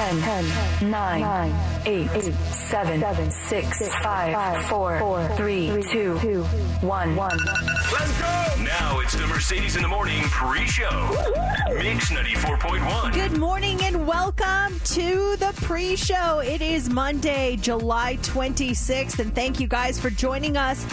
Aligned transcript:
10, 0.00 0.22
10 0.22 0.90
9, 0.90 1.20
9 1.20 1.82
8, 1.84 2.10
8 2.10 2.34
7, 2.34 3.00
7 3.00 3.30
6, 3.30 3.88
5, 4.02 4.64
4, 4.64 4.98
4 4.98 5.28
3, 5.36 5.82
2, 5.92 6.14
1. 6.42 7.16
Let's 7.16 8.18
go! 8.18 8.40
Now 8.64 9.00
it's 9.00 9.14
the 9.14 9.26
Mercedes 9.26 9.76
in 9.76 9.82
the 9.82 9.88
Morning 9.88 10.22
pre-show. 10.22 10.90
Mix 11.68 12.10
94.1. 12.10 13.12
Good 13.12 13.36
morning 13.36 13.82
and 13.82 14.06
welcome 14.06 14.78
to 14.84 15.36
the 15.36 15.52
pre 15.62 15.96
show. 15.96 16.38
It 16.38 16.62
is 16.62 16.88
Monday, 16.88 17.56
July 17.56 18.16
26th, 18.22 19.18
and 19.18 19.34
thank 19.34 19.60
you 19.60 19.66
guys 19.66 19.98
for 19.98 20.08
joining 20.08 20.56
us 20.56 20.86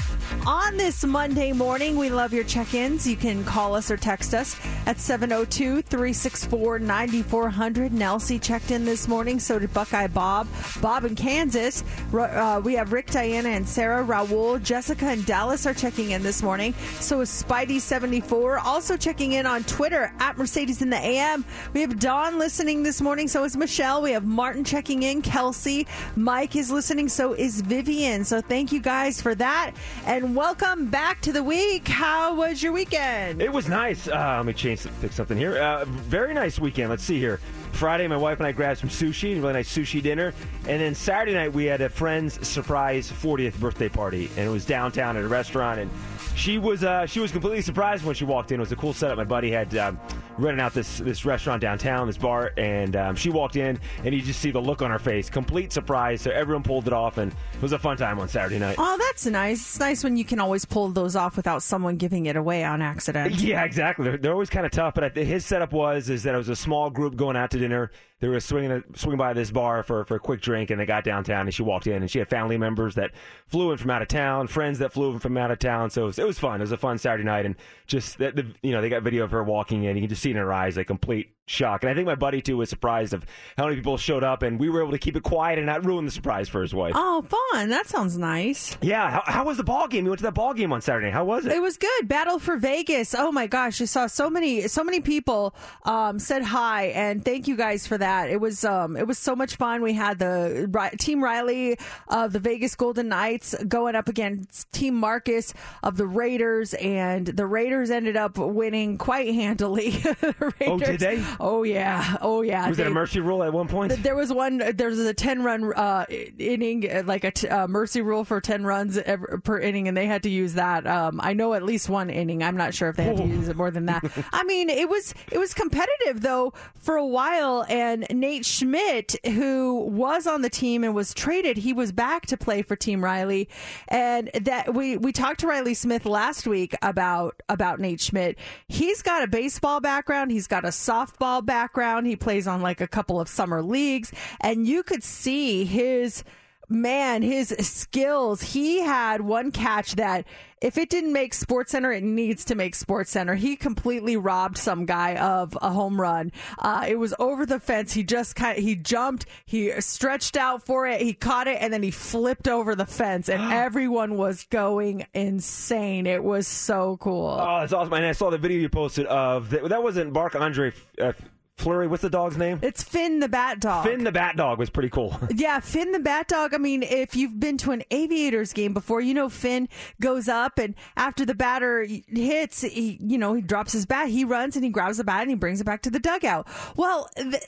on 0.46 0.76
this 0.78 1.04
Monday 1.04 1.52
morning. 1.52 1.98
We 1.98 2.10
love 2.10 2.34
your 2.34 2.44
check 2.44 2.74
ins. 2.74 3.06
You 3.08 3.16
can 3.16 3.44
call 3.44 3.76
us 3.76 3.92
or 3.92 3.98
text 3.98 4.34
us 4.34 4.58
at 4.86 5.00
702 5.00 5.84
364 5.84 6.80
9400. 6.80 7.92
Nelsie 7.92 8.42
checked 8.42 8.72
in 8.72 8.86
this 8.86 8.97
morning, 9.06 9.38
so 9.38 9.60
did 9.60 9.74
Buckeye 9.74 10.08
Bob. 10.08 10.48
Bob 10.82 11.04
in 11.04 11.14
Kansas. 11.14 11.84
Uh, 12.14 12.62
we 12.64 12.76
have 12.76 12.94
Rick, 12.94 13.08
Diana, 13.08 13.50
and 13.50 13.68
Sarah. 13.68 14.02
Raul, 14.02 14.64
Jessica, 14.64 15.08
and 15.08 15.26
Dallas 15.26 15.66
are 15.66 15.74
checking 15.74 16.12
in 16.12 16.24
this 16.24 16.42
morning. 16.42 16.74
So 17.02 17.20
is 17.20 17.30
Spidey74. 17.30 18.64
Also 18.64 18.96
checking 18.96 19.34
in 19.34 19.46
on 19.46 19.66
Twitter 19.66 20.14
at 20.20 20.38
Mercedes 20.38 20.82
in 20.82 20.90
the 20.90 20.98
AM. 20.98 21.44
We 21.74 21.82
have 21.82 22.00
Dawn 22.00 22.40
listening 22.40 22.84
this 22.84 23.02
morning. 23.02 23.28
So 23.28 23.44
is 23.44 23.58
Michelle. 23.58 24.02
We 24.02 24.12
have 24.12 24.24
Martin 24.24 24.64
checking 24.64 25.04
in. 25.04 25.22
Kelsey. 25.22 25.86
Mike 26.16 26.56
is 26.56 26.72
listening. 26.72 27.10
So 27.10 27.34
is 27.34 27.60
Vivian. 27.60 28.24
So 28.24 28.40
thank 28.40 28.72
you 28.72 28.80
guys 28.80 29.22
for 29.22 29.36
that. 29.36 29.74
And 30.06 30.34
welcome 30.34 30.88
back 30.88 31.20
to 31.24 31.34
the 31.34 31.44
week. 31.44 31.90
How 31.90 32.36
was 32.36 32.64
your 32.64 32.72
weekend? 32.72 33.42
It 33.42 33.52
was 33.52 33.68
nice. 33.68 34.08
Uh, 34.08 34.36
let 34.38 34.46
me 34.46 34.54
change 34.54 34.80
fix 34.80 35.16
something 35.16 35.38
here. 35.38 35.58
Uh, 35.58 35.86
very 35.86 36.34
nice 36.34 36.60
weekend. 36.60 36.90
Let's 36.90 37.04
see 37.04 37.20
here. 37.20 37.40
Friday, 37.72 38.08
my 38.08 38.18
wife 38.18 38.40
and 38.40 38.48
I 38.48 38.52
grabbed 38.52 38.80
some 38.80 38.90
sushi, 38.90 39.40
really 39.42 39.54
nice 39.54 39.76
sushi 39.76 40.02
dinner. 40.02 40.34
And 40.68 40.82
then 40.82 40.96
Saturday 40.96 41.34
night, 41.34 41.54
we 41.54 41.66
had 41.66 41.82
a 41.82 41.90
friend's 41.90 42.46
surprise 42.48 43.12
40th 43.12 43.60
birthday 43.60 43.90
party, 43.90 44.30
and 44.38 44.48
it 44.48 44.50
was 44.50 44.66
downtown 44.66 45.16
at 45.18 45.24
a 45.24 45.28
restaurant. 45.28 45.80
And 45.80 45.92
she 46.36 46.58
was 46.58 46.84
uh, 46.84 47.06
she 47.06 47.20
was 47.20 47.32
completely 47.32 47.62
surprised 47.62 48.06
when 48.06 48.16
she 48.16 48.26
walked 48.26 48.52
in. 48.52 48.60
It 48.60 48.62
was 48.62 48.72
a 48.72 48.76
cool 48.76 48.94
setup. 48.94 49.18
My 49.18 49.24
buddy 49.24 49.52
had 49.52 49.76
um, 49.78 50.00
rented 50.38 50.60
out 50.60 50.74
this 50.74 51.00
this 51.00 51.26
restaurant 51.26 51.62
downtown, 51.62 52.08
this 52.08 52.18
bar, 52.18 52.54
and 52.58 52.96
um, 52.96 53.16
she 53.16 53.30
walked 53.30 53.56
in, 53.56 53.80
and 54.04 54.14
you 54.14 54.22
just 54.22 54.40
see 54.40 54.52
the 54.52 54.62
look 54.62 54.82
on 54.82 54.92
her 54.92 55.00
face, 55.00 55.30
complete 55.30 55.74
surprise. 55.74 56.22
So 56.22 56.32
everyone 56.32 56.64
pulled 56.64 56.88
it 56.88 56.94
off, 56.94 57.18
and 57.18 57.32
it 57.32 57.62
was 57.62 57.74
a 57.74 57.80
fun 57.80 57.98
time 57.98 58.20
on 58.20 58.28
Saturday 58.28 58.60
night. 58.60 58.76
Oh, 58.78 58.98
that's 59.00 59.26
nice. 59.26 59.60
It's 59.60 59.80
nice 59.80 60.04
when 60.04 60.16
you 60.16 60.26
can 60.26 60.40
always 60.40 60.64
pull 60.66 60.90
those 60.90 61.16
off 61.16 61.38
without 61.38 61.64
someone 61.64 61.98
giving 61.98 62.28
it 62.28 62.36
away 62.36 62.64
on 62.64 62.82
accident. 62.82 63.36
Yeah, 63.48 63.64
exactly. 63.64 64.04
They're, 64.04 64.18
they're 64.18 64.34
always 64.34 64.50
kind 64.50 64.66
of 64.66 64.72
tough, 64.72 64.94
but 64.94 65.18
I, 65.18 65.22
his 65.22 65.46
setup 65.46 65.72
was 65.72 66.10
is 66.10 66.24
that 66.24 66.34
it 66.36 66.38
was 66.38 66.50
a 66.50 66.56
small 66.56 66.90
group 66.90 67.16
going 67.16 67.38
out 67.38 67.52
to 67.52 67.57
dinner 67.60 67.92
they 68.20 68.28
were 68.28 68.40
swinging 68.40 68.84
swinging 68.96 69.18
by 69.18 69.34
this 69.34 69.52
bar 69.52 69.84
for, 69.84 70.04
for 70.06 70.16
a 70.16 70.20
quick 70.20 70.42
drink, 70.42 70.72
and 70.72 70.80
they 70.80 70.88
got 70.88 71.04
downtown, 71.04 71.42
and 71.42 71.54
she 71.54 71.62
walked 71.62 71.86
in, 71.86 72.02
and 72.02 72.10
she 72.10 72.18
had 72.18 72.28
family 72.28 72.58
members 72.58 72.96
that 72.96 73.12
flew 73.46 73.72
in 73.72 73.78
from 73.78 73.92
out 73.92 74.02
of 74.02 74.08
town, 74.08 74.48
friends 74.48 74.80
that 74.80 74.92
flew 74.92 75.12
in 75.12 75.20
from 75.20 75.38
out 75.38 75.52
of 75.52 75.60
town. 75.60 75.92
So 75.92 76.04
it 76.04 76.06
was, 76.06 76.20
it 76.20 76.26
was 76.26 76.40
fun. 76.40 76.60
It 76.60 76.64
was 76.64 76.72
a 76.72 76.78
fun 76.78 76.98
Saturday 76.98 77.24
night, 77.24 77.46
and 77.46 77.56
just 77.86 78.18
the, 78.18 78.32
the, 78.32 78.48
you 78.64 78.72
know 78.72 78.82
they 78.82 78.90
got 78.90 79.04
video 79.04 79.24
of 79.24 79.32
her 79.32 79.44
walking 79.44 79.84
in. 79.84 79.96
You 79.96 80.02
can 80.02 80.10
just 80.10 80.24
see 80.24 80.32
in 80.32 80.38
her 80.38 80.52
eyes 80.52 80.78
like 80.78 80.88
complete 80.88 81.37
shock. 81.48 81.84
And 81.84 81.90
I 81.90 81.96
think 81.96 82.06
my 82.06 82.16
buddy 82.16 82.42
too 82.42 82.58
was 82.58 82.70
surprised 82.70 83.14
of 83.14 83.26
how 83.58 83.64
many 83.64 83.78
people 83.78 83.98
showed 83.98 84.24
up, 84.24 84.44
and 84.44 84.60
we 84.60 84.70
were 84.70 84.82
able 84.82 84.92
to 84.92 85.00
keep 85.00 85.16
it 85.16 85.24
quiet 85.24 85.58
and 85.58 85.66
not 85.66 85.84
ruin 85.86 86.06
the 86.06 86.12
surprise 86.12 86.48
for 86.48 86.62
his 86.62 86.74
wife. 86.74 86.94
Oh, 86.96 87.26
fun! 87.54 87.70
That 87.70 87.88
sounds 87.88 88.18
nice. 88.18 88.78
Yeah. 88.82 89.10
How, 89.10 89.24
how 89.26 89.46
was 89.46 89.58
the 89.58 89.64
ball 89.64 89.88
game? 89.88 90.06
You 90.06 90.12
went 90.12 90.20
to 90.20 90.26
that 90.26 90.36
ball 90.36 90.54
game 90.54 90.72
on 90.72 90.82
Saturday. 90.82 91.10
How 91.10 91.26
was 91.26 91.46
it? 91.46 91.54
It 91.54 91.62
was 91.62 91.78
good. 91.78 92.08
Battle 92.08 92.38
for 92.38 92.58
Vegas. 92.58 93.16
Oh 93.16 93.32
my 93.32 93.48
gosh, 93.48 93.82
I 93.82 93.86
saw 93.86 94.08
so 94.08 94.30
many 94.30 94.68
so 94.68 94.84
many 94.84 95.00
people 95.00 95.56
um, 95.84 96.20
said 96.20 96.44
hi, 96.44 96.88
and 96.88 97.24
thank 97.24 97.48
you 97.48 97.56
guys 97.56 97.88
for 97.88 97.98
that. 97.98 98.30
It 98.30 98.40
was 98.40 98.64
um, 98.64 98.96
it 98.96 99.08
was 99.08 99.18
so 99.18 99.36
much 99.36 99.56
fun. 99.56 99.82
We 99.82 99.94
had 99.94 100.20
the 100.20 100.92
Team 101.00 101.24
Reilly 101.24 101.78
of 102.10 102.34
the 102.34 102.40
Vegas 102.40 102.76
Golden 102.76 103.08
Knights 103.08 103.56
going 103.64 103.96
up 103.96 104.10
against 104.10 104.72
Team 104.72 104.96
Marcus 104.96 105.54
of 105.84 105.98
the 105.98 106.06
Raiders, 106.06 106.74
and 106.76 107.26
the 107.26 107.46
Raiders 107.46 107.90
ended 107.90 108.18
up 108.18 108.38
winning 108.38 108.98
quite 108.98 109.34
handily. 109.34 110.04
oh, 110.62 110.78
did 110.78 111.00
they? 111.00 111.24
Oh 111.40 111.64
yeah, 111.64 112.18
oh 112.22 112.42
yeah. 112.42 112.68
Was 112.68 112.78
they, 112.78 112.84
it 112.84 112.88
a 112.88 112.94
mercy 112.94 113.20
rule 113.20 113.44
at 113.44 113.54
one 113.54 113.68
point? 113.68 113.92
There 114.04 114.16
was 114.16 114.32
one. 114.34 114.58
There 114.58 114.90
was 114.90 115.00
a 115.00 115.14
ten 115.14 115.44
run 115.44 115.74
uh, 115.74 116.06
inning, 116.38 116.90
uh, 116.90 117.04
like 117.06 117.24
a 117.24 117.32
t- 117.32 117.48
uh, 117.48 117.68
mercy 117.68 118.02
rule 118.02 118.24
for 118.24 118.42
ten 118.42 118.64
runs 118.64 119.00
per 119.44 119.60
inning, 119.60 119.88
and 119.88 119.96
they 119.96 120.08
had 120.08 120.24
to 120.24 120.30
use 120.30 120.54
that. 120.54 120.88
Um, 120.88 121.20
I 121.22 121.34
know 121.34 121.54
at 121.54 121.64
least 121.64 121.90
one 121.90 122.10
inning. 122.10 122.44
I'm 122.44 122.58
not 122.58 122.74
sure 122.74 122.90
if 122.90 122.96
they 122.96 123.04
had 123.04 123.18
to 123.18 123.26
use 123.26 123.48
it 123.48 123.56
more 123.56 123.72
than 123.72 123.86
that. 123.86 124.04
I 124.34 124.44
mean, 124.44 124.70
it 124.70 124.90
was 124.90 125.14
it 125.32 125.38
was 125.38 125.54
competitive 125.54 126.22
though 126.22 126.54
for 126.76 126.96
a 126.96 127.06
while, 127.06 127.66
and 127.70 128.06
Nate 128.10 128.46
Schmidt, 128.46 129.16
who 129.26 129.86
was 129.86 130.26
on 130.26 130.42
the 130.42 130.50
team 130.50 130.84
and 130.84 130.96
was 130.96 131.14
traded, 131.14 131.58
he 131.58 131.74
was 131.74 131.92
back 131.92 132.26
to 132.28 132.38
play 132.38 132.62
for 132.62 132.76
Team 132.76 133.04
Reilly, 133.04 133.48
and 133.88 134.30
that 134.42 134.74
we 134.74 134.98
we 134.98 135.12
talked 135.12 135.42
to 135.42 135.48
Reilly 135.48 135.74
Smith 135.74 136.06
last 136.06 136.48
week 136.48 136.76
about 136.82 137.42
about 137.48 137.80
Nate 137.80 138.02
Schmidt. 138.02 138.38
He's 138.68 139.02
got 139.02 139.24
a 139.24 139.28
baseball 139.28 139.80
background. 139.80 140.32
He's 140.32 140.48
got 140.48 140.66
a 140.66 140.70
softball 140.70 141.27
football 141.28 141.42
background. 141.42 142.08
He 142.08 142.16
plays 142.16 142.48
on 142.48 142.62
like 142.62 142.80
a 142.80 142.88
couple 142.88 143.20
of 143.20 143.28
summer 143.28 143.62
leagues, 143.62 144.14
and 144.40 144.66
you 144.66 144.82
could 144.82 145.04
see 145.04 145.66
his 145.66 146.24
man, 146.70 147.22
his 147.22 147.50
skills. 147.60 148.42
He 148.42 148.80
had 148.82 149.22
one 149.22 149.52
catch 149.52 149.96
that 149.96 150.26
if 150.62 150.78
it 150.78 150.90
didn't 150.90 151.14
make 151.14 151.34
Sports 151.34 151.72
Center, 151.72 151.92
it 151.92 152.04
needs 152.04 152.46
to 152.46 152.56
make 152.56 152.76
Sports 152.76 153.12
Center. 153.12 153.36
He 153.36 153.56
completely 153.56 154.18
robbed 154.18 154.58
some 154.58 154.86
guy 154.86 155.16
of 155.16 155.58
a 155.62 155.72
home 155.72 156.00
run. 156.00 156.32
Uh, 156.58 156.86
it 156.88 156.96
was 156.96 157.14
over 157.20 157.46
the 157.46 157.60
fence. 157.60 157.94
He 157.94 158.04
just 158.04 158.36
kind 158.36 158.58
of, 158.58 158.64
he 158.64 158.76
jumped, 158.76 159.26
he 159.46 159.72
stretched 159.82 160.36
out 160.36 160.66
for 160.66 160.88
it, 160.88 161.02
he 161.02 161.14
caught 161.14 161.48
it, 161.48 161.58
and 161.62 161.72
then 161.72 161.84
he 161.84 161.92
flipped 161.92 162.48
over 162.48 162.76
the 162.76 162.86
fence, 162.86 163.30
and 163.30 163.42
everyone 163.54 164.18
was 164.18 164.46
going 164.50 165.06
insane. 165.14 166.08
It 166.08 166.24
was 166.24 166.48
so 166.48 166.98
cool. 166.98 167.38
Oh, 167.40 167.60
that's 167.60 167.74
awesome! 167.74 167.94
And 167.94 168.06
I 168.06 168.12
saw 168.14 168.30
the 168.30 168.38
video 168.38 168.60
you 168.60 168.70
posted 168.70 169.06
of 169.08 169.50
the, 169.50 169.68
that 169.68 169.84
wasn't 169.84 170.14
Marc 170.14 170.36
Andre. 170.36 170.74
Uh, 171.00 171.14
Fleury, 171.58 171.88
what's 171.88 172.04
the 172.04 172.10
dog's 172.10 172.38
name? 172.38 172.60
It's 172.62 172.84
Finn 172.84 173.20
the 173.20 173.28
Bat 173.28 173.62
Dog. 173.62 173.86
Finn 173.86 174.04
the 174.04 174.12
Bat 174.12 174.38
Dog 174.38 174.60
was 174.60 174.70
pretty 174.70 174.90
cool. 174.90 175.18
yeah, 175.36 175.60
Finn 175.60 175.92
the 175.92 176.00
Bat 176.00 176.28
Dog. 176.28 176.54
I 176.54 176.58
mean, 176.58 176.84
if 176.84 177.16
you've 177.16 177.40
been 177.40 177.58
to 177.58 177.72
an 177.72 177.84
Aviators 177.90 178.54
game 178.54 178.76
before, 178.76 179.02
you 179.02 179.16
know 179.16 179.28
Finn 179.28 179.68
goes 180.00 180.28
up 180.28 180.60
and 180.60 180.76
after 180.96 181.26
the 181.26 181.34
batter 181.34 181.88
hits, 182.10 182.62
he, 182.62 183.00
you 183.02 183.18
know, 183.18 183.34
he 183.34 183.42
drops 183.42 183.74
his 183.74 183.88
bat, 183.88 184.10
he 184.10 184.24
runs 184.24 184.56
and 184.56 184.64
he 184.64 184.70
grabs 184.70 184.98
the 184.98 185.04
bat 185.04 185.22
and 185.22 185.32
he 185.32 185.36
brings 185.36 185.60
it 185.60 185.64
back 185.64 185.82
to 185.82 185.90
the 185.90 186.00
dugout. 186.00 186.48
Well, 186.76 187.10
th- 187.16 187.34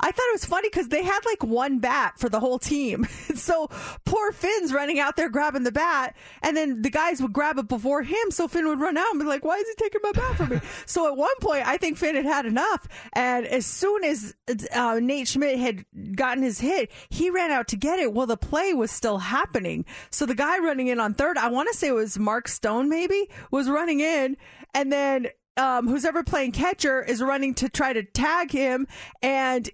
I 0.00 0.10
thought 0.10 0.28
it 0.30 0.32
was 0.32 0.46
funny 0.46 0.70
because 0.70 0.88
they 0.88 1.02
had 1.02 1.20
like 1.26 1.44
one 1.44 1.80
bat 1.80 2.14
for 2.18 2.30
the 2.30 2.40
whole 2.40 2.58
team. 2.58 3.04
so 3.34 3.68
poor 4.06 4.32
Finn's 4.32 4.72
running 4.72 4.98
out 4.98 5.16
there 5.16 5.28
grabbing 5.28 5.64
the 5.64 5.72
bat 5.72 6.16
and 6.42 6.56
then 6.56 6.80
the 6.80 6.90
guys 6.90 7.20
would 7.20 7.34
grab 7.34 7.58
it 7.58 7.68
before 7.68 8.02
him. 8.02 8.30
So 8.30 8.48
Finn 8.48 8.66
would 8.68 8.80
run 8.80 8.96
out 8.96 9.10
and 9.10 9.20
be 9.20 9.26
like, 9.26 9.44
why 9.44 9.56
is 9.56 9.68
he 9.68 9.74
taking 9.74 10.00
my 10.02 10.12
bat 10.12 10.36
from 10.38 10.48
me? 10.48 10.60
so 10.86 11.06
at 11.06 11.16
one 11.16 11.36
point, 11.42 11.66
I 11.66 11.76
think 11.76 11.98
Finn 11.98 12.16
had 12.16 12.24
had 12.24 12.46
enough. 12.46 12.88
And 13.12 13.33
and 13.34 13.46
as 13.46 13.66
soon 13.66 14.04
as 14.04 14.34
uh, 14.72 14.98
Nate 15.02 15.28
Schmidt 15.28 15.58
had 15.58 15.84
gotten 16.16 16.42
his 16.42 16.60
hit, 16.60 16.90
he 17.08 17.30
ran 17.30 17.50
out 17.50 17.68
to 17.68 17.76
get 17.76 17.98
it. 17.98 18.12
Well, 18.12 18.26
the 18.26 18.36
play 18.36 18.72
was 18.72 18.90
still 18.90 19.18
happening. 19.18 19.84
So 20.10 20.26
the 20.26 20.34
guy 20.34 20.58
running 20.58 20.88
in 20.88 21.00
on 21.00 21.14
third, 21.14 21.36
I 21.36 21.48
want 21.48 21.68
to 21.70 21.76
say 21.76 21.88
it 21.88 21.92
was 21.92 22.18
Mark 22.18 22.48
Stone, 22.48 22.88
maybe, 22.88 23.28
was 23.50 23.68
running 23.68 24.00
in. 24.00 24.36
And 24.74 24.92
then 24.92 25.28
um, 25.56 25.88
who's 25.88 26.04
ever 26.04 26.22
playing 26.22 26.52
catcher 26.52 27.02
is 27.02 27.22
running 27.22 27.54
to 27.54 27.68
try 27.68 27.92
to 27.92 28.02
tag 28.02 28.50
him. 28.50 28.86
And 29.22 29.70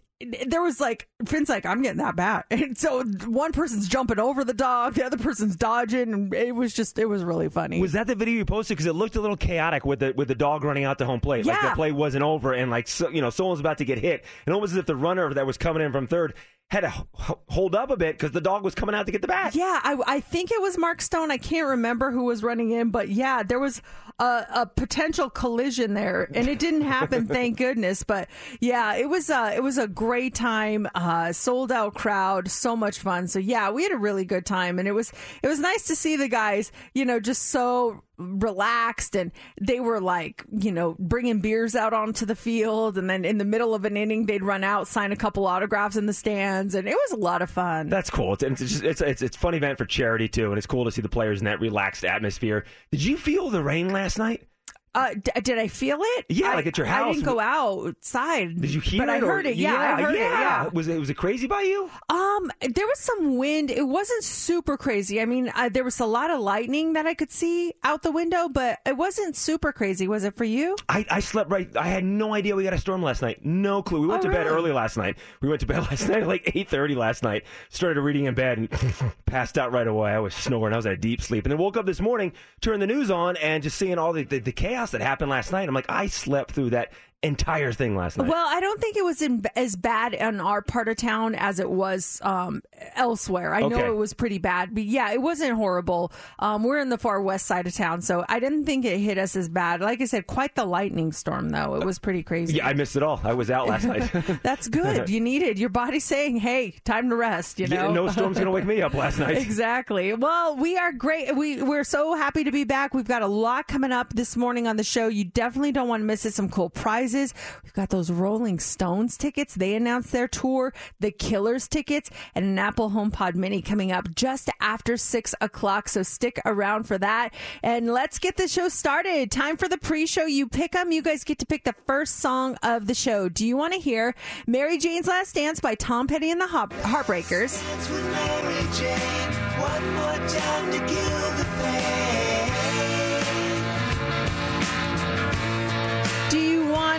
there 0.47 0.61
was 0.61 0.81
like 0.81 1.09
Finn's 1.27 1.49
like 1.49 1.65
I'm 1.65 1.83
getting 1.83 1.99
that 1.99 2.17
bat, 2.17 2.47
and 2.51 2.77
so 2.77 3.05
one 3.27 3.53
person's 3.53 3.89
jumping 3.89 4.19
over 4.19 4.45
the 4.45 4.55
dog, 4.55 4.95
the 4.95 5.05
other 5.05 5.17
person's 5.17 5.57
dodging, 5.57 6.13
and 6.13 6.35
it 6.35 6.55
was 6.55 6.75
just 6.75 6.99
it 6.99 7.07
was 7.07 7.25
really 7.25 7.49
funny. 7.49 7.81
Was 7.81 7.93
that 7.93 8.07
the 8.07 8.15
video 8.15 8.35
you 8.35 8.45
posted? 8.45 8.77
Because 8.77 8.87
it 8.87 8.95
looked 8.95 9.17
a 9.17 9.21
little 9.21 9.37
chaotic 9.37 9.85
with 9.85 10.01
the 10.01 10.13
with 10.17 10.29
the 10.29 10.35
dog 10.35 10.65
running 10.65 10.85
out 10.85 10.99
to 10.99 11.07
home 11.07 11.21
plate, 11.21 11.47
yeah. 11.47 11.53
like 11.53 11.63
the 11.63 11.77
play 11.77 11.93
wasn't 11.93 12.23
over, 12.23 12.53
and 12.53 12.71
like 12.71 12.89
so, 12.89 13.09
you 13.09 13.21
know 13.21 13.31
someone's 13.31 13.61
about 13.61 13.79
to 13.79 13.85
get 13.85 13.99
hit, 13.99 14.25
and 14.47 14.55
almost 14.55 14.73
as 14.73 14.79
if 14.79 14.87
the 14.87 14.97
runner 14.97 15.33
that 15.33 15.47
was 15.47 15.57
coming 15.57 15.83
in 15.83 15.93
from 15.93 16.07
third 16.07 16.35
had 16.71 16.81
to 16.81 17.07
hold 17.49 17.75
up 17.75 17.91
a 17.91 17.97
bit 17.97 18.17
because 18.17 18.31
the 18.31 18.41
dog 18.41 18.63
was 18.63 18.77
coming 18.77 18.95
out 18.95 19.07
to 19.07 19.13
get 19.13 19.23
the 19.23 19.29
bat. 19.29 19.57
Yeah, 19.57 19.81
I, 19.83 19.97
I 20.07 20.21
think 20.21 20.53
it 20.53 20.63
was 20.63 20.79
Mark 20.79 21.03
Stone. 21.03 21.33
I 21.33 21.37
can't 21.37 21.67
remember 21.67 22.13
who 22.13 22.25
was 22.25 22.45
running 22.45 22.71
in, 22.71 22.91
but 22.91 23.09
yeah, 23.09 23.43
there 23.43 23.59
was 23.59 23.83
a, 24.21 24.47
a 24.55 24.67
potential 24.67 25.29
collision 25.31 25.95
there, 25.95 26.31
and 26.33 26.49
it 26.49 26.61
didn't 26.61 26.83
happen, 26.83 27.27
thank 27.29 27.59
goodness. 27.59 28.05
But 28.05 28.29
yeah, 28.61 28.95
it 28.95 29.09
was 29.09 29.31
a, 29.31 29.53
it 29.57 29.65
was 29.65 29.79
a 29.79 29.89
great 29.89 30.35
time, 30.35 30.87
uh, 30.95 31.33
sold 31.33 31.73
out 31.73 31.95
crowd, 31.95 32.49
so 32.49 32.77
much 32.77 33.01
fun. 33.01 33.27
So 33.27 33.41
yeah, 33.41 33.71
we 33.71 33.83
had 33.83 33.93
a 33.93 33.99
really 33.99 34.25
good 34.25 34.47
time, 34.47 34.79
and 34.79 34.87
it 34.87 34.93
was 34.93 35.13
it 35.43 35.49
was 35.49 35.59
nice 35.59 35.89
to 35.89 35.97
see 35.97 36.15
the 36.15 36.29
guys, 36.29 36.71
you 36.95 37.05
know, 37.05 37.19
just 37.19 37.47
so 37.47 38.05
relaxed 38.21 39.17
and 39.17 39.33
they 39.61 39.81
were 39.81 40.01
like, 40.01 40.45
you 40.53 40.71
know, 40.71 40.95
bringing 40.99 41.41
beers 41.41 41.75
out 41.75 41.93
onto 41.93 42.27
the 42.27 42.37
field. 42.37 42.99
And 42.99 43.09
then 43.09 43.25
in 43.25 43.39
the 43.39 43.45
middle 43.45 43.75
of 43.75 43.85
an 43.85 43.97
inning, 43.97 44.27
they'd 44.27 44.43
run 44.43 44.63
out, 44.63 44.87
sign 44.87 45.13
a 45.13 45.17
couple 45.17 45.47
autographs 45.47 45.97
in 45.97 46.07
the 46.07 46.13
stands. 46.13 46.75
And 46.75 46.87
it 46.87 46.95
was 46.95 47.13
a 47.13 47.21
lot 47.21 47.43
of 47.43 47.51
fun. 47.51 47.89
That's 47.89 48.11
cool. 48.11 48.35
It's, 48.35 48.43
it's, 48.43 48.61
just, 48.61 48.85
it's, 48.85 49.01
it's, 49.01 49.23
it's 49.23 49.37
fun 49.37 49.55
event 49.55 49.79
for 49.79 49.85
charity, 49.85 50.29
too. 50.29 50.51
And 50.51 50.59
it's 50.59 50.67
cool 50.67 50.85
to 50.85 50.91
see 50.91 51.03
the 51.03 51.09
players 51.09 51.41
in 51.41 51.47
that 51.47 51.61
relaxed 51.61 52.05
atmosphere. 52.05 52.65
Did 52.91 53.03
you 53.03 53.17
feel 53.17 53.51
the 53.51 53.63
rain 53.63 53.91
last 53.91 54.19
night? 54.19 54.47
Uh, 54.95 55.15
d- 55.15 55.41
did 55.43 55.59
I 55.59 55.69
feel 55.69 55.99
it? 56.01 56.27
Yeah, 56.29 56.51
I- 56.51 56.55
like 56.57 56.67
at 56.67 56.77
your 56.77 56.87
house. 56.87 57.11
I 57.11 57.13
didn't 57.13 57.25
go 57.25 57.39
outside. 57.39 58.61
Did 58.61 58.71
you 58.75 58.81
hear 58.81 59.03
but 59.07 59.09
it? 59.09 59.13
I 59.13 59.19
or- 59.21 59.27
heard 59.27 59.47
it. 59.47 59.57
Yeah, 59.57 59.75
I 59.97 60.03
heard 60.03 60.15
it. 60.15 60.19
Yeah. 60.21 60.69
Was 60.73 60.89
it 60.89 60.99
was 60.99 61.11
it 61.11 61.15
crazy 61.15 61.47
by 61.47 61.63
you? 61.63 61.89
Um, 62.09 62.51
there 62.61 62.87
was 62.87 62.99
some 62.99 63.37
wind. 63.37 63.71
It 63.71 63.87
wasn't 63.87 64.25
super 64.25 64.77
crazy. 64.77 65.21
I 65.21 65.27
mean, 65.27 65.51
uh, 65.55 65.69
there 65.69 65.85
was 65.85 66.01
a 66.01 66.07
lot 66.07 66.31
of 66.31 66.41
lightning 66.41 66.95
that 66.95 67.07
I 67.07 67.15
could 67.15 67.31
see 67.31 67.73
out 67.85 68.03
the 68.03 68.11
window, 68.11 68.49
but 68.49 68.79
it 68.85 68.97
wasn't 68.97 69.37
super 69.37 69.73
crazy. 69.73 70.09
Was 70.09 70.25
it 70.25 70.35
for 70.35 70.45
you? 70.45 70.77
I, 70.89 71.07
I 71.11 71.21
slept 71.21 71.51
right. 71.51 71.69
I 71.77 71.87
had 71.87 72.05
no 72.05 72.35
idea 72.35 72.57
we 72.57 72.65
got 72.65 72.73
a 72.73 72.79
storm 72.79 73.03
last 73.03 73.23
night. 73.23 73.45
No 73.45 73.83
clue. 73.83 74.01
We 74.01 74.07
went 74.09 74.25
Oh, 74.25 74.29
to 74.29 74.33
bed 74.33 74.47
early 74.47 74.73
last 74.73 74.97
night. 74.97 75.17
We 75.41 75.49
went 75.49 75.61
to 75.61 75.67
bed 75.67 75.79
last 75.91 76.09
night 76.09 76.23
at 76.23 76.27
like 76.29 76.51
eight 76.55 76.69
thirty 76.69 76.95
last 76.95 77.23
night. 77.23 77.45
Started 77.69 78.01
reading 78.01 78.25
in 78.25 78.35
bed 78.35 78.59
and 78.59 78.71
passed 79.27 79.57
out 79.57 79.73
right 79.73 79.87
away. 79.87 80.11
I 80.11 80.19
was 80.19 80.35
snoring. 80.35 80.73
I 80.73 80.77
was 80.77 80.87
at 80.87 80.93
a 80.95 80.97
deep 80.97 81.23
sleep, 81.23 81.45
and 81.45 81.53
then 81.53 81.59
woke 81.59 81.77
up 81.77 81.87
this 81.87 82.01
morning, 82.01 82.33
turned 82.61 82.83
the 82.83 82.87
news 82.89 83.11
on, 83.11 83.37
and 83.37 83.63
just 83.63 83.79
seeing 83.79 83.99
all 83.99 84.13
the, 84.13 84.25
the, 84.25 84.39
the 84.41 84.53
chaos 84.53 84.80
that 84.93 85.03
happened 85.03 85.31
last 85.31 85.53
night. 85.53 85.69
I'm 85.69 85.75
like, 85.75 85.91
I 85.91 86.07
slept 86.07 86.53
through 86.53 86.71
that 86.71 86.93
entire 87.23 87.73
thing 87.73 87.95
last 87.97 88.17
night. 88.17 88.29
Well, 88.29 88.47
I 88.49 88.61
don't 88.61 88.81
think 88.81 88.97
it 88.97 89.05
was 89.05 89.21
in, 89.21 89.45
as 89.55 89.77
bad 89.77 90.15
in 90.15 90.41
our 90.41 90.63
part 90.63 90.89
of 90.89 90.97
town 90.97 91.35
as 91.35 91.61
it 91.61 91.71
was 91.71 92.19
um, 92.23 92.63
elsewhere. 92.95 93.55
I 93.55 93.63
Okay. 93.63 93.77
know 93.77 93.93
it 93.93 93.97
was 93.97 94.15
pretty 94.15 94.39
bad, 94.39 94.75
but 94.75 94.85
yeah, 94.85 95.13
it 95.13 95.21
wasn't 95.21 95.55
horrible. 95.57 96.13
Um, 96.39 96.63
we're 96.65 96.79
in 96.79 96.89
the 96.89 96.97
far 96.97 97.21
west 97.21 97.45
side 97.47 97.67
of 97.67 97.75
town, 97.75 98.01
so 98.01 98.25
I 98.29 98.41
didn't 98.41 98.65
think 98.65 98.87
it 98.87 98.99
hit 98.99 99.19
us 99.19 99.37
as 99.37 99.51
bad. 99.51 99.83
Like 99.83 100.01
I 100.01 100.07
said, 100.07 100.27
quite 100.27 100.55
the 100.55 100.65
lightning 100.65 101.13
storm, 101.13 101.51
though. 101.51 101.75
It 101.75 101.85
was 101.85 101.99
pretty 101.99 102.23
crazy. 102.23 102.55
yeah, 102.57 102.67
I 102.67 102.73
missed 102.73 102.97
it 102.97 103.03
all. 103.03 103.21
I 103.23 103.35
was 103.35 103.51
out 103.51 103.69
last 103.69 103.85
night. 103.85 104.11
That's 104.43 104.69
good. 104.69 105.11
You 105.11 105.21
needed 105.21 105.59
your 105.59 105.69
body 105.69 106.01
saying, 106.01 106.39
"Hey, 106.39 106.71
time 106.85 107.11
to 107.11 107.17
rest." 107.17 107.61
You 107.61 107.67
know, 107.69 107.89
Yeah, 107.89 107.93
no 107.93 108.09
storm's 108.09 108.39
gonna 108.39 108.51
wake 108.51 108.65
me 108.65 108.81
up 108.81 108.95
last 108.95 109.19
night. 109.21 109.37
Exactly. 109.37 110.15
Well, 110.15 110.57
we 110.57 110.79
are 110.79 110.91
great. 110.93 111.37
We 111.37 111.61
we're 111.63 111.85
so 111.85 112.15
happy 112.15 112.45
to 112.45 112.51
be 112.51 112.65
back. 112.65 112.95
We've 112.95 113.07
got 113.07 113.21
a 113.21 113.27
lot 113.27 113.69
coming 113.69 113.93
up 113.93 114.15
this 114.15 114.37
morning 114.39 114.67
on 114.67 114.77
the 114.79 114.85
show. 114.85 115.09
You 115.09 115.25
definitely 115.25 115.73
don't 115.73 115.89
want 115.89 116.01
to 116.01 116.07
miss 116.07 116.25
it. 116.25 116.33
Some 116.33 116.49
cool 116.49 116.71
prizes. 116.71 117.10
We've 117.15 117.73
got 117.75 117.91
those 117.91 118.11
Rolling 118.11 118.59
Stones 118.59 119.17
tickets. 119.17 119.55
They 119.55 119.75
announced 119.75 120.13
their 120.13 120.29
tour. 120.29 120.73
The 121.01 121.11
Killers 121.11 121.69
tickets 121.69 122.11
and 122.35 122.45
an 122.45 122.59
Apple 122.59 122.91
HomePod 122.91 123.35
Mini 123.35 123.63
coming 123.63 123.93
up 123.93 124.15
just 124.15 124.49
after 124.61 124.97
six 124.97 125.35
o'clock. 125.41 125.89
So 125.89 126.03
stick 126.03 126.41
around 126.45 126.85
for 126.85 126.99
that. 126.99 127.31
And 127.63 127.93
let's 127.93 128.19
get 128.19 128.37
the 128.37 128.49
show 128.49 128.69
started. 128.69 129.31
Time 129.31 129.57
for 129.57 129.69
the 129.69 129.79
pre-show. 129.79 130.27
You 130.27 130.49
pick 130.49 130.73
them. 130.73 130.93
You 130.93 131.03
guys 131.03 131.25
get 131.25 131.39
to 131.41 131.47
pick 131.47 131.65
the 131.65 131.75
first 131.87 132.17
song 132.17 132.57
of 132.63 132.87
the 132.87 132.95
show. 132.95 133.29
Do 133.29 133.47
you 133.47 133.57
want 133.57 133.75
to 133.75 133.81
hear 133.81 134.15
Mary 134.47 134.79
Jane's 134.79 135.07
Last 135.07 135.35
Dance 135.35 135.61
by 135.61 135.75
Tom 135.75 136.07
Petty 136.07 136.31
and 136.31 136.41
the 136.41 136.47
Heart- 136.47 136.71
Heartbreakers? 136.73 137.61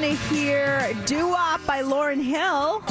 Want 0.01 0.17
to 0.19 0.33
hear 0.33 0.95
Wop 1.27 1.63
by 1.67 1.83
Lauryn 1.83 2.23
Hill? 2.23 2.81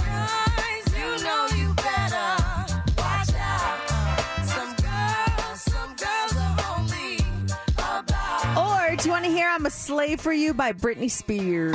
You 0.97 1.25
know 1.25 1.49
you 1.57 1.75
better 1.75 2.63
watch 2.97 3.35
out. 3.35 4.45
Some 4.45 4.77
girls, 4.77 5.61
some 5.61 5.97
girls 5.97 6.37
are 6.37 6.79
only 6.79 7.19
about 7.73 8.57
Or 8.57 8.95
do 8.95 9.09
you 9.09 9.11
want 9.11 9.25
to 9.25 9.31
hear 9.33 9.49
I'm 9.49 9.67
a 9.67 9.71
Slave 9.71 10.21
for 10.21 10.33
You 10.33 10.55
by 10.55 10.73
Britney 10.73 11.11
Spears? 11.11 11.75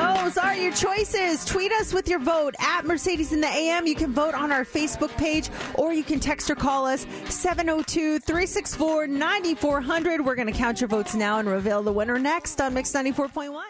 Those 0.00 0.38
are 0.38 0.54
your 0.54 0.72
choices. 0.72 1.44
Tweet 1.44 1.72
us 1.72 1.92
with 1.92 2.08
your 2.08 2.20
vote 2.20 2.54
at 2.58 2.86
Mercedes 2.86 3.34
in 3.34 3.42
the 3.42 3.48
AM. 3.48 3.86
You 3.86 3.94
can 3.94 4.14
vote 4.14 4.34
on 4.34 4.50
our 4.50 4.64
Facebook 4.64 5.14
page 5.18 5.50
or 5.74 5.92
you 5.92 6.02
can 6.02 6.20
text 6.20 6.50
or 6.50 6.54
call 6.54 6.86
us 6.86 7.04
702 7.26 8.18
364 8.20 9.06
9400. 9.08 10.24
We're 10.24 10.34
going 10.36 10.46
to 10.46 10.54
count 10.54 10.80
your 10.80 10.88
votes 10.88 11.14
now 11.14 11.38
and 11.38 11.48
reveal 11.48 11.82
the 11.82 11.92
winner 11.92 12.18
next 12.18 12.62
on 12.62 12.72
Mix 12.72 12.92
94.1. 12.92 13.60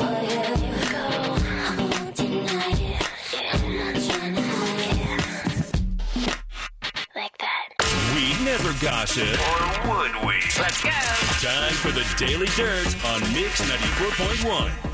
We'd 0.00 0.63
never 8.44 8.74
gossip. 8.74 9.26
Or 9.26 9.96
would 9.96 10.26
we? 10.26 10.34
Let's 10.58 10.82
go. 10.82 10.90
Time 10.90 11.72
for 11.72 11.90
the 11.92 12.04
Daily 12.18 12.46
Dirt 12.48 12.94
on 13.06 13.20
Mix 13.32 13.62
94.1. 13.62 14.93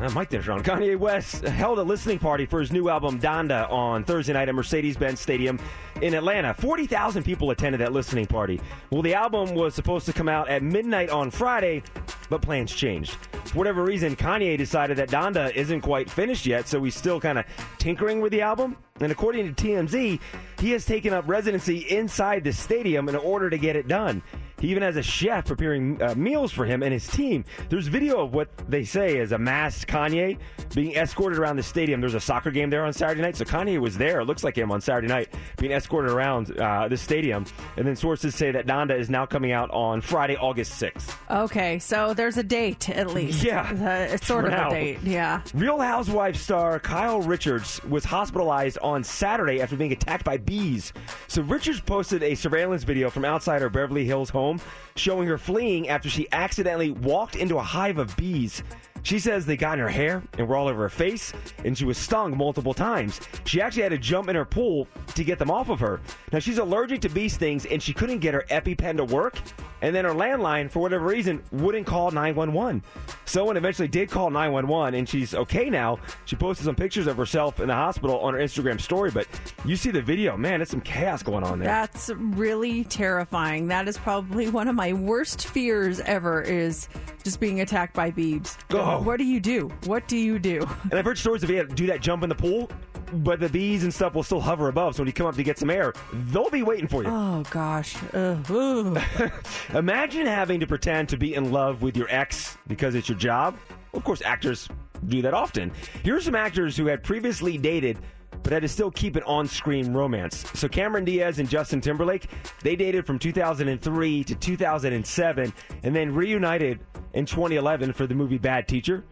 Uh, 0.00 0.08
Mike 0.10 0.30
there's 0.30 0.46
Ron. 0.46 0.62
Kanye 0.62 0.96
West 0.96 1.42
held 1.42 1.80
a 1.80 1.82
listening 1.82 2.20
party 2.20 2.46
for 2.46 2.60
his 2.60 2.70
new 2.70 2.88
album 2.88 3.18
Donda 3.18 3.68
on 3.68 4.04
Thursday 4.04 4.32
night 4.32 4.48
at 4.48 4.54
Mercedes-Benz 4.54 5.18
Stadium 5.18 5.58
in 6.02 6.14
Atlanta. 6.14 6.54
40,000 6.54 7.24
people 7.24 7.50
attended 7.50 7.80
that 7.80 7.92
listening 7.92 8.26
party. 8.26 8.60
Well, 8.90 9.02
the 9.02 9.14
album 9.14 9.54
was 9.54 9.74
supposed 9.74 10.06
to 10.06 10.12
come 10.12 10.28
out 10.28 10.48
at 10.48 10.62
midnight 10.62 11.10
on 11.10 11.32
Friday, 11.32 11.82
but 12.30 12.42
plans 12.42 12.72
changed. 12.72 13.16
For 13.46 13.58
whatever 13.58 13.82
reason, 13.82 14.14
Kanye 14.14 14.56
decided 14.56 14.98
that 14.98 15.08
Donda 15.10 15.52
isn't 15.56 15.80
quite 15.80 16.08
finished 16.08 16.46
yet, 16.46 16.68
so 16.68 16.80
he's 16.84 16.94
still 16.94 17.20
kind 17.20 17.38
of 17.38 17.44
tinkering 17.78 18.20
with 18.20 18.30
the 18.30 18.42
album. 18.42 18.76
And 19.00 19.10
according 19.10 19.52
to 19.52 19.64
TMZ, 19.64 20.20
he 20.60 20.70
has 20.70 20.84
taken 20.84 21.12
up 21.12 21.26
residency 21.26 21.78
inside 21.88 22.44
the 22.44 22.52
stadium 22.52 23.08
in 23.08 23.16
order 23.16 23.50
to 23.50 23.58
get 23.58 23.74
it 23.74 23.88
done. 23.88 24.22
He 24.60 24.68
even 24.68 24.82
has 24.82 24.96
a 24.96 25.02
chef 25.02 25.46
preparing 25.46 26.02
uh, 26.02 26.14
meals 26.16 26.52
for 26.52 26.64
him 26.64 26.82
and 26.82 26.92
his 26.92 27.06
team. 27.06 27.44
There's 27.68 27.86
video 27.86 28.20
of 28.24 28.34
what 28.34 28.48
they 28.68 28.84
say 28.84 29.18
is 29.18 29.32
a 29.32 29.38
masked 29.38 29.88
Kanye 29.90 30.38
being 30.74 30.94
escorted 30.96 31.38
around 31.38 31.56
the 31.56 31.62
stadium. 31.62 32.00
There's 32.00 32.14
a 32.14 32.20
soccer 32.20 32.50
game 32.50 32.68
there 32.70 32.84
on 32.84 32.92
Saturday 32.92 33.22
night, 33.22 33.36
so 33.36 33.44
Kanye 33.44 33.78
was 33.78 33.96
there. 33.96 34.20
It 34.20 34.24
looks 34.24 34.42
like 34.42 34.56
him 34.56 34.72
on 34.72 34.80
Saturday 34.80 35.06
night 35.08 35.32
being 35.58 35.72
escorted 35.72 36.10
around 36.10 36.58
uh, 36.58 36.88
the 36.88 36.96
stadium. 36.96 37.44
And 37.76 37.86
then 37.86 37.94
sources 37.94 38.34
say 38.34 38.50
that 38.50 38.66
Donda 38.66 38.98
is 38.98 39.08
now 39.08 39.26
coming 39.26 39.52
out 39.52 39.70
on 39.70 40.00
Friday, 40.00 40.36
August 40.36 40.80
6th. 40.82 41.14
Okay, 41.44 41.78
so 41.78 42.12
there's 42.14 42.36
a 42.36 42.42
date 42.42 42.88
at 42.90 43.12
least. 43.12 43.44
Yeah, 43.44 43.70
Uh, 43.70 44.12
it's 44.14 44.26
sort 44.26 44.44
of 44.46 44.50
now. 44.50 44.68
a 44.68 44.72
date. 44.72 44.98
Yeah. 45.04 45.40
Real 45.54 45.78
Housewives 45.78 46.40
star 46.40 46.80
Kyle 46.80 47.20
Richards 47.20 47.80
was 47.84 48.04
hospitalized 48.04 48.78
on 48.78 49.04
Saturday 49.04 49.60
after 49.60 49.76
being 49.76 49.92
attacked 49.92 50.24
by 50.24 50.36
bees. 50.36 50.92
So 51.28 51.42
Richards 51.42 51.80
posted 51.80 52.22
a 52.22 52.34
surveillance 52.34 52.82
video 52.82 53.08
from 53.10 53.24
outside 53.24 53.62
her 53.62 53.68
Beverly 53.70 54.04
Hills 54.04 54.30
home 54.30 54.47
showing 54.96 55.28
her 55.28 55.38
fleeing 55.38 55.88
after 55.88 56.08
she 56.08 56.26
accidentally 56.32 56.90
walked 56.90 57.36
into 57.36 57.58
a 57.58 57.62
hive 57.62 57.98
of 57.98 58.16
bees. 58.16 58.62
She 59.08 59.18
says 59.18 59.46
they 59.46 59.56
got 59.56 59.78
in 59.78 59.78
her 59.78 59.88
hair 59.88 60.22
and 60.36 60.46
were 60.46 60.54
all 60.54 60.68
over 60.68 60.82
her 60.82 60.90
face, 60.90 61.32
and 61.64 61.78
she 61.78 61.86
was 61.86 61.96
stung 61.96 62.36
multiple 62.36 62.74
times. 62.74 63.22
She 63.46 63.58
actually 63.58 63.84
had 63.84 63.92
to 63.92 63.96
jump 63.96 64.28
in 64.28 64.36
her 64.36 64.44
pool 64.44 64.86
to 65.14 65.24
get 65.24 65.38
them 65.38 65.50
off 65.50 65.70
of 65.70 65.80
her. 65.80 66.02
Now, 66.30 66.40
she's 66.40 66.58
allergic 66.58 67.00
to 67.00 67.08
bee 67.08 67.30
stings, 67.30 67.64
and 67.64 67.82
she 67.82 67.94
couldn't 67.94 68.18
get 68.18 68.34
her 68.34 68.44
EpiPen 68.50 68.98
to 68.98 69.06
work, 69.06 69.40
and 69.80 69.96
then 69.96 70.04
her 70.04 70.10
landline, 70.10 70.70
for 70.70 70.80
whatever 70.80 71.06
reason, 71.06 71.42
wouldn't 71.52 71.86
call 71.86 72.10
911. 72.10 72.82
Someone 73.24 73.56
eventually 73.56 73.88
did 73.88 74.10
call 74.10 74.28
911, 74.28 74.98
and 74.98 75.08
she's 75.08 75.34
okay 75.34 75.70
now. 75.70 75.98
She 76.26 76.36
posted 76.36 76.66
some 76.66 76.74
pictures 76.74 77.06
of 77.06 77.16
herself 77.16 77.60
in 77.60 77.68
the 77.68 77.74
hospital 77.74 78.20
on 78.20 78.34
her 78.34 78.40
Instagram 78.40 78.78
story, 78.78 79.10
but 79.10 79.26
you 79.64 79.76
see 79.76 79.90
the 79.90 80.02
video, 80.02 80.36
man, 80.36 80.60
it's 80.60 80.70
some 80.70 80.82
chaos 80.82 81.22
going 81.22 81.44
on 81.44 81.60
there. 81.60 81.68
That's 81.68 82.10
really 82.14 82.84
terrifying. 82.84 83.68
That 83.68 83.88
is 83.88 83.96
probably 83.96 84.50
one 84.50 84.68
of 84.68 84.74
my 84.74 84.92
worst 84.92 85.46
fears 85.48 86.00
ever 86.00 86.42
is 86.42 86.90
just 87.24 87.40
being 87.40 87.62
attacked 87.62 87.94
by 87.94 88.10
bees. 88.10 88.58
Oh. 88.70 88.97
What 89.00 89.18
do 89.18 89.24
you 89.24 89.40
do? 89.40 89.68
What 89.84 90.08
do 90.08 90.16
you 90.16 90.38
do? 90.38 90.66
And 90.90 90.98
I've 90.98 91.04
heard 91.04 91.18
stories 91.18 91.42
of 91.42 91.50
you 91.50 91.64
do 91.64 91.86
that 91.86 92.00
jump 92.00 92.22
in 92.22 92.28
the 92.28 92.34
pool, 92.34 92.70
but 93.12 93.40
the 93.40 93.48
bees 93.48 93.84
and 93.84 93.92
stuff 93.92 94.14
will 94.14 94.22
still 94.22 94.40
hover 94.40 94.68
above. 94.68 94.94
So 94.94 95.02
when 95.02 95.06
you 95.06 95.12
come 95.12 95.26
up 95.26 95.34
to 95.34 95.42
get 95.42 95.58
some 95.58 95.70
air, 95.70 95.92
they'll 96.12 96.50
be 96.50 96.62
waiting 96.62 96.88
for 96.88 97.02
you. 97.02 97.10
Oh 97.10 97.42
gosh. 97.50 97.96
Ugh. 98.14 99.02
Imagine 99.74 100.26
having 100.26 100.60
to 100.60 100.66
pretend 100.66 101.08
to 101.10 101.16
be 101.16 101.34
in 101.34 101.52
love 101.52 101.82
with 101.82 101.96
your 101.96 102.06
ex 102.10 102.56
because 102.66 102.94
it's 102.94 103.08
your 103.08 103.18
job. 103.18 103.56
Of 103.92 104.04
course, 104.04 104.22
actors 104.22 104.68
do 105.06 105.22
that 105.22 105.34
often. 105.34 105.72
Here 106.02 106.16
are 106.16 106.20
some 106.20 106.34
actors 106.34 106.76
who 106.76 106.86
had 106.86 107.02
previously 107.02 107.58
dated 107.58 107.98
but 108.42 108.52
had 108.52 108.62
to 108.62 108.68
still 108.68 108.90
keep 108.90 109.16
an 109.16 109.22
on-screen 109.24 109.92
romance. 109.92 110.44
So 110.54 110.68
Cameron 110.68 111.04
Diaz 111.04 111.38
and 111.38 111.48
Justin 111.48 111.80
Timberlake, 111.80 112.28
they 112.62 112.76
dated 112.76 113.06
from 113.06 113.18
2003 113.18 114.24
to 114.24 114.34
2007 114.34 115.52
and 115.82 115.96
then 115.96 116.14
reunited 116.14 116.80
in 117.12 117.26
2011 117.26 117.92
for 117.92 118.06
the 118.06 118.14
movie 118.14 118.38
Bad 118.38 118.68
Teacher. 118.68 119.04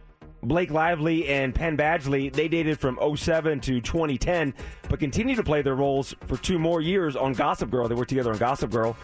Blake 0.43 0.71
Lively 0.71 1.27
and 1.27 1.53
Penn 1.53 1.75
Badgley, 1.77 2.31
they 2.31 2.47
dated 2.47 2.79
from 2.79 2.99
07 3.15 3.59
to 3.61 3.81
2010, 3.81 4.53
but 4.89 4.99
continued 4.99 5.35
to 5.37 5.43
play 5.43 5.61
their 5.61 5.75
roles 5.75 6.15
for 6.27 6.37
two 6.37 6.59
more 6.59 6.81
years 6.81 7.15
on 7.15 7.33
Gossip 7.33 7.69
Girl. 7.69 7.87
They 7.87 7.95
worked 7.95 8.09
together 8.09 8.31
on 8.31 8.37
Gossip 8.37 8.71
Girl. 8.71 8.95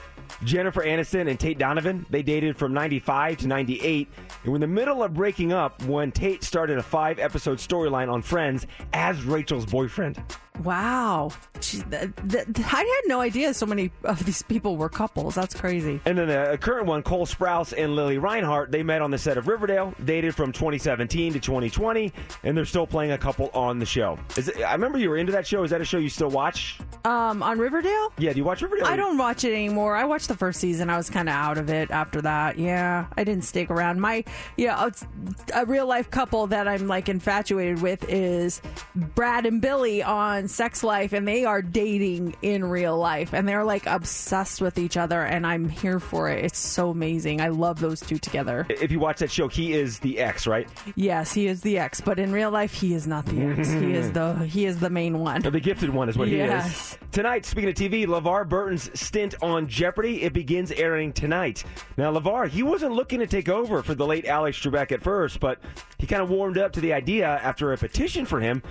Jennifer 0.44 0.84
Aniston 0.84 1.30
and 1.30 1.40
Tate 1.40 1.58
Donovan, 1.58 2.06
they 2.10 2.24
dated 2.24 2.58
from 2.58 2.74
95 2.74 3.38
to 3.38 3.48
98 3.48 4.08
and 4.44 4.52
were 4.52 4.56
in 4.56 4.62
the 4.62 4.68
middle 4.68 5.04
of 5.04 5.14
breaking 5.14 5.54
up 5.54 5.82
when 5.84 6.12
Tate 6.12 6.44
started 6.44 6.78
a 6.78 6.84
five 6.84 7.20
episode 7.20 7.58
storyline 7.58 8.12
on 8.12 8.22
Friends 8.22 8.66
as 8.94 9.24
Rachel's 9.24 9.66
boyfriend. 9.66 10.22
Wow. 10.64 11.32
Gee, 11.60 11.82
th- 11.90 12.12
th- 12.30 12.48
I 12.60 12.78
had 12.78 13.02
no 13.08 13.22
idea 13.22 13.54
so 13.54 13.66
many 13.66 13.92
of 14.04 14.24
these 14.24 14.44
people 14.44 14.78
were 14.78 14.90
couples. 14.90 15.34
That's 15.34 15.56
crazy. 15.56 16.00
And 16.06 16.18
then 16.18 16.30
a, 16.30 16.54
a 16.54 16.58
current 16.58 16.86
one, 16.86 17.02
Cole 17.02 17.26
Sprouse 17.26 17.74
and 17.76 17.96
Lili 17.96 18.20
Reinhart, 18.20 18.72
they 18.72 18.84
met 18.84 19.02
on 19.02 19.10
the 19.10 19.18
set 19.18 19.38
of 19.38 19.48
Riverdale, 19.48 19.96
dated 20.06 20.36
from 20.36 20.52
2017 20.52 21.23
to 21.32 21.40
2020, 21.40 22.12
and 22.44 22.58
they're 22.58 22.66
still 22.66 22.86
playing 22.86 23.12
a 23.12 23.18
couple 23.18 23.50
on 23.54 23.80
the 23.80 23.86
show. 23.86 24.20
Is 24.36 24.50
it, 24.50 24.62
I 24.62 24.74
remember 24.74 24.98
you 24.98 25.10
were 25.10 25.18
into 25.18 25.32
that 25.32 25.48
show. 25.48 25.64
Is 25.64 25.72
that 25.72 25.80
a 25.80 25.86
show 25.86 25.98
you 25.98 26.10
still 26.10 26.30
watch? 26.30 26.78
Um, 27.06 27.42
on 27.42 27.60
Riverdale? 27.60 28.12
Yeah, 28.18 28.34
do 28.34 28.40
you 28.40 28.44
watch 28.44 28.62
Riverdale? 28.62 28.88
I 28.88 28.98
don't 28.98 29.18
watch 29.18 29.46
it 29.46 29.54
anymore. 29.54 29.96
I 29.96 30.04
watched 30.04 30.28
the 30.28 30.36
first 30.36 30.60
season. 30.60 30.90
I 30.90 30.98
was 30.98 31.10
kind 31.10 31.30
of 31.30 31.36
out 31.36 31.58
of 31.58 31.70
it 31.70 31.92
after 31.92 32.22
that. 32.22 32.58
Yeah, 32.58 33.08
I 33.16 33.24
didn't 33.24 33.44
stick 33.44 33.70
around. 33.70 34.02
My 34.02 34.26
yeah, 34.58 34.88
it's 34.88 35.06
a 35.54 35.66
real 35.66 35.86
life 35.86 36.12
couple 36.12 36.48
that 36.48 36.68
I'm 36.68 36.88
like 36.88 37.08
infatuated 37.08 37.82
with 37.82 38.10
is 38.10 38.62
Brad 38.96 39.46
and 39.46 39.62
Billie 39.62 40.04
on 40.04 40.48
Sex 40.48 40.84
Life, 40.84 41.14
and 41.14 41.28
they 41.28 41.46
are 41.46 41.62
dating 41.62 42.36
in 42.42 42.66
real 42.66 42.98
life, 42.98 43.34
and 43.34 43.48
they're 43.48 43.64
like 43.64 43.86
obsessed 43.86 44.62
with 44.62 44.78
each 44.78 44.98
other, 44.98 45.22
and 45.22 45.46
I'm 45.46 45.70
here 45.70 46.00
for 46.00 46.30
it. 46.30 46.46
It's 46.46 46.60
so 46.60 46.90
amazing. 46.90 47.42
I 47.42 47.50
love 47.50 47.80
those 47.80 48.00
two 48.00 48.18
together. 48.18 48.66
If 48.70 48.92
you 48.92 49.00
watch 49.00 49.20
that 49.20 49.32
show, 49.32 49.48
he 49.48 49.74
is 49.74 50.00
the 50.00 50.20
ex, 50.20 50.48
right? 50.48 50.68
Yes, 51.14 51.32
he 51.32 51.46
is 51.46 51.62
the 51.62 51.78
ex, 51.78 52.02
but 52.02 52.18
in 52.18 52.32
real 52.32 52.50
life, 52.50 52.74
he 52.74 52.96
is 52.96 53.06
not 53.06 53.28
the 53.28 53.40
ex. 53.40 53.70
he 53.70 53.94
is 53.94 54.12
the 54.14 54.34
he 54.46 54.66
is 54.66 54.80
the 54.80 54.90
main 54.90 55.20
one. 55.20 55.44
The 55.44 55.60
gifted 55.60 55.92
one 55.92 56.10
is 56.10 56.18
what 56.18 56.28
he 56.28 56.40
is. 56.40 56.98
Tonight, 57.12 57.46
speaking 57.46 57.70
of 57.70 57.76
TV, 57.76 58.08
LeVar 58.08 58.50
Burton's 58.50 58.90
stint 59.00 59.36
on 59.40 59.68
Jeopardy, 59.68 60.24
it 60.24 60.34
begins 60.34 60.72
airing 60.72 61.14
tonight. 61.14 61.66
Now, 61.98 62.12
LeVar, 62.12 62.50
he 62.50 62.64
wasn't 62.64 62.94
looking 62.94 63.20
to 63.20 63.28
take 63.28 63.48
over 63.48 63.84
for 63.84 63.94
the 63.94 64.08
late 64.08 64.26
Alex 64.26 64.60
Trebek 64.60 64.92
at 64.92 65.04
first, 65.04 65.40
but 65.40 65.60
he 66.00 66.08
kind 66.08 66.24
of 66.24 66.32
warmed 66.32 66.58
up 66.58 66.72
to 66.72 66.82
the 66.82 66.94
idea 66.94 67.28
after 67.28 67.72
a 67.74 67.78
petition 67.78 68.26
for 68.26 68.40
him 68.40 68.64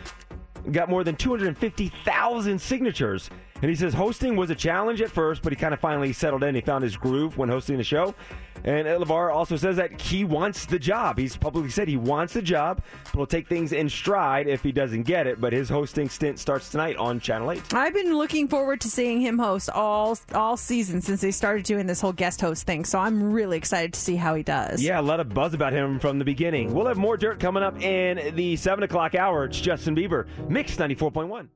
got 0.73 0.89
more 0.89 1.05
than 1.05 1.15
250,000 1.15 2.61
signatures. 2.61 3.31
And 3.63 3.71
he 3.71 3.77
says 3.77 3.95
hosting 3.95 4.35
was 4.35 4.51
a 4.51 4.57
challenge 4.57 5.01
at 5.01 5.11
first, 5.11 5.41
but 5.43 5.53
he 5.53 5.57
kind 5.57 5.73
of 5.73 5.79
finally 5.79 6.13
settled 6.13 6.43
in. 6.43 6.57
He 6.57 6.61
found 6.61 6.83
his 6.83 6.97
groove 6.97 7.39
when 7.39 7.49
hosting 7.49 7.79
the 7.79 7.85
show. 7.85 8.13
And 8.65 8.87
LeVar 8.87 9.33
also 9.33 9.57
says 9.57 9.77
that 9.77 10.01
he 10.01 10.25
wants 10.25 10.67
the 10.67 10.79
job. 10.79 11.19
He's 11.19 11.37
publicly 11.37 11.71
said 11.71 11.89
he 11.89 11.97
wants 11.97 12.33
the 12.33 12.43
job, 12.43 12.83
but 13.05 13.17
will 13.17 13.27
take 13.27 13.49
things 13.49 13.73
in 13.73 13.89
stride 13.89 14.47
if 14.49 14.63
he 14.63 14.73
doesn't 14.73 15.05
get 15.05 15.27
it. 15.27 15.41
But 15.41 15.53
his 15.53 15.69
hosting 15.69 16.09
stint 16.09 16.39
starts 16.39 16.71
tonight 16.71 16.97
on 16.97 17.21
Channel 17.21 17.53
8. 17.53 17.75
I've 17.75 17.95
been 17.95 18.17
looking 18.17 18.49
forward 18.49 18.81
to 18.83 18.91
seeing 18.91 19.21
him 19.21 19.39
host 19.39 19.71
all 19.71 20.19
all 20.35 20.57
season 20.57 21.01
since 21.01 21.21
they 21.21 21.31
started 21.31 21.65
doing 21.65 21.87
this 21.87 22.01
whole 22.01 22.13
guest 22.13 22.41
host 22.41 22.67
thing. 22.67 22.85
So 22.85 22.99
I'm 22.99 23.33
really 23.33 23.57
excited 23.57 23.93
to 23.95 24.01
see 24.01 24.17
how 24.17 24.35
he 24.35 24.43
does. 24.43 24.83
Yeah, 24.83 25.01
a 25.01 25.03
lot 25.03 25.21
of 25.21 25.33
buzz 25.33 25.55
about 25.55 25.73
him 25.73 26.01
from 26.01 26.19
the 26.19 26.25
beginning. 26.25 26.75
We'll 26.75 26.87
have 26.87 26.99
more 26.99 27.17
dirt 27.17 27.39
coming 27.39 27.63
up 27.63 27.81
in 27.81 28.35
the 28.35 28.57
7 28.57 28.83
o'clock 28.83 29.15
hour. 29.15 29.45
It's 29.45 29.61
Justin 29.61 29.95
Bieber, 29.95 30.27
Mix 30.49 30.77
94.1. 30.77 31.49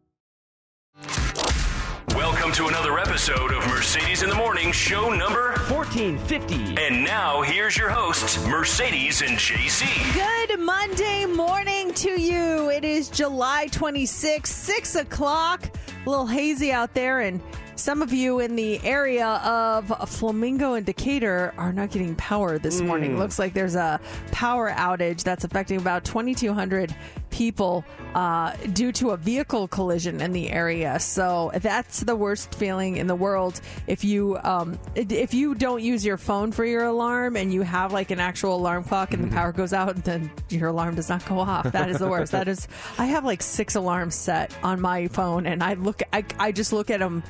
Welcome 2.11 2.53
to 2.53 2.69
another 2.69 2.99
episode 2.99 3.53
of 3.53 3.67
Mercedes 3.67 4.23
in 4.23 4.31
the 4.31 4.35
Morning, 4.37 4.71
show 4.71 5.11
number. 5.11 5.53
1450. 5.69 6.81
And 6.81 7.05
now 7.05 7.43
here's 7.43 7.77
your 7.77 7.91
hosts, 7.91 8.43
Mercedes 8.47 9.23
and 9.23 9.37
JC. 9.37 9.87
Good 10.15 10.61
Monday 10.61 11.27
morning 11.27 11.93
to 11.95 12.11
you. 12.11 12.71
It 12.71 12.85
is 12.85 13.09
July 13.09 13.67
26th, 13.71 14.47
6 14.47 14.95
o'clock. 14.95 15.69
A 16.07 16.09
little 16.09 16.27
hazy 16.27 16.73
out 16.73 16.95
there, 16.95 17.21
and 17.21 17.41
some 17.75 18.01
of 18.03 18.13
you 18.13 18.41
in 18.41 18.57
the 18.57 18.81
area 18.85 19.27
of 19.27 19.89
Flamingo 20.09 20.75
and 20.75 20.87
Decatur 20.87 21.53
are 21.59 21.73
not 21.73 21.91
getting 21.91 22.15
power 22.15 22.59
this 22.59 22.81
morning. 22.81 23.17
Mm. 23.17 23.19
Looks 23.19 23.39
like 23.39 23.53
there's 23.53 23.75
a 23.75 24.01
power 24.31 24.71
outage 24.71 25.25
that's 25.25 25.45
affecting 25.45 25.79
about 25.79 26.05
2,200 26.05 26.95
people 27.37 27.85
uh, 28.15 28.57
due 28.73 28.91
to 28.91 29.11
a 29.11 29.17
vehicle 29.19 29.69
collision 29.69 30.23
in 30.23 30.33
the 30.33 30.51
area. 30.51 30.99
So 30.99 31.51
that's 31.55 32.01
the 32.01 32.17
worst 32.17 32.55
feeling 32.55 32.97
in 32.97 33.09
the 33.09 33.15
world. 33.15 33.61
If 33.87 34.05
you 34.05 34.39
um, 34.43 34.79
if 34.95 35.35
you 35.35 35.55
don't 35.55 35.83
use 35.83 36.03
your 36.03 36.17
phone 36.17 36.51
for 36.51 36.65
your 36.65 36.85
alarm 36.85 37.37
and 37.37 37.53
you 37.53 37.61
have 37.61 37.93
like 37.93 38.11
an 38.11 38.21
actual 38.21 38.57
alarm 38.57 38.85
clock 38.85 39.13
and 39.13 39.23
the 39.23 39.29
power 39.29 39.53
goes 39.53 39.75
out, 39.75 39.97
then 39.97 40.31
your 40.49 40.71
alarm 40.71 40.95
does 40.95 41.11
not 41.11 41.27
go 41.27 41.39
off. 41.39 41.71
That 41.73 41.91
is 41.91 41.99
the 41.99 42.09
worst. 42.09 42.33
that 42.33 42.49
is. 42.49 42.67
I 42.97 43.05
have 43.05 43.25
like 43.25 43.43
six 43.43 43.75
alarms 43.75 44.15
set 44.15 44.57
on 44.63 44.81
my 44.81 45.09
phone, 45.09 45.47
and 45.47 45.63
I 45.63 45.75
look. 45.75 46.03
I, 46.15 46.25
I 46.39 46.53
just 46.53 46.73
look 46.73 46.89
at 46.89 47.01
them 47.01 47.23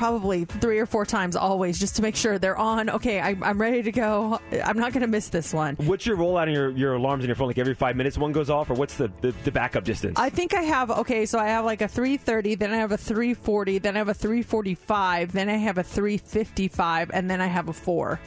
probably 0.00 0.46
three 0.46 0.78
or 0.78 0.86
four 0.86 1.04
times 1.04 1.36
always 1.36 1.78
just 1.78 1.94
to 1.96 2.00
make 2.00 2.16
sure 2.16 2.38
they're 2.38 2.56
on. 2.56 2.88
Okay, 2.88 3.20
I, 3.20 3.36
I'm 3.42 3.60
ready 3.60 3.82
to 3.82 3.92
go. 3.92 4.40
I'm 4.64 4.78
not 4.78 4.94
going 4.94 5.02
to 5.02 5.06
miss 5.06 5.28
this 5.28 5.52
one. 5.52 5.76
What's 5.76 6.06
your 6.06 6.16
rollout 6.16 6.44
on 6.48 6.52
your, 6.52 6.70
your 6.70 6.94
alarms 6.94 7.22
on 7.22 7.28
your 7.28 7.36
phone? 7.36 7.48
Like 7.48 7.58
every 7.58 7.74
five 7.74 7.96
minutes 7.96 8.16
one 8.16 8.32
goes 8.32 8.48
off, 8.48 8.70
or 8.70 8.74
what's 8.74 8.96
the, 8.96 9.12
the, 9.20 9.34
the 9.44 9.52
backup 9.52 9.84
distance? 9.84 10.18
I 10.18 10.30
think 10.30 10.54
I 10.54 10.62
have 10.62 10.90
okay, 10.90 11.26
so 11.26 11.38
I 11.38 11.48
have 11.48 11.66
like 11.66 11.82
a 11.82 11.88
330, 11.88 12.54
then 12.54 12.72
I 12.72 12.76
have 12.76 12.92
a 12.92 12.96
340, 12.96 13.76
then 13.76 13.94
I 13.94 13.98
have 13.98 14.08
a 14.08 14.14
345, 14.14 15.32
then 15.32 15.50
I 15.50 15.56
have 15.58 15.76
a 15.76 15.82
355, 15.82 17.10
and 17.12 17.30
then 17.30 17.42
I 17.42 17.46
have 17.46 17.68
a 17.68 17.74
4. 17.74 18.18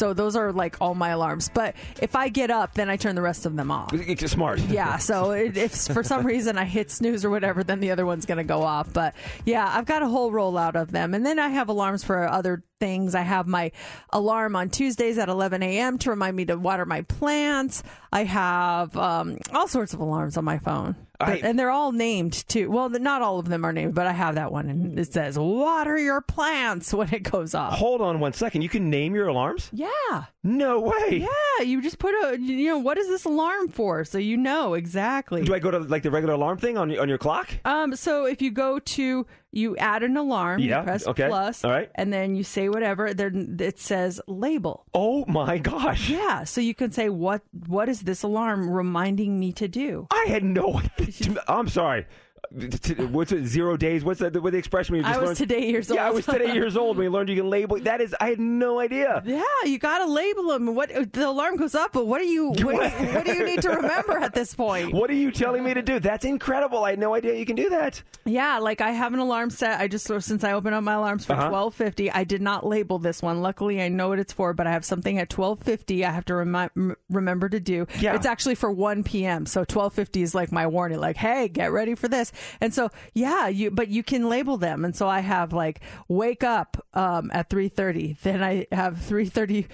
So 0.00 0.14
those 0.14 0.34
are 0.34 0.50
like 0.50 0.78
all 0.80 0.94
my 0.94 1.10
alarms. 1.10 1.50
But 1.52 1.76
if 2.00 2.16
I 2.16 2.30
get 2.30 2.50
up, 2.50 2.72
then 2.72 2.88
I 2.88 2.96
turn 2.96 3.16
the 3.16 3.20
rest 3.20 3.44
of 3.44 3.54
them 3.54 3.70
off. 3.70 3.92
It's 3.92 4.30
smart. 4.30 4.58
Yeah, 4.60 4.96
so 5.10 5.32
it, 5.32 5.58
if 5.58 5.72
for 5.72 6.02
some 6.02 6.24
reason 6.24 6.56
I 6.56 6.64
hit 6.64 6.90
snooze 6.90 7.22
or 7.22 7.28
whatever, 7.28 7.62
then 7.62 7.80
the 7.80 7.90
other 7.90 8.06
one's 8.06 8.24
going 8.24 8.38
to 8.38 8.44
go 8.44 8.62
off. 8.62 8.90
But 8.94 9.14
yeah, 9.44 9.70
I've 9.70 9.84
got 9.84 10.02
a 10.02 10.08
whole 10.08 10.32
rollout 10.32 10.74
of 10.74 10.90
them. 10.90 11.12
And 11.12 11.26
then 11.26 11.38
I 11.38 11.48
have 11.48 11.68
alarms 11.68 12.02
for 12.02 12.26
other 12.26 12.64
things. 12.78 13.14
I 13.14 13.20
have 13.20 13.46
my 13.46 13.72
alarm 14.08 14.56
on 14.56 14.70
Tuesdays 14.70 15.18
at 15.18 15.28
11 15.28 15.62
a.m. 15.62 15.98
to 15.98 16.08
remind 16.08 16.34
me 16.34 16.46
to 16.46 16.56
water 16.56 16.86
my 16.86 17.02
plants. 17.02 17.82
I 18.10 18.24
have 18.24 18.96
um, 18.96 19.36
all 19.52 19.68
sorts 19.68 19.92
of 19.92 20.00
alarms 20.00 20.38
on 20.38 20.46
my 20.46 20.56
phone. 20.56 20.96
But- 21.20 21.28
I- 21.28 21.40
and 21.44 21.58
they're 21.58 21.70
all 21.70 21.92
named 21.92 22.48
too. 22.48 22.70
Well, 22.70 22.88
not 22.88 23.22
all 23.22 23.38
of 23.38 23.48
them 23.48 23.64
are 23.64 23.72
named, 23.72 23.94
but 23.94 24.06
I 24.06 24.12
have 24.12 24.34
that 24.36 24.50
one. 24.50 24.68
And 24.68 24.98
it 24.98 25.12
says, 25.12 25.38
water 25.38 25.96
your 25.98 26.20
plants 26.20 26.92
when 26.94 27.12
it 27.14 27.22
goes 27.22 27.54
off. 27.54 27.74
Hold 27.74 28.00
on 28.00 28.18
one 28.20 28.32
second. 28.32 28.62
You 28.62 28.68
can 28.68 28.90
name 28.90 29.14
your 29.14 29.28
alarms? 29.28 29.68
Yeah. 29.72 30.24
No 30.42 30.80
way. 30.80 31.26
Yeah. 31.58 31.64
You 31.64 31.82
just 31.82 31.98
put 31.98 32.14
a, 32.24 32.38
you 32.40 32.70
know, 32.70 32.78
what 32.78 32.96
is 32.98 33.06
this 33.08 33.24
alarm 33.26 33.68
for? 33.68 34.04
So 34.04 34.16
you 34.18 34.36
know 34.38 34.74
exactly. 34.74 35.42
Do 35.44 35.54
I 35.54 35.58
go 35.58 35.70
to 35.70 35.78
like 35.80 36.02
the 36.02 36.10
regular 36.10 36.34
alarm 36.34 36.56
thing 36.58 36.78
on, 36.78 36.96
on 36.98 37.08
your 37.08 37.18
clock? 37.18 37.50
Um, 37.64 37.94
so 37.94 38.24
if 38.24 38.40
you 38.40 38.50
go 38.50 38.78
to 38.78 39.26
you 39.52 39.76
add 39.76 40.02
an 40.02 40.16
alarm, 40.16 40.60
Yeah, 40.60 40.78
you 40.78 40.84
press 40.84 41.06
okay, 41.06 41.26
plus, 41.28 41.64
all 41.64 41.70
right. 41.70 41.90
and 41.96 42.12
then 42.12 42.34
you 42.36 42.44
say 42.44 42.68
whatever. 42.68 43.12
Then 43.14 43.56
it 43.60 43.78
says 43.80 44.20
label. 44.26 44.86
Oh 44.94 45.24
my 45.26 45.58
gosh. 45.58 46.08
Yeah, 46.08 46.44
so 46.44 46.60
you 46.60 46.74
can 46.74 46.92
say 46.92 47.08
what 47.08 47.42
what 47.66 47.88
is 47.88 48.02
this 48.02 48.22
alarm 48.22 48.70
reminding 48.70 49.38
me 49.40 49.52
to 49.54 49.66
do? 49.68 50.06
I 50.10 50.26
had 50.28 50.44
no 50.44 50.80
idea. 51.00 51.42
I'm 51.48 51.68
sorry. 51.68 52.06
What's 53.10 53.32
it? 53.32 53.46
Zero 53.46 53.76
days? 53.76 54.04
What's 54.04 54.20
that? 54.20 54.40
What 54.42 54.52
the 54.52 54.58
expression 54.58 54.94
we 54.96 55.02
just 55.02 55.14
I 55.14 55.18
was 55.18 55.26
learned? 55.28 55.36
today 55.38 55.68
years 55.70 55.90
old. 55.90 55.96
Yeah, 55.96 56.06
I 56.06 56.10
was 56.10 56.26
today 56.26 56.52
years 56.54 56.76
old 56.76 56.96
when 56.96 57.06
we 57.06 57.08
learned 57.08 57.28
you 57.28 57.36
can 57.36 57.48
label. 57.48 57.78
That 57.80 58.00
is, 58.00 58.14
I 58.20 58.30
had 58.30 58.40
no 58.40 58.80
idea. 58.80 59.22
Yeah, 59.24 59.42
you 59.64 59.78
got 59.78 59.98
to 59.98 60.06
label 60.06 60.48
them. 60.48 60.74
What 60.74 61.12
the 61.12 61.28
alarm 61.28 61.56
goes 61.56 61.74
up, 61.74 61.92
but 61.92 62.06
what 62.06 62.18
do 62.20 62.26
you 62.26 62.48
what, 62.50 62.92
what 62.92 63.24
do 63.24 63.32
you 63.34 63.44
need 63.44 63.62
to 63.62 63.70
remember 63.70 64.18
at 64.18 64.34
this 64.34 64.54
point? 64.54 64.92
What 64.92 65.10
are 65.10 65.14
you 65.14 65.30
telling 65.30 65.62
me 65.62 65.74
to 65.74 65.82
do? 65.82 66.00
That's 66.00 66.24
incredible. 66.24 66.84
I 66.84 66.90
had 66.90 66.98
no 66.98 67.14
idea 67.14 67.34
you 67.34 67.46
can 67.46 67.56
do 67.56 67.68
that. 67.70 68.02
Yeah, 68.24 68.58
like 68.58 68.80
I 68.80 68.90
have 68.90 69.12
an 69.12 69.20
alarm 69.20 69.50
set. 69.50 69.80
I 69.80 69.86
just 69.88 70.06
since 70.20 70.42
I 70.42 70.52
opened 70.52 70.74
up 70.74 70.82
my 70.82 70.94
alarms 70.94 71.24
for 71.26 71.34
Uh-huh. 71.34 71.48
twelve 71.50 71.74
fifty, 71.74 72.10
I 72.10 72.24
did 72.24 72.42
not 72.42 72.66
label 72.66 72.98
this 72.98 73.22
one. 73.22 73.42
Luckily, 73.42 73.80
I 73.80 73.88
know 73.88 74.08
what 74.08 74.18
it's 74.18 74.32
for, 74.32 74.52
but 74.54 74.66
I 74.66 74.72
have 74.72 74.84
something 74.84 75.18
at 75.18 75.30
twelve 75.30 75.60
fifty. 75.60 76.04
I 76.04 76.10
have 76.10 76.24
to 76.26 76.34
remi- 76.34 76.94
remember 77.08 77.48
to 77.48 77.60
do. 77.60 77.86
Yeah. 78.00 78.14
it's 78.16 78.26
actually 78.26 78.54
for 78.56 78.70
one 78.72 79.04
p.m. 79.04 79.46
So 79.46 79.64
twelve 79.64 79.92
fifty 79.94 80.22
is 80.22 80.34
like 80.34 80.50
my 80.52 80.66
warning, 80.66 80.98
like 81.00 81.16
hey, 81.16 81.48
get 81.48 81.70
ready 81.72 81.94
for 81.94 82.08
this. 82.08 82.29
And 82.60 82.72
so 82.74 82.90
yeah, 83.14 83.48
you 83.48 83.70
but 83.70 83.88
you 83.88 84.02
can 84.02 84.28
label 84.28 84.56
them. 84.56 84.84
And 84.84 84.94
so 84.94 85.08
I 85.08 85.20
have 85.20 85.52
like 85.52 85.80
wake 86.08 86.44
up 86.44 86.76
um, 86.94 87.30
at 87.32 87.50
three 87.50 87.68
thirty. 87.68 88.16
Then 88.22 88.42
I 88.42 88.66
have 88.72 89.00
three 89.00 89.26
thirty, 89.26 89.66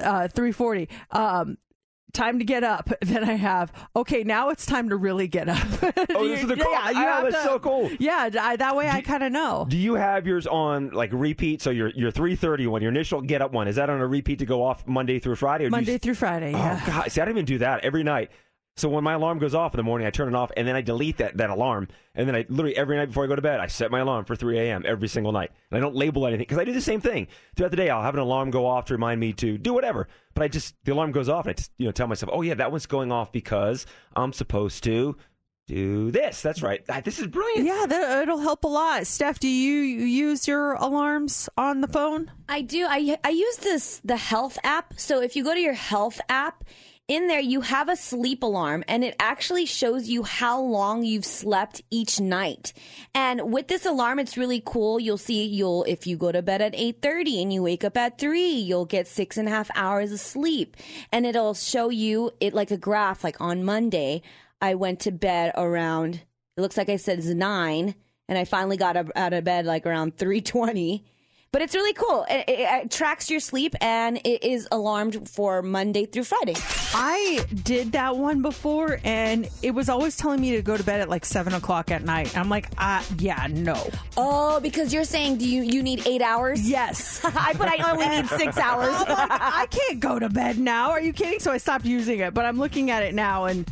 uh, 0.00 0.28
three 0.28 0.52
forty. 0.52 0.88
Um, 1.10 1.58
time 2.14 2.38
to 2.38 2.44
get 2.44 2.64
up. 2.64 2.90
Then 3.02 3.24
I 3.24 3.34
have 3.34 3.72
okay. 3.94 4.22
Now 4.24 4.50
it's 4.50 4.66
time 4.66 4.88
to 4.90 4.96
really 4.96 5.28
get 5.28 5.48
up. 5.48 5.66
Oh, 6.14 6.26
this 6.26 6.40
is 6.40 6.48
the 6.48 6.56
call. 6.56 6.74
Oh, 6.74 7.30
that's 7.30 7.44
so 7.44 7.58
cool. 7.58 7.90
Yeah, 8.00 8.30
I, 8.40 8.56
that 8.56 8.74
way 8.74 8.88
I 8.88 9.02
kind 9.02 9.22
of 9.22 9.30
know. 9.30 9.66
Do 9.68 9.76
you 9.76 9.94
have 9.94 10.26
yours 10.26 10.46
on 10.46 10.90
like 10.90 11.10
repeat? 11.12 11.62
So 11.62 11.70
your 11.70 11.90
your 11.90 12.10
3:30 12.10 12.66
one, 12.66 12.82
your 12.82 12.90
initial 12.90 13.20
get 13.20 13.40
up 13.42 13.52
one, 13.52 13.68
is 13.68 13.76
that 13.76 13.88
on 13.90 14.00
a 14.00 14.06
repeat 14.06 14.40
to 14.40 14.46
go 14.46 14.64
off 14.64 14.86
Monday 14.86 15.18
through 15.18 15.36
Friday? 15.36 15.64
Or 15.64 15.68
do 15.70 15.76
you 15.76 15.82
Monday 15.82 15.98
through 15.98 16.14
Friday. 16.14 16.52
Oh 16.54 16.58
Yeah. 16.58 16.82
God! 16.86 17.12
See, 17.12 17.20
I 17.20 17.24
don't 17.24 17.34
even 17.34 17.44
do 17.44 17.58
that 17.58 17.84
every 17.84 18.02
night. 18.02 18.30
So 18.78 18.88
when 18.88 19.02
my 19.02 19.14
alarm 19.14 19.38
goes 19.38 19.54
off 19.54 19.74
in 19.74 19.76
the 19.78 19.82
morning, 19.82 20.06
I 20.06 20.10
turn 20.10 20.28
it 20.28 20.34
off, 20.36 20.52
and 20.56 20.66
then 20.66 20.76
I 20.76 20.80
delete 20.82 21.16
that, 21.18 21.36
that 21.38 21.50
alarm. 21.50 21.88
And 22.14 22.28
then 22.28 22.36
I 22.36 22.46
literally 22.48 22.76
every 22.76 22.96
night 22.96 23.06
before 23.06 23.24
I 23.24 23.26
go 23.26 23.34
to 23.34 23.42
bed, 23.42 23.58
I 23.58 23.66
set 23.66 23.90
my 23.90 23.98
alarm 24.00 24.24
for 24.24 24.36
3 24.36 24.58
a.m. 24.58 24.84
every 24.86 25.08
single 25.08 25.32
night. 25.32 25.50
And 25.70 25.76
I 25.78 25.80
don't 25.80 25.96
label 25.96 26.26
anything 26.26 26.42
because 26.42 26.58
I 26.58 26.64
do 26.64 26.72
the 26.72 26.80
same 26.80 27.00
thing 27.00 27.26
throughout 27.56 27.72
the 27.72 27.76
day. 27.76 27.90
I'll 27.90 28.02
have 28.02 28.14
an 28.14 28.20
alarm 28.20 28.50
go 28.50 28.66
off 28.66 28.86
to 28.86 28.94
remind 28.94 29.20
me 29.20 29.32
to 29.34 29.58
do 29.58 29.74
whatever. 29.74 30.06
But 30.34 30.44
I 30.44 30.48
just 30.48 30.76
the 30.84 30.92
alarm 30.92 31.12
goes 31.12 31.28
off, 31.28 31.46
and 31.46 31.50
I 31.50 31.54
just 31.54 31.72
you 31.76 31.86
know 31.86 31.92
tell 31.92 32.06
myself, 32.06 32.30
oh 32.32 32.42
yeah, 32.42 32.54
that 32.54 32.70
one's 32.70 32.86
going 32.86 33.10
off 33.10 33.32
because 33.32 33.84
I'm 34.14 34.32
supposed 34.32 34.84
to 34.84 35.16
do 35.66 36.10
this. 36.10 36.40
That's 36.40 36.62
right. 36.62 36.82
Ah, 36.88 37.00
This 37.00 37.18
is 37.18 37.26
brilliant. 37.26 37.66
Yeah, 37.66 37.84
that, 37.86 38.22
it'll 38.22 38.38
help 38.38 38.64
a 38.64 38.68
lot. 38.68 39.06
Steph, 39.06 39.38
do 39.38 39.48
you 39.48 39.80
use 39.80 40.48
your 40.48 40.72
alarms 40.74 41.48
on 41.58 41.82
the 41.82 41.88
phone? 41.88 42.30
I 42.48 42.62
do. 42.62 42.86
I 42.88 43.18
I 43.24 43.30
use 43.30 43.56
this 43.56 44.00
the 44.04 44.16
health 44.16 44.58
app. 44.64 44.94
So 44.96 45.20
if 45.20 45.36
you 45.36 45.44
go 45.44 45.52
to 45.54 45.60
your 45.60 45.74
health 45.74 46.20
app, 46.28 46.64
in 47.08 47.26
there 47.26 47.40
you 47.40 47.62
have 47.62 47.88
a 47.88 47.96
sleep 47.96 48.42
alarm 48.42 48.84
and 48.86 49.02
it 49.02 49.16
actually 49.18 49.64
shows 49.64 50.08
you 50.08 50.22
how 50.22 50.60
long 50.60 51.02
you've 51.02 51.24
slept 51.24 51.82
each 51.90 52.20
night. 52.20 52.72
And 53.14 53.50
with 53.52 53.68
this 53.68 53.86
alarm 53.86 54.18
it's 54.18 54.36
really 54.36 54.62
cool. 54.64 55.00
You'll 55.00 55.18
see 55.18 55.44
you'll 55.44 55.84
if 55.84 56.06
you 56.06 56.16
go 56.16 56.30
to 56.30 56.42
bed 56.42 56.62
at 56.62 56.74
8:30 56.74 57.42
and 57.42 57.52
you 57.52 57.62
wake 57.62 57.82
up 57.82 57.96
at 57.96 58.18
3, 58.18 58.40
you'll 58.40 58.84
get 58.84 59.08
six 59.08 59.36
and 59.36 59.48
a 59.48 59.50
half 59.50 59.70
hours 59.74 60.12
of 60.12 60.20
sleep. 60.20 60.76
And 61.10 61.26
it'll 61.26 61.54
show 61.54 61.88
you 61.88 62.32
it 62.40 62.54
like 62.54 62.70
a 62.70 62.76
graph, 62.76 63.24
like 63.24 63.40
on 63.40 63.64
Monday, 63.64 64.22
I 64.60 64.74
went 64.74 65.00
to 65.00 65.10
bed 65.10 65.52
around 65.56 66.22
it 66.58 66.60
looks 66.60 66.76
like 66.76 66.88
I 66.88 66.96
said 66.96 67.18
it's 67.18 67.28
nine, 67.28 67.94
and 68.28 68.36
I 68.36 68.44
finally 68.44 68.76
got 68.76 68.96
up 68.96 69.06
out 69.14 69.32
of 69.32 69.44
bed 69.44 69.64
like 69.64 69.86
around 69.86 70.16
320. 70.16 71.04
But 71.50 71.62
it's 71.62 71.74
really 71.74 71.94
cool. 71.94 72.26
It, 72.28 72.44
it, 72.46 72.60
it 72.60 72.90
tracks 72.90 73.30
your 73.30 73.40
sleep 73.40 73.74
and 73.80 74.18
it 74.18 74.44
is 74.44 74.68
alarmed 74.70 75.28
for 75.30 75.62
Monday 75.62 76.04
through 76.04 76.24
Friday. 76.24 76.54
I 76.94 77.42
did 77.64 77.92
that 77.92 78.18
one 78.18 78.42
before, 78.42 79.00
and 79.02 79.48
it 79.62 79.70
was 79.70 79.88
always 79.88 80.16
telling 80.16 80.42
me 80.42 80.56
to 80.56 80.62
go 80.62 80.76
to 80.76 80.84
bed 80.84 81.00
at 81.00 81.08
like 81.08 81.24
seven 81.24 81.54
o'clock 81.54 81.90
at 81.90 82.04
night. 82.04 82.36
I'm 82.36 82.50
like, 82.50 82.68
uh, 82.76 83.02
yeah, 83.18 83.46
no. 83.50 83.88
Oh, 84.18 84.60
because 84.60 84.92
you're 84.92 85.04
saying 85.04 85.38
do 85.38 85.48
you 85.48 85.62
you 85.62 85.82
need 85.82 86.06
eight 86.06 86.20
hours? 86.20 86.68
Yes. 86.68 87.20
I 87.24 87.54
but 87.54 87.68
I 87.68 87.90
only 87.90 88.08
need 88.08 88.28
six 88.28 88.58
hours. 88.58 88.92
Like, 89.00 89.08
I 89.30 89.66
can't 89.70 90.00
go 90.00 90.18
to 90.18 90.28
bed 90.28 90.58
now. 90.58 90.90
Are 90.90 91.00
you 91.00 91.14
kidding? 91.14 91.40
So 91.40 91.50
I 91.50 91.56
stopped 91.56 91.86
using 91.86 92.18
it, 92.18 92.34
but 92.34 92.44
I'm 92.44 92.58
looking 92.58 92.90
at 92.90 93.02
it 93.02 93.14
now, 93.14 93.46
and 93.46 93.66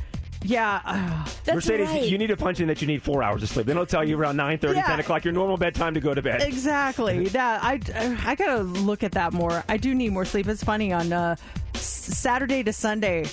yeah, 0.46 0.80
uh, 0.84 1.26
Mercedes, 1.52 1.88
right. 1.88 2.04
you 2.04 2.18
need 2.18 2.28
to 2.28 2.36
punch 2.36 2.60
in 2.60 2.68
that 2.68 2.80
you 2.80 2.86
need 2.86 3.02
four 3.02 3.22
hours 3.22 3.42
of 3.42 3.48
sleep. 3.48 3.66
They 3.66 3.74
don't 3.74 3.88
tell 3.88 4.04
you 4.04 4.18
around 4.18 4.36
9 4.36 4.58
Yeah. 4.62 4.82
10 4.82 5.00
o'clock, 5.00 5.24
your 5.24 5.32
normal 5.34 5.56
bedtime 5.56 5.94
to 5.94 6.00
go 6.00 6.14
to 6.14 6.22
bed. 6.22 6.42
exactly. 6.42 7.28
that 7.36 7.62
I 7.62 7.80
I 8.24 8.34
gotta 8.34 8.62
look 8.62 9.02
at 9.02 9.12
that 9.12 9.32
more. 9.32 9.64
I 9.68 9.76
do 9.76 9.94
need 9.94 10.12
more 10.12 10.24
sleep. 10.24 10.48
It's 10.48 10.64
funny 10.64 10.92
on 10.92 11.12
uh, 11.12 11.36
Saturday 11.74 12.62
to 12.62 12.72
Sunday, 12.72 13.26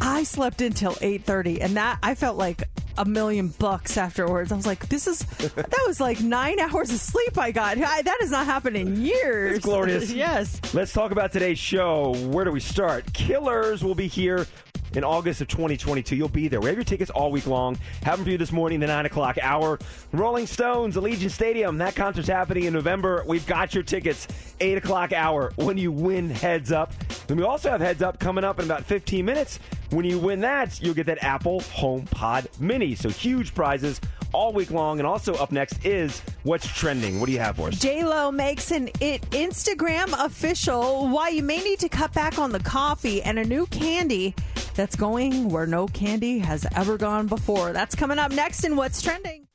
I 0.00 0.22
slept 0.24 0.60
until 0.62 0.96
eight 1.00 1.24
thirty, 1.24 1.60
and 1.60 1.76
that 1.76 1.98
I 2.02 2.14
felt 2.14 2.36
like 2.36 2.64
a 2.98 3.04
million 3.04 3.48
bucks 3.48 3.96
afterwards. 3.96 4.52
I 4.52 4.56
was 4.56 4.66
like, 4.66 4.88
this 4.88 5.06
is 5.06 5.20
that 5.54 5.84
was 5.86 6.00
like 6.00 6.20
nine 6.20 6.58
hours 6.60 6.90
of 6.92 6.98
sleep 6.98 7.38
I 7.38 7.52
got. 7.52 7.78
I, 7.78 8.02
that 8.02 8.18
has 8.20 8.30
not 8.30 8.46
happened 8.46 8.76
in 8.76 9.02
years. 9.02 9.56
It's 9.56 9.64
glorious. 9.64 10.10
yes. 10.12 10.60
Let's 10.74 10.92
talk 10.92 11.12
about 11.12 11.32
today's 11.32 11.58
show. 11.58 12.14
Where 12.28 12.44
do 12.44 12.50
we 12.50 12.60
start? 12.60 13.12
Killers 13.12 13.84
will 13.84 13.94
be 13.94 14.08
here 14.08 14.46
in 14.94 15.04
August 15.04 15.40
of 15.40 15.48
2022. 15.48 16.16
You'll 16.16 16.28
be 16.28 16.48
there. 16.48 16.60
We 16.60 16.68
have 16.68 16.76
your 16.76 16.84
tickets 16.84 17.10
all 17.10 17.30
week 17.30 17.46
long. 17.46 17.78
Have 18.02 18.18
them 18.18 18.24
for 18.24 18.30
you 18.30 18.38
this 18.38 18.52
morning, 18.52 18.80
the 18.80 18.86
9 18.86 19.06
o'clock 19.06 19.38
hour. 19.40 19.78
Rolling 20.12 20.46
Stones, 20.46 20.96
Allegiant 20.96 21.30
Stadium. 21.30 21.78
That 21.78 21.94
concert's 21.94 22.28
happening 22.28 22.64
in 22.64 22.72
November. 22.72 23.24
We've 23.26 23.46
got 23.46 23.74
your 23.74 23.82
tickets, 23.82 24.28
8 24.60 24.78
o'clock 24.78 25.12
hour. 25.12 25.52
When 25.56 25.78
you 25.78 25.92
win 25.92 26.30
Heads 26.30 26.72
Up. 26.72 26.92
Then 27.26 27.36
we 27.36 27.44
also 27.44 27.70
have 27.70 27.80
Heads 27.80 28.02
Up 28.02 28.18
coming 28.18 28.44
up 28.44 28.58
in 28.58 28.64
about 28.64 28.84
15 28.84 29.24
minutes. 29.24 29.58
When 29.90 30.04
you 30.06 30.18
win 30.18 30.40
that, 30.40 30.80
you'll 30.82 30.94
get 30.94 31.06
that 31.06 31.22
Apple 31.22 31.60
HomePod 31.60 32.60
Mini. 32.60 32.94
So 32.94 33.10
huge 33.10 33.54
prizes 33.54 34.00
all 34.32 34.52
week 34.52 34.70
long. 34.70 34.98
And 34.98 35.06
also 35.06 35.34
up 35.34 35.52
next 35.52 35.84
is 35.84 36.20
What's 36.44 36.66
Trending. 36.66 37.20
What 37.20 37.26
do 37.26 37.32
you 37.32 37.38
have 37.38 37.56
for 37.56 37.68
us? 37.68 37.78
J 37.78 38.02
Lo 38.04 38.32
makes 38.32 38.70
an 38.70 38.88
it 39.00 39.22
Instagram 39.30 40.12
official 40.24 41.08
why 41.08 41.28
you 41.28 41.42
may 41.42 41.60
need 41.62 41.78
to 41.80 41.88
cut 41.88 42.12
back 42.14 42.38
on 42.38 42.52
the 42.52 42.60
coffee 42.60 43.22
and 43.22 43.38
a 43.38 43.44
new 43.44 43.66
candy 43.66 44.34
that's 44.82 44.96
going 44.96 45.48
where 45.48 45.64
no 45.64 45.86
candy 45.86 46.40
has 46.40 46.66
ever 46.74 46.98
gone 46.98 47.28
before. 47.28 47.72
That's 47.72 47.94
coming 47.94 48.18
up 48.18 48.32
next 48.32 48.64
in 48.64 48.74
what's 48.74 49.00
trending. 49.00 49.46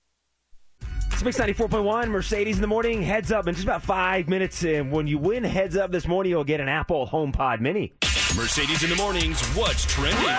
It's 1.12 1.22
Mix 1.22 1.38
94.1, 1.38 2.10
Mercedes 2.10 2.55
in 2.55 2.62
the 2.62 2.67
morning, 2.67 3.01
heads 3.01 3.29
up 3.34 3.46
in 3.46 3.53
just 3.53 3.65
about 3.65 3.84
five 3.84 4.29
minutes. 4.29 4.63
And 4.63 4.89
when 4.89 5.05
you 5.05 5.17
win 5.17 5.43
heads 5.43 5.75
up 5.75 5.91
this 5.91 6.07
morning, 6.07 6.29
you'll 6.29 6.46
get 6.46 6.62
an 6.62 6.69
Apple 6.69 7.05
HomePod 7.05 7.60
Mini. 7.60 7.93
Mercedes 8.38 8.84
in 8.84 8.91
the 8.91 8.96
mornings, 8.96 9.44
what's 9.56 9.84
trending 9.86 10.29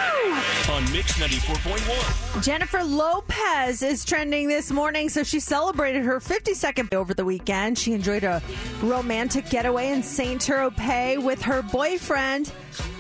on 0.71 0.93
Mix 0.93 1.15
94.1. 1.15 2.45
Jennifer 2.45 2.85
Lopez 2.85 3.83
is 3.83 4.05
trending 4.05 4.47
this 4.47 4.71
morning, 4.71 5.09
so 5.09 5.25
she 5.25 5.41
celebrated 5.41 6.05
her 6.05 6.21
52nd 6.21 6.95
over 6.95 7.13
the 7.13 7.25
weekend. 7.25 7.77
She 7.77 7.95
enjoyed 7.95 8.23
a 8.23 8.41
romantic 8.83 9.51
getaway 9.51 9.89
in 9.89 10.05
St. 10.05 10.41
Tropez 10.41 11.21
with 11.21 11.43
her 11.43 11.61
boyfriend, 11.61 12.53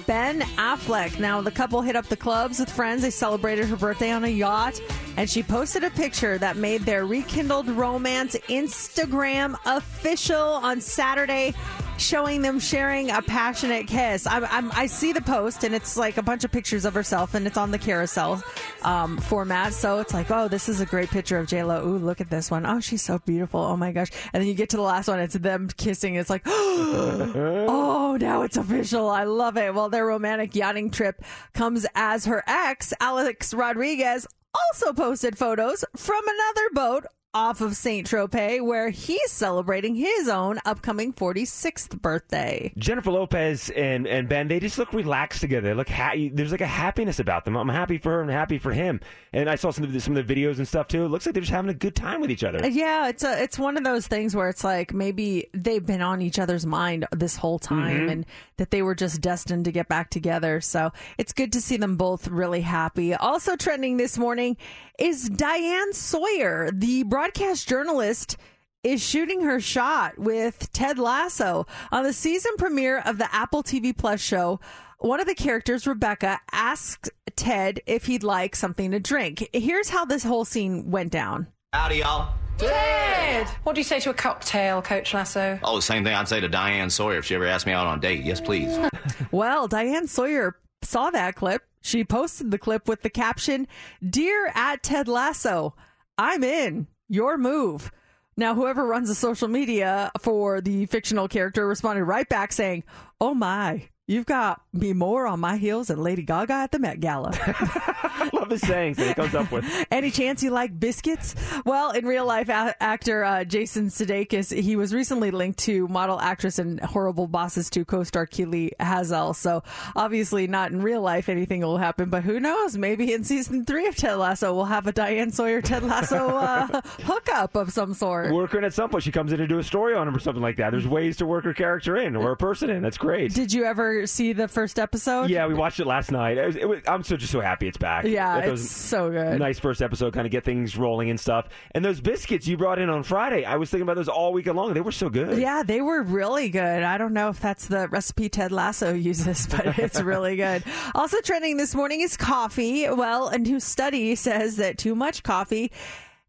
Ben 0.09 0.40
Affleck. 0.57 1.21
Now, 1.21 1.43
the 1.43 1.52
couple 1.52 1.81
hit 1.81 1.95
up 1.95 2.07
the 2.07 2.17
clubs 2.17 2.59
with 2.59 2.69
friends. 2.69 3.02
They 3.02 3.11
celebrated 3.11 3.67
her 3.67 3.76
birthday 3.76 4.11
on 4.11 4.25
a 4.25 4.28
yacht, 4.28 4.81
and 5.17 5.31
she 5.31 5.45
posted 5.45 5.85
a 5.85 5.90
picture 5.90 6.38
that 6.38 6.57
made 6.57 6.81
their 6.81 7.07
rekindled 7.07 7.69
romance 7.69 8.35
Instagram 8.49 9.55
official 9.64 10.43
on 10.43 10.81
Saturday 10.81 11.55
showing 11.99 12.43
them 12.43 12.59
sharing 12.59 13.11
a 13.11 13.21
passionate 13.23 13.87
kiss. 13.87 14.26
I'm, 14.26 14.44
I'm, 14.46 14.72
I 14.72 14.87
see 14.87 15.12
the 15.12 15.20
post, 15.20 15.64
and 15.64 15.75
it's 15.75 15.96
like 15.96 16.16
a 16.16 16.22
bunch 16.22 16.44
of 16.44 16.51
pictures 16.51 16.85
of 16.85 16.94
herself, 16.94 17.35
and 17.35 17.46
it's 17.46 17.57
on 17.57 17.70
the 17.70 17.79
carousel 17.79 18.42
um, 18.83 19.18
format. 19.18 19.72
So 19.75 19.99
it's 19.99 20.14
like, 20.14 20.31
oh, 20.31 20.49
this 20.49 20.68
is 20.68 20.81
a 20.81 20.87
great 20.87 21.11
picture 21.11 21.38
of 21.38 21.46
J 21.46 21.62
Lo. 21.64 21.87
Ooh, 21.87 21.99
look 21.99 22.20
at 22.20 22.31
this 22.31 22.51
one. 22.51 22.66
Oh, 22.66 22.81
she's 22.81 23.03
so 23.03 23.18
beautiful. 23.18 23.61
Oh 23.61 23.77
my 23.77 23.92
gosh! 23.92 24.11
And 24.33 24.40
then 24.40 24.49
you 24.49 24.55
get 24.55 24.70
to 24.70 24.77
the 24.77 24.83
last 24.83 25.09
one, 25.09 25.20
it's 25.20 25.35
them 25.35 25.68
kissing. 25.77 26.14
It's 26.14 26.31
like, 26.31 26.42
oh, 26.46 28.16
now 28.20 28.42
it's 28.42 28.57
official. 28.57 29.09
I 29.09 29.25
love 29.25 29.57
it. 29.57 29.75
Well, 29.75 29.88
their 29.88 30.07
romantic 30.07 30.55
yachting 30.55 30.90
trip 30.90 31.22
comes 31.53 31.87
as 31.94 32.25
her 32.27 32.42
ex, 32.46 32.92
Alex 33.01 33.53
Rodriguez, 33.53 34.27
also 34.55 34.92
posted 34.92 35.37
photos 35.37 35.85
from 35.96 36.22
another 36.27 36.70
boat 36.72 37.07
off 37.35 37.61
of 37.61 37.77
St. 37.77 38.07
Tropez 38.07 38.64
where 38.64 38.88
he's 38.88 39.31
celebrating 39.31 39.95
his 39.95 40.29
own 40.29 40.59
upcoming 40.64 41.12
46th 41.12 42.01
birthday. 42.01 42.73
Jennifer 42.79 43.11
Lopez 43.11 43.71
and, 43.71 44.07
and 44.07 44.29
Ben, 44.29 44.49
they 44.49 44.59
just 44.59 44.79
look 44.79 44.93
relaxed 44.95 45.43
together. 45.43 45.69
They 45.69 45.75
look 45.75 45.91
ha- 45.91 46.14
there's 46.33 46.53
like 46.53 46.62
a 46.62 46.67
happiness 46.67 47.19
about 47.19 47.45
them. 47.45 47.57
I'm 47.57 47.69
happy 47.69 47.99
for 47.99 48.12
her 48.12 48.23
and 48.23 48.31
happy 48.31 48.59
for 48.59 48.73
him. 48.73 49.01
And 49.33 49.51
I 49.51 49.57
saw 49.57 49.71
some 49.71 49.85
of 49.85 49.93
the, 49.93 50.01
some 50.01 50.17
of 50.17 50.27
the 50.27 50.35
videos 50.35 50.57
and 50.57 50.67
stuff 50.67 50.88
too. 50.88 51.05
It 51.05 51.09
looks 51.09 51.27
like 51.27 51.35
they're 51.35 51.43
just 51.43 51.53
having 51.53 51.71
a 51.71 51.75
good 51.75 51.95
time 51.95 52.23
with 52.23 52.31
each 52.31 52.45
other. 52.45 52.64
Uh, 52.64 52.69
yeah, 52.69 53.09
it's 53.09 53.23
a 53.23 53.43
it's 53.43 53.59
one 53.59 53.77
of 53.77 53.85
those 53.85 54.07
things 54.07 54.35
where 54.35 54.49
it's 54.49 54.64
like 54.64 54.95
maybe 54.95 55.49
they've 55.53 55.85
been 55.85 56.01
on 56.03 56.23
each 56.23 56.38
other's 56.38 56.64
mind 56.64 57.07
this 57.12 57.37
whole 57.37 57.59
time 57.59 58.01
mm-hmm. 58.01 58.09
and 58.09 58.27
that 58.57 58.71
they 58.71 58.81
were 58.81 58.95
just 58.95 59.21
destined 59.21 59.67
to 59.67 59.73
get 59.73 59.87
back 59.87 60.09
together. 60.09 60.62
So 60.62 60.93
it's 61.19 61.35
good 61.35 61.53
to 61.53 61.61
see 61.61 61.77
them 61.77 61.97
both 61.97 62.27
really 62.29 62.62
happy. 62.62 63.14
Also 63.14 63.55
trending 63.55 63.99
this 63.99 64.17
morning 64.17 64.57
is 64.99 65.29
Diane 65.29 65.93
Sawyer, 65.93 66.71
the 66.73 67.05
broadcast 67.18 67.68
journalist 67.68 68.37
is 68.85 69.02
shooting 69.02 69.40
her 69.40 69.59
shot 69.59 70.16
with 70.18 70.70
Ted 70.72 71.00
Lasso 71.00 71.66
on 71.90 72.04
the 72.04 72.12
season 72.12 72.52
premiere 72.57 72.98
of 73.00 73.18
the 73.18 73.35
Apple 73.35 73.64
TV 73.64 73.92
Plus 73.96 74.20
show. 74.20 74.61
One 75.00 75.18
of 75.18 75.26
the 75.26 75.35
characters, 75.35 75.85
Rebecca, 75.85 76.38
asks 76.52 77.11
Ted 77.35 77.81
if 77.87 78.07
he'd 78.07 78.22
like 78.22 78.54
something 78.54 78.92
to 78.92 79.00
drink. 79.00 79.48
Here's 79.52 79.88
how 79.88 80.04
this 80.04 80.22
whole 80.22 80.44
scene 80.44 80.92
went 80.92 81.11
down. 81.11 81.48
Howdy, 81.72 81.96
y'all. 81.96 82.35
Ted! 82.57 83.48
What 83.64 83.74
do 83.74 83.81
you 83.81 83.85
say 83.85 83.98
to 83.98 84.11
a 84.11 84.14
cocktail, 84.14 84.81
Coach 84.81 85.12
Lasso? 85.12 85.59
Oh, 85.64 85.74
the 85.74 85.83
same 85.83 86.04
thing 86.04 86.14
I'd 86.14 86.28
say 86.28 86.38
to 86.38 86.48
Diane 86.48 86.88
Sawyer 86.88 87.18
if 87.18 87.24
she 87.24 87.35
ever 87.35 87.46
asked 87.46 87.66
me 87.66 87.72
out 87.72 87.88
on 87.88 87.98
a 87.98 88.00
date. 88.00 88.22
Yes, 88.22 88.40
please. 88.40 88.78
Well, 89.33 89.66
Diane 89.66 90.07
Sawyer 90.07 90.54
saw 90.83 91.11
that 91.11 91.35
clip. 91.35 91.64
She 91.81 92.04
posted 92.04 92.52
the 92.52 92.59
clip 92.59 92.87
with 92.87 93.02
the 93.02 93.11
caption, 93.11 93.66
Dear 94.09 94.52
at 94.54 94.85
Ted 94.85 95.09
Lasso, 95.09 95.74
I'm 96.16 96.44
in. 96.44 96.87
Your 97.09 97.38
move. 97.38 97.90
Now, 98.37 98.55
whoever 98.55 98.87
runs 98.87 99.09
the 99.09 99.14
social 99.14 99.49
media 99.49 100.12
for 100.21 100.61
the 100.61 100.87
fictional 100.87 101.27
character 101.27 101.66
responded 101.66 102.05
right 102.05 102.29
back 102.29 102.53
saying, 102.53 102.85
Oh 103.21 103.35
my, 103.35 103.88
you've 104.09 104.27
got 104.27 104.62
me 104.73 104.92
more 104.92 105.27
on 105.27 105.38
my 105.38 105.57
heels 105.57 105.88
than 105.88 106.03
Lady 106.03 106.23
Gaga 106.23 106.53
at 106.53 106.73
the 106.73 106.79
Met 106.81 106.99
Gala. 106.99 107.31
Love 108.33 108.49
the 108.49 108.59
sayings 108.59 108.97
that 108.97 109.07
he 109.07 109.14
comes 109.14 109.35
up 109.35 109.53
with. 109.53 109.64
Any 109.90 110.11
chance 110.11 110.42
you 110.42 110.51
like 110.51 110.79
biscuits? 110.81 111.35
Well, 111.64 111.92
in 111.92 112.07
real 112.07 112.25
life, 112.27 112.49
a- 112.49 112.75
actor 112.83 113.23
uh, 113.23 113.44
Jason 113.44 113.88
Sudeikis, 113.88 114.59
he 114.61 114.75
was 114.77 114.92
recently 114.94 115.31
linked 115.31 115.59
to 115.61 115.87
model 115.88 116.18
actress 116.21 116.59
and 116.59 116.81
Horrible 116.81 117.27
Bosses 117.29 117.71
2 117.71 117.85
co-star 117.85 118.27
Keeley 118.27 118.73
Hazell. 118.81 119.37
So 119.37 119.62
obviously 119.94 120.47
not 120.47 120.73
in 120.73 120.83
real 120.83 121.03
life 121.03 121.29
anything 121.29 121.61
will 121.61 121.77
happen, 121.77 122.09
but 122.09 122.25
who 122.25 122.40
knows? 122.40 122.77
Maybe 122.77 123.12
in 123.12 123.25
season 123.25 123.64
three 123.66 123.87
of 123.87 123.94
Ted 123.94 124.16
Lasso, 124.16 124.55
we'll 124.55 124.64
have 124.64 124.87
a 124.87 124.92
Diane 124.92 125.31
Sawyer 125.31 125.61
Ted 125.61 125.83
Lasso 125.83 126.29
uh, 126.29 126.66
hookup 127.05 127.55
of 127.57 127.73
some 127.73 127.92
sort. 127.92 128.33
Work 128.33 128.53
her 128.53 128.59
in 128.59 128.64
at 128.64 128.73
some 128.73 128.88
point. 128.88 129.05
She 129.05 129.12
comes 129.12 129.33
in 129.33 129.38
to 129.38 129.47
do 129.47 129.59
a 129.59 129.62
story 129.62 129.94
on 129.94 130.09
him 130.09 130.16
or 130.16 130.18
something 130.18 130.42
like 130.42 130.57
that. 130.57 130.71
There's 130.71 130.88
ways 130.88 131.18
to 131.18 131.27
work 131.27 131.44
her 131.44 131.55
character 131.55 131.97
in 131.99 132.16
or 132.16 132.33
a 132.33 132.37
person 132.37 132.71
in. 132.71 132.83
That's 132.83 132.99
great. 132.99 133.35
Did 133.35 133.53
you 133.53 133.64
ever 133.64 133.97
ever 133.98 134.06
see 134.06 134.32
the 134.32 134.48
first 134.48 134.78
episode? 134.78 135.30
Yeah, 135.30 135.46
we 135.46 135.54
watched 135.54 135.80
it 135.80 135.87
last 135.87 136.11
night. 136.11 136.38
It 136.38 136.46
was, 136.46 136.56
it 136.56 136.68
was, 136.68 136.80
I'm 136.87 137.02
so 137.02 137.16
just 137.16 137.32
so 137.32 137.40
happy 137.40 137.68
it's 137.68 137.76
back. 137.76 138.04
Yeah, 138.04 138.37
That 138.37 138.44
it's 138.44 138.50
was 138.52 138.70
so 138.70 139.11
good. 139.11 139.38
Nice 139.38 139.58
first 139.58 139.82
episode, 139.82 140.12
kind 140.14 140.26
of 140.26 140.30
get 140.30 140.44
things 140.44 140.76
rolling 140.76 141.11
and 141.11 141.18
stuff. 141.18 141.48
And 141.72 141.84
those 141.84 142.00
biscuits 142.00 142.46
you 142.46 142.56
brought 142.56 142.78
in 142.78 142.88
on 142.88 143.02
Friday, 143.02 143.44
I 143.44 143.56
was 143.56 143.70
thinking 143.70 143.82
about 143.82 143.96
those 143.96 144.08
all 144.08 144.32
weekend 144.32 144.56
long. 144.56 144.74
They 144.74 144.80
were 144.80 144.92
so 144.92 145.08
good. 145.08 145.38
Yeah, 145.38 145.62
they 145.62 145.80
were 145.80 146.02
really 146.02 146.48
good. 146.48 146.82
I 146.82 146.98
don't 146.98 147.12
know 147.12 147.28
if 147.28 147.40
that's 147.40 147.66
the 147.66 147.88
recipe 147.88 148.28
Ted 148.28 148.52
Lasso 148.52 148.94
uses, 148.94 149.46
but 149.46 149.66
it's 149.78 150.00
really 150.00 150.37
good. 150.37 150.62
Also 150.94 151.20
trending 151.20 151.56
this 151.56 151.74
morning 151.74 152.00
is 152.00 152.16
coffee. 152.16 152.88
Well, 152.88 153.28
a 153.28 153.38
new 153.38 153.61
study 153.61 154.14
says 154.14 154.56
that 154.56 154.78
too 154.78 154.94
much 154.94 155.22
coffee 155.22 155.72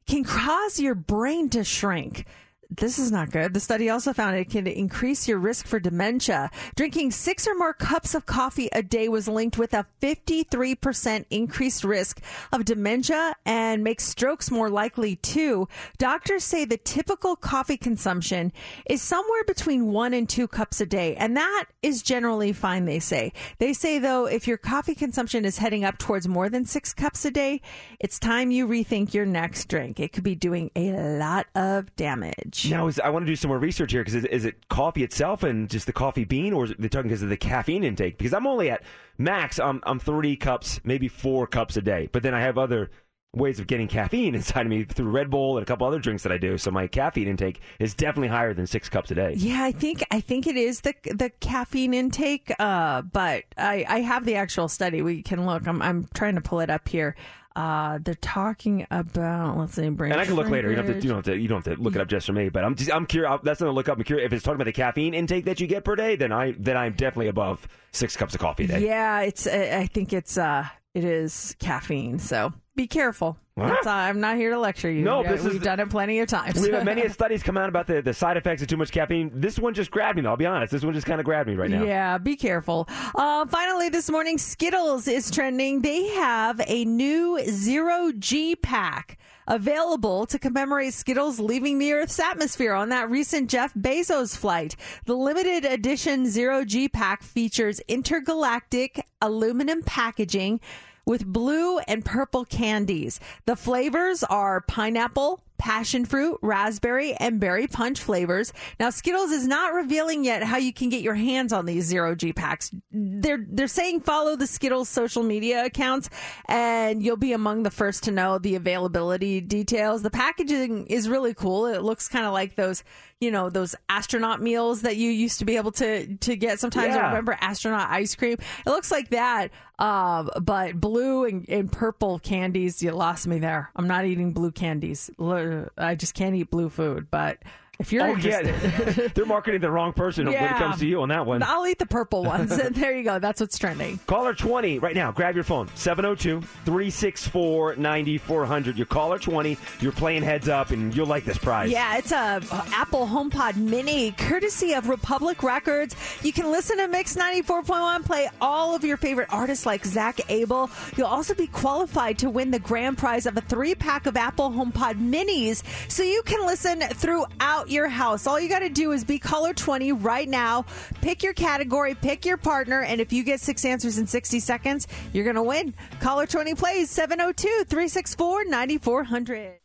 can 0.08 0.23
cause 0.23 0.79
your 0.79 0.95
brain 0.95 1.49
to 1.49 1.63
shrink. 1.63 2.25
This 2.71 2.99
is 2.99 3.12
not 3.12 3.32
good. 3.32 3.55
The 3.55 3.60
study 3.60 3.89
also 3.89 4.13
found 4.13 4.36
it 4.36 4.51
can 4.51 4.67
increase 4.67 5.27
your 5.27 5.39
risk 5.39 5.65
for 5.65 5.79
dementia. 5.79 6.51
Drinking 6.75 7.10
six 7.10 7.47
or 7.47 7.55
more 7.55 7.73
cups 7.73 8.13
of 8.13 8.27
coffee 8.27 8.69
a 8.71 8.84
day 8.84 9.10
was 9.10 9.27
linked 9.27 9.58
with 9.58 9.73
a 9.73 9.88
53% 10.03 11.25
increased 11.32 11.84
risk 11.84 12.21
of 12.53 12.65
dementia 12.65 13.36
and 13.43 13.84
makes 13.84 14.03
strokes 14.03 14.51
more 14.51 14.69
likely 14.69 15.15
too. 15.15 15.67
Doctors 15.97 16.43
say 16.43 16.63
the 16.63 16.77
typical 16.77 17.36
coffee 17.36 17.75
consumption 17.75 18.53
is 18.88 19.01
somewhere 19.01 19.43
between 19.45 19.91
one 19.91 20.13
and 20.13 20.29
two 20.29 20.47
cups 20.47 20.79
a 20.79 20.86
day, 20.86 21.15
and 21.15 21.36
that 21.36 21.65
is 21.82 22.03
generally 22.03 22.53
fine, 22.53 22.86
they 22.86 22.99
say. 22.99 23.34
They 23.58 23.73
say, 23.73 23.97
though, 23.97 24.27
if 24.27 24.47
your 24.47 24.58
coffee 24.58 24.95
consumption 24.95 25.43
is 25.43 25.58
heading 25.58 25.84
up 25.84 25.97
towards 25.97 26.27
more 26.27 26.49
than 26.49 26.65
six 26.65 26.93
cups 26.93 27.25
a 27.25 27.32
day, 27.32 27.62
it's 27.99 28.19
time 28.19 28.51
you 28.51 28.67
rethink 28.67 29.15
your 29.15 29.25
next 29.25 29.67
drink. 29.69 29.99
It 29.99 30.13
could 30.13 30.23
be 30.23 30.36
doing 30.36 30.69
a 30.75 30.91
lot 30.91 31.47
of 31.55 31.95
damage. 31.95 32.59
Now, 32.65 32.88
is, 32.88 33.00
I 33.00 33.10
want 33.10 33.26
to 33.26 33.32
do 33.32 33.36
some 33.36 33.50
more 33.50 33.60
research 33.60 33.91
here 33.91 34.02
because 34.02 34.15
is, 34.15 34.26
is 34.26 34.45
it 34.45 34.67
coffee 34.69 35.04
itself 35.04 35.43
and 35.43 35.69
just 35.69 35.86
the 35.86 35.93
coffee 35.93 36.24
bean, 36.24 36.54
or 36.54 36.65
is 36.65 36.72
it, 36.72 36.80
they're 36.80 36.89
talking 36.89 37.10
because 37.10 37.24
of 37.24 37.30
the 37.30 37.38
caffeine 37.38 37.84
intake? 37.84 38.17
Because 38.17 38.34
I'm 38.34 38.48
only 38.48 38.69
at 38.69 38.84
max, 39.17 39.60
I'm, 39.60 39.82
I'm 39.84 40.00
three 40.00 40.36
cups, 40.36 40.80
maybe 40.84 41.08
four 41.08 41.48
cups 41.48 41.78
a 41.78 41.82
day, 41.82 42.10
but 42.12 42.24
then 42.24 42.34
I 42.34 42.41
have 42.41 42.58
other 42.58 42.89
ways 43.34 43.60
of 43.60 43.67
getting 43.67 43.88
caffeine 43.88 44.34
inside 44.36 44.65
of 44.65 44.69
me 44.69 44.84
through 44.84 45.10
Red 45.10 45.30
Bull 45.30 45.58
and 45.58 45.63
a 45.63 45.65
couple 45.65 45.86
other 45.88 46.00
drinks 46.00 46.24
that 46.24 46.32
I 46.32 46.38
do. 46.38 46.58
So 46.58 46.72
my 46.72 46.88
caffeine 46.88 47.28
intake 47.28 47.62
is 47.80 47.93
definitely 47.93 48.30
higher 48.30 48.54
than 48.54 48.67
six 48.67 48.89
cups 48.89 49.12
a 49.12 49.15
day. 49.15 49.34
Yeah, 49.36 49.63
I 49.63 49.72
think 49.72 50.04
I 50.12 50.19
think 50.19 50.48
it 50.48 50.56
is 50.56 50.82
the 50.82 50.93
the 51.04 51.30
caffeine 51.39 51.93
intake. 51.93 52.52
Uh, 52.60 53.02
but 53.02 53.43
I 53.58 53.86
I 53.88 54.02
have 54.02 54.26
the 54.26 54.36
actual 54.36 54.67
study. 54.67 55.02
We 55.02 55.22
can 55.22 55.45
look. 55.45 55.67
I'm 55.67 55.82
I'm 55.82 56.08
trying 56.13 56.36
to 56.36 56.41
pull 56.41 56.60
it 56.60 56.69
up 56.69 56.88
here. 56.88 57.15
Uh, 57.60 58.00
they're 58.02 58.15
talking 58.15 58.88
about 58.89 59.58
let's 59.58 59.74
see, 59.74 59.89
brain 59.89 60.13
And 60.13 60.22
I 60.22 60.24
can 60.24 60.36
look 60.36 60.50
later. 60.50 60.69
You 60.69 60.78
don't 60.78 60.88
have 60.88 60.95
to. 60.95 61.04
You 61.04 61.10
don't 61.10 61.17
have 61.17 61.26
to. 61.26 61.38
You 61.38 61.48
don't 61.50 61.65
have 61.65 61.76
to 61.76 61.84
look 61.84 61.93
it 61.93 62.00
up 62.00 62.08
just 62.08 62.26
for 62.26 62.32
me. 62.32 62.48
But 62.48 62.63
I'm 62.63 62.74
just. 62.74 62.89
I'm 62.89 63.06
curious. 63.06 63.41
That's 63.43 63.60
gonna 63.60 63.74
look 63.74 63.89
up. 63.89 63.98
I'm 63.98 64.04
curious 64.06 64.28
if 64.28 64.32
it's 64.32 64.43
talking 64.43 64.56
about 64.56 64.65
the 64.65 64.72
caffeine 64.72 65.13
intake 65.13 65.43
that 65.43 65.60
you 65.60 65.67
get 65.67 65.84
per 65.84 65.98
day. 65.98 66.15
Then 66.15 66.32
I. 66.32 66.56
Then 66.58 66.78
I'm 66.78 66.93
definitely 66.93 67.28
above 67.28 67.67
six 67.91 68.15
cups 68.15 68.34
of 68.34 68.39
coffee 68.39 68.63
a 68.63 68.67
day. 68.67 68.86
Yeah, 68.86 69.19
it's. 69.24 69.45
I 69.45 69.80
I 69.80 69.88
think 69.88 70.13
it's. 70.13 70.38
Uh, 70.38 70.69
it 70.93 71.04
is 71.04 71.54
caffeine. 71.60 72.17
So 72.17 72.54
be 72.80 72.88
careful. 72.88 73.36
Uh, 73.58 73.76
I'm 73.88 74.22
not 74.22 74.38
here 74.38 74.52
to 74.52 74.58
lecture 74.58 74.89
you. 74.89 75.04
No, 75.04 75.22
Yeah, 75.22 75.34
this 75.34 75.44
we've 75.44 75.56
is- 75.56 75.62
done 75.62 75.82
it 75.82 75.89
plenty 75.89 76.22
of 76.22 76.30
times. 76.30 76.62
We've 76.62 76.72
had 76.74 76.86
many 76.86 77.10
studies 77.10 77.44
come 77.44 77.58
out 77.58 77.68
about 77.68 77.88
the, 77.88 78.02
the 78.02 78.13
side 78.13 78.38
effects 78.38 78.62
of 78.62 78.70
too 78.70 78.78
much 78.78 78.89
caffeine. 78.89 79.32
This 79.34 79.60
one 79.60 79.74
just 79.74 79.92
grabbed 79.92 80.15
me, 80.15 80.22
though. 80.22 80.30
I'll 80.30 80.38
be 80.38 80.46
honest. 80.46 80.72
This 80.72 80.82
one 80.86 80.94
just 80.94 81.06
kind 81.06 81.20
of 81.20 81.26
grabbed 81.26 81.50
me 81.50 81.56
right 81.56 81.70
now. 81.70 81.84
Yeah, 81.84 82.18
be 82.18 82.38
careful. 82.38 82.88
Uh, 83.13 83.46
finally, 83.48 83.89
this 83.89 84.10
morning, 84.10 84.38
Skittles 84.38 85.10
is 85.10 85.30
trending. 85.30 85.82
They 85.82 86.08
have 86.08 86.62
a 86.68 86.86
new 86.86 87.38
zero 87.50 88.13
G 88.18 88.56
pack 88.56 89.18
available 89.46 90.26
to 90.28 90.39
commemorate 90.39 90.94
Skittles 90.94 91.39
leaving 91.42 91.80
the 91.80 91.92
Earth's 91.92 92.20
atmosphere 92.20 92.74
on 92.74 92.88
that 92.89 93.10
recent 93.10 93.50
Jeff 93.50 93.74
Bezos 93.74 94.38
flight. 94.38 94.78
The 95.06 95.15
limited 95.15 95.65
edition 95.65 96.28
zero 96.30 96.63
G 96.63 96.88
pack 96.88 97.24
features 97.24 97.82
intergalactic 97.89 99.06
aluminum 99.22 99.82
packaging 99.84 100.62
with 101.10 101.26
blue 101.26 101.80
and 101.80 102.06
purple 102.06 102.45
candies. 102.45 103.19
The 103.48 103.56
flavors 103.56 104.24
are 104.24 104.62
pineapple, 104.62 105.43
passion 105.58 106.06
fruit, 106.06 106.38
raspberry, 106.43 107.15
and 107.15 107.39
berry 107.39 107.65
punch 107.65 108.00
flavors. 108.00 108.54
Now, 108.80 108.91
Skittles 108.91 109.32
is 109.32 109.48
not 109.48 109.74
revealing 109.74 110.24
yet 110.24 110.43
how 110.43 110.58
you 110.58 110.72
can 110.72 110.89
get 110.89 111.02
your 111.02 111.15
hands 111.15 111.52
on 111.52 111.65
these 111.65 111.86
zero 111.86 112.13
G 112.13 112.32
packs. 112.32 112.72
They're 112.91 113.43
they're 113.50 113.67
saying 113.67 114.02
follow 114.02 114.36
the 114.36 114.45
Skittles 114.45 114.88
social 114.88 115.24
media 115.24 115.65
accounts, 115.65 116.12
and 116.48 117.02
you'll 117.02 117.17
be 117.17 117.34
among 117.34 117.63
the 117.63 117.72
first 117.72 118.04
to 118.04 118.12
know 118.12 118.38
the 118.38 118.54
availability 118.54 119.41
details. 119.41 120.04
The 120.04 120.12
packaging 120.12 120.86
is 120.88 121.10
really 121.10 121.34
cool. 121.34 121.65
It 121.65 121.82
looks 121.82 122.08
kind 122.08 122.28
of 122.28 122.34
like 122.34 122.54
those 122.54 122.84
you 123.19 123.32
know 123.32 123.50
those 123.50 123.76
astronaut 123.89 124.41
meals 124.41 124.84
that 124.84 124.95
you 124.95 125.10
used 125.12 125.39
to 125.39 125.45
be 125.45 125.58
able 125.58 125.72
to 125.74 126.15
to 126.17 126.36
get 126.36 126.60
sometimes. 126.60 126.95
I 126.95 127.08
remember 127.08 127.38
astronaut 127.41 127.89
ice 127.89 128.15
cream. 128.15 128.38
It 128.65 128.69
looks 128.69 128.91
like 128.91 129.10
that, 129.10 129.52
um, 129.80 130.30
but 130.42 130.80
blue 130.80 131.24
and, 131.24 131.48
and 131.50 131.72
purple 131.72 132.20
candies. 132.20 132.84
You 132.84 132.92
lost 132.92 133.26
me 133.26 133.39
there. 133.39 133.72
I'm 133.76 133.88
not 133.88 134.06
eating 134.06 134.34
blue 134.34 134.52
candies. 134.52 135.10
I 135.18 135.96
just 135.98 136.13
can't 136.13 136.36
eat 136.36 136.52
blue 136.52 136.70
food. 136.70 137.08
But 137.10 137.39
if 137.80 137.92
you're 137.94 138.04
Oh, 138.06 138.13
interested, 138.13 138.98
yeah. 138.98 139.08
They're 139.13 139.26
marketing 139.26 139.62
the 139.62 139.72
wrong 139.72 139.94
person 139.94 140.26
when 140.26 140.36
it 140.36 140.56
comes 140.58 140.80
to 140.80 140.86
you 140.88 141.02
on 141.02 141.10
that 141.10 141.26
one. 141.26 141.42
I'll 141.44 141.65
eat 141.65 141.80
the 141.80 141.86
purple 141.86 142.24
ones. 142.24 142.56
there 142.72 142.96
you 142.96 143.04
go. 143.04 143.20
That's 143.20 143.39
what's 143.42 143.58
trending. 143.58 144.00
Caller 144.06 144.34
20 144.34 144.80
right 144.80 144.96
now. 144.96 145.12
Grab 145.12 145.36
your 145.36 145.44
phone. 145.44 145.70
702 145.76 146.42
364 146.65 147.76
9400. 147.78 148.78
You're 148.78 148.86
caller 148.86 149.18
20. 149.20 149.58
You're 149.80 149.92
playing 149.92 150.24
heads 150.24 150.50
up, 150.50 150.72
and 150.72 150.96
you'll 150.96 151.06
like 151.08 151.24
this 151.26 151.38
prize. 151.38 151.72
Yeah, 151.72 151.98
it's 151.98 152.12
a 152.12 152.42
a 152.52 152.63
Apple 152.74 153.08
HomePod 153.08 153.56
Mini, 153.56 154.12
courtesy 154.12 154.74
of 154.74 154.89
Republic 154.89 155.42
Records. 155.42 155.96
You 156.22 156.34
can 156.34 156.52
listen 156.52 156.78
to 156.78 156.88
Mix 156.88 157.15
94.1, 157.15 158.04
play 158.06 158.30
all 158.42 158.76
of 158.76 158.84
your 158.84 158.98
favorite 158.98 159.30
artists 159.32 159.65
like 159.65 159.86
Zach 159.86 160.20
Abel. 160.30 160.70
You'll 160.98 161.08
also 161.08 161.34
be 161.34 161.48
qualified 161.48 162.18
to 162.20 162.30
win 162.30 162.52
the 162.52 162.60
grand 162.60 162.98
prize 162.98 163.26
of 163.26 163.38
a 163.38 163.42
three 163.42 163.74
pack 163.76 164.06
of 164.06 164.18
Apple 164.18 164.50
HomePod 164.52 164.96
Minis, 164.96 165.63
so 165.89 166.04
you 166.04 166.22
can 166.24 166.46
listen 166.46 166.82
throughout 166.82 167.68
your 167.69 167.88
house. 167.88 168.27
All 168.27 168.39
you 168.39 168.49
got 168.49 168.60
to 168.60 168.69
do 168.69 168.91
is 168.91 169.03
be 169.03 169.19
caller 169.19 169.53
20 169.53 169.93
right 169.93 170.27
now. 170.27 170.65
Pick 171.01 171.23
your 171.23 171.34
category, 171.34 171.95
pick 171.95 172.25
your 172.25 172.38
partner, 172.38 172.82
and 172.82 173.01
if 173.01 173.13
you 173.13 173.23
get 173.23 173.39
six 173.39 173.65
answers 173.65 173.97
in 173.97 174.08
60 174.08 174.39
seconds, 174.39 174.88
you're 175.13 175.23
going 175.23 175.36
to 175.36 175.43
win. 175.43 175.73
Caller 175.99 176.25
20 176.25 176.55
plays 176.55 176.89
702 176.89 177.65
364 177.65 178.45
9400. 178.45 179.60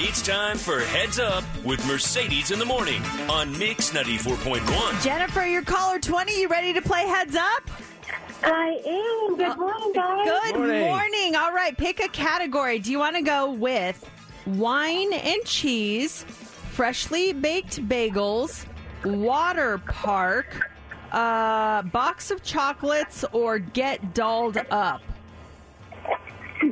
It's 0.00 0.22
time 0.22 0.58
for 0.58 0.80
Heads 0.80 1.20
Up 1.20 1.44
with 1.64 1.86
Mercedes 1.86 2.50
in 2.50 2.58
the 2.58 2.64
Morning 2.64 3.00
on 3.28 3.56
Mix 3.58 3.90
94.1. 3.90 5.02
Jennifer, 5.02 5.46
your 5.46 5.62
caller 5.62 6.00
20. 6.00 6.40
You 6.40 6.48
ready 6.48 6.72
to 6.72 6.82
play 6.82 7.06
heads 7.06 7.36
up? 7.36 7.62
I 8.42 8.80
am. 8.84 9.36
Good 9.36 9.46
oh, 9.48 9.56
morning, 9.56 9.92
guys. 9.94 10.24
Good 10.26 10.56
Morning. 10.56 10.80
morning. 10.82 11.36
All 11.36 11.52
right, 11.52 11.76
pick 11.76 12.00
a 12.00 12.08
category. 12.08 12.78
Do 12.80 12.90
you 12.90 12.98
want 12.98 13.16
to 13.16 13.22
go 13.22 13.52
with 13.52 14.04
wine 14.46 15.12
and 15.12 15.44
cheese, 15.44 16.26
freshly 16.74 17.32
baked 17.32 17.88
bagels, 17.88 18.66
water 19.04 19.78
park, 19.78 20.72
uh, 21.12 21.82
box 21.82 22.32
of 22.32 22.42
chocolates, 22.42 23.24
or 23.32 23.60
get 23.60 24.12
dolled 24.12 24.58
up? 24.70 25.00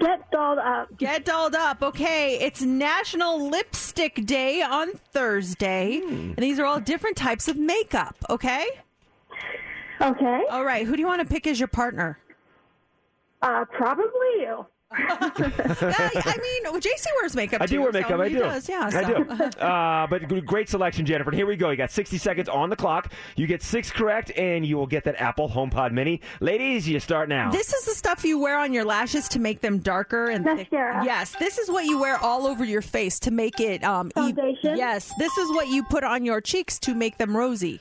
Get 0.01 0.29
dolled 0.33 0.59
up. 0.59 0.97
Get 0.97 1.25
dolled 1.25 1.55
up. 1.55 1.83
Okay, 1.83 2.39
it's 2.41 2.63
National 2.63 3.49
Lipstick 3.49 4.27
Day 4.27 4.61
on 4.61 4.93
Thursday. 5.13 6.01
And 6.05 6.37
these 6.37 6.59
are 6.59 6.65
all 6.65 6.81
different 6.81 7.17
types 7.17 7.47
of 7.47 7.57
makeup, 7.57 8.17
okay? 8.29 8.67
Okay. 10.01 10.43
All 10.51 10.65
right, 10.65 10.85
who 10.85 10.97
do 10.97 11.01
you 11.01 11.07
want 11.07 11.21
to 11.21 11.33
pick 11.33 11.47
as 11.47 11.61
your 11.61 11.69
partner? 11.69 12.19
Uh, 13.41 13.65
probably 13.67 14.41
you. 14.41 14.67
Uh, 14.93 15.31
I 16.25 16.37
mean, 16.43 16.81
JC 16.81 17.07
wears 17.21 17.35
makeup 17.35 17.61
I 17.63 17.67
do 17.67 17.77
too, 17.77 17.83
wear 17.83 17.93
so 17.93 17.99
makeup. 18.01 18.21
I 18.21 18.29
he 18.29 18.35
do. 18.35 18.41
Does, 18.41 18.69
yeah, 18.69 18.91
I 18.93 19.03
so. 19.03 19.25
do. 19.25 19.63
Uh, 19.63 20.07
but 20.07 20.47
great 20.47 20.69
selection, 20.69 21.07
Jennifer. 21.07 21.31
And 21.31 21.37
here 21.37 21.47
we 21.47 21.57
go. 21.57 21.71
You 21.71 21.77
got 21.77 21.91
60 21.91 22.19
seconds 22.19 22.49
on 22.49 22.71
the 22.71 22.77
clock. 22.77 23.13
You 23.37 23.47
get 23.47 23.63
six 23.63 23.91
correct, 23.91 24.31
and 24.37 24.67
you 24.67 24.77
will 24.77 24.87
get 24.87 25.05
that 25.05 25.21
Apple 25.21 25.49
HomePod 25.49 25.93
Mini. 25.93 26.21
Ladies, 26.41 26.89
you 26.89 26.99
start 27.01 27.29
now. 27.29 27.51
This 27.51 27.73
is 27.73 27.85
the 27.85 27.93
stuff 27.93 28.25
you 28.25 28.39
wear 28.41 28.59
on 28.59 28.73
your 28.73 28.85
lashes 28.85 29.29
to 29.29 29.39
make 29.39 29.61
them 29.61 29.79
darker 29.79 30.29
and 30.31 30.45
thick. 30.45 30.57
Mascara. 30.73 31.05
Yes, 31.05 31.35
this 31.39 31.59
is 31.59 31.71
what 31.71 31.85
you 31.87 31.99
wear 31.99 32.17
all 32.19 32.47
over 32.47 32.65
your 32.65 32.83
face 32.83 33.19
to 33.21 33.31
make 33.31 33.61
it 33.61 33.83
um 33.85 34.09
e- 34.09 34.13
Foundation? 34.15 34.77
yes, 34.77 35.13
this 35.19 35.37
is 35.39 35.51
what 35.51 35.69
you 35.69 35.83
put 35.85 36.05
on 36.05 36.25
your 36.25 36.41
cheeks 36.41 36.79
to 36.81 36.95
make 36.95 37.19
them 37.19 37.37
rosy. 37.37 37.81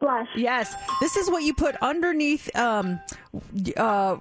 Blush. 0.00 0.28
Yes, 0.34 0.74
this 1.00 1.14
is 1.16 1.30
what 1.30 1.42
you 1.42 1.52
put 1.54 1.76
underneath 1.82 2.48
um 2.56 3.00
uh 3.76 4.16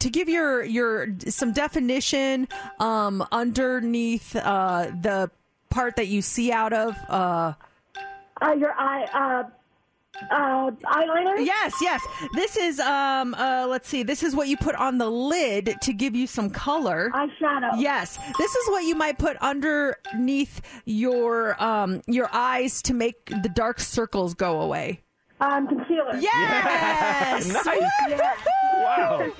to 0.00 0.10
give 0.10 0.28
your 0.28 0.64
your 0.64 1.06
some 1.28 1.52
definition 1.52 2.48
um 2.80 3.24
underneath 3.30 4.34
uh 4.36 4.90
the 5.00 5.30
part 5.70 5.94
that 5.96 6.08
you 6.08 6.20
see 6.20 6.50
out 6.50 6.72
of 6.72 6.96
uh 7.08 7.52
Uh, 8.42 8.52
your 8.58 8.72
eye. 8.72 9.04
Uh, 9.14 9.44
uh, 10.30 10.70
eyeliner. 10.84 11.36
Yes, 11.46 11.74
yes. 11.80 12.02
This 12.34 12.56
is 12.56 12.80
um 12.80 13.34
uh 13.34 13.66
let's 13.68 13.88
see. 13.88 14.02
This 14.02 14.22
is 14.22 14.34
what 14.34 14.48
you 14.48 14.56
put 14.56 14.74
on 14.74 14.98
the 14.98 15.08
lid 15.08 15.76
to 15.82 15.92
give 15.92 16.14
you 16.16 16.26
some 16.26 16.50
color. 16.50 17.10
Eyeshadow. 17.14 17.80
Yes. 17.80 18.18
This 18.36 18.54
is 18.54 18.68
what 18.68 18.84
you 18.84 18.94
might 18.96 19.16
put 19.18 19.36
underneath 19.38 20.60
your 20.84 21.62
um 21.62 22.02
your 22.06 22.28
eyes 22.32 22.82
to 22.82 22.94
make 22.94 23.26
the 23.26 23.48
dark 23.48 23.78
circles 23.80 24.34
go 24.34 24.60
away. 24.60 25.00
Um, 25.40 25.66
concealer. 25.66 26.16
Yes. 26.18 27.50
Nice. 27.64 28.20
Wow. 28.82 29.30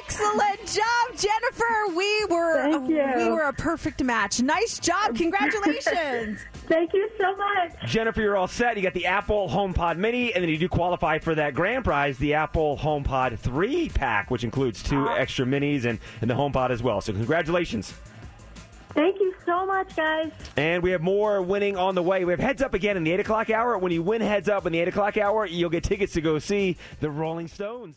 Excellent 0.00 0.66
job, 0.66 1.16
Jennifer. 1.16 1.96
We 1.96 2.24
were 2.26 2.62
Thank 2.72 2.90
you. 2.90 3.12
we 3.16 3.30
were 3.30 3.42
a 3.42 3.52
perfect 3.52 4.02
match. 4.02 4.40
Nice 4.42 4.78
job. 4.78 5.14
Congratulations. 5.16 6.40
Thank 6.68 6.92
you 6.92 7.08
so 7.20 7.34
much. 7.36 7.72
Jennifer, 7.86 8.20
you're 8.20 8.36
all 8.36 8.48
set. 8.48 8.76
You 8.76 8.82
got 8.82 8.94
the 8.94 9.06
Apple 9.06 9.48
HomePod 9.48 9.96
Mini, 9.98 10.34
and 10.34 10.42
then 10.42 10.48
you 10.50 10.58
do 10.58 10.68
qualify 10.68 11.18
for 11.18 11.34
that 11.36 11.54
grand 11.54 11.84
prize, 11.84 12.18
the 12.18 12.34
Apple 12.34 12.76
HomePod 12.76 13.38
3 13.38 13.88
pack, 13.90 14.30
which 14.30 14.44
includes 14.44 14.82
two 14.82 15.08
extra 15.10 15.46
minis 15.46 15.84
and, 15.84 15.98
and 16.20 16.28
the 16.30 16.34
HomePod 16.34 16.70
as 16.70 16.82
well. 16.82 17.00
So 17.00 17.12
congratulations. 17.12 17.94
Thank 18.94 19.20
you 19.20 19.34
so 19.46 19.66
much, 19.66 19.94
guys. 19.94 20.32
And 20.56 20.82
we 20.82 20.90
have 20.90 21.00
more 21.00 21.42
winning 21.42 21.76
on 21.76 21.94
the 21.94 22.02
way. 22.02 22.24
We 22.24 22.32
have 22.32 22.40
heads 22.40 22.62
up 22.62 22.74
again 22.74 22.96
in 22.96 23.04
the 23.04 23.12
8 23.12 23.20
o'clock 23.20 23.50
hour. 23.50 23.78
When 23.78 23.92
you 23.92 24.02
win 24.02 24.20
heads 24.20 24.48
up 24.48 24.66
in 24.66 24.72
the 24.72 24.80
8 24.80 24.88
o'clock 24.88 25.16
hour, 25.16 25.46
you'll 25.46 25.70
get 25.70 25.84
tickets 25.84 26.12
to 26.14 26.20
go 26.20 26.38
see 26.38 26.76
the 27.00 27.10
Rolling 27.10 27.48
Stones. 27.48 27.96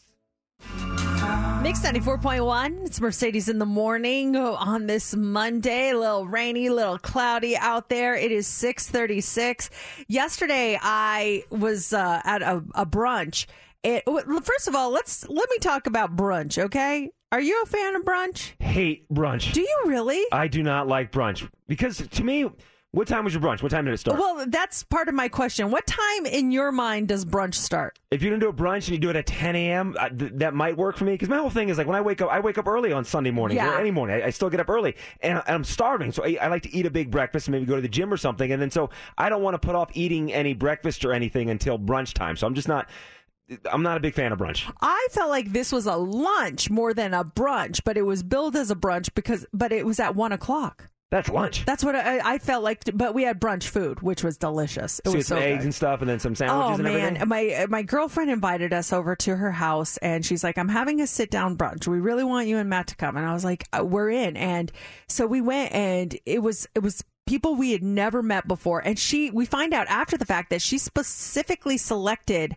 Mix 1.61 1.79
94.1. 1.79 2.85
It's 2.85 2.99
Mercedes 2.99 3.47
in 3.47 3.57
the 3.57 3.65
morning 3.65 4.35
on 4.35 4.85
this 4.85 5.15
Monday. 5.15 5.91
A 5.91 5.97
little 5.97 6.27
rainy, 6.27 6.67
a 6.67 6.73
little 6.73 6.99
cloudy 6.99 7.55
out 7.57 7.89
there. 7.89 8.15
It 8.15 8.31
is 8.31 8.47
636. 8.47 9.69
Yesterday, 10.07 10.77
I 10.81 11.43
was 11.49 11.93
uh, 11.93 12.21
at 12.23 12.41
a, 12.41 12.63
a 12.75 12.85
brunch. 12.85 13.45
It, 13.83 14.03
first 14.43 14.67
of 14.67 14.75
all, 14.75 14.91
let's 14.91 15.27
let 15.27 15.49
me 15.49 15.57
talk 15.59 15.87
about 15.87 16.15
brunch, 16.15 16.57
okay? 16.57 17.09
Are 17.33 17.41
you 17.41 17.59
a 17.63 17.65
fan 17.65 17.95
of 17.95 18.03
brunch? 18.03 18.51
Hate 18.61 19.11
brunch. 19.11 19.53
Do 19.53 19.61
you 19.61 19.81
really? 19.87 20.23
I 20.31 20.47
do 20.47 20.61
not 20.61 20.87
like 20.87 21.11
brunch 21.11 21.49
because 21.67 21.97
to 21.97 22.23
me, 22.23 22.47
what 22.91 23.07
time 23.07 23.23
was 23.23 23.33
your 23.33 23.41
brunch? 23.41 23.63
What 23.63 23.71
time 23.71 23.85
did 23.85 23.93
it 23.95 23.97
start? 23.97 24.19
Well, 24.19 24.45
that's 24.49 24.83
part 24.83 25.07
of 25.07 25.15
my 25.15 25.29
question. 25.29 25.71
What 25.71 25.87
time 25.87 26.27
in 26.27 26.51
your 26.51 26.71
mind 26.71 27.07
does 27.07 27.25
brunch 27.25 27.55
start? 27.55 27.97
if 28.11 28.21
you 28.21 28.29
don't 28.29 28.37
do 28.37 28.49
a 28.49 28.53
brunch 28.53 28.81
and 28.85 28.89
you 28.89 28.99
do 28.99 29.09
it 29.09 29.15
at 29.15 29.25
10 29.25 29.55
a.m., 29.55 29.95
th- 30.19 30.33
that 30.35 30.53
might 30.53 30.77
work 30.77 30.95
for 30.95 31.05
me. 31.05 31.13
Because 31.13 31.29
my 31.29 31.37
whole 31.39 31.49
thing 31.49 31.69
is 31.69 31.79
like 31.79 31.87
when 31.87 31.95
I 31.95 32.01
wake 32.01 32.21
up, 32.21 32.29
I 32.29 32.39
wake 32.39 32.59
up 32.59 32.67
early 32.67 32.91
on 32.91 33.03
Sunday 33.03 33.31
mornings 33.31 33.57
Yeah. 33.57 33.73
or 33.75 33.79
any 33.79 33.89
morning. 33.89 34.21
I, 34.21 34.27
I 34.27 34.29
still 34.29 34.51
get 34.51 34.59
up 34.59 34.69
early 34.69 34.95
and, 35.21 35.39
I- 35.39 35.43
I'm 35.47 35.63
starving. 35.63 36.11
So 36.11 36.23
I, 36.23 36.37
I 36.39 36.47
like 36.49 36.61
to 36.61 36.75
eat 36.75 36.85
a 36.85 36.91
big 36.91 37.09
breakfast 37.09 37.47
and 37.47 37.53
maybe 37.53 37.65
go 37.65 37.75
to 37.75 37.81
the 37.81 37.87
gym 37.89 38.13
or 38.13 38.17
something. 38.17 38.51
And 38.51 38.61
then 38.61 38.69
so 38.69 38.91
I 39.17 39.29
don't 39.29 39.41
want 39.41 39.55
to 39.55 39.57
put 39.65 39.73
off 39.73 39.89
eating 39.93 40.31
any 40.31 40.53
breakfast 40.53 41.03
or 41.03 41.11
anything 41.13 41.49
until 41.49 41.79
brunch 41.79 42.13
time. 42.13 42.35
So 42.37 42.45
I'm 42.45 42.53
just 42.53 42.67
not. 42.67 42.87
I'm 43.71 43.83
not 43.83 43.97
a 43.97 43.99
big 43.99 44.13
fan 44.13 44.31
of 44.31 44.39
brunch. 44.39 44.71
I 44.81 45.07
felt 45.11 45.29
like 45.29 45.51
this 45.51 45.71
was 45.71 45.85
a 45.85 45.95
lunch 45.95 46.69
more 46.69 46.93
than 46.93 47.13
a 47.13 47.23
brunch, 47.25 47.81
but 47.83 47.97
it 47.97 48.03
was 48.03 48.23
billed 48.23 48.55
as 48.55 48.71
a 48.71 48.75
brunch 48.75 49.13
because, 49.15 49.45
but 49.53 49.71
it 49.71 49.85
was 49.85 49.99
at 49.99 50.15
one 50.15 50.31
o'clock. 50.31 50.89
That's 51.11 51.29
lunch. 51.29 51.63
That's 51.65 51.83
what 51.83 51.95
I, 51.95 52.33
I 52.33 52.37
felt 52.39 52.63
like. 52.63 52.81
But 52.91 53.13
we 53.13 53.21
had 53.21 53.39
brunch 53.39 53.65
food, 53.65 54.01
which 54.01 54.23
was 54.23 54.35
delicious. 54.37 54.97
It 55.05 55.09
so 55.09 55.15
was 55.17 55.27
some 55.27 55.37
so 55.37 55.43
eggs 55.43 55.57
good. 55.57 55.63
and 55.65 55.75
stuff, 55.75 56.01
and 56.01 56.09
then 56.09 56.19
some 56.19 56.33
sandwiches 56.33 56.71
Oh 56.71 56.73
and 56.73 56.83
man, 56.83 57.17
everything. 57.17 57.29
my 57.29 57.65
my 57.69 57.83
girlfriend 57.83 58.31
invited 58.31 58.73
us 58.73 58.91
over 58.91 59.15
to 59.17 59.35
her 59.35 59.51
house, 59.51 59.97
and 59.97 60.25
she's 60.25 60.43
like, 60.43 60.57
"I'm 60.57 60.69
having 60.69 61.01
a 61.01 61.05
sit 61.05 61.29
down 61.29 61.55
brunch. 61.55 61.85
We 61.87 61.99
really 61.99 62.23
want 62.23 62.47
you 62.47 62.57
and 62.57 62.67
Matt 62.67 62.87
to 62.87 62.95
come." 62.95 63.15
And 63.15 63.27
I 63.27 63.33
was 63.33 63.43
like, 63.43 63.67
uh, 63.77 63.83
"We're 63.85 64.09
in." 64.09 64.35
And 64.35 64.71
so 65.07 65.27
we 65.27 65.39
went, 65.39 65.71
and 65.73 66.17
it 66.25 66.41
was 66.41 66.67
it 66.73 66.79
was 66.81 67.03
people 67.27 67.53
we 67.53 67.73
had 67.73 67.83
never 67.83 68.23
met 68.23 68.47
before, 68.47 68.79
and 68.79 68.97
she 68.97 69.29
we 69.29 69.45
find 69.45 69.71
out 69.71 69.85
after 69.89 70.17
the 70.17 70.25
fact 70.25 70.49
that 70.49 70.63
she 70.63 70.79
specifically 70.79 71.77
selected 71.77 72.55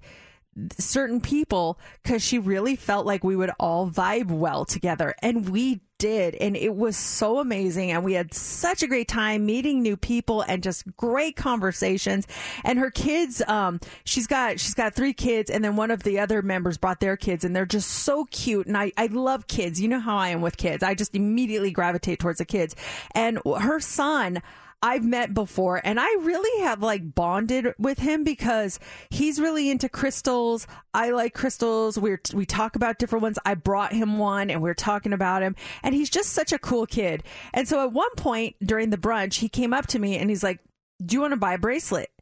certain 0.79 1.21
people 1.21 1.79
because 2.03 2.23
she 2.23 2.39
really 2.39 2.77
felt 2.77 3.07
like 3.07 3.23
we 3.25 3.37
would 3.37 3.51
all 3.59 3.91
vibe 3.91 4.31
well 4.31 4.65
together. 4.65 5.15
And 5.23 5.49
we 5.51 5.81
did. 5.99 6.35
And 6.35 6.57
it 6.57 6.75
was 6.75 6.97
so 6.97 7.39
amazing. 7.39 7.91
And 7.91 8.05
we 8.05 8.15
had 8.15 8.35
such 8.35 8.83
a 8.83 8.87
great 8.87 9.09
time 9.09 9.47
meeting 9.47 9.83
new 9.83 9.97
people 9.97 10.43
and 10.43 10.63
just 10.63 10.85
great 10.97 11.37
conversations. 11.37 12.27
And 12.65 12.79
her 12.79 12.91
kids 12.91 13.43
um 13.49 13.81
she's 14.05 14.27
got 14.27 14.61
she's 14.61 14.75
got 14.75 14.95
three 14.95 15.15
kids 15.15 15.51
and 15.51 15.65
then 15.65 15.77
one 15.77 15.91
of 15.91 16.03
the 16.03 16.19
other 16.19 16.43
members 16.43 16.77
brought 16.77 17.01
their 17.01 17.17
kids 17.17 17.45
and 17.45 17.55
they're 17.55 17.67
just 17.67 17.89
so 17.91 18.27
cute. 18.27 18.67
And 18.67 18.77
I 18.77 18.93
I 18.97 19.07
love 19.07 19.47
kids. 19.47 19.81
You 19.81 19.89
know 19.89 20.01
how 20.01 20.17
I 20.17 20.29
am 20.29 20.43
with 20.43 20.57
kids. 20.57 20.83
I 20.83 20.95
just 20.95 21.15
immediately 21.15 21.71
gravitate 21.71 22.19
towards 22.19 22.39
the 22.39 22.45
kids. 22.45 22.77
And 23.15 23.41
her 23.59 23.81
son 23.81 24.43
I've 24.87 25.05
met 25.05 25.35
before 25.35 25.81
and 25.83 25.99
I 25.99 26.07
really 26.21 26.63
have 26.63 26.81
like 26.81 27.13
bonded 27.13 27.75
with 27.77 27.99
him 27.99 28.23
because 28.23 28.79
he's 29.11 29.41
really 29.41 29.69
into 29.69 29.89
crystals. 29.89 30.69
I 30.95 31.11
like 31.11 31.35
crystals. 31.35 31.99
We're 31.99 32.21
we 32.33 32.47
talk 32.47 32.77
about 32.77 33.01
different 33.01 33.25
ones. 33.25 33.37
I 33.45 33.55
brought 33.55 33.93
him 33.93 34.17
one 34.17 34.49
and 34.49 34.63
we 34.63 34.71
are 34.71 34.75
talking 34.75 35.13
about 35.13 35.43
him 35.43 35.57
and 35.83 35.93
he's 35.93 36.09
just 36.09 36.33
such 36.33 36.53
a 36.53 36.59
cool 36.61 36.87
kid. 36.87 37.25
And 37.53 37.67
so 37.67 37.83
at 37.83 37.93
one 37.93 38.15
point 38.17 38.55
during 38.61 38.91
the 38.91 38.97
brunch, 38.97 39.41
he 39.41 39.49
came 39.49 39.75
up 39.75 39.89
to 39.89 39.99
me 39.99 40.19
and 40.19 40.31
he's 40.31 40.45
like, 40.45 40.61
"Do 41.05 41.17
you 41.17 41.21
want 41.21 41.33
to 41.33 41.37
buy 41.37 41.55
a 41.55 41.59
bracelet?" 41.59 42.13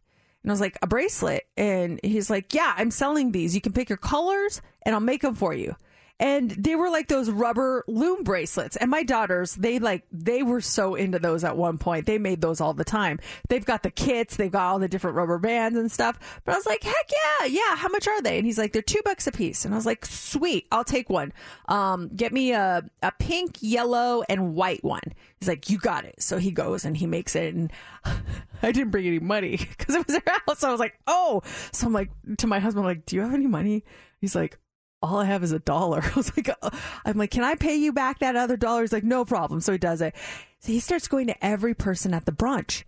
And 0.43 0.51
I 0.51 0.55
was 0.55 0.61
like, 0.63 0.79
"A 0.81 0.87
bracelet?" 0.87 1.43
And 1.59 2.01
he's 2.03 2.31
like, 2.31 2.55
"Yeah, 2.55 2.73
I'm 2.79 2.91
selling 2.91 3.33
these. 3.33 3.55
You 3.55 3.61
can 3.61 3.75
pick 3.75 3.91
your 3.91 3.99
colors 3.99 4.63
and 4.87 4.95
I'll 4.95 5.03
make 5.03 5.21
them 5.21 5.35
for 5.35 5.53
you." 5.53 5.77
And 6.21 6.51
they 6.51 6.77
were 6.77 6.91
like 6.91 7.09
those 7.09 7.29
rubber 7.29 7.85
loom 7.89 8.23
bracelets. 8.23 8.77
And 8.77 8.91
my 8.91 9.03
daughters 9.03 9.55
they 9.57 9.79
like 9.79 10.05
they 10.13 10.43
were 10.43 10.61
so 10.61 10.95
into 10.95 11.19
those 11.19 11.43
at 11.43 11.57
one 11.57 11.77
point. 11.79 12.07
They 12.07 12.19
made 12.19 12.41
those 12.41 12.61
all 12.61 12.73
the 12.73 12.85
time. 12.85 13.19
They've 13.49 13.65
got 13.65 13.83
the 13.83 13.91
kits. 13.91 14.37
They've 14.37 14.51
got 14.51 14.71
all 14.71 14.79
the 14.79 14.89
different 14.89 15.17
rubber 15.17 15.39
bands 15.39 15.77
and 15.77 15.91
stuff. 15.91 16.41
But 16.45 16.53
i 16.53 16.57
was 16.57 16.67
like 16.67 16.85
heck 16.85 17.11
yeah. 17.41 17.47
Yeah. 17.47 17.77
How 17.77 17.89
much 17.89 18.07
are 18.07 18.23
they? 18.23 18.39
And 18.39 18.47
he's 18.47 18.59
like 18.59 18.73
they're 18.73 18.83
two 18.83 19.01
bucks 19.05 19.27
a 19.27 19.33
piece. 19.33 19.65
And 19.65 19.75
i 19.75 19.77
was 19.77 19.87
like 19.87 20.07
sweet. 20.07 20.67
I'll 20.71 20.85
take 20.85 21.11
one. 21.11 21.33
Um 21.69 22.09
get 22.15 22.33
me 22.33 22.53
a, 22.53 22.89
a 23.03 23.13
pink 23.19 23.59
yellow 23.61 24.23
and 24.29 24.55
white 24.55 24.85
one. 24.85 25.15
He's 25.41 25.49
like 25.49 25.69
you 25.69 25.79
got 25.79 26.05
it. 26.05 26.23
So 26.23 26.39
he 26.39 26.53
goes 26.53 26.85
and 26.85 26.97
he 26.97 27.07
makes 27.07 27.35
it. 27.35 27.55
And 27.55 27.73
i 28.63 28.71
didn't 28.71 28.91
bring 28.91 29.07
any 29.07 29.19
money 29.19 29.57
because 29.79 29.97
it 29.97 30.07
was 30.07 30.17
their 30.17 30.35
house. 30.47 30.61
So 30.61 30.69
i 30.69 30.71
was 30.71 30.81
like 30.81 30.97
oh. 31.09 31.43
So 31.73 31.89
i'm 31.89 31.93
like 31.93 32.11
to 32.39 32.47
my 32.47 32.61
husband 32.61 32.87
I'm 32.87 32.91
like 32.91 33.05
do 33.05 33.17
you 33.17 33.23
have 33.23 33.35
any 33.35 33.49
money? 33.49 33.85
He's 34.21 34.37
like 34.37 34.59
all 35.05 35.21
I 35.21 35.27
have 35.27 35.43
is 35.43 35.53
a 35.53 35.59
dollar. 35.59 36.03
I 36.05 36.13
was 36.15 36.37
like, 36.37 36.49
uh, 36.63 36.71
I'm 37.05 37.19
like, 37.19 37.31
can 37.31 37.45
I 37.45 37.55
pay 37.55 37.77
you 37.77 37.93
back 37.93 38.19
that 38.19 38.37
other 38.37 38.57
dollar? 38.57 38.83
He's 38.83 38.93
like, 38.93 39.05
no 39.05 39.25
problem. 39.25 39.61
So 39.61 39.73
he 39.73 39.79
does 39.79 40.01
it. 40.01 40.15
So 40.61 40.73
he 40.73 40.81
starts 40.81 41.09
going 41.09 41.27
to 41.27 41.45
every 41.45 41.75
person 41.75 42.15
at 42.15 42.25
the 42.27 42.33
brunch. 42.33 42.85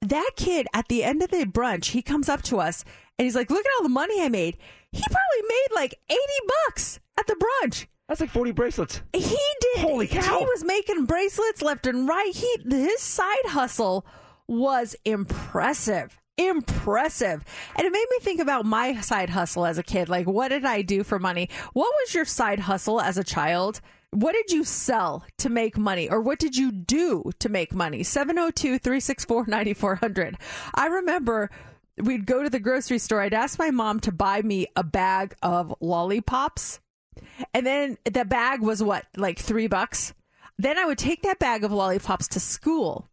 That 0.00 0.30
kid 0.36 0.68
at 0.72 0.88
the 0.88 1.02
end 1.02 1.22
of 1.22 1.30
the 1.30 1.44
brunch, 1.44 1.86
he 1.86 2.02
comes 2.02 2.28
up 2.28 2.42
to 2.42 2.60
us 2.60 2.84
and 3.18 3.24
he's 3.24 3.34
like, 3.34 3.50
look 3.50 3.64
at 3.64 3.70
all 3.78 3.82
the 3.82 3.88
money 3.88 4.22
I 4.22 4.28
made. 4.28 4.56
He 4.92 5.02
probably 5.02 5.48
made 5.48 5.66
like 5.74 5.98
80 6.08 6.18
bucks 6.66 7.00
at 7.18 7.26
the 7.26 7.34
brunch. 7.34 7.86
That's 8.08 8.20
like 8.20 8.30
40 8.30 8.52
bracelets. 8.52 9.02
He 9.12 9.20
did. 9.60 9.78
Holy 9.78 10.06
cow. 10.06 10.38
He 10.38 10.44
was 10.44 10.64
making 10.64 11.04
bracelets 11.04 11.60
left 11.60 11.86
and 11.86 12.08
right. 12.08 12.32
He 12.34 12.56
his 12.70 13.00
side 13.00 13.46
hustle 13.46 14.06
was 14.46 14.96
impressive. 15.04 16.18
Impressive. 16.38 17.44
And 17.76 17.86
it 17.86 17.92
made 17.92 18.06
me 18.10 18.18
think 18.20 18.40
about 18.40 18.64
my 18.64 19.00
side 19.00 19.30
hustle 19.30 19.66
as 19.66 19.76
a 19.76 19.82
kid. 19.82 20.08
Like, 20.08 20.26
what 20.26 20.48
did 20.48 20.64
I 20.64 20.82
do 20.82 21.02
for 21.02 21.18
money? 21.18 21.50
What 21.72 21.92
was 22.00 22.14
your 22.14 22.24
side 22.24 22.60
hustle 22.60 23.00
as 23.00 23.18
a 23.18 23.24
child? 23.24 23.80
What 24.10 24.32
did 24.32 24.52
you 24.52 24.64
sell 24.64 25.24
to 25.38 25.50
make 25.50 25.76
money? 25.76 26.08
Or 26.08 26.20
what 26.20 26.38
did 26.38 26.56
you 26.56 26.70
do 26.72 27.30
to 27.40 27.48
make 27.48 27.74
money? 27.74 28.02
702 28.02 28.78
364 28.78 29.46
9400. 29.48 30.38
I 30.74 30.86
remember 30.86 31.50
we'd 31.98 32.24
go 32.24 32.42
to 32.42 32.48
the 32.48 32.60
grocery 32.60 32.98
store. 32.98 33.20
I'd 33.20 33.34
ask 33.34 33.58
my 33.58 33.70
mom 33.70 34.00
to 34.00 34.12
buy 34.12 34.40
me 34.42 34.68
a 34.76 34.84
bag 34.84 35.34
of 35.42 35.74
lollipops. 35.80 36.80
And 37.52 37.66
then 37.66 37.98
the 38.04 38.24
bag 38.24 38.62
was 38.62 38.82
what, 38.82 39.04
like 39.16 39.38
three 39.38 39.66
bucks? 39.66 40.14
Then 40.56 40.78
I 40.78 40.84
would 40.84 40.98
take 40.98 41.22
that 41.22 41.38
bag 41.38 41.64
of 41.64 41.72
lollipops 41.72 42.28
to 42.28 42.40
school 42.40 43.08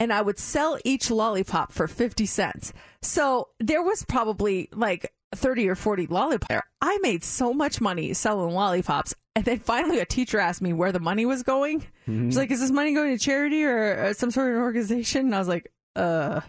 and 0.00 0.12
I 0.12 0.22
would 0.22 0.38
sell 0.38 0.78
each 0.84 1.10
lollipop 1.10 1.72
for 1.72 1.86
50 1.86 2.26
cents. 2.26 2.72
So 3.02 3.48
there 3.60 3.82
was 3.82 4.04
probably 4.04 4.68
like 4.72 5.12
30 5.34 5.68
or 5.68 5.74
40 5.74 6.06
lollipops. 6.08 6.66
I 6.80 6.98
made 7.02 7.24
so 7.24 7.52
much 7.52 7.80
money 7.80 8.12
selling 8.14 8.54
lollipops. 8.54 9.14
And 9.36 9.44
then 9.44 9.58
finally 9.58 9.98
a 9.98 10.04
teacher 10.04 10.38
asked 10.38 10.62
me 10.62 10.72
where 10.72 10.92
the 10.92 11.00
money 11.00 11.26
was 11.26 11.42
going. 11.42 11.84
She's 12.26 12.36
like, 12.36 12.50
is 12.50 12.60
this 12.60 12.70
money 12.70 12.94
going 12.94 13.16
to 13.16 13.22
charity 13.24 13.64
or 13.64 13.98
uh, 13.98 14.12
some 14.12 14.30
sort 14.30 14.54
of 14.54 14.60
organization? 14.62 15.26
And 15.26 15.34
I 15.34 15.38
was 15.38 15.48
like, 15.48 15.72
uh, 15.96 16.40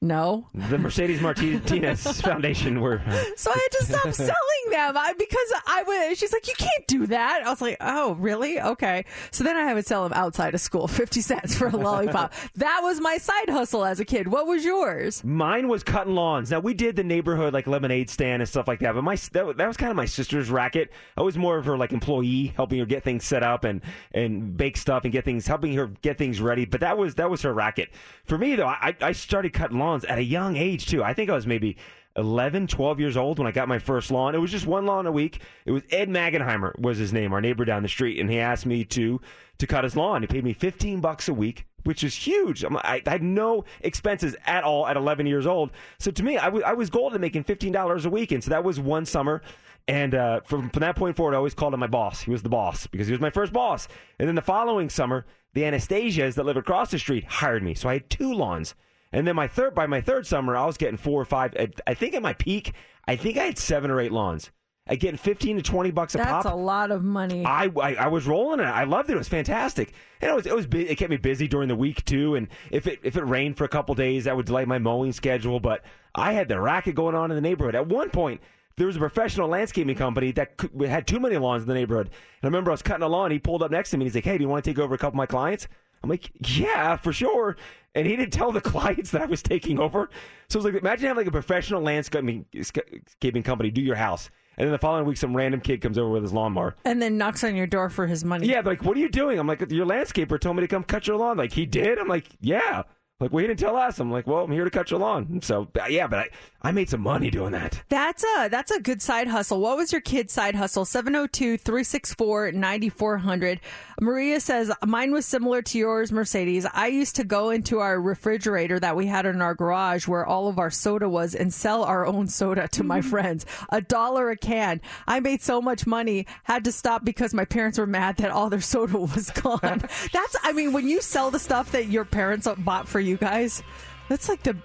no. 0.00 0.46
The 0.54 0.78
Mercedes 0.78 1.20
Martinez 1.20 2.20
Foundation 2.20 2.80
were. 2.80 3.00
uh, 3.06 3.24
So 3.36 3.50
I 3.50 3.54
had 3.54 3.78
to 3.78 3.84
stop 3.84 4.12
selling 4.14 4.70
them 4.70 4.96
I, 4.96 5.12
because 5.18 5.52
I 5.66 5.82
was. 5.86 6.18
She's 6.18 6.32
like, 6.32 6.46
you 6.46 6.54
can't 6.56 6.86
do 6.86 7.06
that. 7.08 7.42
I 7.44 7.50
was 7.50 7.60
like, 7.60 7.76
oh, 7.80 8.14
really? 8.14 8.60
Okay. 8.60 9.04
So 9.32 9.42
then 9.44 9.56
I 9.56 9.74
would 9.74 9.86
sell 9.86 10.04
them 10.08 10.12
outside 10.12 10.54
of 10.54 10.60
school, 10.60 10.86
fifty 10.98 11.20
cents 11.20 11.56
for 11.56 11.66
a 11.68 11.76
lollipop. 11.76 12.32
that 12.56 12.80
was 12.82 13.00
my 13.00 13.18
side 13.18 13.48
hustle 13.50 13.84
as 13.84 13.98
a 14.00 14.04
kid. 14.04 14.28
What 14.28 14.46
was 14.46 14.64
yours? 14.64 15.24
Mine 15.24 15.68
was 15.68 15.82
cutting 15.82 16.14
lawns. 16.14 16.50
Now 16.50 16.60
we 16.60 16.74
did 16.74 16.94
the 16.96 17.04
neighborhood 17.04 17.52
like 17.52 17.66
lemonade 17.66 18.08
stand 18.10 18.40
and 18.42 18.48
stuff 18.48 18.68
like 18.68 18.80
that, 18.80 18.94
but 18.94 19.02
my 19.02 19.16
that, 19.32 19.56
that 19.56 19.66
was 19.66 19.76
kind 19.76 19.90
of 19.90 19.96
my 19.96 20.04
sister's 20.04 20.50
racket. 20.50 20.92
I 21.16 21.22
was 21.22 21.36
more 21.36 21.58
of 21.58 21.64
her 21.64 21.76
like 21.76 21.92
employee, 21.92 22.52
helping 22.56 22.78
her 22.78 22.86
get 22.86 23.02
things 23.02 23.24
set 23.24 23.42
up 23.42 23.64
and 23.64 23.80
and 24.12 24.56
bake 24.56 24.76
stuff 24.76 25.02
and 25.04 25.12
get 25.12 25.24
things, 25.24 25.46
helping 25.46 25.72
her 25.74 25.88
get 25.88 26.18
things 26.18 26.40
ready. 26.40 26.64
But 26.66 26.80
that 26.80 26.96
was 26.96 27.16
that 27.16 27.30
was 27.30 27.42
her 27.42 27.52
racket. 27.52 27.90
For 28.24 28.38
me 28.38 28.54
though, 28.54 28.66
I 28.68 28.94
I 29.00 29.12
started 29.12 29.52
cutting 29.52 29.78
lawns 29.78 29.87
at 29.96 30.18
a 30.18 30.24
young 30.24 30.56
age 30.56 30.86
too. 30.86 31.02
I 31.02 31.14
think 31.14 31.30
I 31.30 31.34
was 31.34 31.46
maybe 31.46 31.76
11, 32.16 32.66
12 32.66 33.00
years 33.00 33.16
old 33.16 33.38
when 33.38 33.46
I 33.46 33.52
got 33.52 33.68
my 33.68 33.78
first 33.78 34.10
lawn. 34.10 34.34
It 34.34 34.38
was 34.38 34.50
just 34.50 34.66
one 34.66 34.86
lawn 34.86 35.06
a 35.06 35.12
week. 35.12 35.40
It 35.66 35.72
was 35.72 35.82
Ed 35.90 36.08
Magenheimer 36.08 36.78
was 36.78 36.98
his 36.98 37.12
name, 37.12 37.32
our 37.32 37.40
neighbor 37.40 37.64
down 37.64 37.82
the 37.82 37.88
street, 37.88 38.20
and 38.20 38.30
he 38.30 38.38
asked 38.38 38.66
me 38.66 38.84
to 38.84 39.20
to 39.58 39.66
cut 39.66 39.84
his 39.84 39.96
lawn. 39.96 40.22
He 40.22 40.28
paid 40.28 40.44
me 40.44 40.52
15 40.52 41.00
bucks 41.00 41.28
a 41.28 41.34
week 41.34 41.66
which 41.84 42.04
is 42.04 42.14
huge. 42.14 42.64
I'm, 42.64 42.76
I, 42.76 43.02
I 43.06 43.10
had 43.10 43.22
no 43.22 43.64
expenses 43.80 44.36
at 44.44 44.62
all 44.62 44.86
at 44.86 44.96
11 44.96 45.26
years 45.26 45.46
old. 45.46 45.70
So 45.98 46.10
to 46.10 46.22
me, 46.22 46.36
I 46.36 46.48
was 46.48 46.90
golden 46.90 47.20
making 47.20 47.44
$15 47.44 48.04
a 48.04 48.10
week. 48.10 48.30
And 48.30 48.44
so 48.44 48.50
that 48.50 48.62
was 48.62 48.78
one 48.78 49.06
summer. 49.06 49.40
And 49.86 50.14
uh, 50.14 50.40
from, 50.42 50.68
from 50.68 50.80
that 50.80 50.96
point 50.96 51.16
forward, 51.16 51.32
I 51.32 51.38
always 51.38 51.54
called 51.54 51.72
him 51.72 51.80
my 51.80 51.86
boss. 51.86 52.20
He 52.20 52.30
was 52.30 52.42
the 52.42 52.50
boss 52.50 52.86
because 52.86 53.06
he 53.06 53.12
was 53.12 53.22
my 53.22 53.30
first 53.30 53.54
boss. 53.54 53.88
And 54.18 54.28
then 54.28 54.34
the 54.34 54.42
following 54.42 54.90
summer, 54.90 55.24
the 55.54 55.62
Anastasias 55.62 56.34
that 56.34 56.44
live 56.44 56.58
across 56.58 56.90
the 56.90 56.98
street 56.98 57.24
hired 57.24 57.62
me. 57.62 57.72
So 57.74 57.88
I 57.88 57.94
had 57.94 58.10
two 58.10 58.34
lawns. 58.34 58.74
And 59.12 59.26
then 59.26 59.36
my 59.36 59.48
third, 59.48 59.74
by 59.74 59.86
my 59.86 60.00
third 60.00 60.26
summer, 60.26 60.56
I 60.56 60.66
was 60.66 60.76
getting 60.76 60.98
four 60.98 61.20
or 61.20 61.24
five. 61.24 61.54
I- 61.86 61.94
think 61.94 62.14
at 62.14 62.22
my 62.22 62.34
peak, 62.34 62.72
I 63.06 63.16
think 63.16 63.38
I 63.38 63.44
had 63.44 63.58
seven 63.58 63.90
or 63.90 64.00
eight 64.00 64.12
lawns. 64.12 64.50
I 64.88 64.96
getting 64.96 65.18
15 65.18 65.56
to 65.56 65.62
20 65.62 65.90
bucks 65.90 66.14
a 66.14 66.18
That's 66.18 66.30
pop. 66.30 66.44
That's 66.44 66.52
a 66.54 66.56
lot 66.56 66.90
of 66.90 67.04
money. 67.04 67.44
I, 67.44 67.70
I 67.80 67.94
I 67.94 68.06
was 68.08 68.26
rolling 68.26 68.60
it. 68.60 68.64
I 68.64 68.84
loved 68.84 69.10
it. 69.10 69.14
It 69.14 69.18
was 69.18 69.28
fantastic. 69.28 69.92
And 70.22 70.30
it 70.30 70.34
was 70.34 70.46
it 70.46 70.54
was 70.54 70.66
it 70.72 70.96
kept 70.96 71.10
me 71.10 71.18
busy 71.18 71.46
during 71.46 71.68
the 71.68 71.76
week 71.76 72.04
too. 72.06 72.36
And 72.36 72.48
if 72.70 72.86
it 72.86 73.00
if 73.02 73.16
it 73.16 73.22
rained 73.24 73.58
for 73.58 73.64
a 73.64 73.68
couple 73.68 73.94
days, 73.94 74.24
that 74.24 74.34
would 74.34 74.46
delay 74.46 74.64
my 74.64 74.78
mowing 74.78 75.12
schedule. 75.12 75.60
But 75.60 75.84
I 76.14 76.32
had 76.32 76.48
the 76.48 76.58
racket 76.58 76.94
going 76.94 77.14
on 77.14 77.30
in 77.30 77.34
the 77.34 77.42
neighborhood. 77.42 77.74
At 77.74 77.86
one 77.88 78.08
point, 78.08 78.40
there 78.76 78.86
was 78.86 78.96
a 78.96 79.00
professional 79.00 79.48
landscaping 79.48 79.94
company 79.96 80.32
that 80.32 80.56
could, 80.56 80.70
had 80.80 81.06
too 81.06 81.20
many 81.20 81.36
lawns 81.36 81.62
in 81.64 81.68
the 81.68 81.74
neighborhood. 81.74 82.06
And 82.06 82.44
I 82.44 82.46
remember 82.46 82.70
I 82.70 82.74
was 82.74 82.82
cutting 82.82 83.02
a 83.04 83.08
lawn. 83.08 83.30
He 83.30 83.38
pulled 83.38 83.62
up 83.62 83.70
next 83.70 83.90
to 83.90 83.98
me. 83.98 84.04
and 84.04 84.06
He's 84.10 84.14
like, 84.14 84.24
"Hey, 84.24 84.38
do 84.38 84.42
you 84.42 84.48
want 84.48 84.64
to 84.64 84.70
take 84.70 84.78
over 84.78 84.94
a 84.94 84.98
couple 84.98 85.16
of 85.16 85.16
my 85.16 85.26
clients?" 85.26 85.68
I'm 86.02 86.08
like, 86.08 86.30
"Yeah, 86.38 86.96
for 86.96 87.12
sure." 87.12 87.56
And 87.94 88.06
he 88.06 88.16
didn't 88.16 88.32
tell 88.32 88.52
the 88.52 88.60
clients 88.72 89.10
that 89.12 89.22
I 89.22 89.26
was 89.26 89.42
taking 89.42 89.78
over. 89.78 90.10
So 90.48 90.58
I 90.58 90.62
was 90.62 90.72
like, 90.72 90.80
imagine 90.80 91.06
having 91.08 91.22
like 91.22 91.28
a 91.28 91.32
professional 91.32 91.82
landscaping 91.82 92.46
landscaping 92.54 93.42
company 93.42 93.70
do 93.70 93.80
your 93.80 93.96
house. 93.96 94.30
And 94.56 94.66
then 94.66 94.72
the 94.72 94.78
following 94.78 95.06
week, 95.06 95.16
some 95.16 95.36
random 95.36 95.60
kid 95.60 95.80
comes 95.80 95.98
over 95.98 96.10
with 96.10 96.22
his 96.22 96.32
lawnmower. 96.32 96.74
and 96.84 97.00
then 97.00 97.16
knocks 97.16 97.44
on 97.44 97.54
your 97.54 97.68
door 97.68 97.88
for 97.88 98.08
his 98.08 98.24
money. 98.24 98.48
Yeah, 98.48 98.60
like, 98.60 98.82
what 98.82 98.96
are 98.96 99.00
you 99.00 99.08
doing? 99.08 99.38
I'm 99.38 99.46
like, 99.46 99.60
your 99.70 99.86
landscaper 99.86 100.40
told 100.40 100.56
me 100.56 100.62
to 100.62 100.68
come 100.68 100.82
cut 100.82 101.06
your 101.06 101.16
lawn. 101.16 101.36
Like, 101.36 101.52
he 101.52 101.64
did? 101.64 101.96
I'm 101.98 102.08
like, 102.08 102.26
yeah. 102.40 102.82
Like, 103.20 103.32
well, 103.32 103.40
he 103.40 103.48
didn't 103.48 103.58
tell 103.58 103.74
us. 103.74 103.98
I'm 103.98 104.12
like, 104.12 104.28
well, 104.28 104.44
I'm 104.44 104.52
here 104.52 104.62
to 104.62 104.70
cut 104.70 104.92
your 104.92 105.00
lawn. 105.00 105.40
So, 105.42 105.66
yeah, 105.88 106.06
but 106.06 106.20
I, 106.20 106.28
I 106.62 106.70
made 106.70 106.88
some 106.88 107.00
money 107.00 107.30
doing 107.30 107.50
that. 107.50 107.82
That's 107.88 108.24
a 108.36 108.46
that's 108.48 108.70
a 108.70 108.78
good 108.78 109.02
side 109.02 109.26
hustle. 109.26 109.60
What 109.60 109.76
was 109.76 109.90
your 109.90 110.00
kid's 110.00 110.32
side 110.32 110.54
hustle? 110.54 110.84
702-364-9400. 110.84 113.58
Maria 114.00 114.38
says 114.38 114.70
mine 114.86 115.12
was 115.12 115.26
similar 115.26 115.62
to 115.62 115.78
yours, 115.78 116.12
Mercedes. 116.12 116.64
I 116.72 116.86
used 116.86 117.16
to 117.16 117.24
go 117.24 117.50
into 117.50 117.80
our 117.80 118.00
refrigerator 118.00 118.78
that 118.78 118.94
we 118.94 119.06
had 119.06 119.26
in 119.26 119.42
our 119.42 119.56
garage 119.56 120.06
where 120.06 120.24
all 120.24 120.46
of 120.46 120.60
our 120.60 120.70
soda 120.70 121.08
was 121.08 121.34
and 121.34 121.52
sell 121.52 121.82
our 121.82 122.06
own 122.06 122.28
soda 122.28 122.68
to 122.68 122.84
my 122.84 123.00
mm. 123.00 123.04
friends. 123.04 123.44
A 123.70 123.80
dollar 123.80 124.30
a 124.30 124.36
can. 124.36 124.80
I 125.08 125.18
made 125.18 125.42
so 125.42 125.60
much 125.60 125.88
money, 125.88 126.24
had 126.44 126.62
to 126.64 126.72
stop 126.72 127.04
because 127.04 127.34
my 127.34 127.44
parents 127.44 127.78
were 127.78 127.86
mad 127.86 128.18
that 128.18 128.30
all 128.30 128.48
their 128.48 128.60
soda 128.60 128.98
was 128.98 129.30
gone. 129.30 129.58
That's 130.12 130.36
I 130.44 130.52
mean, 130.52 130.72
when 130.72 130.86
you 130.88 131.00
sell 131.00 131.32
the 131.32 131.40
stuff 131.40 131.72
that 131.72 131.88
your 131.88 132.04
parents 132.04 132.46
bought 132.58 132.86
for 132.86 133.00
you 133.00 133.07
guys, 133.16 133.62
that's 134.08 134.28
like 134.28 134.42
the 134.42 134.56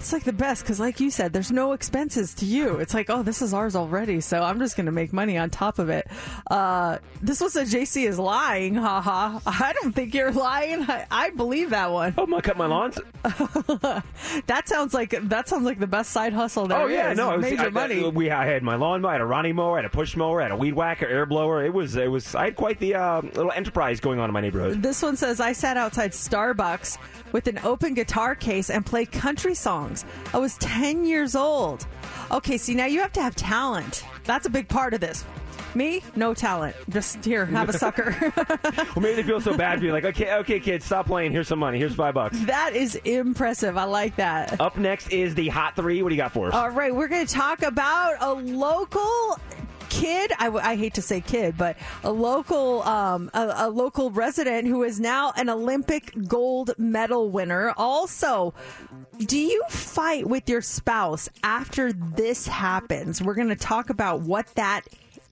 it's 0.00 0.14
like 0.14 0.24
the 0.24 0.32
best 0.32 0.62
because, 0.62 0.80
like 0.80 0.98
you 0.98 1.10
said, 1.10 1.34
there's 1.34 1.52
no 1.52 1.72
expenses 1.72 2.32
to 2.36 2.46
you. 2.46 2.76
It's 2.76 2.94
like, 2.94 3.10
oh, 3.10 3.22
this 3.22 3.42
is 3.42 3.52
ours 3.52 3.76
already, 3.76 4.22
so 4.22 4.42
I'm 4.42 4.58
just 4.58 4.74
going 4.74 4.86
to 4.86 4.92
make 4.92 5.12
money 5.12 5.36
on 5.36 5.50
top 5.50 5.78
of 5.78 5.90
it. 5.90 6.08
Uh, 6.50 6.96
this 7.20 7.38
was 7.38 7.54
a 7.54 7.64
JC 7.64 8.08
is 8.08 8.18
lying, 8.18 8.76
haha. 8.76 9.40
I 9.46 9.74
don't 9.82 9.94
think 9.94 10.14
you're 10.14 10.32
lying. 10.32 10.84
I, 10.84 11.06
I 11.10 11.30
believe 11.30 11.68
that 11.70 11.90
one. 11.90 12.14
Oh, 12.16 12.22
I'm 12.22 12.40
cut 12.40 12.56
my 12.56 12.64
lawns. 12.64 12.98
That 14.46 14.68
sounds 14.68 14.94
like 14.94 15.10
that 15.28 15.48
sounds 15.48 15.64
like 15.64 15.78
the 15.78 15.86
best 15.86 16.10
side 16.10 16.32
hustle 16.32 16.66
there 16.66 16.80
oh 16.80 16.86
yeah, 16.86 17.10
is. 17.10 17.16
no, 17.16 17.32
it 17.32 17.38
was, 17.38 17.50
major 17.50 17.66
I, 17.66 17.70
money. 17.70 18.04
I, 18.04 18.08
we 18.08 18.30
I 18.30 18.46
had 18.46 18.62
my 18.62 18.76
lawn 18.76 19.00
mower, 19.00 19.10
I 19.10 19.14
had 19.14 19.20
a 19.20 19.26
Ronnie 19.26 19.52
mower, 19.52 19.74
I 19.74 19.82
had 19.82 19.84
a 19.84 19.90
push 19.90 20.16
mower, 20.16 20.40
I 20.40 20.44
had 20.44 20.52
a 20.52 20.56
weed 20.56 20.74
whacker, 20.74 21.06
air 21.06 21.26
blower. 21.26 21.64
It 21.64 21.72
was 21.72 21.96
it 21.96 22.10
was 22.10 22.34
I 22.34 22.46
had 22.46 22.56
quite 22.56 22.78
the 22.78 22.94
uh, 22.94 23.20
little 23.22 23.52
enterprise 23.52 24.00
going 24.00 24.18
on 24.18 24.28
in 24.30 24.32
my 24.32 24.40
neighborhood. 24.40 24.82
This 24.82 25.02
one 25.02 25.16
says 25.16 25.40
I 25.40 25.52
sat 25.52 25.76
outside 25.76 26.12
Starbucks 26.12 26.98
with 27.32 27.46
an 27.48 27.58
open 27.64 27.94
guitar 27.94 28.34
case 28.34 28.70
and 28.70 28.84
played 28.90 29.12
country 29.12 29.54
songs. 29.54 30.04
I 30.34 30.38
was 30.38 30.58
10 30.58 31.04
years 31.04 31.36
old. 31.36 31.86
Okay, 32.32 32.58
see, 32.58 32.74
now 32.74 32.86
you 32.86 33.00
have 33.00 33.12
to 33.12 33.22
have 33.22 33.36
talent. 33.36 34.04
That's 34.24 34.46
a 34.46 34.50
big 34.50 34.68
part 34.68 34.94
of 34.94 35.00
this. 35.00 35.24
Me, 35.76 36.02
no 36.16 36.34
talent. 36.34 36.74
Just 36.88 37.24
here, 37.24 37.46
have 37.46 37.68
a 37.68 37.72
sucker. 37.72 38.16
Well, 38.36 39.02
maybe 39.02 39.14
they 39.14 39.22
feel 39.22 39.40
so 39.40 39.56
bad, 39.56 39.78
for 39.78 39.84
you. 39.84 39.92
like, 39.92 40.04
okay, 40.04 40.34
okay, 40.38 40.58
kids, 40.58 40.84
stop 40.84 41.06
playing. 41.06 41.30
Here's 41.30 41.46
some 41.46 41.60
money. 41.60 41.78
Here's 41.78 41.94
five 41.94 42.14
bucks. 42.14 42.36
that 42.46 42.74
is 42.74 42.96
impressive. 42.96 43.76
I 43.76 43.84
like 43.84 44.16
that. 44.16 44.60
Up 44.60 44.76
next 44.76 45.12
is 45.12 45.36
the 45.36 45.46
hot 45.46 45.76
three. 45.76 46.02
What 46.02 46.08
do 46.08 46.16
you 46.16 46.20
got 46.20 46.32
for 46.32 46.48
us? 46.48 46.54
All 46.54 46.70
right, 46.70 46.92
we're 46.92 47.06
going 47.06 47.24
to 47.24 47.32
talk 47.32 47.62
about 47.62 48.16
a 48.20 48.32
local 48.32 49.38
kid. 49.90 50.32
I 50.38 50.76
hate 50.76 50.94
to 50.94 51.02
say 51.02 51.20
kid, 51.20 51.58
but 51.58 51.76
a 52.02 52.10
local 52.10 52.82
um, 52.84 53.30
a, 53.34 53.52
a 53.56 53.68
local 53.68 54.10
resident 54.10 54.66
who 54.66 54.82
is 54.82 54.98
now 54.98 55.34
an 55.36 55.50
Olympic 55.50 56.14
gold 56.26 56.70
medal 56.78 57.30
winner. 57.30 57.74
Also, 57.76 58.54
do 59.18 59.38
you 59.38 59.62
fight 59.68 60.26
with 60.26 60.48
your 60.48 60.62
spouse 60.62 61.28
after 61.42 61.92
this 61.92 62.46
happens? 62.46 63.20
We're 63.20 63.34
going 63.34 63.48
to 63.48 63.56
talk 63.56 63.90
about 63.90 64.20
what 64.20 64.46
that 64.54 64.86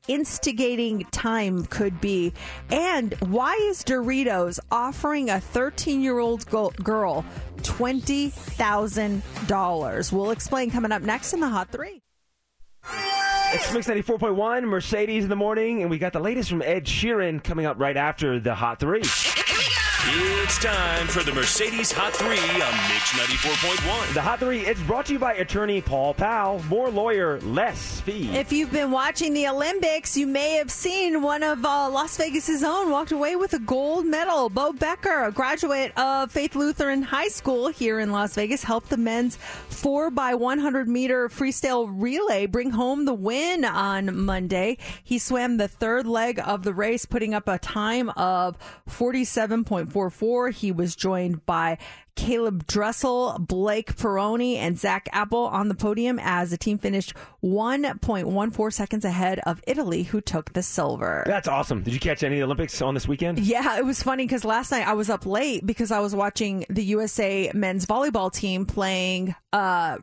instigating 0.09 1.05
time 1.11 1.65
could 1.67 2.01
be 2.01 2.33
and 2.71 3.13
why 3.21 3.55
is 3.69 3.85
Doritos 3.85 4.59
offering 4.71 5.29
a 5.31 5.39
13 5.39 6.01
year 6.01 6.19
old 6.19 6.47
girl 6.47 7.25
$20,000? 7.59 10.13
We'll 10.13 10.31
explain 10.31 10.71
coming 10.71 10.93
up 10.93 11.03
next 11.03 11.35
in 11.35 11.41
the 11.41 11.49
Hot 11.49 11.71
Three. 11.71 12.01
It's 13.51 13.73
Mix 13.73 13.87
94.1, 13.89 14.65
Mercedes 14.65 15.25
in 15.25 15.31
the 15.31 15.37
morning, 15.37 15.81
and 15.83 15.91
we 15.91 15.99
got 15.99 16.13
the 16.13 16.21
latest 16.21 16.51
from 16.51 16.63
Ed 16.63 16.85
Sheeran 16.85 17.43
coming 17.43 17.67
up 17.67 17.79
right 17.79 17.97
after 17.97 18.39
the 18.39 18.55
Hot 18.55 18.79
Three. 18.79 19.03
It's 20.01 20.59
time 20.59 21.09
for 21.09 21.23
the 21.25 21.33
Mercedes 21.33 21.91
Hot 21.93 22.15
3 22.15 22.29
on 22.29 22.37
Mix 22.37 23.13
94.1. 23.13 24.15
The 24.15 24.23
Hot 24.23 24.39
Three, 24.39 24.61
it's 24.61 24.81
brought 24.83 25.07
to 25.07 25.15
you 25.15 25.19
by 25.19 25.35
attorney 25.35 25.83
Paul 25.83 26.15
Powell. 26.15 26.63
More 26.69 26.89
lawyer, 26.89 27.41
less 27.41 28.01
fee. 28.01 28.35
If 28.35 28.53
you've 28.53 28.71
been 28.71 28.91
watching 28.93 29.35
the 29.35 29.49
Olympics, 29.49 30.17
you 30.17 30.27
may 30.27 30.53
have 30.53 30.71
seen 30.71 31.21
one 31.21 31.43
of 31.43 31.65
uh, 31.65 31.91
Las 31.91 32.17
Vegas' 32.17 32.63
own 32.63 32.91
walked 32.91 33.11
away 33.13 33.37
with 33.37 33.53
a 33.55 33.59
gold 33.59 34.07
medal. 34.07 34.49
Bowe 34.49 34.73
Becker, 34.73 35.25
a 35.25 35.33
graduate 35.33 35.93
of 35.99 36.31
Faith 36.31 36.55
Lutheran 36.55 37.03
High 37.03 37.29
School 37.29 37.69
here 37.69 37.99
in 37.99 38.13
Las 38.13 38.35
Vegas, 38.37 38.63
helped 38.63 38.89
the 38.91 38.97
men's 38.97 39.37
4 39.69 40.11
by 40.11 40.35
100 40.35 40.89
meter 40.89 41.29
freestyle 41.29 41.89
relay 41.91 42.47
bring 42.47 42.71
home 42.71 43.05
the 43.05 43.15
win 43.15 43.65
on 43.65 44.17
Monday. 44.25 44.79
He 45.03 45.19
swam 45.19 45.57
the 45.57 45.69
third 45.69 46.07
leg 46.07 46.41
of 46.43 46.63
the 46.63 46.73
race, 46.73 47.05
putting 47.05 47.35
up 47.35 47.49
a 47.49 47.59
time 47.59 48.09
of 48.11 48.57
47.44. 49.89 50.55
He 50.55 50.73
was 50.73 50.97
joined 50.97 51.45
by 51.47 51.79
Caeleb 52.19 52.67
Dressel, 52.67 53.37
Blake 53.39 53.95
Pieroni, 53.97 54.57
and 54.57 54.77
Zach 54.79 55.09
Apple 55.13 55.47
on 55.47 55.69
the 55.69 55.75
podium 55.75 56.19
as 56.21 56.51
the 56.51 56.57
team 56.59 56.77
finished 56.77 57.15
1.14 57.45 58.73
seconds 58.73 59.05
ahead 59.05 59.39
of 59.41 59.63
Italy, 59.67 60.03
who 60.03 60.21
took 60.21 60.53
the 60.53 60.63
silver. 60.63 61.23
That's 61.27 61.47
awesome. 61.47 61.83
Did 61.83 61.95
you 61.95 62.01
catch 62.01 62.23
any 62.23 62.37
of 62.37 62.41
the 62.41 62.45
Olympics 62.45 62.83
on 62.83 62.95
this 62.95 63.07
weekend? 63.07 63.39
Yeah, 63.39 63.79
it 63.79 63.85
was 63.85 64.03
funny 64.03 64.25
because 64.25 64.45
last 64.45 64.71
night 64.73 64.87
I 64.87 64.95
was 64.95 65.09
up 65.11 65.27
late 65.27 65.65
because 65.65 65.91
I 65.93 66.01
was 66.01 66.15
watching 66.15 66.65
the 66.69 66.83
USA 66.85 67.53
men's 67.55 67.87
volleyball 67.87 68.33
team 68.33 68.67
playing 68.67 69.35
uh 69.53 69.99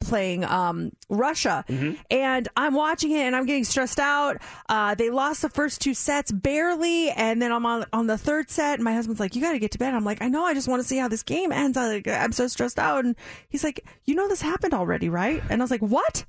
playing 0.00 0.44
um 0.44 0.90
Russia. 1.08 1.64
And 2.10 2.48
I'm 2.56 2.74
watching 2.74 3.12
it 3.12 3.20
and 3.20 3.36
I'm 3.36 3.46
getting 3.46 3.64
stressed 3.64 4.00
out. 4.00 4.38
Uh 4.68 4.94
they 4.94 5.10
lost 5.10 5.42
the 5.42 5.48
first 5.48 5.80
two 5.80 5.94
sets 5.94 6.32
barely 6.32 7.10
and 7.10 7.40
then 7.42 7.52
I'm 7.52 7.66
on 7.66 7.84
on 7.92 8.06
the 8.06 8.18
third 8.18 8.50
set 8.50 8.74
and 8.74 8.84
my 8.84 8.92
husband's 8.94 9.20
like, 9.20 9.36
"You 9.36 9.42
got 9.42 9.52
to 9.52 9.58
get 9.58 9.72
to 9.72 9.78
bed." 9.78 9.94
I'm 9.94 10.04
like, 10.04 10.22
"I 10.22 10.28
know, 10.28 10.44
I 10.44 10.54
just 10.54 10.68
want 10.68 10.82
to 10.82 10.88
see 10.88 10.96
how 10.98 11.08
this 11.08 11.22
game 11.22 11.41
ends." 11.50 11.76
I 11.76 11.86
like 11.88 12.06
I'm 12.06 12.32
so 12.32 12.46
stressed 12.46 12.78
out 12.78 13.04
and 13.04 13.16
he's 13.48 13.64
like, 13.64 13.84
"You 14.04 14.14
know 14.14 14.28
this 14.28 14.42
happened 14.42 14.74
already, 14.74 15.08
right?" 15.08 15.42
And 15.50 15.60
I 15.60 15.64
was 15.64 15.70
like, 15.70 15.80
"What?" 15.80 16.24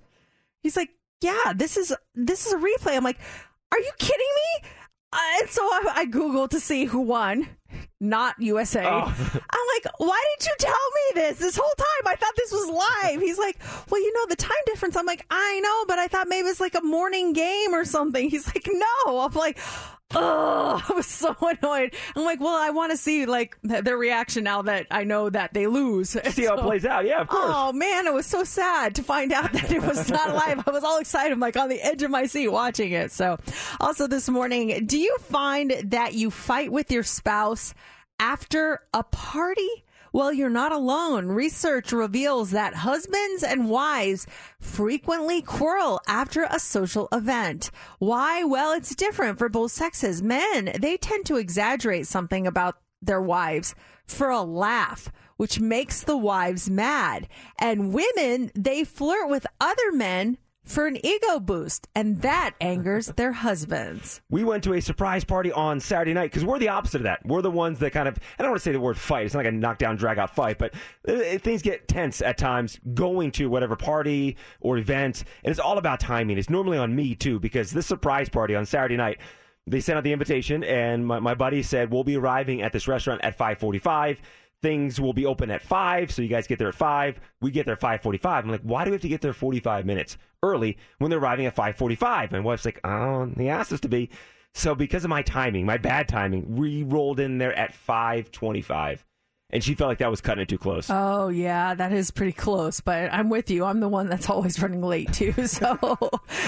He's 0.62 0.78
like, 0.78 0.90
"Yeah, 1.22 1.54
this 1.56 1.78
is 1.78 1.94
this 2.16 2.48
is 2.48 2.54
a 2.54 2.58
replay." 2.58 2.96
I'm 2.96 3.04
like, 3.04 3.20
"Are 3.72 3.80
you 3.80 3.92
kidding 4.00 4.34
me?" 4.64 4.70
Uh, 5.14 5.18
and 5.42 5.50
so 5.50 5.62
I, 5.62 5.94
I 5.96 6.06
googled 6.08 6.50
to 6.52 6.60
see 6.60 6.86
who 6.86 7.02
won. 7.02 7.48
Not 8.00 8.36
USA. 8.40 8.84
I'm 8.86 9.06
like, 9.06 9.94
why 9.98 10.24
didn't 10.40 10.48
you 10.48 10.56
tell 10.60 10.74
me 10.74 11.22
this 11.22 11.38
this 11.38 11.56
whole 11.56 11.74
time? 11.78 12.08
I 12.08 12.16
thought 12.16 12.34
this 12.36 12.52
was 12.52 12.70
live. 12.70 13.22
He's 13.22 13.38
like, 13.38 13.58
well, 13.90 14.02
you 14.02 14.12
know 14.14 14.26
the 14.28 14.36
time 14.36 14.52
difference. 14.66 14.96
I'm 14.96 15.06
like, 15.06 15.26
I 15.30 15.60
know, 15.62 15.86
but 15.88 16.00
I 16.00 16.08
thought 16.08 16.28
maybe 16.28 16.48
it's 16.48 16.60
like 16.60 16.76
a 16.76 16.82
morning 16.82 17.34
game 17.34 17.74
or 17.74 17.86
something. 17.86 18.30
He's 18.30 18.48
like, 18.48 18.68
no. 18.72 19.20
I'm 19.20 19.34
like, 19.34 19.60
oh, 20.16 20.82
I 20.90 20.94
was 20.94 21.06
so 21.06 21.36
annoyed. 21.42 21.94
I'm 22.16 22.24
like, 22.24 22.40
well, 22.40 22.56
I 22.56 22.70
want 22.72 22.92
to 22.92 22.98
see 22.98 23.26
like 23.26 23.58
their 23.62 23.98
reaction 23.98 24.44
now 24.44 24.62
that 24.64 24.88
I 24.92 25.04
know 25.04 25.30
that 25.30 25.54
they 25.54 25.68
lose. 25.68 26.10
See 26.32 26.46
how 26.46 26.58
it 26.58 26.62
plays 26.62 26.86
out. 26.86 27.06
Yeah, 27.06 27.22
of 27.22 27.28
course. 27.28 27.52
Oh 27.54 27.74
man, 27.74 28.08
it 28.08 28.14
was 28.14 28.26
so 28.26 28.44
sad 28.44 28.96
to 28.96 29.04
find 29.04 29.32
out 29.32 29.54
that 29.54 29.72
it 29.72 29.82
was 29.82 30.10
not 30.10 30.34
live. 30.36 30.64
I 30.68 30.72
was 30.72 30.84
all 30.84 31.00
excited. 31.00 31.32
I'm 31.32 31.40
like 31.40 31.58
on 31.58 31.70
the 31.70 31.82
edge 31.82 32.04
of 32.04 32.12
my 32.12 32.26
seat 32.26 32.48
watching 32.50 32.92
it. 32.92 33.12
So, 33.12 33.38
also 33.80 34.08
this 34.08 34.30
morning, 34.30 34.86
do 34.86 34.98
you 34.98 35.18
find 35.20 35.72
that 35.86 36.14
you 36.14 36.32
fight 36.32 36.72
with 36.72 36.92
your 36.92 37.04
spouse 37.04 37.74
after 38.20 38.80
a 38.94 39.04
party? 39.04 39.83
Well, 40.14 40.32
you're 40.32 40.48
not 40.52 40.72
alone. 40.72 41.30
Research 41.30 41.92
reveals 41.92 42.52
that 42.52 42.76
husbands 42.76 43.42
and 43.42 43.68
wives 43.68 44.28
frequently 44.60 45.42
quarrel 45.42 46.00
after 46.08 46.44
a 46.44 46.60
social 46.60 47.08
event. 47.12 47.72
Why? 47.98 48.44
Well, 48.44 48.74
it's 48.74 48.94
different 48.94 49.40
for 49.40 49.50
both 49.50 49.72
sexes. 49.72 50.22
Men, 50.22 50.78
they 50.80 50.98
tend 50.98 51.26
to 51.26 51.38
exaggerate 51.38 52.06
something 52.06 52.46
about 52.46 52.76
their 53.02 53.22
wives 53.22 53.74
for 54.06 54.30
a 54.30 54.44
laugh, 54.44 55.12
which 55.38 55.60
makes 55.60 56.04
the 56.04 56.16
wives 56.16 56.70
mad. 56.70 57.28
And 57.58 57.92
women, 57.92 58.52
they 58.54 58.84
flirt 58.84 59.30
with 59.30 59.48
other 59.60 59.92
men 59.94 60.38
for 60.64 60.88
an 60.88 61.04
ego 61.06 61.40
boost, 61.40 61.88
and 61.96 62.22
that 62.22 62.56
angers 62.62 63.08
their 63.08 63.34
husbands. 63.34 64.22
We 64.30 64.44
went 64.44 64.64
to 64.64 64.74
a 64.74 64.82
surprise 64.82 65.24
party 65.24 65.52
on 65.52 65.80
Saturday 65.80 66.14
night 66.14 66.32
because 66.32 66.46
we're 66.46 66.60
the 66.60 66.70
opposite 66.70 66.98
of 66.98 67.04
that. 67.04 67.26
We're 67.26 67.42
the 67.42 67.52
ones 67.52 67.80
that 67.80 67.92
kind 67.92 68.08
of, 68.08 68.18
I 68.38 68.44
don't 68.44 68.52
want 68.52 68.62
to 68.62 68.64
say 68.64 68.72
the 68.72 68.80
word 68.80 68.98
fight. 68.98 69.26
It's 69.26 69.34
not 69.34 69.42
like 69.42 69.48
a 69.48 69.52
knockdown, 69.52 69.98
drag 69.98 70.18
out 70.18 70.36
fight, 70.36 70.58
but 70.58 70.74
uh, 71.08 71.38
things 71.40 71.62
get 71.62 71.88
tense 71.88 72.22
at 72.22 72.38
times 72.38 72.80
going 72.94 73.32
to 73.32 73.50
whatever 73.50 73.76
party 73.76 74.38
or 74.62 74.78
event. 74.78 75.24
And 75.44 75.52
it's 75.52 75.60
all 75.60 75.78
about 75.78 76.00
timing. 76.00 76.38
It's 76.38 76.50
normally 76.50 76.78
on 76.78 76.96
me 76.96 77.16
too 77.16 77.40
because 77.40 77.72
this 77.72 77.86
surprise 77.86 78.30
party 78.30 78.56
on 78.56 78.66
Saturday 78.66 78.98
night, 78.98 79.20
they 79.66 79.80
sent 79.80 79.98
out 79.98 80.04
the 80.04 80.12
invitation 80.12 80.64
and 80.64 81.06
my, 81.06 81.20
my 81.20 81.34
buddy 81.36 81.64
said, 81.64 81.92
we'll 81.92 82.04
be 82.04 82.18
arriving 82.18 82.62
at 82.62 82.74
this 82.74 82.88
restaurant 82.88 83.22
at 83.24 83.38
545 83.38 84.22
things 84.64 85.00
will 85.00 85.14
be 85.14 85.28
open 85.28 85.52
at 85.52 85.62
five, 85.62 86.12
so 86.12 86.24
you 86.24 86.28
guys 86.28 86.48
get 86.48 86.58
there 86.58 86.70
at 86.70 86.74
five. 86.74 87.20
We 87.42 87.52
get 87.52 87.66
there 87.66 87.74
at 87.74 87.80
five 87.82 88.02
forty-five. 88.02 88.46
I'm 88.46 88.50
like, 88.50 88.62
why 88.62 88.84
do 88.86 88.90
we 88.90 88.96
have 88.96 89.02
to 89.02 89.10
get 89.10 89.22
there 89.22 89.34
forty-five 89.34 89.86
minutes 89.86 90.18
early 90.42 90.78
when 90.98 91.12
they're 91.12 91.20
arriving 91.20 91.46
at 91.46 91.54
five 91.54 91.76
forty-five? 91.76 92.32
My 92.32 92.40
wife's 92.40 92.66
like, 92.66 92.80
oh, 92.84 93.30
he 93.38 93.50
asked 93.50 93.72
us 93.72 93.82
to 93.82 93.90
be. 93.90 94.10
So 94.56 94.74
because 94.74 95.04
of 95.04 95.10
my 95.10 95.22
timing, 95.22 95.66
my 95.66 95.78
bad 95.78 96.08
timing, 96.08 96.56
we 96.56 96.84
rolled 96.84 97.20
in 97.20 97.38
there 97.38 97.54
at 97.54 97.74
five 97.74 98.32
twenty-five, 98.32 99.04
and 99.50 99.64
she 99.64 99.76
felt 99.76 99.90
like 99.90 99.98
that 99.98 100.10
was 100.10 100.22
cutting 100.22 100.44
it 100.44 100.48
too 100.48 100.58
close. 100.58 100.88
Oh 100.90 101.28
yeah, 101.28 101.74
that 101.76 101.92
is 101.92 102.10
pretty 102.12 102.34
close. 102.34 102.80
But 102.80 103.12
I'm 103.14 103.30
with 103.30 103.50
you. 103.52 103.66
I'm 103.66 103.80
the 103.82 103.90
one 103.90 104.08
that's 104.08 104.30
always 104.30 104.62
running 104.62 104.82
late 104.82 105.12
too. 105.12 105.34
So 105.48 105.78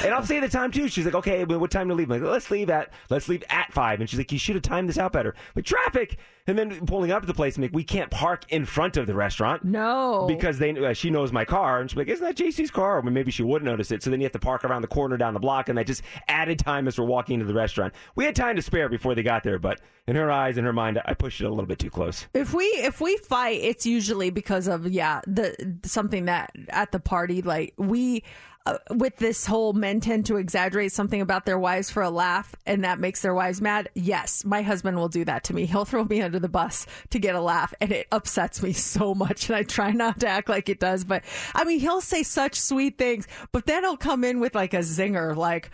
and 0.03 0.13
I'll 0.13 0.25
say 0.25 0.39
the 0.39 0.47
time 0.49 0.71
too. 0.71 0.87
She's 0.87 1.05
like, 1.05 1.15
okay, 1.15 1.43
but 1.43 1.59
what 1.59 1.69
time 1.71 1.89
to 1.89 1.95
leave? 1.95 2.09
I'm 2.09 2.21
like, 2.21 2.31
let's 2.31 2.49
leave 2.49 2.69
at 2.69 2.93
let's 3.09 3.27
leave 3.27 3.43
at 3.49 3.73
five. 3.73 3.99
And 3.99 4.09
she's 4.09 4.19
like, 4.19 4.31
you 4.31 4.39
should 4.39 4.55
have 4.55 4.63
timed 4.63 4.87
this 4.87 4.97
out 4.97 5.11
better. 5.11 5.35
Like 5.55 5.65
traffic. 5.65 6.17
And 6.47 6.59
then 6.59 6.85
pulling 6.85 7.11
up 7.11 7.21
to 7.21 7.27
the 7.27 7.33
place, 7.33 7.57
I'm 7.57 7.63
like, 7.63 7.73
we 7.73 7.83
can't 7.83 8.11
park 8.11 8.45
in 8.49 8.65
front 8.65 8.97
of 8.97 9.07
the 9.07 9.15
restaurant. 9.15 9.63
no, 9.63 10.25
because 10.27 10.59
they 10.59 10.71
uh, 10.71 10.93
she 10.93 11.09
knows 11.09 11.31
my 11.31 11.43
car 11.43 11.81
and 11.81 11.89
she's 11.89 11.97
like, 11.97 12.07
"Isn't 12.07 12.23
that 12.23 12.35
JC's 12.35 12.69
car?" 12.69 12.97
Or 12.99 13.01
maybe 13.01 13.31
she 13.31 13.41
wouldn't 13.41 13.65
notice 13.65 13.91
it. 13.91 14.03
So 14.03 14.11
then 14.11 14.19
you 14.19 14.25
have 14.25 14.31
to 14.33 14.39
park 14.39 14.63
around 14.63 14.83
the 14.83 14.87
corner 14.87 15.17
down 15.17 15.33
the 15.33 15.39
block, 15.39 15.69
and 15.69 15.77
that 15.79 15.87
just 15.87 16.03
added 16.27 16.59
time 16.59 16.87
as 16.87 16.99
we're 16.99 17.05
walking 17.05 17.35
into 17.35 17.45
the 17.47 17.53
restaurant. 17.55 17.93
We 18.15 18.25
had 18.25 18.35
time 18.35 18.55
to 18.57 18.61
spare 18.61 18.89
before 18.89 19.15
they 19.15 19.23
got 19.23 19.43
there, 19.43 19.57
but 19.57 19.81
in 20.07 20.15
her 20.15 20.31
eyes, 20.31 20.59
in 20.59 20.65
her 20.65 20.73
mind, 20.73 21.01
I 21.03 21.15
pushed 21.15 21.41
it 21.41 21.45
a 21.45 21.49
little 21.49 21.65
bit 21.65 21.79
too 21.79 21.89
close. 21.89 22.27
if 22.35 22.53
we 22.53 22.65
if 22.65 23.01
we 23.01 23.17
fight, 23.17 23.59
it's 23.61 23.87
usually 23.87 24.29
because 24.29 24.67
of 24.67 24.87
yeah 24.87 25.21
the 25.25 25.79
something 25.83 26.25
that 26.25 26.51
at 26.69 26.91
the 26.91 26.99
party 26.99 27.41
like 27.41 27.73
we. 27.77 28.23
Uh, 28.67 28.79
with 28.95 29.15
this 29.17 29.45
whole 29.45 29.73
men 29.73 29.99
tend 29.99 30.25
to 30.25 30.37
exaggerate 30.37 30.91
something 30.91 31.21
about 31.21 31.45
their 31.45 31.59
wives 31.59 31.91
for 31.91 32.01
a 32.01 32.09
laugh 32.09 32.55
and 32.65 32.83
that 32.83 32.99
makes 32.99 33.21
their 33.21 33.33
wives 33.33 33.61
mad. 33.61 33.89
Yes, 33.93 34.43
my 34.43 34.63
husband 34.63 34.97
will 34.97 35.07
do 35.07 35.23
that 35.23 35.43
to 35.43 35.53
me. 35.53 35.67
He'll 35.67 35.85
throw 35.85 36.03
me 36.03 36.23
under 36.23 36.39
the 36.39 36.49
bus 36.49 36.87
to 37.11 37.19
get 37.19 37.35
a 37.35 37.41
laugh 37.41 37.75
and 37.79 37.91
it 37.91 38.07
upsets 38.11 38.63
me 38.63 38.73
so 38.73 39.13
much 39.13 39.49
and 39.49 39.55
I 39.55 39.61
try 39.61 39.91
not 39.91 40.19
to 40.21 40.27
act 40.27 40.49
like 40.49 40.67
it 40.67 40.79
does, 40.79 41.03
but 41.03 41.23
I 41.53 41.63
mean, 41.63 41.79
he'll 41.79 42.01
say 42.01 42.23
such 42.23 42.59
sweet 42.59 42.97
things, 42.97 43.27
but 43.51 43.67
then 43.67 43.83
he'll 43.83 43.97
come 43.97 44.23
in 44.23 44.39
with 44.39 44.55
like 44.55 44.73
a 44.73 44.79
zinger 44.79 45.35
like 45.35 45.69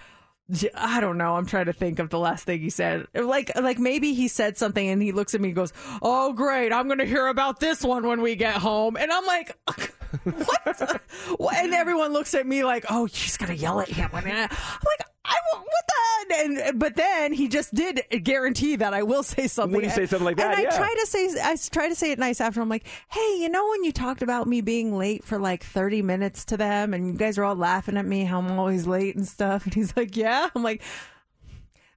I 0.75 0.99
don't 0.99 1.17
know. 1.17 1.35
I'm 1.37 1.45
trying 1.45 1.67
to 1.67 1.73
think 1.73 1.99
of 1.99 2.09
the 2.09 2.19
last 2.19 2.43
thing 2.43 2.59
he 2.59 2.69
said. 2.69 3.07
Like, 3.13 3.55
like 3.55 3.79
maybe 3.79 4.13
he 4.13 4.27
said 4.27 4.57
something 4.57 4.85
and 4.85 5.01
he 5.01 5.13
looks 5.13 5.33
at 5.33 5.39
me 5.39 5.49
and 5.49 5.55
goes, 5.55 5.71
"Oh, 6.01 6.33
great! 6.33 6.73
I'm 6.73 6.87
going 6.87 6.99
to 6.99 7.05
hear 7.05 7.27
about 7.27 7.61
this 7.61 7.83
one 7.83 8.05
when 8.05 8.21
we 8.21 8.35
get 8.35 8.55
home." 8.55 8.97
And 8.97 9.13
I'm 9.13 9.25
like, 9.25 9.57
"What?" 10.24 11.55
and 11.55 11.74
everyone 11.74 12.14
looks 12.14 12.34
at 12.34 12.45
me 12.45 12.64
like, 12.64 12.86
"Oh, 12.89 13.07
she's 13.07 13.38
going 13.38 13.51
to 13.51 13.57
yell 13.57 13.80
at 13.80 13.89
him." 13.89 14.09
And 14.14 14.28
I'm 14.28 14.39
like, 14.49 15.07
"I 15.26 15.36
won't- 15.53 15.66
what 15.66 15.86
the?" 15.88 15.91
And 16.34 16.80
but 16.80 16.95
then 16.95 17.34
he 17.34 17.47
just 17.49 17.74
did 17.74 18.03
guarantee 18.24 18.78
that 18.78 18.93
I 18.93 19.03
will 19.03 19.24
say 19.24 19.47
something. 19.47 19.76
When 19.76 19.84
you 19.84 19.89
say 19.89 20.05
something 20.05 20.26
like 20.26 20.38
that, 20.38 20.51
and 20.51 20.59
I 20.59 20.62
yeah. 20.62 20.78
try 20.78 20.93
to 20.93 21.05
say, 21.07 21.30
I 21.43 21.55
try 21.72 21.89
to 21.89 21.95
say 21.95 22.12
it 22.12 22.20
nice 22.20 22.39
after. 22.39 22.62
I'm 22.62 22.70
like, 22.70 22.88
"Hey, 23.09 23.38
you 23.39 23.49
know 23.49 23.68
when 23.70 23.84
you 23.84 23.91
talked 23.91 24.22
about 24.22 24.47
me 24.47 24.62
being 24.62 24.97
late 24.97 25.24
for 25.26 25.38
like 25.39 25.64
30 25.64 26.01
minutes 26.01 26.45
to 26.45 26.57
them, 26.57 26.93
and 26.93 27.07
you 27.07 27.14
guys 27.14 27.38
are 27.38 27.43
all 27.43 27.55
laughing 27.55 27.97
at 27.97 28.05
me 28.05 28.24
how 28.24 28.39
I'm 28.39 28.57
always 28.57 28.88
late 28.88 29.16
and 29.16 29.28
stuff?" 29.28 29.66
And 29.66 29.74
he's 29.74 29.95
like, 29.97 30.16
"Yeah." 30.16 30.49
I'm 30.55 30.64
like, 30.64 30.82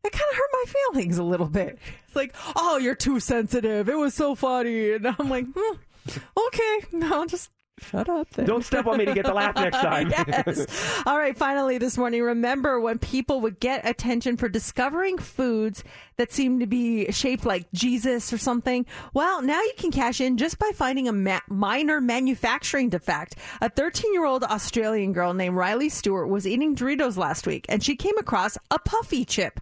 that 0.03 0.13
kind 0.13 0.25
of 0.31 0.37
hurt 0.37 0.51
my 0.53 0.65
feelings 0.93 1.19
a 1.19 1.23
little 1.25 1.47
bit. 1.49 1.79
It's 2.07 2.17
like, 2.17 2.35
oh, 2.57 2.77
you're 2.77 2.95
too 2.95 3.21
sensitive. 3.21 3.89
It 3.89 3.97
was 3.97 4.15
so 4.15 4.35
funny. 4.35 4.93
And 4.93 5.07
I'm 5.07 5.31
like, 5.31 5.47
hmm, 5.57 5.77
okay, 6.37 6.81
I'll 7.07 7.27
just 7.27 7.51
shut 7.79 8.09
up 8.09 8.31
then. 8.31 8.47
Don't 8.47 8.65
step 8.65 8.87
on 8.87 8.99
me 8.99 9.05
to 9.05 9.15
get 9.15 9.25
the 9.27 9.35
laugh 9.35 9.55
next 9.57 9.79
time. 9.79 10.11
yes. 10.11 11.03
All 11.07 11.19
right, 11.19 11.37
finally 11.37 11.79
this 11.79 11.99
morning, 11.99 12.23
remember 12.23 12.81
when 12.81 12.99
people 12.99 13.41
would 13.41 13.61
get 13.61 13.87
attention 13.87 14.37
for 14.37 14.49
discovering 14.49 15.19
foods 15.19 15.85
that 16.17 16.33
seem 16.33 16.61
to 16.61 16.67
be 16.67 17.11
shaped 17.13 17.45
like 17.45 17.71
Jesus 17.73 18.33
or 18.33 18.39
something? 18.39 18.87
Well, 19.13 19.43
now 19.43 19.61
you 19.61 19.73
can 19.77 19.91
cash 19.91 20.21
in 20.21 20.37
just 20.37 20.59
by 20.59 20.71
finding 20.75 21.09
a 21.09 21.13
ma- 21.13 21.41
minor 21.49 22.01
manufacturing 22.01 22.89
defect. 22.89 23.37
A 23.61 23.69
13 23.69 24.13
year 24.13 24.25
old 24.25 24.45
Australian 24.45 25.13
girl 25.13 25.35
named 25.35 25.57
Riley 25.57 25.89
Stewart 25.89 26.29
was 26.29 26.47
eating 26.47 26.77
Doritos 26.77 27.17
last 27.17 27.47
week 27.47 27.67
and 27.69 27.83
she 27.83 27.97
came 27.97 28.17
across 28.19 28.57
a 28.71 28.79
puffy 28.79 29.25
chip, 29.25 29.61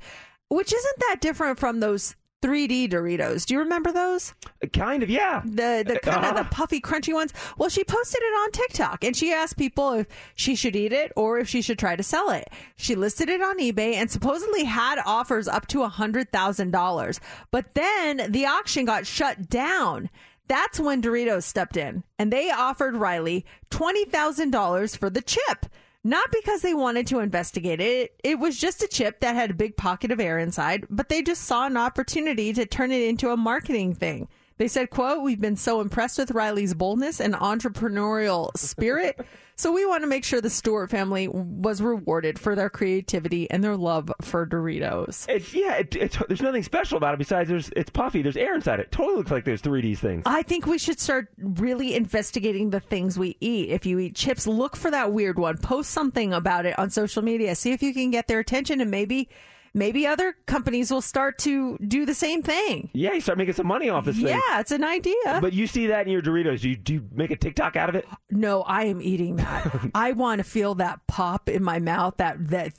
which 0.48 0.72
isn't 0.72 0.98
that 1.08 1.20
different 1.20 1.58
from 1.58 1.80
those 1.80 2.14
3D 2.42 2.90
Doritos. 2.90 3.46
Do 3.46 3.54
you 3.54 3.60
remember 3.60 3.92
those? 3.92 4.34
kind 4.72 5.02
of, 5.02 5.08
yeah. 5.10 5.40
the 5.44 5.84
the 5.86 5.98
kind 6.00 6.18
of 6.24 6.32
Uh-huh. 6.32 6.42
the 6.42 6.48
puffy 6.50 6.80
crunchy 6.80 7.14
ones. 7.14 7.32
Well, 7.56 7.68
she 7.68 7.84
posted 7.84 8.20
it 8.22 8.34
on 8.42 8.50
TikTok 8.50 9.04
and 9.04 9.16
she 9.16 9.32
asked 9.32 9.56
people 9.56 9.92
if 9.92 10.06
she 10.34 10.54
should 10.54 10.76
eat 10.76 10.92
it 10.92 11.12
or 11.16 11.38
if 11.38 11.48
she 11.48 11.62
should 11.62 11.78
try 11.78 11.96
to 11.96 12.02
sell 12.02 12.30
it. 12.30 12.48
She 12.76 12.94
listed 12.94 13.28
it 13.28 13.40
on 13.42 13.58
eBay 13.58 13.94
and 13.94 14.10
supposedly 14.10 14.64
had 14.64 14.98
offers 15.06 15.46
up 15.48 15.66
to 15.68 15.82
a 15.82 15.88
hundred 15.88 16.30
thousand 16.32 16.72
dollars. 16.72 17.20
But 17.50 17.74
then 17.74 18.30
the 18.30 18.46
auction 18.46 18.84
got 18.84 19.06
shut 19.06 19.48
down. 19.48 20.10
That's 20.48 20.80
when 20.80 21.00
Doritos 21.00 21.44
stepped 21.44 21.76
in 21.76 22.02
and 22.18 22.32
they 22.32 22.50
offered 22.50 22.96
Riley 22.96 23.46
twenty 23.70 24.04
thousand 24.04 24.50
dollars 24.50 24.96
for 24.96 25.08
the 25.08 25.22
chip. 25.22 25.66
Not 26.04 26.32
because 26.32 26.62
they 26.62 26.74
wanted 26.74 27.06
to 27.08 27.20
investigate 27.20 27.80
it. 27.80 28.14
It 28.24 28.40
was 28.40 28.58
just 28.58 28.82
a 28.82 28.88
chip 28.88 29.20
that 29.20 29.36
had 29.36 29.50
a 29.52 29.54
big 29.54 29.76
pocket 29.76 30.10
of 30.10 30.18
air 30.18 30.38
inside, 30.38 30.84
but 30.90 31.08
they 31.08 31.22
just 31.22 31.44
saw 31.44 31.66
an 31.66 31.76
opportunity 31.76 32.52
to 32.52 32.66
turn 32.66 32.90
it 32.90 33.02
into 33.02 33.30
a 33.30 33.36
marketing 33.36 33.94
thing. 33.94 34.28
They 34.58 34.68
said, 34.68 34.90
quote, 34.90 35.22
we've 35.22 35.40
been 35.40 35.56
so 35.56 35.80
impressed 35.80 36.18
with 36.18 36.32
Riley's 36.32 36.74
boldness 36.74 37.20
and 37.20 37.34
entrepreneurial 37.34 38.56
spirit. 38.56 39.24
So 39.56 39.72
we 39.72 39.84
want 39.86 40.02
to 40.02 40.06
make 40.06 40.24
sure 40.24 40.40
the 40.40 40.50
Stewart 40.50 40.90
family 40.90 41.28
was 41.28 41.82
rewarded 41.82 42.38
for 42.38 42.54
their 42.54 42.70
creativity 42.70 43.50
and 43.50 43.62
their 43.62 43.76
love 43.76 44.12
for 44.20 44.46
Doritos. 44.46 45.28
It's, 45.28 45.52
yeah, 45.54 45.74
it, 45.74 45.94
it's, 45.94 46.18
there's 46.28 46.42
nothing 46.42 46.62
special 46.62 46.96
about 46.96 47.14
it 47.14 47.18
besides 47.18 47.48
there's 47.48 47.70
it's 47.76 47.90
puffy. 47.90 48.22
There's 48.22 48.36
air 48.36 48.54
inside 48.54 48.80
it. 48.80 48.90
Totally 48.90 49.16
looks 49.16 49.30
like 49.30 49.44
there's 49.44 49.62
3D 49.62 49.98
things. 49.98 50.22
I 50.26 50.42
think 50.42 50.66
we 50.66 50.78
should 50.78 51.00
start 51.00 51.28
really 51.38 51.94
investigating 51.94 52.70
the 52.70 52.80
things 52.80 53.18
we 53.18 53.36
eat. 53.40 53.70
If 53.70 53.86
you 53.86 53.98
eat 53.98 54.14
chips, 54.14 54.46
look 54.46 54.76
for 54.76 54.90
that 54.90 55.12
weird 55.12 55.38
one. 55.38 55.58
Post 55.58 55.90
something 55.90 56.32
about 56.32 56.66
it 56.66 56.78
on 56.78 56.90
social 56.90 57.22
media. 57.22 57.54
See 57.54 57.72
if 57.72 57.82
you 57.82 57.92
can 57.94 58.10
get 58.10 58.28
their 58.28 58.38
attention 58.38 58.80
and 58.80 58.90
maybe 58.90 59.28
maybe 59.74 60.06
other 60.06 60.36
companies 60.46 60.90
will 60.90 61.02
start 61.02 61.38
to 61.38 61.78
do 61.78 62.04
the 62.06 62.14
same 62.14 62.42
thing. 62.42 62.90
Yeah, 62.92 63.12
you 63.12 63.20
start 63.20 63.38
making 63.38 63.54
some 63.54 63.66
money 63.66 63.88
off 63.88 64.04
this 64.04 64.16
thing. 64.16 64.26
Yeah, 64.26 64.60
it's 64.60 64.70
an 64.70 64.84
idea. 64.84 65.38
But 65.40 65.52
you 65.52 65.66
see 65.66 65.86
that 65.88 66.06
in 66.06 66.12
your 66.12 66.22
Doritos. 66.22 66.60
Do 66.60 66.70
you, 66.70 66.76
do 66.76 66.94
you 66.94 67.08
make 67.12 67.30
a 67.30 67.36
TikTok 67.36 67.76
out 67.76 67.88
of 67.88 67.94
it? 67.94 68.06
No, 68.30 68.62
I 68.62 68.84
am 68.84 69.00
eating 69.00 69.36
that. 69.36 69.90
I 69.94 70.12
want 70.12 70.38
to 70.38 70.44
feel 70.44 70.74
that 70.76 71.06
pop 71.06 71.48
in 71.48 71.62
my 71.62 71.78
mouth 71.78 72.16
that 72.18 72.48
that 72.48 72.72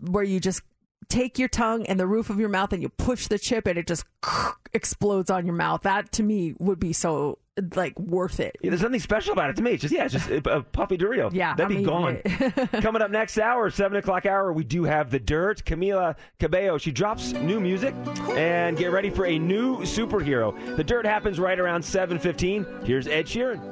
where 0.00 0.24
you 0.24 0.40
just 0.40 0.62
take 1.08 1.38
your 1.38 1.48
tongue 1.48 1.84
and 1.86 2.00
the 2.00 2.06
roof 2.06 2.30
of 2.30 2.40
your 2.40 2.48
mouth 2.48 2.72
and 2.72 2.82
you 2.82 2.88
push 2.88 3.26
the 3.26 3.38
chip 3.38 3.66
and 3.66 3.78
it 3.78 3.86
just 3.86 4.04
explodes 4.72 5.30
on 5.30 5.44
your 5.44 5.54
mouth. 5.54 5.82
That 5.82 6.12
to 6.12 6.22
me 6.22 6.54
would 6.58 6.80
be 6.80 6.92
so 6.92 7.38
like 7.74 7.98
worth 7.98 8.40
it. 8.40 8.56
Yeah, 8.62 8.70
there's 8.70 8.82
nothing 8.82 9.00
special 9.00 9.32
about 9.32 9.50
it 9.50 9.56
to 9.56 9.62
me. 9.62 9.72
It's 9.72 9.82
just 9.82 9.94
yeah, 9.94 10.04
it's 10.04 10.14
just 10.14 10.30
a, 10.30 10.56
a 10.56 10.62
puffy 10.62 10.96
Dorito. 10.96 11.30
Yeah, 11.32 11.54
that'd 11.54 11.76
I'm 11.76 11.82
be 11.82 11.84
gone. 11.84 12.16
Coming 12.82 13.02
up 13.02 13.10
next 13.10 13.38
hour, 13.38 13.70
seven 13.70 13.98
o'clock 13.98 14.24
hour, 14.24 14.52
we 14.52 14.64
do 14.64 14.84
have 14.84 15.10
the 15.10 15.18
dirt. 15.18 15.64
Camila 15.64 16.16
Cabello, 16.38 16.78
she 16.78 16.90
drops 16.92 17.32
new 17.32 17.60
music, 17.60 17.94
and 18.30 18.76
get 18.76 18.90
ready 18.90 19.10
for 19.10 19.26
a 19.26 19.38
new 19.38 19.78
superhero. 19.78 20.76
The 20.76 20.84
dirt 20.84 21.04
happens 21.04 21.38
right 21.38 21.58
around 21.58 21.82
seven 21.82 22.18
fifteen. 22.18 22.66
Here's 22.84 23.06
Ed 23.06 23.26
Sheeran. 23.26 23.71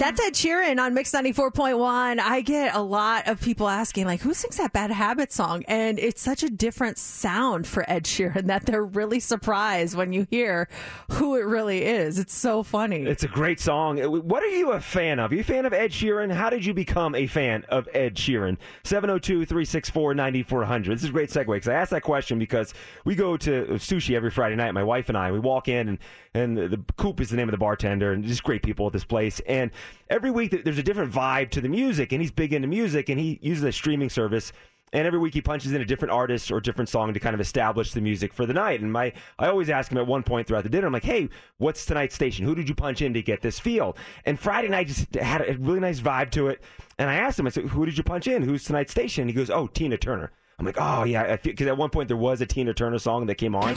That's 0.00 0.18
Ed 0.18 0.32
Sheeran 0.32 0.80
on 0.80 0.94
Mix 0.94 1.12
94.1. 1.12 2.20
I 2.20 2.40
get 2.40 2.74
a 2.74 2.80
lot 2.80 3.28
of 3.28 3.38
people 3.38 3.68
asking, 3.68 4.06
like, 4.06 4.22
who 4.22 4.32
sings 4.32 4.56
that 4.56 4.72
Bad 4.72 4.90
Habit 4.90 5.30
song? 5.30 5.62
And 5.68 5.98
it's 5.98 6.22
such 6.22 6.42
a 6.42 6.48
different 6.48 6.96
sound 6.96 7.66
for 7.66 7.84
Ed 7.86 8.04
Sheeran 8.04 8.46
that 8.46 8.64
they're 8.64 8.82
really 8.82 9.20
surprised 9.20 9.94
when 9.94 10.14
you 10.14 10.26
hear 10.30 10.70
who 11.10 11.36
it 11.36 11.44
really 11.44 11.84
is. 11.84 12.18
It's 12.18 12.32
so 12.32 12.62
funny. 12.62 13.02
It's 13.02 13.24
a 13.24 13.28
great 13.28 13.60
song. 13.60 14.00
Uh, 14.00 14.08
What 14.08 14.42
are 14.42 14.46
you 14.46 14.72
a 14.72 14.80
fan 14.80 15.18
of? 15.18 15.32
Are 15.32 15.34
you 15.34 15.42
a 15.42 15.44
fan 15.44 15.66
of 15.66 15.74
Ed 15.74 15.90
Sheeran? 15.90 16.32
How 16.32 16.48
did 16.48 16.64
you 16.64 16.72
become 16.72 17.14
a 17.14 17.26
fan 17.26 17.66
of 17.68 17.86
Ed 17.92 18.14
Sheeran? 18.14 18.56
702 18.84 19.44
364 19.44 20.14
9400. 20.14 20.96
This 20.96 21.02
is 21.02 21.10
a 21.10 21.12
great 21.12 21.28
segue 21.28 21.44
because 21.46 21.68
I 21.68 21.74
asked 21.74 21.90
that 21.90 22.04
question 22.04 22.38
because 22.38 22.72
we 23.04 23.14
go 23.14 23.36
to 23.36 23.66
sushi 23.72 24.16
every 24.16 24.30
Friday 24.30 24.56
night, 24.56 24.72
my 24.72 24.82
wife 24.82 25.10
and 25.10 25.18
I. 25.18 25.30
We 25.30 25.40
walk 25.40 25.68
in, 25.68 25.90
and, 25.90 25.98
and 26.32 26.56
the, 26.56 26.68
the 26.68 26.84
Coop 26.96 27.20
is 27.20 27.28
the 27.28 27.36
name 27.36 27.48
of 27.48 27.52
the 27.52 27.58
bartender, 27.58 28.12
and 28.12 28.24
just 28.24 28.42
great 28.42 28.62
people 28.62 28.86
at 28.86 28.94
this 28.94 29.04
place. 29.04 29.40
And 29.40 29.70
every 30.08 30.30
week 30.30 30.64
there's 30.64 30.78
a 30.78 30.82
different 30.82 31.12
vibe 31.12 31.50
to 31.50 31.60
the 31.60 31.68
music, 31.68 32.12
and 32.12 32.20
he's 32.20 32.30
big 32.30 32.52
into 32.52 32.68
music, 32.68 33.08
and 33.08 33.18
he 33.18 33.38
uses 33.42 33.64
a 33.64 33.72
streaming 33.72 34.10
service 34.10 34.52
And 34.92 35.06
every 35.06 35.20
week 35.20 35.34
he 35.34 35.40
punches 35.40 35.72
in 35.72 35.80
a 35.80 35.84
different 35.84 36.10
artist 36.10 36.50
or 36.50 36.60
different 36.60 36.88
song 36.88 37.14
to 37.14 37.20
kind 37.20 37.34
of 37.34 37.40
establish 37.40 37.92
the 37.92 38.00
music 38.00 38.32
for 38.32 38.44
the 38.44 38.52
night. 38.52 38.80
And 38.80 38.92
my, 38.92 39.12
I 39.38 39.46
always 39.46 39.70
ask 39.70 39.92
him 39.92 39.98
at 39.98 40.06
one 40.06 40.24
point 40.24 40.48
throughout 40.48 40.64
the 40.64 40.68
dinner, 40.68 40.88
I'm 40.88 40.92
like, 40.92 41.04
hey, 41.04 41.28
what's 41.58 41.86
tonight's 41.86 42.16
station? 42.16 42.44
Who 42.44 42.56
did 42.56 42.68
you 42.68 42.74
punch 42.74 43.00
in 43.00 43.14
to 43.14 43.22
get 43.22 43.40
this 43.40 43.60
feel? 43.60 43.96
And 44.24 44.36
Friday 44.38 44.68
night 44.68 44.88
just 44.88 45.14
had 45.14 45.42
a 45.42 45.56
really 45.58 45.78
nice 45.78 46.00
vibe 46.00 46.32
to 46.32 46.48
it. 46.48 46.60
And 46.98 47.08
I 47.08 47.14
asked 47.14 47.38
him, 47.38 47.46
I 47.46 47.50
said, 47.50 47.66
who 47.66 47.86
did 47.86 47.96
you 47.96 48.02
punch 48.02 48.26
in? 48.26 48.42
Who's 48.42 48.64
tonight's 48.64 48.90
station? 48.90 49.28
He 49.28 49.34
goes, 49.34 49.48
oh, 49.48 49.68
Tina 49.68 49.96
Turner. 49.96 50.32
I'm 50.58 50.66
like, 50.66 50.76
oh 50.78 51.04
yeah, 51.04 51.36
because 51.36 51.68
at 51.68 51.78
one 51.78 51.88
point 51.88 52.08
there 52.08 52.18
was 52.18 52.42
a 52.42 52.46
Tina 52.46 52.74
Turner 52.74 52.98
song 52.98 53.24
that 53.26 53.36
came 53.36 53.54
on. 53.54 53.62
I'm 53.62 53.76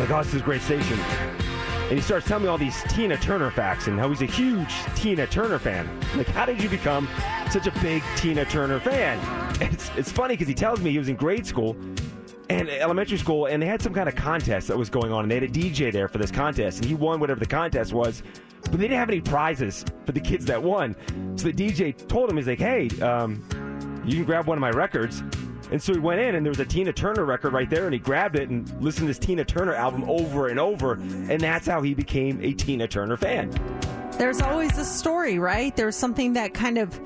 like, 0.00 0.10
oh, 0.10 0.22
this 0.22 0.34
is 0.34 0.42
a 0.42 0.44
great 0.44 0.60
station. 0.60 0.98
And 1.84 1.92
he 1.92 2.00
starts 2.00 2.26
telling 2.26 2.44
me 2.44 2.48
all 2.48 2.56
these 2.56 2.82
Tina 2.84 3.16
Turner 3.16 3.50
facts 3.50 3.88
and 3.88 3.98
how 3.98 4.08
he's 4.08 4.22
a 4.22 4.26
huge 4.26 4.74
Tina 4.94 5.26
Turner 5.26 5.58
fan. 5.58 5.88
Like, 6.16 6.26
how 6.28 6.46
did 6.46 6.62
you 6.62 6.68
become 6.68 7.08
such 7.50 7.66
a 7.66 7.70
big 7.82 8.02
Tina 8.16 8.44
Turner 8.44 8.80
fan? 8.80 9.20
It's, 9.60 9.88
it's 9.96 10.10
funny 10.10 10.34
because 10.34 10.48
he 10.48 10.54
tells 10.54 10.80
me 10.80 10.90
he 10.90 10.98
was 10.98 11.08
in 11.08 11.14
grade 11.14 11.46
school 11.46 11.76
and 12.50 12.68
elementary 12.68 13.18
school, 13.18 13.46
and 13.46 13.62
they 13.62 13.66
had 13.66 13.80
some 13.80 13.94
kind 13.94 14.08
of 14.08 14.16
contest 14.16 14.66
that 14.68 14.76
was 14.76 14.90
going 14.90 15.12
on, 15.12 15.22
and 15.22 15.30
they 15.30 15.36
had 15.36 15.44
a 15.44 15.48
DJ 15.48 15.92
there 15.92 16.08
for 16.08 16.18
this 16.18 16.30
contest, 16.30 16.78
and 16.78 16.86
he 16.86 16.94
won 16.94 17.20
whatever 17.20 17.38
the 17.38 17.46
contest 17.46 17.92
was, 17.92 18.22
but 18.62 18.72
they 18.72 18.88
didn't 18.88 18.98
have 18.98 19.08
any 19.08 19.20
prizes 19.20 19.84
for 20.04 20.12
the 20.12 20.20
kids 20.20 20.44
that 20.46 20.60
won. 20.60 20.96
So 21.36 21.50
the 21.50 21.52
DJ 21.52 21.96
told 22.08 22.30
him, 22.30 22.36
he's 22.36 22.48
like, 22.48 22.58
hey, 22.58 22.88
um, 23.00 23.42
you 24.04 24.16
can 24.16 24.24
grab 24.24 24.46
one 24.46 24.58
of 24.58 24.60
my 24.60 24.70
records. 24.70 25.22
And 25.70 25.82
so 25.82 25.92
he 25.92 25.98
went 25.98 26.20
in, 26.20 26.34
and 26.34 26.44
there 26.44 26.50
was 26.50 26.60
a 26.60 26.64
Tina 26.64 26.92
Turner 26.92 27.24
record 27.24 27.52
right 27.52 27.68
there, 27.68 27.84
and 27.84 27.92
he 27.92 27.98
grabbed 27.98 28.36
it 28.36 28.48
and 28.48 28.68
listened 28.82 29.04
to 29.04 29.06
this 29.06 29.18
Tina 29.18 29.44
Turner 29.44 29.74
album 29.74 30.04
over 30.08 30.48
and 30.48 30.60
over, 30.60 30.92
and 30.94 31.40
that's 31.40 31.66
how 31.66 31.82
he 31.82 31.94
became 31.94 32.42
a 32.42 32.52
Tina 32.52 32.86
Turner 32.86 33.16
fan. 33.16 33.50
There's 34.18 34.40
always 34.40 34.76
a 34.78 34.84
story, 34.84 35.38
right? 35.38 35.74
There's 35.74 35.96
something 35.96 36.34
that 36.34 36.54
kind 36.54 36.78
of 36.78 37.00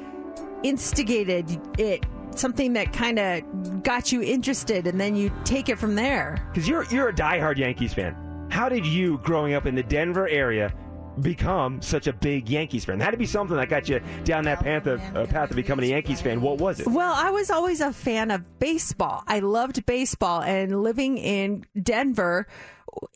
instigated 0.62 1.58
it, 1.78 2.04
something 2.34 2.74
that 2.74 2.92
kind 2.92 3.18
of 3.18 3.82
got 3.82 4.12
you 4.12 4.22
interested, 4.22 4.86
and 4.86 5.00
then 5.00 5.16
you 5.16 5.32
take 5.44 5.68
it 5.68 5.78
from 5.78 5.94
there. 5.94 6.46
Because 6.52 6.68
you're 6.68 6.84
you're 6.90 7.08
a 7.08 7.14
diehard 7.14 7.56
Yankees 7.56 7.94
fan. 7.94 8.14
How 8.50 8.68
did 8.68 8.84
you, 8.84 9.18
growing 9.18 9.54
up 9.54 9.66
in 9.66 9.74
the 9.74 9.82
Denver 9.82 10.28
area, 10.28 10.72
become 11.20 11.82
such 11.82 12.06
a 12.06 12.12
big 12.12 12.48
Yankees 12.48 12.84
fan? 12.84 13.00
Had 13.00 13.12
to 13.12 13.16
be 13.16 13.26
something 13.26 13.56
that 13.56 13.68
got 13.68 13.88
you 13.88 14.00
down 14.24 14.44
that 14.44 14.60
path 14.60 14.86
of, 14.86 15.00
uh, 15.16 15.26
path 15.26 15.50
of 15.50 15.56
becoming 15.56 15.86
a 15.86 15.88
Yankees 15.88 16.20
fan. 16.20 16.40
What 16.40 16.58
was 16.58 16.80
it? 16.80 16.86
Well, 16.86 17.14
I 17.14 17.30
was 17.30 17.50
always 17.50 17.80
a 17.80 17.92
fan 17.92 18.30
of 18.30 18.58
baseball. 18.58 19.24
I 19.26 19.40
loved 19.40 19.84
baseball, 19.86 20.42
and 20.42 20.82
living 20.82 21.18
in 21.18 21.64
Denver, 21.80 22.46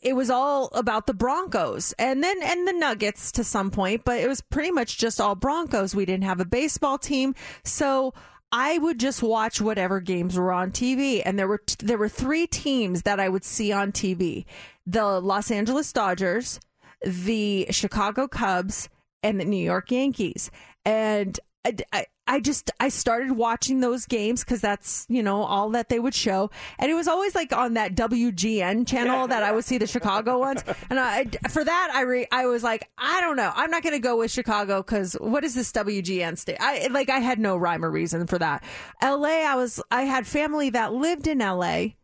it 0.01 0.13
was 0.13 0.29
all 0.29 0.69
about 0.73 1.07
the 1.07 1.13
Broncos, 1.13 1.93
and 1.99 2.23
then 2.23 2.41
and 2.43 2.67
the 2.67 2.73
Nuggets 2.73 3.31
to 3.33 3.43
some 3.43 3.71
point, 3.71 4.03
but 4.05 4.19
it 4.19 4.27
was 4.27 4.41
pretty 4.41 4.71
much 4.71 4.97
just 4.97 5.19
all 5.19 5.35
Broncos. 5.35 5.95
We 5.95 6.05
didn't 6.05 6.25
have 6.25 6.39
a 6.39 6.45
baseball 6.45 6.97
team, 6.97 7.35
so. 7.63 8.13
I 8.55 8.77
would 8.77 8.99
just 8.99 9.23
watch 9.23 9.59
whatever 9.59 9.99
games 9.99 10.37
were 10.37 10.51
on 10.51 10.69
TV, 10.69 11.23
and 11.25 11.39
there 11.39 11.47
were 11.47 11.63
there 11.79 11.97
were 11.97 12.07
three 12.07 12.45
teams 12.45 13.01
that 13.01 13.19
I 13.19 13.27
would 13.27 13.43
see 13.43 13.71
on 13.71 13.91
TV: 13.91 14.45
the 14.85 15.19
Los 15.19 15.49
Angeles 15.49 15.91
Dodgers, 15.91 16.59
the 17.05 17.67
Chicago 17.71 18.27
Cubs 18.27 18.89
and 19.21 19.39
the 19.39 19.45
New 19.45 19.63
York 19.63 19.91
Yankees. 19.91 20.51
And 20.85 21.39
I, 21.65 21.75
I, 21.91 22.05
I 22.25 22.39
just 22.39 22.71
I 22.79 22.89
started 22.89 23.33
watching 23.33 23.79
those 23.81 24.05
games 24.05 24.43
because 24.43 24.61
that's 24.61 25.05
you 25.09 25.21
know 25.21 25.43
all 25.43 25.69
that 25.71 25.89
they 25.89 25.99
would 25.99 26.15
show, 26.15 26.49
and 26.79 26.89
it 26.89 26.93
was 26.93 27.07
always 27.07 27.35
like 27.35 27.51
on 27.51 27.73
that 27.73 27.95
WGN 27.95 28.87
channel 28.87 29.27
that 29.27 29.43
I 29.43 29.51
would 29.51 29.65
see 29.65 29.77
the 29.77 29.87
Chicago 29.87 30.39
ones, 30.39 30.63
and 30.89 30.99
I 30.99 31.25
for 31.49 31.63
that 31.63 31.91
I 31.93 32.01
re, 32.01 32.27
I 32.31 32.45
was 32.45 32.63
like 32.63 32.89
I 32.97 33.19
don't 33.21 33.35
know 33.35 33.51
I'm 33.55 33.71
not 33.71 33.83
going 33.83 33.93
to 33.93 33.99
go 33.99 34.17
with 34.17 34.31
Chicago 34.31 34.81
because 34.81 35.13
what 35.13 35.43
is 35.43 35.53
this 35.53 35.71
WGN 35.71 36.37
state? 36.37 36.57
I 36.59 36.87
like 36.87 37.09
I 37.09 37.19
had 37.19 37.39
no 37.39 37.57
rhyme 37.57 37.83
or 37.83 37.91
reason 37.91 38.25
for 38.27 38.39
that. 38.39 38.63
L.A. 39.01 39.45
I 39.45 39.55
was 39.55 39.81
I 39.91 40.03
had 40.03 40.25
family 40.25 40.69
that 40.69 40.93
lived 40.93 41.27
in 41.27 41.41
L.A. 41.41 41.97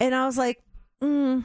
and 0.00 0.14
I 0.14 0.24
was 0.24 0.38
like 0.38 0.62
mm, 1.02 1.44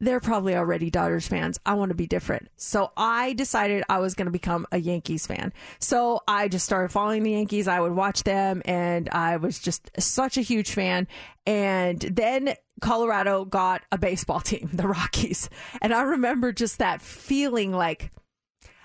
they're 0.00 0.20
probably 0.20 0.54
already 0.54 0.90
Dodgers 0.90 1.28
fans. 1.28 1.58
I 1.64 1.74
want 1.74 1.90
to 1.90 1.94
be 1.94 2.06
different. 2.06 2.48
So 2.56 2.92
I 2.96 3.32
decided 3.32 3.84
I 3.88 3.98
was 3.98 4.14
going 4.14 4.26
to 4.26 4.32
become 4.32 4.66
a 4.72 4.78
Yankees 4.78 5.26
fan. 5.26 5.52
So 5.78 6.20
I 6.26 6.48
just 6.48 6.64
started 6.64 6.90
following 6.90 7.22
the 7.22 7.32
Yankees. 7.32 7.68
I 7.68 7.80
would 7.80 7.92
watch 7.92 8.22
them 8.24 8.62
and 8.64 9.08
I 9.10 9.36
was 9.36 9.58
just 9.58 9.90
such 9.98 10.36
a 10.36 10.42
huge 10.42 10.72
fan. 10.72 11.06
And 11.46 12.00
then 12.00 12.54
Colorado 12.80 13.44
got 13.44 13.82
a 13.92 13.98
baseball 13.98 14.40
team, 14.40 14.70
the 14.72 14.88
Rockies. 14.88 15.48
And 15.80 15.92
I 15.92 16.02
remember 16.02 16.52
just 16.52 16.78
that 16.78 17.02
feeling 17.02 17.72
like, 17.72 18.10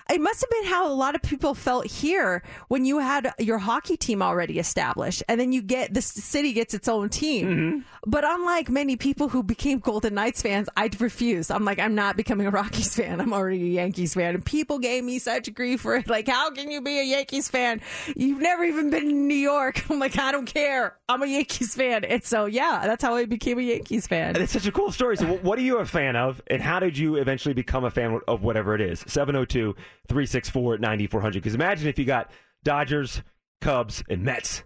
it 0.09 0.21
must 0.21 0.41
have 0.41 0.49
been 0.49 0.71
how 0.71 0.91
a 0.91 0.93
lot 0.93 1.15
of 1.15 1.21
people 1.23 1.55
felt 1.55 1.87
here 1.87 2.43
when 2.67 2.85
you 2.85 2.99
had 2.99 3.33
your 3.39 3.57
hockey 3.57 3.97
team 3.97 4.21
already 4.21 4.59
established 4.59 5.23
and 5.27 5.39
then 5.39 5.51
you 5.51 5.63
get 5.63 5.93
this 5.93 6.05
city 6.05 6.53
gets 6.53 6.73
its 6.73 6.87
own 6.87 7.09
team. 7.09 7.47
Mm-hmm. 7.47 7.79
But 8.05 8.23
unlike 8.23 8.69
many 8.69 8.97
people 8.97 9.29
who 9.29 9.41
became 9.41 9.79
Golden 9.79 10.13
Knights 10.13 10.43
fans, 10.43 10.69
I 10.77 10.91
refused. 10.99 11.51
I'm 11.51 11.65
like, 11.65 11.79
I'm 11.79 11.95
not 11.95 12.17
becoming 12.17 12.45
a 12.45 12.51
Rockies 12.51 12.95
fan. 12.95 13.19
I'm 13.19 13.33
already 13.33 13.63
a 13.63 13.73
Yankees 13.73 14.13
fan. 14.13 14.35
And 14.35 14.45
people 14.45 14.77
gave 14.77 15.03
me 15.03 15.17
such 15.17 15.51
grief 15.55 15.81
for 15.81 15.95
it. 15.95 16.07
Like, 16.07 16.27
how 16.27 16.51
can 16.51 16.69
you 16.69 16.81
be 16.81 16.99
a 16.99 17.03
Yankees 17.03 17.49
fan? 17.49 17.81
You've 18.15 18.39
never 18.39 18.63
even 18.63 18.91
been 18.91 19.09
in 19.09 19.27
New 19.27 19.33
York. 19.33 19.83
I'm 19.89 19.99
like, 19.99 20.19
I 20.19 20.31
don't 20.31 20.45
care. 20.45 20.95
I'm 21.09 21.23
a 21.23 21.25
Yankees 21.25 21.73
fan. 21.73 22.03
And 22.05 22.23
so, 22.23 22.45
yeah, 22.45 22.81
that's 22.83 23.03
how 23.03 23.15
I 23.15 23.25
became 23.25 23.57
a 23.57 23.63
Yankees 23.63 24.05
fan. 24.05 24.35
And 24.35 24.37
it's 24.37 24.53
such 24.53 24.67
a 24.67 24.71
cool 24.71 24.91
story. 24.91 25.17
So, 25.17 25.25
what 25.37 25.57
are 25.57 25.63
you 25.63 25.79
a 25.79 25.85
fan 25.85 26.15
of, 26.15 26.41
and 26.47 26.61
how 26.61 26.79
did 26.79 26.97
you 26.97 27.15
eventually 27.15 27.53
become 27.53 27.83
a 27.83 27.91
fan 27.91 28.19
of 28.27 28.43
whatever 28.43 28.75
it 28.75 28.81
is? 28.81 29.03
702 29.07 29.75
364 30.07 30.77
9400. 30.79 31.33
Because 31.33 31.55
imagine 31.55 31.87
if 31.87 31.99
you 31.99 32.05
got 32.05 32.31
Dodgers, 32.63 33.21
Cubs, 33.61 34.03
and 34.09 34.23
Mets. 34.23 34.63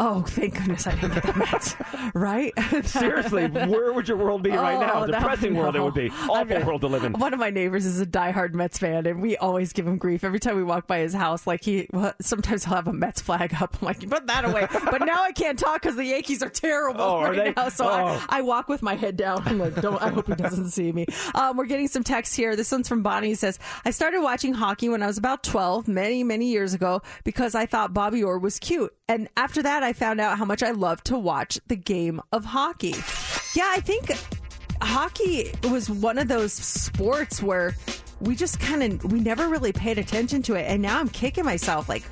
Oh, 0.00 0.22
thank 0.22 0.54
goodness 0.56 0.86
I 0.88 0.96
didn't 0.96 1.14
get 1.14 1.22
the 1.26 1.32
Mets. 1.34 1.76
right? 2.14 2.52
Seriously, 2.84 3.46
where 3.46 3.92
would 3.92 4.08
your 4.08 4.16
world 4.16 4.42
be 4.42 4.50
right 4.50 4.78
now? 4.80 5.04
Oh, 5.04 5.06
Depressing 5.06 5.54
world 5.54 5.76
it 5.76 5.80
would 5.82 5.94
be. 5.94 6.10
I 6.10 6.26
Awful 6.28 6.44
mean, 6.56 6.66
world 6.66 6.80
to 6.80 6.88
live 6.88 7.04
in. 7.04 7.12
One 7.12 7.32
of 7.32 7.38
my 7.38 7.50
neighbors 7.50 7.86
is 7.86 8.00
a 8.00 8.06
diehard 8.06 8.52
Mets 8.52 8.78
fan, 8.78 9.06
and 9.06 9.22
we 9.22 9.36
always 9.36 9.72
give 9.72 9.86
him 9.86 9.96
grief 9.96 10.24
every 10.24 10.40
time 10.40 10.56
we 10.56 10.64
walk 10.64 10.88
by 10.88 10.98
his 10.98 11.14
house. 11.14 11.46
Like 11.46 11.62
he, 11.62 11.86
well, 11.92 12.12
sometimes 12.20 12.64
he'll 12.64 12.74
have 12.74 12.88
a 12.88 12.92
Mets 12.92 13.20
flag 13.20 13.54
up. 13.62 13.76
I'm 13.80 13.86
like, 13.86 14.10
put 14.10 14.26
that 14.26 14.44
away. 14.44 14.66
but 14.90 15.02
now 15.04 15.22
I 15.22 15.30
can't 15.30 15.58
talk 15.58 15.82
because 15.82 15.94
the 15.94 16.04
Yankees 16.04 16.42
are 16.42 16.48
terrible 16.50 17.00
Oh, 17.00 17.18
are 17.18 17.30
right 17.30 17.54
they? 17.54 17.62
now. 17.62 17.68
So 17.68 17.84
Oh. 17.88 17.88
I, 18.28 18.38
I 18.38 18.40
walk 18.40 18.68
with 18.68 18.82
my 18.82 18.96
head 18.96 19.16
down. 19.16 19.42
I'm 19.46 19.58
like, 19.60 19.80
don't. 19.80 20.02
I 20.02 20.08
hope 20.08 20.26
he 20.26 20.34
doesn't 20.34 20.70
see 20.70 20.90
me. 20.90 21.06
Um, 21.34 21.56
we're 21.56 21.66
getting 21.66 21.86
some 21.88 22.02
text 22.02 22.34
here. 22.36 22.56
This 22.56 22.72
one's 22.72 22.88
from 22.88 23.02
Bonnie. 23.04 23.32
It 23.32 23.38
says, 23.38 23.60
I 23.84 23.92
started 23.92 24.20
watching 24.20 24.52
hockey 24.54 24.88
when 24.88 25.02
I 25.02 25.06
was 25.06 25.16
about 25.18 25.44
12, 25.44 25.86
many 25.86 26.24
many 26.24 26.46
years 26.50 26.74
ago, 26.74 27.02
because 27.22 27.54
I 27.54 27.66
thought 27.66 27.94
Bobby 27.94 28.22
Orr 28.24 28.38
was 28.40 28.58
cute, 28.58 28.92
and 29.08 29.28
after 29.36 29.59
that, 29.62 29.82
I 29.82 29.92
found 29.92 30.20
out 30.20 30.38
how 30.38 30.44
much 30.44 30.62
I 30.62 30.70
love 30.70 31.02
to 31.04 31.18
watch 31.18 31.58
the 31.66 31.76
game 31.76 32.20
of 32.32 32.44
hockey. 32.44 32.94
Yeah, 33.54 33.66
I 33.68 33.80
think 33.80 34.12
hockey 34.82 35.52
was 35.70 35.90
one 35.90 36.18
of 36.18 36.28
those 36.28 36.52
sports 36.52 37.42
where 37.42 37.74
we 38.20 38.34
just 38.34 38.58
kind 38.60 38.82
of 38.82 39.12
we 39.12 39.20
never 39.20 39.48
really 39.48 39.72
paid 39.72 39.98
attention 39.98 40.40
to 40.42 40.54
it 40.54 40.62
and 40.62 40.80
now 40.80 40.98
i'm 40.98 41.08
kicking 41.08 41.44
myself 41.44 41.86
like 41.88 42.02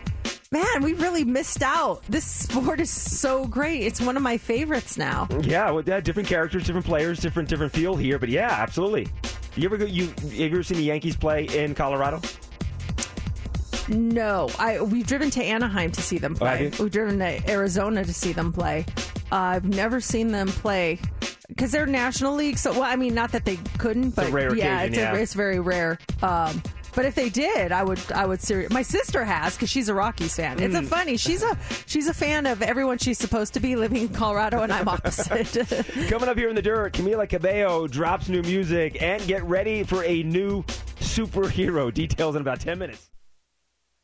man 0.50 0.82
we 0.82 0.92
really 0.94 1.24
missed 1.24 1.62
out 1.62 2.02
this 2.10 2.24
sport 2.24 2.78
is 2.80 2.90
so 2.90 3.46
great 3.46 3.82
it's 3.82 4.00
one 4.02 4.16
of 4.18 4.22
my 4.22 4.36
favorites 4.36 4.98
now 4.98 5.26
Yeah, 5.42 5.70
well, 5.70 5.82
yeah, 5.86 6.00
different 6.00 6.28
characters, 6.28 6.64
different 6.64 6.84
players, 6.86 7.20
different 7.20 7.48
different 7.48 7.72
feel 7.72 7.96
here. 7.96 8.18
But 8.18 8.28
yeah, 8.28 8.50
absolutely. 8.50 9.08
You 9.56 9.64
ever 9.64 9.76
go? 9.78 9.86
You 9.86 10.12
you 10.28 10.46
ever 10.46 10.62
seen 10.62 10.76
the 10.78 10.84
Yankees 10.84 11.16
play 11.16 11.44
in 11.46 11.74
Colorado? 11.74 12.20
No 13.88 14.48
i 14.58 14.80
we've 14.80 15.06
driven 15.06 15.30
to 15.30 15.42
anaheim 15.42 15.90
to 15.90 16.02
see 16.02 16.18
them 16.18 16.34
Oh, 16.36 16.38
play 16.38 16.64
you? 16.64 16.70
we've 16.82 16.90
driven 16.92 17.18
to 17.20 17.50
arizona 17.50 18.04
to 18.04 18.12
see 18.14 18.32
them 18.32 18.52
play 18.52 18.84
uh, 19.32 19.34
i've 19.36 19.64
never 19.64 20.00
seen 20.00 20.28
them 20.28 20.48
play 20.48 20.98
because 21.48 21.72
they're 21.72 21.86
national 21.86 22.34
league 22.34 22.58
so 22.58 22.72
well 22.72 22.82
i 22.82 22.96
mean 22.96 23.14
not 23.14 23.32
that 23.32 23.44
they 23.44 23.56
couldn't 23.78 24.10
but 24.10 24.30
yeah, 24.56 24.82
it's, 24.82 24.96
yeah. 24.96 25.14
A, 25.14 25.18
it's 25.18 25.34
very 25.34 25.60
rare 25.60 25.98
um 26.22 26.62
but 26.94 27.04
if 27.04 27.14
they 27.14 27.28
did, 27.28 27.70
I 27.70 27.84
would, 27.84 28.00
I 28.10 28.26
would. 28.26 28.40
Seri- 28.42 28.66
my 28.70 28.82
sister 28.82 29.22
has 29.24 29.54
because 29.54 29.70
she's 29.70 29.88
a 29.88 29.94
Rockies 29.94 30.34
fan. 30.34 30.60
It's 30.60 30.74
a 30.74 30.80
Mm. 30.80 30.86
funny. 30.86 31.16
She's 31.16 31.44
a, 31.44 31.56
she's 31.86 32.08
a 32.08 32.14
fan 32.14 32.44
of 32.44 32.60
everyone 32.60 32.98
she's 32.98 33.18
supposed 33.18 33.54
to 33.54 33.60
be 33.60 33.76
living 33.76 34.02
in 34.02 34.08
Colorado, 34.08 34.62
and 34.62 34.72
I'm 34.72 34.88
opposite. 34.88 35.46
Coming 36.08 36.28
up 36.28 36.36
here 36.36 36.48
in 36.48 36.56
the 36.56 36.62
dirt, 36.62 36.94
Camila 36.94 37.28
Cabello 37.28 37.86
drops 37.86 38.28
new 38.28 38.42
music 38.42 39.00
and 39.00 39.24
get 39.28 39.44
ready 39.44 39.84
for 39.84 40.02
a 40.02 40.24
new 40.24 40.64
superhero. 40.98 41.92
Details 41.94 42.34
in 42.34 42.40
about 42.42 42.58
10 42.58 42.78
minutes. 42.80 43.08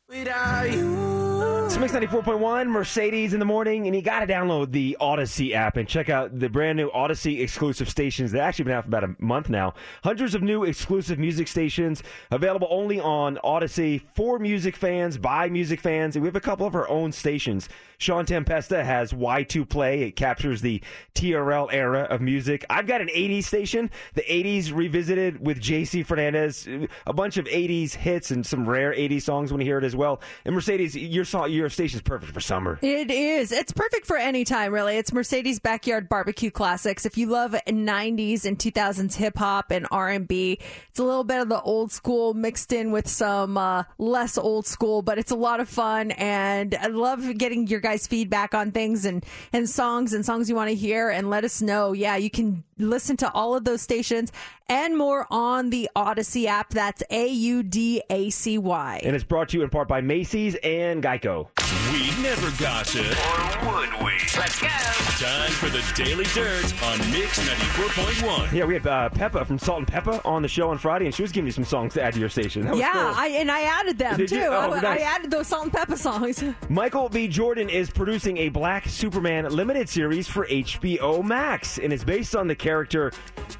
Without 0.07 0.71
you. 0.71 1.34
It's 1.65 1.77
Mix 1.77 1.93
94.1, 1.93 2.67
Mercedes 2.67 3.33
in 3.33 3.39
the 3.39 3.45
morning, 3.45 3.87
and 3.87 3.95
you 3.95 4.03
got 4.03 4.19
to 4.19 4.27
download 4.27 4.71
the 4.71 4.95
Audacy 5.01 5.53
app 5.53 5.77
and 5.77 5.89
check 5.89 6.09
out 6.09 6.39
the 6.39 6.47
brand 6.47 6.77
new 6.77 6.91
Audacy 6.91 7.41
exclusive 7.41 7.89
stations. 7.89 8.31
They've 8.31 8.39
actually 8.39 8.65
been 8.65 8.75
out 8.75 8.83
for 8.83 8.89
about 8.89 9.03
a 9.03 9.15
month 9.17 9.49
now. 9.49 9.73
Hundreds 10.03 10.35
of 10.35 10.43
new 10.43 10.63
exclusive 10.63 11.17
music 11.17 11.47
stations 11.47 12.03
available 12.29 12.67
only 12.69 12.99
on 12.99 13.37
Audacy 13.43 14.03
for 14.13 14.37
music 14.37 14.75
fans, 14.75 15.17
by 15.17 15.49
music 15.49 15.81
fans, 15.81 16.15
and 16.15 16.21
we 16.21 16.27
have 16.27 16.35
a 16.35 16.39
couple 16.39 16.67
of 16.67 16.75
our 16.75 16.87
own 16.87 17.11
stations. 17.11 17.67
Sean 17.97 18.25
Tempesta 18.25 18.83
has 18.83 19.11
Y2 19.13 19.67
Play. 19.67 20.03
It 20.03 20.15
captures 20.15 20.61
the 20.61 20.81
TRL 21.15 21.73
era 21.73 22.01
of 22.01 22.21
music. 22.21 22.63
I've 22.69 22.87
got 22.87 23.01
an 23.01 23.07
80s 23.07 23.45
station, 23.45 23.89
the 24.13 24.21
80s 24.23 24.71
revisited 24.73 25.43
with 25.43 25.61
JC 25.61 26.05
Fernandez, 26.05 26.67
a 27.07 27.13
bunch 27.13 27.37
of 27.37 27.45
80s 27.45 27.95
hits 27.95 28.31
and 28.31 28.45
some 28.45 28.67
rare 28.67 28.93
80s 28.93 29.23
songs 29.23 29.51
when 29.51 29.61
you 29.61 29.65
hear 29.65 29.79
it 29.79 29.83
as 29.83 29.95
well. 29.95 30.21
And 30.43 30.53
Mercedes, 30.53 30.95
your 30.95 31.25
song, 31.25 31.49
your 31.55 31.69
station's 31.69 32.01
perfect 32.01 32.31
for 32.31 32.39
summer. 32.39 32.79
It 32.81 33.09
is. 33.09 33.51
It's 33.51 33.71
perfect 33.71 34.05
for 34.05 34.17
any 34.17 34.43
time, 34.43 34.73
really. 34.73 34.97
It's 34.97 35.11
Mercedes 35.13 35.59
Backyard 35.59 36.09
Barbecue 36.09 36.51
Classics. 36.51 37.05
If 37.05 37.17
you 37.17 37.27
love 37.27 37.55
90s 37.67 38.45
and 38.45 38.57
2000s 38.57 39.15
hip 39.15 39.37
hop 39.37 39.71
and 39.71 39.87
R&B, 39.91 40.59
it's 40.89 40.99
a 40.99 41.03
little 41.03 41.23
bit 41.23 41.41
of 41.41 41.49
the 41.49 41.61
old 41.61 41.91
school 41.91 42.33
mixed 42.33 42.73
in 42.73 42.91
with 42.91 43.07
some 43.07 43.57
uh, 43.57 43.83
less 43.97 44.37
old 44.37 44.67
school, 44.67 45.01
but 45.01 45.17
it's 45.17 45.31
a 45.31 45.35
lot 45.35 45.59
of 45.59 45.69
fun. 45.69 46.11
And 46.11 46.75
I 46.75 46.87
love 46.87 47.37
getting 47.37 47.67
your 47.67 47.79
guys' 47.79 48.07
feedback 48.07 48.53
on 48.53 48.71
things 48.71 49.05
and, 49.05 49.25
and 49.53 49.69
songs 49.69 50.13
and 50.13 50.25
songs 50.25 50.49
you 50.49 50.55
want 50.55 50.69
to 50.69 50.75
hear 50.75 51.09
and 51.09 51.29
let 51.29 51.43
us 51.43 51.61
know. 51.61 51.93
Yeah, 51.93 52.15
you 52.15 52.29
can 52.29 52.63
listen 52.77 53.17
to 53.17 53.31
all 53.31 53.55
of 53.55 53.63
those 53.63 53.81
stations 53.81 54.31
and 54.67 54.97
more 54.97 55.27
on 55.29 55.69
the 55.69 55.89
Audacy 55.95 56.45
app. 56.45 56.69
That's 56.69 57.03
A 57.09 57.27
U 57.27 57.63
D 57.63 58.01
A 58.09 58.29
C 58.29 58.57
Y. 58.57 59.01
And 59.03 59.15
it's 59.15 59.23
brought 59.23 59.49
to 59.49 59.57
you 59.57 59.63
in 59.63 59.69
part 59.69 59.87
by 59.87 60.01
Macy's 60.01 60.55
and 60.55 61.03
Geico. 61.03 61.44
We 61.91 62.09
never 62.21 62.51
gossip. 62.61 63.05
Or 63.05 63.73
would 63.73 63.89
we? 64.03 64.11
Let's 64.37 64.59
go. 64.59 64.67
Time 64.67 65.51
for 65.51 65.69
the 65.69 65.83
Daily 65.95 66.25
Dirt 66.33 66.65
on 66.83 66.99
Mix 67.11 67.39
94.1. 67.39 68.51
Yeah, 68.51 68.65
we 68.65 68.73
had 68.73 68.85
uh, 68.85 69.09
Pepa 69.09 69.45
from 69.45 69.57
Salt-N-Pepa 69.57 70.25
on 70.25 70.41
the 70.41 70.47
show 70.47 70.69
on 70.69 70.77
Friday, 70.77 71.05
and 71.05 71.15
she 71.15 71.21
was 71.21 71.31
giving 71.31 71.47
you 71.47 71.51
some 71.51 71.63
songs 71.63 71.93
to 71.93 72.01
add 72.03 72.13
to 72.13 72.19
your 72.19 72.29
station. 72.29 72.63
That 72.63 72.71
was 72.71 72.79
Yeah, 72.81 72.91
cool. 72.91 73.13
I, 73.15 73.27
and 73.39 73.49
I 73.51 73.61
added 73.61 73.97
them 73.97 74.17
Did 74.17 74.29
too. 74.29 74.35
you? 74.37 74.45
Oh, 74.47 74.73
I, 74.73 74.81
nice. 74.81 74.99
I 74.99 75.03
added 75.03 75.31
those 75.31 75.47
salt 75.47 75.63
and 75.63 75.73
pepper 75.73 75.95
songs. 75.95 76.43
Michael 76.69 77.07
B. 77.09 77.27
Jordan 77.27 77.69
is 77.69 77.89
producing 77.89 78.37
a 78.37 78.49
Black 78.49 78.87
Superman 78.87 79.45
limited 79.49 79.87
series 79.87 80.27
for 80.27 80.45
HBO 80.47 81.23
Max, 81.23 81.77
and 81.77 81.93
it's 81.93 82.03
based 82.03 82.35
on 82.35 82.47
the 82.47 82.55
character 82.55 83.11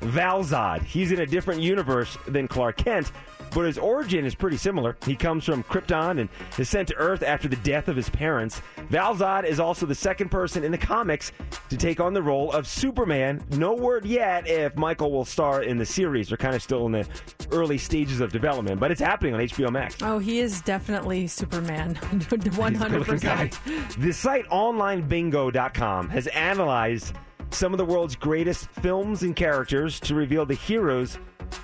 Val-Zod. 0.02 0.84
He's 0.84 1.12
in 1.12 1.20
a 1.22 1.26
different 1.26 1.62
universe 1.62 2.18
than 2.28 2.48
Clark 2.48 2.78
Kent, 2.78 3.12
but 3.56 3.66
his 3.66 3.78
origin 3.78 4.26
is 4.26 4.36
pretty 4.36 4.58
similar. 4.58 4.98
He 5.06 5.16
comes 5.16 5.46
from 5.46 5.64
Krypton 5.64 6.20
and 6.20 6.30
is 6.60 6.70
sent 6.70 6.90
to 6.90 6.96
Earth 6.96 7.24
after 7.24 7.48
the 7.48 7.56
death 7.56 7.88
of 7.88 7.96
his 7.96 8.10
parents. 8.10 8.62
Val-Zod 8.90 9.46
is 9.46 9.62
also 9.62 9.86
the 9.86 9.96
second 9.96 10.30
person 10.30 10.66
in 10.66 10.72
the 10.72 10.78
comics 10.78 11.32
to 11.70 11.78
take 11.78 12.02
on 12.02 12.14
the 12.14 12.22
role 12.22 12.52
of 12.52 12.68
Superman. 12.68 13.42
No 13.52 13.74
word 13.74 14.06
yet 14.06 14.48
if 14.48 14.76
Michael 14.76 15.10
will 15.10 15.24
star 15.24 15.64
in 15.64 15.78
the 15.78 15.86
series. 15.86 16.28
They're 16.28 16.38
kind 16.38 16.54
of 16.54 16.62
still 16.62 16.86
in 16.86 16.92
the 16.92 17.08
early 17.52 17.78
stages 17.78 18.20
of 18.20 18.34
development, 18.34 18.80
but 18.80 18.92
it's 18.92 19.02
happening 19.02 19.34
on 19.34 19.40
HBO 19.40 19.72
Max. 19.72 19.96
Oh, 20.02 20.20
he 20.20 20.40
is 20.40 20.62
definitely 20.62 21.26
Superman. 21.26 21.96
100%. 21.96 22.78
good-looking 22.78 23.18
guy. 23.20 23.50
The 23.98 24.12
site 24.12 24.46
onlinebingo.com 24.50 26.10
has 26.10 26.28
analyzed 26.28 27.16
some 27.56 27.74
of 27.74 27.78
the 27.78 27.86
world's 27.86 28.18
greatest 28.18 28.68
films 28.70 29.24
and 29.24 29.34
characters 29.34 30.02
to 30.02 30.14
reveal 30.14 30.46
the 30.46 30.56
heroes 30.56 31.18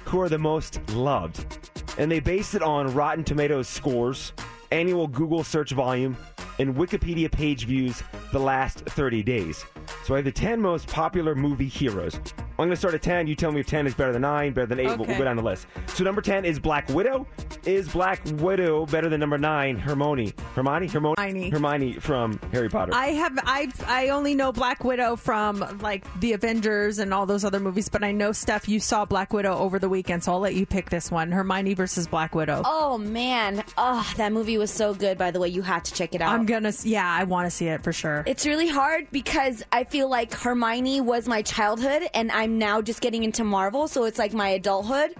who 0.05 0.21
are 0.21 0.29
the 0.29 0.37
most 0.37 0.79
loved. 0.91 1.69
And 1.97 2.09
they 2.09 2.21
based 2.21 2.55
it 2.55 2.63
on 2.63 2.93
Rotten 2.93 3.25
Tomatoes 3.25 3.67
scores, 3.67 4.31
annual 4.71 5.07
Google 5.07 5.43
search 5.43 5.71
volume, 5.71 6.17
and 6.59 6.75
Wikipedia 6.75 7.31
page 7.31 7.65
views 7.65 8.03
the 8.31 8.39
last 8.39 8.79
30 8.79 9.23
days. 9.23 9.65
So 10.03 10.13
I 10.13 10.17
have 10.17 10.25
the 10.25 10.31
10 10.31 10.61
most 10.61 10.87
popular 10.87 11.35
movie 11.35 11.67
heroes. 11.67 12.19
I'm 12.61 12.67
going 12.67 12.69
to 12.69 12.75
start 12.75 12.93
at 12.93 13.01
10. 13.01 13.25
You 13.25 13.33
tell 13.33 13.51
me 13.51 13.59
if 13.59 13.65
10 13.65 13.87
is 13.87 13.95
better 13.95 14.13
than 14.13 14.21
9, 14.21 14.53
better 14.53 14.67
than 14.67 14.79
8. 14.79 14.85
We'll, 14.85 14.97
we'll 15.07 15.17
go 15.17 15.23
down 15.23 15.35
the 15.35 15.41
list. 15.41 15.65
So 15.87 16.03
number 16.03 16.21
10 16.21 16.45
is 16.45 16.59
Black 16.59 16.87
Widow. 16.89 17.25
Is 17.65 17.89
Black 17.89 18.21
Widow 18.33 18.85
better 18.85 19.09
than 19.09 19.19
number 19.19 19.39
9, 19.39 19.77
Hermione? 19.77 20.31
Hermione? 20.53 20.87
Hermione? 20.87 21.15
Hermione. 21.17 21.49
Hermione 21.49 21.93
from 21.93 22.39
Harry 22.51 22.69
Potter. 22.69 22.91
I 22.93 23.07
have 23.07 23.39
I 23.43 23.67
I 23.87 24.09
only 24.09 24.35
know 24.35 24.51
Black 24.51 24.83
Widow 24.83 25.15
from 25.15 25.79
like 25.81 26.05
the 26.19 26.33
Avengers 26.33 26.99
and 26.99 27.15
all 27.15 27.25
those 27.25 27.43
other 27.43 27.59
movies, 27.59 27.89
but 27.89 28.03
I 28.03 28.11
know 28.11 28.31
Steph, 28.31 28.69
you 28.69 28.79
saw 28.79 29.05
Black 29.05 29.33
Widow 29.33 29.57
over 29.57 29.79
the 29.79 29.89
weekend, 29.89 30.23
so 30.23 30.33
I'll 30.33 30.39
let 30.39 30.53
you 30.53 30.67
pick 30.67 30.91
this 30.91 31.09
one: 31.09 31.31
Hermione 31.31 31.73
versus 31.73 32.05
Black 32.07 32.35
Widow. 32.35 32.61
Oh 32.63 32.99
man, 32.99 33.63
oh 33.75 34.07
that 34.17 34.31
movie 34.33 34.59
was 34.59 34.60
so 34.69 34.93
good. 34.93 35.17
By 35.17 35.31
the 35.31 35.39
way, 35.39 35.47
you 35.47 35.61
have 35.61 35.83
to 35.83 35.93
check 35.93 36.13
it 36.13 36.21
out. 36.21 36.33
I'm 36.33 36.45
gonna, 36.45 36.73
yeah, 36.83 37.09
I 37.09 37.23
want 37.23 37.47
to 37.47 37.51
see 37.51 37.67
it 37.67 37.83
for 37.83 37.93
sure. 37.93 38.23
It's 38.27 38.45
really 38.45 38.67
hard 38.67 39.07
because 39.11 39.63
I 39.71 39.85
feel 39.85 40.09
like 40.09 40.33
Hermione 40.33 41.01
was 41.01 41.27
my 41.27 41.41
childhood 41.41 42.03
and 42.13 42.31
I'm 42.31 42.57
now 42.57 42.81
just 42.81 43.01
getting 43.01 43.23
into 43.23 43.43
Marvel, 43.43 43.87
so 43.87 44.03
it's 44.03 44.19
like 44.19 44.33
my 44.33 44.49
adulthood. 44.49 45.15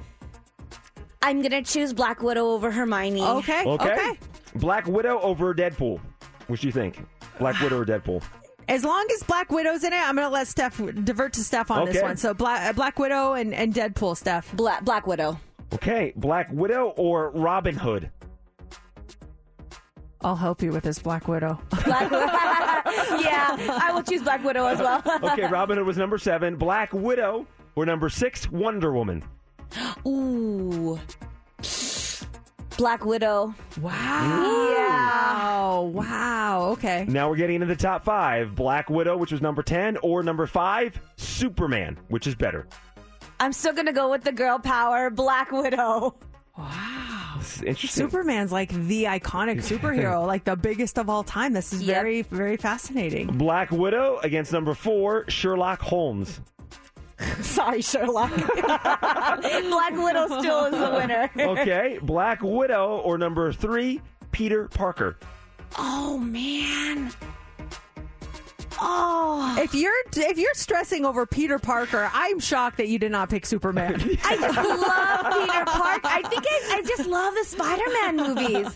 I'm 1.24 1.42
gonna 1.42 1.64
choose 1.64 1.94
Black 1.94 2.22
Widow 2.22 2.52
over 2.52 2.72
Hermione. 2.72 3.22
okay, 3.22 3.64
okay. 3.66 3.94
okay. 3.94 4.20
Black 4.56 4.88
Widow 4.88 5.20
over 5.22 5.54
Deadpool. 5.54 6.00
What 6.48 6.60
do 6.60 6.68
you 6.68 6.74
think? 6.74 7.06
Black 7.40 7.60
Widow 7.62 7.80
or 7.80 7.86
Deadpool? 7.86 8.22
As 8.68 8.84
long 8.84 9.08
as 9.14 9.24
Black 9.24 9.52
Widow's 9.52 9.84
in 9.84 9.94
it, 9.94 10.00
I'm 10.00 10.16
gonna 10.16 10.30
let 10.30 10.48
Steph 10.48 10.78
divert 10.78 11.34
to 11.34 11.44
Steph 11.44 11.72
on 11.72 11.86
this 11.86 12.02
one. 12.02 12.18
So 12.18 12.34
Black 12.34 12.70
uh, 12.70 12.74
Black 12.74 12.98
Widow 13.00 13.34
and, 13.34 13.54
and 13.54 13.74
Deadpool, 13.74 14.18
Steph. 14.18 14.52
Black 14.54 14.84
Black 14.84 15.08
Widow. 15.08 15.40
Okay, 15.74 16.14
Black 16.16 16.50
Widow 16.52 16.94
or 16.98 17.30
Robin 17.32 17.76
Hood? 17.76 18.10
I'll 20.24 20.36
help 20.36 20.62
you 20.62 20.72
with 20.72 20.84
this 20.84 21.00
Black 21.00 21.28
Widow. 21.28 21.60
Black 21.86 22.12
Widow. 22.12 22.26
yeah, 23.22 23.56
I 23.82 23.92
will 23.94 24.04
choose 24.04 24.22
Black 24.22 24.44
Widow 24.44 24.66
as 24.66 24.80
well. 24.80 25.02
Okay, 25.32 25.48
Robin 25.48 25.78
Hood 25.78 25.88
was 25.88 25.98
number 25.98 26.18
seven. 26.18 26.56
Black 26.56 26.92
Widow 26.94 27.48
or 27.76 27.86
number 27.86 28.10
six, 28.10 28.50
Wonder 28.52 28.92
Woman. 28.92 29.24
Ooh. 30.06 31.00
Black 32.78 33.06
Widow. 33.06 33.54
Wow. 33.80 34.74
Yeah. 34.76 35.80
Wow. 35.80 36.70
Okay. 36.72 37.06
Now 37.08 37.30
we're 37.30 37.36
getting 37.36 37.56
into 37.56 37.68
the 37.68 37.76
top 37.76 38.04
five. 38.04 38.56
Black 38.56 38.90
Widow, 38.90 39.18
which 39.18 39.32
was 39.32 39.42
number 39.42 39.64
10, 39.64 39.98
or 39.98 40.24
number 40.24 40.48
five, 40.48 41.00
Superman, 41.16 41.98
which 42.10 42.28
is 42.28 42.36
better. 42.36 42.68
I'm 43.40 43.54
still 43.54 43.74
gonna 43.74 43.94
go 43.94 44.10
with 44.10 44.24
the 44.24 44.32
girl 44.32 44.60
power, 44.60 45.10
Black 45.10 45.52
Widow. 45.52 46.16
This 46.58 46.66
is 47.42 47.64
interesting. 47.64 48.06
Superman's 48.10 48.52
like 48.52 48.70
the 48.70 49.06
iconic 49.06 49.58
superhero, 49.68 50.26
like 50.26 50.44
the 50.44 50.56
biggest 50.56 50.98
of 51.00 51.10
all 51.10 51.24
time. 51.24 51.54
This 51.54 51.74
is 51.74 51.84
Yep. 51.84 51.96
very, 51.96 52.22
very 52.24 52.58
fascinating. 52.58 53.28
Black 53.28 53.72
Widow 53.72 54.20
against 54.24 54.52
number 54.54 54.74
four, 54.74 55.26
Sherlock 55.30 55.82
Holmes. 55.82 56.42
Sorry, 57.42 57.82
Sherlock. 57.82 58.32
Black 58.56 59.92
Widow 59.94 60.40
still 60.40 60.66
is 60.66 60.72
the 60.72 60.92
winner. 60.98 61.30
Okay, 61.60 62.00
Black 62.02 62.42
Widow 62.42 62.98
or 63.04 63.18
number 63.18 63.52
three, 63.54 64.02
Peter 64.32 64.68
Parker. 64.70 65.18
Oh 65.78 66.18
man. 66.18 67.12
Oh. 68.84 69.56
If 69.60 69.76
you're 69.76 69.94
if 70.16 70.38
you're 70.38 70.54
stressing 70.56 71.06
over 71.06 71.26
Peter 71.28 71.60
Parker, 71.60 72.10
I'm 72.14 72.40
shocked 72.40 72.78
that 72.78 72.88
you 72.88 72.98
did 72.98 73.12
not 73.12 73.30
pick 73.30 73.46
Superman. 73.46 73.96
I 74.26 74.36
just 74.38 74.56
love 74.58 75.48
Peter 75.48 75.66
Parker. 75.66 76.08
I 76.08 76.22
think 76.28 76.44
I, 76.50 76.78
I 76.78 76.82
just 76.82 77.08
love 77.08 77.34
the 77.36 77.44
Spider-Man 77.46 78.18
movies. 78.18 78.74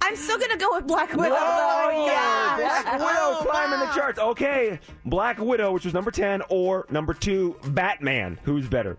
I'm 0.00 0.16
still 0.16 0.38
gonna 0.38 0.56
go 0.56 0.68
with 0.72 0.86
Black 0.86 1.12
Widow. 1.12 1.30
though. 1.34 2.06
yeah. 2.06 2.56
Black 2.56 3.00
Widow 3.00 3.50
climbing 3.50 3.80
the 3.80 3.92
charts. 3.94 4.18
Okay, 4.18 4.78
Black 5.04 5.38
Widow, 5.40 5.72
which 5.72 5.84
was 5.84 5.92
number 5.94 6.10
10, 6.10 6.42
or 6.48 6.86
number 6.90 7.12
two, 7.12 7.56
Batman. 7.68 8.38
Who's 8.44 8.68
better? 8.68 8.96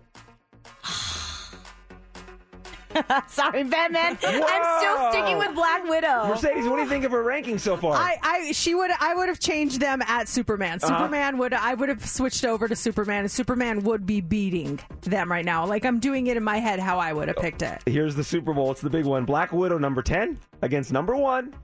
Sorry, 3.28 3.64
Batman. 3.64 4.18
I'm 4.22 4.78
still 4.80 5.10
sticking 5.10 5.38
with 5.38 5.54
Black 5.54 5.84
Widow. 5.88 6.28
Mercedes, 6.28 6.66
what 6.66 6.76
do 6.76 6.82
you 6.82 6.88
think 6.88 7.04
of 7.04 7.12
her 7.12 7.22
ranking 7.22 7.58
so 7.58 7.76
far? 7.76 7.94
I, 7.94 8.16
I 8.22 8.52
she 8.52 8.74
would 8.74 8.90
I 8.98 9.14
would 9.14 9.28
have 9.28 9.38
changed 9.40 9.80
them 9.80 10.00
at 10.02 10.28
Superman. 10.28 10.78
Uh-huh. 10.82 10.96
Superman 10.98 11.38
would 11.38 11.52
I 11.52 11.74
would 11.74 11.88
have 11.88 12.04
switched 12.06 12.44
over 12.44 12.66
to 12.68 12.74
Superman 12.76 13.20
and 13.20 13.30
Superman 13.30 13.82
would 13.84 14.06
be 14.06 14.20
beating 14.20 14.80
them 15.02 15.30
right 15.30 15.44
now. 15.44 15.66
Like 15.66 15.84
I'm 15.84 15.98
doing 16.00 16.26
it 16.28 16.36
in 16.36 16.44
my 16.44 16.58
head 16.58 16.80
how 16.80 16.98
I 16.98 17.12
would 17.12 17.28
have 17.28 17.36
picked 17.36 17.62
it. 17.62 17.82
Here's 17.86 18.14
the 18.16 18.24
Super 18.24 18.52
Bowl. 18.54 18.70
It's 18.70 18.80
the 18.80 18.90
big 18.90 19.04
one. 19.04 19.24
Black 19.24 19.52
Widow, 19.52 19.78
number 19.78 20.02
10, 20.02 20.38
against 20.62 20.92
number 20.92 21.14
one, 21.14 21.54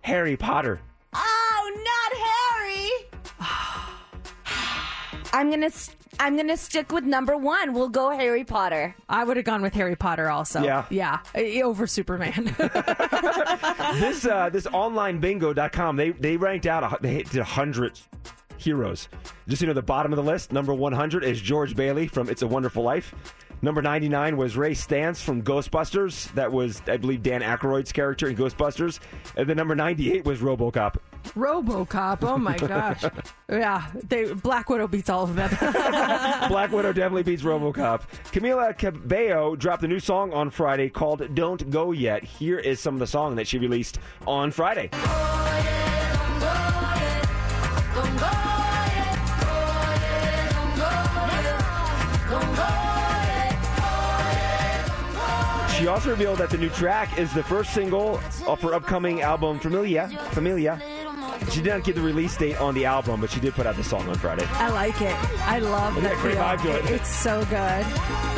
Harry 0.00 0.36
Potter. 0.36 0.80
Oh, 1.14 1.82
not 1.84 2.18
Harry. 2.18 2.90
I'm 5.32 5.50
gonna 5.50 5.66
s- 5.66 5.90
I'm 6.20 6.36
gonna 6.36 6.56
stick 6.56 6.92
with 6.92 7.04
number 7.04 7.36
one. 7.36 7.72
We'll 7.72 7.88
go 7.88 8.10
Harry 8.10 8.44
Potter. 8.44 8.94
I 9.08 9.24
would 9.24 9.36
have 9.36 9.46
gone 9.46 9.62
with 9.62 9.74
Harry 9.74 9.96
Potter 9.96 10.30
also. 10.30 10.62
Yeah. 10.62 10.84
Yeah. 10.90 11.20
Over 11.62 11.86
Superman. 11.86 12.54
this 13.94 14.26
uh, 14.26 14.50
this 14.52 14.66
online 14.72 15.18
bingo.com 15.18 15.96
they 15.96 16.10
they 16.10 16.36
ranked 16.36 16.66
out 16.66 16.82
a, 16.84 16.98
they 17.00 17.22
did 17.22 17.36
100 17.36 18.00
heroes 18.56 19.08
just 19.46 19.62
you 19.62 19.68
know 19.68 19.72
the 19.74 19.82
bottom 19.82 20.12
of 20.12 20.16
the 20.16 20.22
list 20.22 20.52
number 20.52 20.74
100 20.74 21.22
is 21.22 21.40
george 21.40 21.76
bailey 21.76 22.08
from 22.08 22.28
it's 22.28 22.42
a 22.42 22.46
wonderful 22.46 22.82
life 22.82 23.14
number 23.62 23.80
99 23.80 24.36
was 24.36 24.56
ray 24.56 24.72
Stantz 24.72 25.22
from 25.22 25.42
ghostbusters 25.42 26.32
that 26.34 26.50
was 26.50 26.82
i 26.88 26.96
believe 26.96 27.22
dan 27.22 27.40
Aykroyd's 27.40 27.92
character 27.92 28.28
in 28.28 28.36
ghostbusters 28.36 28.98
and 29.36 29.48
then 29.48 29.56
number 29.56 29.76
98 29.76 30.24
was 30.24 30.40
robocop 30.40 30.96
RoboCop. 31.32 32.22
Oh 32.22 32.38
my 32.38 32.56
gosh. 32.56 33.04
yeah. 33.48 33.86
They 34.08 34.32
Black 34.32 34.68
Widow 34.68 34.86
beats 34.86 35.08
all 35.10 35.24
of 35.24 35.34
them. 35.34 35.48
black 36.48 36.72
widow 36.72 36.92
definitely 36.92 37.22
beats 37.22 37.42
robocop 37.42 38.02
camila 38.32 38.76
cabello 38.76 39.54
dropped 39.56 39.82
a 39.82 39.88
new 39.88 40.00
song 40.00 40.32
on 40.32 40.50
friday 40.50 40.88
called 40.88 41.34
don't 41.34 41.70
go 41.70 41.92
yet 41.92 42.22
here 42.22 42.58
is 42.58 42.80
some 42.80 42.94
of 42.94 43.00
the 43.00 43.06
song 43.06 43.36
that 43.36 43.46
she 43.46 43.58
released 43.58 43.98
on 44.26 44.50
friday 44.50 44.88
She 55.78 55.86
also 55.86 56.10
revealed 56.10 56.38
that 56.38 56.50
the 56.50 56.58
new 56.58 56.70
track 56.70 57.16
is 57.18 57.32
the 57.32 57.42
first 57.44 57.72
single 57.72 58.20
of 58.48 58.60
her 58.62 58.74
upcoming 58.74 59.22
album 59.22 59.60
Familia. 59.60 60.08
Familia. 60.32 60.82
She 61.50 61.62
did 61.62 61.70
not 61.70 61.84
give 61.84 61.96
the 61.96 62.02
release 62.02 62.36
date 62.36 62.60
on 62.60 62.74
the 62.74 62.84
album, 62.84 63.20
but 63.20 63.30
she 63.30 63.40
did 63.40 63.54
put 63.54 63.66
out 63.66 63.76
the 63.76 63.84
song 63.84 64.08
on 64.08 64.14
Friday. 64.16 64.44
I 64.52 64.68
like 64.68 65.00
it. 65.00 65.14
I 65.40 65.58
love 65.58 66.00
that 66.02 66.16
great 66.18 66.36
vibe 66.36 66.62
to 66.62 66.76
it? 66.76 66.90
It's 66.90 67.08
so 67.08 67.44
good. 67.46 67.86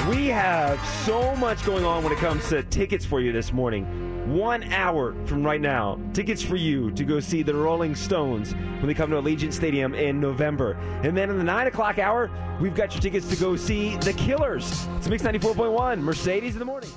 We 0.09 0.29
have 0.29 0.83
so 1.05 1.35
much 1.37 1.65
going 1.65 1.85
on 1.85 2.03
when 2.05 2.13
it 2.13 2.19
comes 2.19 2.49
to 2.49 2.63
tickets 2.63 3.05
for 3.05 3.21
you 3.21 3.33
this 3.33 3.53
morning. 3.53 4.35
One 4.35 4.63
hour 4.65 5.15
from 5.27 5.45
right 5.45 5.61
now, 5.61 5.99
tickets 6.13 6.43
for 6.43 6.57
you 6.57 6.91
to 6.93 7.05
go 7.05 7.21
see 7.21 7.43
the 7.43 7.55
Rolling 7.55 7.95
Stones 7.97 8.53
when 8.53 8.87
they 8.87 8.95
come 8.95 9.11
to 9.11 9.17
Allegiant 9.17 9.53
Stadium 9.53 9.95
in 9.95 10.21
November. 10.21 10.73
And 11.03 11.17
then 11.17 11.31
in 11.31 11.39
the 11.39 11.45
9 11.45 11.67
o'clock 11.67 11.99
hour, 11.99 12.31
we've 12.61 12.75
got 12.75 12.95
your 12.95 13.03
tickets 13.03 13.29
to 13.31 13.37
go 13.37 13.57
see 13.57 13.97
the 13.97 14.13
Killers. 14.13 14.87
It's 14.99 15.09
Mix 15.09 15.23
94.1, 15.23 16.01
Mercedes 16.01 16.55
in 16.55 16.61
the 16.61 16.65
morning. 16.65 16.91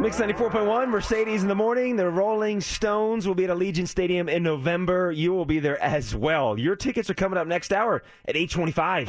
Mix 0.00 0.18
94.1, 0.18 0.88
Mercedes 0.88 1.42
in 1.42 1.48
the 1.48 1.54
morning. 1.54 1.96
The 1.96 2.08
Rolling 2.08 2.62
Stones 2.62 3.28
will 3.28 3.34
be 3.34 3.44
at 3.44 3.50
Allegiant 3.50 3.86
Stadium 3.86 4.30
in 4.30 4.42
November. 4.42 5.12
You 5.12 5.34
will 5.34 5.44
be 5.44 5.58
there 5.58 5.78
as 5.78 6.16
well. 6.16 6.58
Your 6.58 6.74
tickets 6.74 7.10
are 7.10 7.14
coming 7.14 7.38
up 7.38 7.46
next 7.46 7.70
hour 7.70 8.02
at 8.26 8.34
825. 8.34 9.08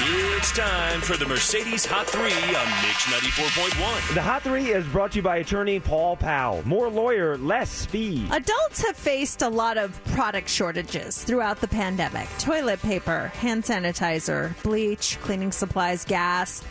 It's 0.00 0.52
time 0.52 1.00
for 1.00 1.16
the 1.16 1.26
Mercedes 1.26 1.86
Hot 1.86 2.06
3 2.06 2.20
on 2.22 2.28
Mix 2.28 3.06
94.1. 3.06 4.14
The 4.14 4.22
Hot 4.22 4.42
Three 4.42 4.68
is 4.68 4.86
brought 4.88 5.12
to 5.12 5.16
you 5.16 5.22
by 5.22 5.38
attorney 5.38 5.80
Paul 5.80 6.16
Powell. 6.16 6.62
More 6.68 6.90
lawyer, 6.90 7.38
less 7.38 7.86
fee. 7.86 8.28
Adults 8.30 8.84
have 8.86 8.96
faced 8.96 9.40
a 9.40 9.48
lot 9.48 9.78
of 9.78 10.04
product 10.12 10.50
shortages 10.50 11.24
throughout 11.24 11.60
the 11.60 11.66
pandemic 11.66 12.28
toilet 12.38 12.80
paper, 12.82 13.28
hand 13.34 13.64
sanitizer, 13.64 14.62
bleach, 14.62 15.18
cleaning 15.20 15.50
supplies, 15.50 16.04
gas, 16.04 16.62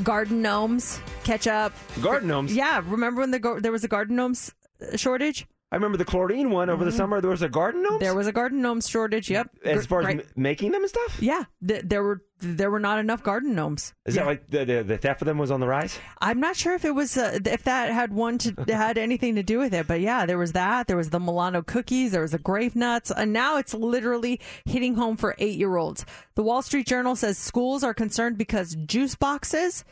garden 0.00 0.42
gnomes, 0.42 1.00
ketchup. 1.24 1.72
Garden 2.00 2.28
gnomes? 2.28 2.54
Yeah, 2.54 2.82
remember 2.84 3.20
when 3.20 3.30
the 3.30 3.58
there 3.60 3.72
was 3.72 3.84
a 3.84 3.88
garden 3.88 4.16
gnomes 4.16 4.52
uh, 4.80 4.96
shortage? 4.96 5.46
I 5.72 5.76
remember 5.76 5.98
the 5.98 6.04
chlorine 6.04 6.50
one 6.50 6.68
over 6.68 6.84
the 6.84 6.90
summer. 6.92 7.20
There 7.20 7.30
was 7.30 7.42
a 7.42 7.48
garden 7.48 7.82
gnome. 7.84 8.00
There 8.00 8.14
was 8.14 8.26
a 8.26 8.32
garden 8.32 8.60
gnome 8.60 8.80
shortage. 8.80 9.30
Yep. 9.30 9.50
as 9.64 9.86
far 9.86 10.00
as 10.00 10.04
Great. 10.06 10.20
m- 10.20 10.26
making 10.34 10.72
them 10.72 10.82
and 10.82 10.90
stuff. 10.90 11.22
yeah, 11.22 11.44
th- 11.66 11.82
there 11.84 12.02
were 12.02 12.22
there 12.40 12.70
were 12.70 12.80
not 12.80 12.98
enough 12.98 13.22
garden 13.22 13.54
gnomes. 13.54 13.92
Is 14.06 14.14
that 14.16 14.26
like 14.26 14.48
the, 14.50 14.64
the 14.64 14.82
the 14.82 14.98
theft 14.98 15.22
of 15.22 15.26
them 15.26 15.38
was 15.38 15.50
on 15.52 15.60
the 15.60 15.68
rise? 15.68 15.96
I'm 16.20 16.40
not 16.40 16.56
sure 16.56 16.74
if 16.74 16.84
it 16.84 16.94
was 16.94 17.16
uh, 17.16 17.38
if 17.44 17.62
that 17.64 17.92
had 17.92 18.12
one 18.12 18.38
to 18.38 18.54
had 18.68 18.98
anything 18.98 19.36
to 19.36 19.42
do 19.44 19.58
with 19.58 19.72
it, 19.72 19.86
but 19.86 20.00
yeah, 20.00 20.26
there 20.26 20.38
was 20.38 20.52
that. 20.52 20.88
There 20.88 20.96
was 20.96 21.10
the 21.10 21.20
Milano 21.20 21.62
cookies. 21.62 22.10
There 22.12 22.22
was 22.22 22.32
the 22.32 22.38
Grape-Nuts, 22.38 23.12
and 23.12 23.32
now 23.32 23.58
it's 23.58 23.72
literally 23.74 24.40
hitting 24.64 24.94
home 24.96 25.16
for 25.16 25.36
eight 25.38 25.56
year 25.58 25.76
olds. 25.76 26.04
The 26.34 26.42
Wall 26.42 26.62
Street 26.62 26.86
Journal 26.88 27.14
says 27.14 27.38
schools 27.38 27.84
are 27.84 27.94
concerned 27.94 28.38
because 28.38 28.74
juice 28.74 29.14
boxes, 29.14 29.84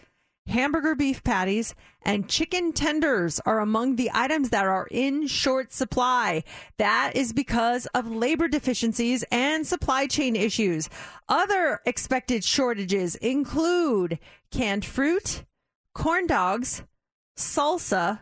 hamburger 0.49 0.95
beef 0.95 1.23
patties, 1.23 1.75
and 2.03 2.29
chicken 2.29 2.73
tenders 2.73 3.41
are 3.47 3.61
among 3.61 3.97
the 3.97 4.11
items 4.15 4.51
that 4.51 4.65
are 4.67 4.89
in 4.91 5.27
short 5.27 5.73
supply. 5.73 6.43
That 6.79 7.13
is 7.15 7.33
because 7.33 7.87
of 7.87 8.11
labor 8.11 8.49
deficiencies 8.49 9.25
and 9.31 9.67
supply 9.67 10.07
chain 10.07 10.37
issues. 10.37 10.89
Other 11.29 11.81
expected 11.85 12.45
shortages 12.45 13.15
include 13.17 14.19
canned 14.51 14.85
fruit, 14.85 15.45
corn 15.95 16.27
dogs, 16.27 16.83
salsa, 17.37 18.21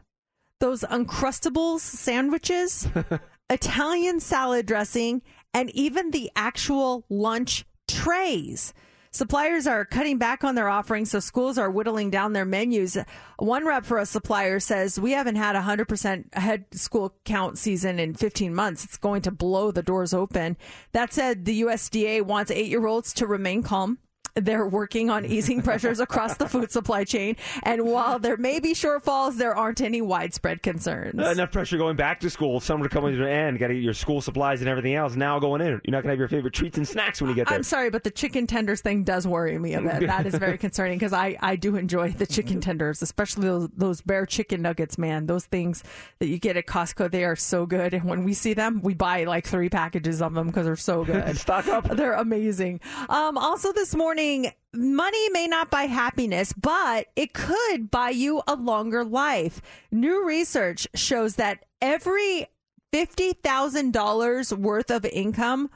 those 0.60 0.82
Uncrustables 0.82 1.80
sandwiches, 1.80 2.88
Italian 3.50 4.20
salad 4.20 4.66
dressing, 4.66 5.22
and 5.54 5.70
even 5.70 6.10
the 6.10 6.30
actual 6.34 7.04
lunch 7.08 7.64
trays. 7.88 8.74
Suppliers 9.16 9.66
are 9.66 9.86
cutting 9.86 10.18
back 10.18 10.44
on 10.44 10.56
their 10.56 10.68
offerings, 10.68 11.10
so 11.10 11.20
schools 11.20 11.56
are 11.56 11.70
whittling 11.70 12.10
down 12.10 12.34
their 12.34 12.44
menus. 12.44 12.98
One 13.38 13.64
rep 13.64 13.86
for 13.86 13.96
a 13.96 14.04
supplier 14.04 14.60
says, 14.60 15.00
We 15.00 15.12
haven't 15.12 15.36
had 15.36 15.56
a 15.56 15.62
100% 15.62 16.34
head 16.34 16.66
school 16.72 17.14
count 17.24 17.56
season 17.56 17.98
in 17.98 18.12
15 18.12 18.54
months. 18.54 18.84
It's 18.84 18.98
going 18.98 19.22
to 19.22 19.30
blow 19.30 19.70
the 19.70 19.82
doors 19.82 20.12
open. 20.12 20.58
That 20.92 21.14
said, 21.14 21.46
the 21.46 21.62
USDA 21.62 22.26
wants 22.26 22.50
eight 22.50 22.68
year 22.68 22.86
olds 22.86 23.14
to 23.14 23.26
remain 23.26 23.62
calm. 23.62 24.00
They're 24.36 24.66
working 24.66 25.10
on 25.10 25.24
easing 25.24 25.62
pressures 25.62 26.00
across 26.00 26.36
the 26.36 26.48
food 26.48 26.70
supply 26.70 27.04
chain. 27.04 27.36
And 27.62 27.86
while 27.86 28.18
there 28.18 28.36
may 28.36 28.60
be 28.60 28.74
shortfalls, 28.74 29.36
there 29.38 29.54
aren't 29.56 29.80
any 29.80 30.02
widespread 30.02 30.62
concerns. 30.62 31.18
Uh, 31.20 31.30
enough 31.30 31.50
pressure 31.52 31.78
going 31.78 31.96
back 31.96 32.20
to 32.20 32.30
school. 32.30 32.60
Summer 32.60 32.88
coming 32.88 33.16
to 33.16 33.22
an 33.22 33.28
end. 33.28 33.58
Got 33.58 33.68
to 33.68 33.74
get 33.74 33.82
your 33.82 33.94
school 33.94 34.20
supplies 34.20 34.60
and 34.60 34.68
everything 34.68 34.94
else. 34.94 35.16
Now 35.16 35.38
going 35.38 35.60
in, 35.62 35.80
you're 35.84 35.92
not 35.92 36.02
gonna 36.02 36.12
have 36.12 36.18
your 36.18 36.28
favorite 36.28 36.52
treats 36.52 36.76
and 36.76 36.86
snacks 36.86 37.20
when 37.20 37.30
you 37.30 37.36
get 37.36 37.48
there. 37.48 37.56
I'm 37.56 37.62
sorry, 37.62 37.90
but 37.90 38.04
the 38.04 38.10
chicken 38.10 38.46
tenders 38.46 38.80
thing 38.80 39.04
does 39.04 39.26
worry 39.26 39.58
me 39.58 39.74
a 39.74 39.80
bit. 39.80 40.06
That 40.06 40.26
is 40.26 40.34
very 40.34 40.58
concerning 40.58 40.98
because 40.98 41.12
I, 41.12 41.36
I 41.40 41.56
do 41.56 41.76
enjoy 41.76 42.10
the 42.10 42.26
chicken 42.26 42.60
tenders, 42.60 43.02
especially 43.02 43.44
those, 43.44 43.68
those 43.76 44.00
bear 44.02 44.26
chicken 44.26 44.62
nuggets, 44.62 44.98
man. 44.98 45.26
Those 45.26 45.46
things 45.46 45.82
that 46.18 46.26
you 46.28 46.38
get 46.38 46.56
at 46.56 46.66
Costco, 46.66 47.10
they 47.10 47.24
are 47.24 47.36
so 47.36 47.64
good. 47.66 47.94
And 47.94 48.04
when 48.04 48.24
we 48.24 48.34
see 48.34 48.52
them, 48.54 48.80
we 48.82 48.94
buy 48.94 49.24
like 49.24 49.46
three 49.46 49.68
packages 49.68 50.20
of 50.20 50.34
them 50.34 50.48
because 50.48 50.66
they're 50.66 50.76
so 50.76 51.04
good. 51.06 51.36
Stock 51.38 51.68
up. 51.68 51.88
They're 51.88 52.12
amazing. 52.12 52.80
Um, 53.08 53.38
also, 53.38 53.72
this 53.72 53.94
morning, 53.94 54.25
money 54.72 55.28
may 55.30 55.46
not 55.46 55.70
buy 55.70 55.84
happiness, 55.84 56.52
but 56.52 57.06
it 57.16 57.32
could 57.32 57.90
buy 57.90 58.10
you 58.10 58.42
a 58.46 58.54
longer 58.54 59.04
life. 59.04 59.60
New 59.90 60.24
research 60.24 60.86
shows 60.94 61.36
that 61.36 61.64
every 61.80 62.46
$50,000 62.92 64.58
worth 64.58 64.90
of 64.90 65.04
income 65.04 65.70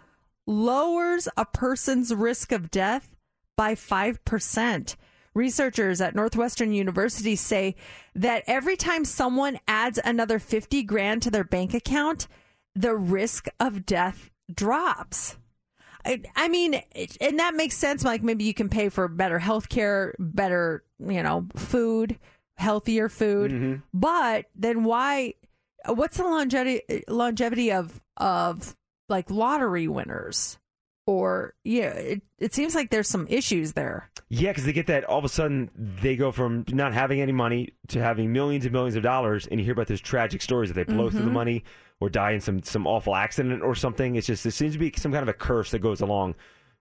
lowers 0.47 1.29
a 1.37 1.45
person's 1.45 2.15
risk 2.15 2.53
of 2.53 2.71
death 2.71 3.15
by 3.57 3.75
5%. 3.75 4.97
Researchers 5.33 6.01
at 6.01 6.15
Northwestern 6.15 6.73
University 6.73 7.37
say 7.37 7.77
that 8.15 8.43
every 8.47 8.77
time 8.77 9.05
someone 9.05 9.61
adds 9.69 10.01
another 10.05 10.39
50 10.39 10.83
grand 10.83 11.23
to 11.23 11.31
their 11.31 11.45
bank 11.45 11.73
account, 11.73 12.27
the 12.75 12.97
risk 12.97 13.47
of 13.61 13.87
death 13.87 14.31
drops. 14.53 15.37
I, 16.05 16.23
I 16.37 16.49
mean, 16.49 16.75
it- 16.95 17.17
and 17.21 17.39
that 17.39 17.55
makes 17.55 17.77
sense. 17.77 18.05
Like 18.05 18.23
maybe 18.23 18.45
you 18.45 18.55
can 18.55 18.69
pay 18.69 18.89
for 18.89 19.09
better 19.09 19.39
health 19.39 19.69
care, 19.69 20.15
better, 20.19 20.85
you 20.99 21.23
know, 21.23 21.47
food, 21.57 22.19
healthier 22.57 23.09
food. 23.09 23.51
Mm-hmm. 23.51 23.75
But 23.93 24.47
then 24.55 24.85
why? 24.85 25.35
What's 25.87 26.19
the 26.19 26.25
longevity 26.25 26.83
longevity 27.09 27.73
of 27.73 28.01
of 28.17 28.77
like 29.09 29.31
lottery 29.31 29.89
winners? 29.89 30.59
Or 31.11 31.55
yeah, 31.65 31.89
it, 31.89 32.23
it 32.39 32.55
seems 32.55 32.77
like 32.77 32.91
there's 32.91 33.09
some 33.09 33.27
issues 33.29 33.73
there. 33.73 34.09
Yeah, 34.29 34.51
because 34.51 34.65
they 34.65 34.73
get 34.73 34.87
that 34.87 35.03
all 35.07 35.19
of 35.19 35.25
a 35.25 35.29
sudden 35.29 35.69
they 36.01 36.15
go 36.15 36.31
from 36.31 36.65
not 36.69 36.93
having 36.93 37.21
any 37.21 37.33
money 37.33 37.75
to 37.89 38.01
having 38.01 38.33
millions 38.33 38.65
and 38.65 38.73
millions 38.73 38.95
of 38.95 39.03
dollars, 39.03 39.49
and 39.49 39.59
you 39.59 39.65
hear 39.65 39.73
about 39.73 39.89
those 39.89 40.01
tragic 40.01 40.41
stories 40.41 40.71
that 40.73 40.75
they 40.75 40.85
blow 40.85 41.11
through 41.11 41.21
Mm-hmm. 41.21 41.29
the 41.29 41.35
money 41.35 41.65
or 41.99 42.09
die 42.11 42.31
in 42.31 42.41
some 42.41 42.63
some 42.63 42.87
awful 42.87 43.17
accident 43.17 43.61
or 43.61 43.75
something. 43.75 44.15
It's 44.15 44.29
just 44.29 44.47
it 44.47 44.53
seems 44.53 44.75
to 44.75 44.79
be 44.79 44.93
some 44.97 45.11
kind 45.11 45.23
of 45.25 45.29
a 45.29 45.33
curse 45.33 45.73
that 45.73 45.81
goes 45.81 46.01
along 46.01 46.37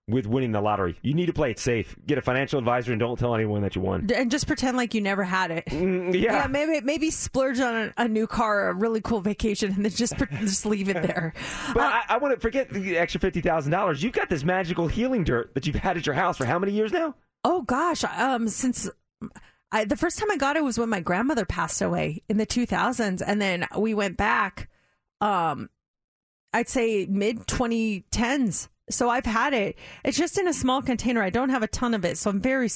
with 0.10 0.26
winning 0.26 0.52
the 0.52 0.62
lottery. 0.62 0.98
You 1.02 1.14
need 1.14 1.28
to 1.28 1.34
play 1.34 1.52
it 1.52 1.60
safe. 1.60 1.96
Get 2.06 2.18
a 2.18 2.22
financial 2.22 2.60
advisor 2.60 2.92
and 2.92 3.00
don't 3.00 3.18
tell 3.18 3.36
anyone 3.36 3.62
that 3.62 3.76
you 3.76 3.82
won. 3.82 4.10
and 4.14 4.30
just 4.32 4.48
pretend 4.48 4.76
like 4.78 4.94
you 4.94 5.02
never 5.02 5.24
had 5.24 5.52
it. 5.52 5.66
Mm, 5.68 6.20
yeah. 6.20 6.48
maybe 6.50 6.82
maybe 6.82 7.12
splurge 7.12 7.60
on 7.60 7.76
a, 7.76 7.94
a 7.98 8.08
new 8.08 8.28
car, 8.28 8.66
or 8.66 8.70
a 8.70 8.74
really 8.74 9.02
cool 9.02 9.22
vacation, 9.22 9.74
and 9.74 9.86
then 9.86 9.92
just 9.92 10.16
just 10.18 10.66
leave 10.66 10.90
it 10.90 11.02
there. 11.02 11.34
But 11.74 11.84
I, 11.84 12.02
I 12.10 12.18
want 12.18 12.34
to 12.34 12.40
forget 12.40 12.70
the 12.70 12.98
extra 12.98 13.20
fifty 13.22 13.42
thousand 13.42 13.72
dollars. 13.72 14.02
You've 14.04 14.14
got 14.14 14.30
this 14.30 14.44
magical 14.44 14.88
healing 14.88 15.24
dirt 15.24 15.54
that 15.54 15.66
you've 15.68 15.76
had 15.76 15.98
at 15.98 16.06
your 16.06 16.16
house 16.16 16.38
for 16.38 16.46
how 16.46 16.60
many 16.60 16.72
years 16.74 16.92
now? 16.92 17.16
Oh 17.44 17.62
gosh, 17.62 18.04
um, 18.04 18.48
since 18.50 18.90
I, 19.72 19.86
the 19.86 19.96
first 19.96 20.18
time 20.18 20.32
I 20.32 20.38
got 20.38 20.56
it 20.58 20.64
was 20.64 20.80
when 20.80 20.90
my 20.90 21.00
grandmother 21.00 21.46
passed 21.46 21.82
away 21.82 22.24
in 22.28 22.38
the 22.38 22.48
2000s, 22.48 23.22
and 23.26 23.42
then 23.42 23.68
we 23.78 23.94
went 23.94 24.18
back. 24.18 24.70
Um, 25.22 25.70
I'd 26.54 26.70
say 26.70 27.06
mid 27.06 27.46
2010s. 27.46 28.68
So 28.90 29.10
I've 29.10 29.26
had 29.26 29.54
it. 29.54 29.78
It's 30.04 30.18
just 30.18 30.38
in 30.38 30.48
a 30.48 30.54
small 30.54 30.82
container. 30.82 31.22
I 31.22 31.30
don't 31.30 31.50
have 31.50 31.64
a 31.64 31.68
ton 31.68 31.94
of 31.94 32.06
it, 32.06 32.18
so 32.18 32.30
I'm 32.30 32.42
very, 32.42 32.70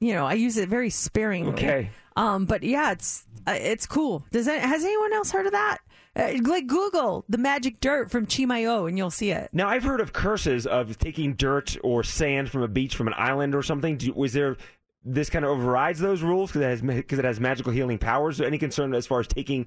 you 0.00 0.14
know, 0.14 0.26
I 0.26 0.34
use 0.34 0.56
it 0.56 0.68
very 0.68 0.90
sparingly. 0.90 1.52
Okay. 1.52 1.90
Um, 2.16 2.46
but 2.46 2.62
yeah, 2.62 2.92
it's 2.92 3.26
uh, 3.46 3.56
it's 3.58 3.86
cool. 3.86 4.24
Does 4.30 4.46
it, 4.46 4.60
has 4.60 4.84
anyone 4.84 5.12
else 5.12 5.30
heard 5.30 5.46
of 5.46 5.52
that? 5.52 5.78
Uh, 6.14 6.32
like 6.42 6.66
Google 6.66 7.24
the 7.28 7.38
magic 7.38 7.80
dirt 7.80 8.10
from 8.10 8.26
Chimayo, 8.26 8.86
and 8.86 8.98
you'll 8.98 9.10
see 9.10 9.30
it. 9.30 9.48
Now 9.52 9.68
I've 9.68 9.82
heard 9.82 10.00
of 10.00 10.12
curses 10.12 10.66
of 10.66 10.98
taking 10.98 11.34
dirt 11.34 11.76
or 11.82 12.02
sand 12.02 12.50
from 12.50 12.62
a 12.62 12.68
beach 12.68 12.96
from 12.96 13.08
an 13.08 13.14
island 13.16 13.54
or 13.54 13.62
something. 13.62 13.96
Do, 13.96 14.12
was 14.12 14.34
there 14.34 14.56
this 15.04 15.30
kind 15.30 15.44
of 15.44 15.50
overrides 15.50 16.00
those 16.00 16.22
rules 16.22 16.50
because 16.50 16.62
it 16.62 16.68
has 16.68 16.82
because 16.82 17.18
it 17.18 17.24
has 17.24 17.40
magical 17.40 17.72
healing 17.72 17.98
powers? 17.98 18.40
Any 18.42 18.58
concern 18.58 18.94
as 18.94 19.06
far 19.06 19.20
as 19.20 19.26
taking 19.26 19.66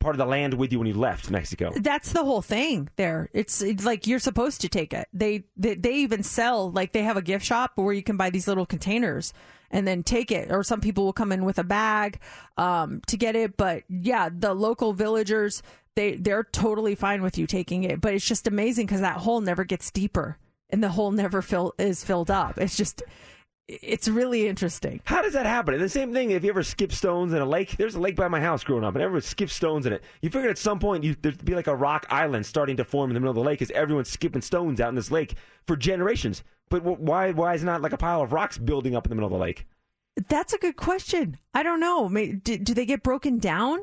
part 0.00 0.14
of 0.14 0.18
the 0.18 0.26
land 0.26 0.54
with 0.54 0.72
you 0.72 0.78
when 0.78 0.88
you 0.88 0.94
left 0.94 1.30
Mexico? 1.30 1.72
That's 1.74 2.12
the 2.12 2.24
whole 2.24 2.42
thing 2.42 2.88
there. 2.96 3.28
It's, 3.32 3.62
it's 3.62 3.84
like 3.84 4.06
you're 4.06 4.18
supposed 4.18 4.60
to 4.62 4.68
take 4.68 4.92
it. 4.92 5.08
They, 5.12 5.44
they 5.56 5.74
they 5.74 5.94
even 5.94 6.22
sell 6.22 6.70
like 6.70 6.92
they 6.92 7.02
have 7.02 7.16
a 7.16 7.22
gift 7.22 7.44
shop 7.44 7.72
where 7.76 7.94
you 7.94 8.02
can 8.02 8.16
buy 8.16 8.30
these 8.30 8.48
little 8.48 8.66
containers 8.66 9.32
and 9.70 9.86
then 9.86 10.02
take 10.02 10.30
it. 10.30 10.50
Or 10.50 10.62
some 10.62 10.80
people 10.80 11.04
will 11.04 11.12
come 11.12 11.32
in 11.32 11.44
with 11.44 11.58
a 11.58 11.64
bag 11.64 12.20
um, 12.56 13.00
to 13.06 13.16
get 13.16 13.36
it. 13.36 13.56
But 13.56 13.84
yeah, 13.88 14.28
the 14.32 14.54
local 14.54 14.92
villagers 14.92 15.62
they 15.94 16.14
they're 16.14 16.44
totally 16.44 16.94
fine 16.94 17.22
with 17.22 17.38
you 17.38 17.46
taking 17.46 17.84
it. 17.84 18.00
But 18.00 18.14
it's 18.14 18.26
just 18.26 18.46
amazing 18.46 18.86
because 18.86 19.00
that 19.00 19.16
hole 19.16 19.40
never 19.40 19.64
gets 19.64 19.90
deeper 19.90 20.38
and 20.70 20.82
the 20.82 20.90
hole 20.90 21.10
never 21.10 21.42
fill 21.42 21.74
is 21.78 22.04
filled 22.04 22.30
up. 22.30 22.58
It's 22.58 22.76
just 22.76 23.02
it's 23.68 24.08
really 24.08 24.48
interesting. 24.48 25.00
How 25.04 25.20
does 25.22 25.34
that 25.34 25.44
happen? 25.46 25.74
And 25.74 25.82
the 25.82 25.88
same 25.88 26.12
thing 26.12 26.30
if 26.30 26.42
you 26.42 26.50
ever 26.50 26.62
skip 26.62 26.90
stones 26.90 27.32
in 27.32 27.40
a 27.40 27.44
lake. 27.46 27.76
There's 27.76 27.94
a 27.94 28.00
lake 28.00 28.16
by 28.16 28.26
my 28.28 28.40
house 28.40 28.64
growing 28.64 28.82
up, 28.84 28.94
and 28.94 29.02
everyone 29.02 29.20
skips 29.22 29.54
stones 29.54 29.84
in 29.86 29.92
it. 29.92 30.02
You 30.22 30.30
figured 30.30 30.50
at 30.50 30.58
some 30.58 30.78
point 30.78 31.04
you, 31.04 31.14
there'd 31.20 31.44
be 31.44 31.54
like 31.54 31.66
a 31.66 31.76
rock 31.76 32.06
island 32.10 32.46
starting 32.46 32.76
to 32.78 32.84
form 32.84 33.10
in 33.10 33.14
the 33.14 33.20
middle 33.20 33.30
of 33.30 33.36
the 33.36 33.42
lake 33.42 33.58
because 33.58 33.70
everyone's 33.72 34.08
skipping 34.10 34.40
stones 34.42 34.80
out 34.80 34.88
in 34.88 34.94
this 34.94 35.10
lake 35.10 35.34
for 35.66 35.76
generations. 35.76 36.42
But 36.70 36.80
wh- 36.82 37.00
why 37.00 37.32
why 37.32 37.54
is 37.54 37.62
it 37.62 37.66
not 37.66 37.82
like 37.82 37.92
a 37.92 37.98
pile 37.98 38.22
of 38.22 38.32
rocks 38.32 38.56
building 38.58 38.96
up 38.96 39.06
in 39.06 39.10
the 39.10 39.14
middle 39.16 39.28
of 39.28 39.32
the 39.32 39.38
lake? 39.38 39.66
That's 40.28 40.52
a 40.52 40.58
good 40.58 40.76
question. 40.76 41.38
I 41.54 41.62
don't 41.62 41.78
know. 41.80 42.08
May- 42.08 42.32
Do, 42.32 42.58
do 42.58 42.74
they 42.74 42.86
get 42.86 43.02
broken 43.02 43.38
down 43.38 43.80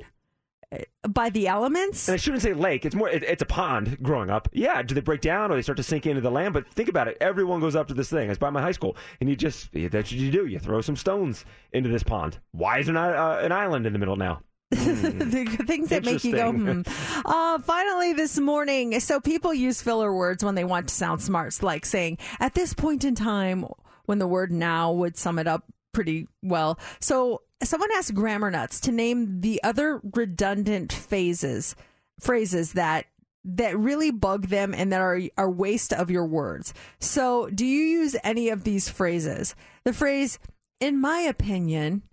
by 1.08 1.30
the 1.30 1.48
elements? 1.48 2.08
And 2.08 2.14
I 2.14 2.18
shouldn't 2.18 2.44
say 2.44 2.54
lake. 2.54 2.86
It's 2.86 2.96
more. 2.96 3.10
It, 3.10 3.24
it's 3.24 3.42
a 3.42 3.46
pond. 3.46 3.98
Growing 4.02 4.30
up, 4.30 4.50
yeah. 4.54 4.82
Do 4.82 4.96
they 4.96 5.02
break 5.02 5.22
down 5.22 5.52
or 5.52 5.56
they 5.56 5.62
start 5.62 5.78
to 5.78 5.84
sink 5.84 6.06
into 6.06 6.22
the 6.22 6.32
land? 6.32 6.54
But 6.54 6.68
think 6.74 6.90
about 6.90 7.08
it. 7.08 7.18
Everyone 7.22 7.60
goes 7.60 7.76
up 7.76 7.88
to 7.88 7.94
this 7.94 8.10
thing. 8.10 8.30
It's 8.30 8.40
by 8.40 8.50
my 8.50 8.62
high 8.62 8.72
school, 8.72 8.96
and 9.20 9.30
you 9.30 9.36
just 9.36 9.70
that's 9.74 9.94
what 9.94 10.12
you 10.12 10.32
do. 10.32 10.46
You 10.46 10.60
throw 10.60 10.82
some 10.82 10.96
stones 10.96 11.46
into 11.72 11.90
this 11.90 12.04
pond. 12.04 12.40
Why 12.52 12.80
is 12.80 12.88
there 12.88 12.94
not 12.94 13.16
uh, 13.16 13.40
an 13.44 13.52
island 13.52 13.86
in 13.86 13.94
the 13.94 14.00
middle 14.00 14.16
now? 14.16 14.42
the 14.72 15.64
things 15.68 15.90
that 15.90 16.04
make 16.04 16.24
you 16.24 16.32
go, 16.34 16.52
hmm. 16.52 16.82
Uh, 17.24 17.60
finally, 17.60 18.14
this 18.14 18.40
morning, 18.40 19.00
so 19.00 19.20
people 19.20 19.54
use 19.54 19.82
filler 19.82 20.14
words 20.14 20.44
when 20.44 20.56
they 20.56 20.64
want 20.64 20.88
to 20.90 20.94
sound 20.94 21.22
smart, 21.22 21.62
like 21.62 21.86
saying, 21.86 22.18
at 22.40 22.56
this 22.56 22.74
point 22.74 23.04
in 23.04 23.14
time, 23.14 23.66
when 24.06 24.18
the 24.18 24.28
word 24.28 24.52
now 24.52 24.92
would 24.92 25.18
sum 25.18 25.38
it 25.38 25.48
up 25.48 25.64
pretty 25.96 26.28
well. 26.44 26.78
So 27.00 27.42
someone 27.64 27.90
asked 27.96 28.14
Grammar 28.14 28.52
Nuts 28.52 28.82
to 28.82 28.92
name 28.92 29.40
the 29.42 29.64
other 29.64 30.02
redundant 30.14 30.92
phases, 30.92 31.76
phrases 32.20 32.74
that 32.74 33.06
that 33.48 33.78
really 33.78 34.12
bug 34.12 34.48
them 34.48 34.74
and 34.74 34.92
that 34.92 35.02
are 35.02 35.22
are 35.38 35.50
waste 35.50 35.94
of 35.94 36.12
your 36.12 36.26
words. 36.26 36.74
So, 37.00 37.50
do 37.50 37.66
you 37.66 37.84
use 37.84 38.16
any 38.24 38.50
of 38.50 38.64
these 38.64 38.90
phrases? 38.90 39.56
The 39.84 39.94
phrase 39.94 40.38
in 40.82 41.00
my 41.00 41.20
opinion, 41.22 42.04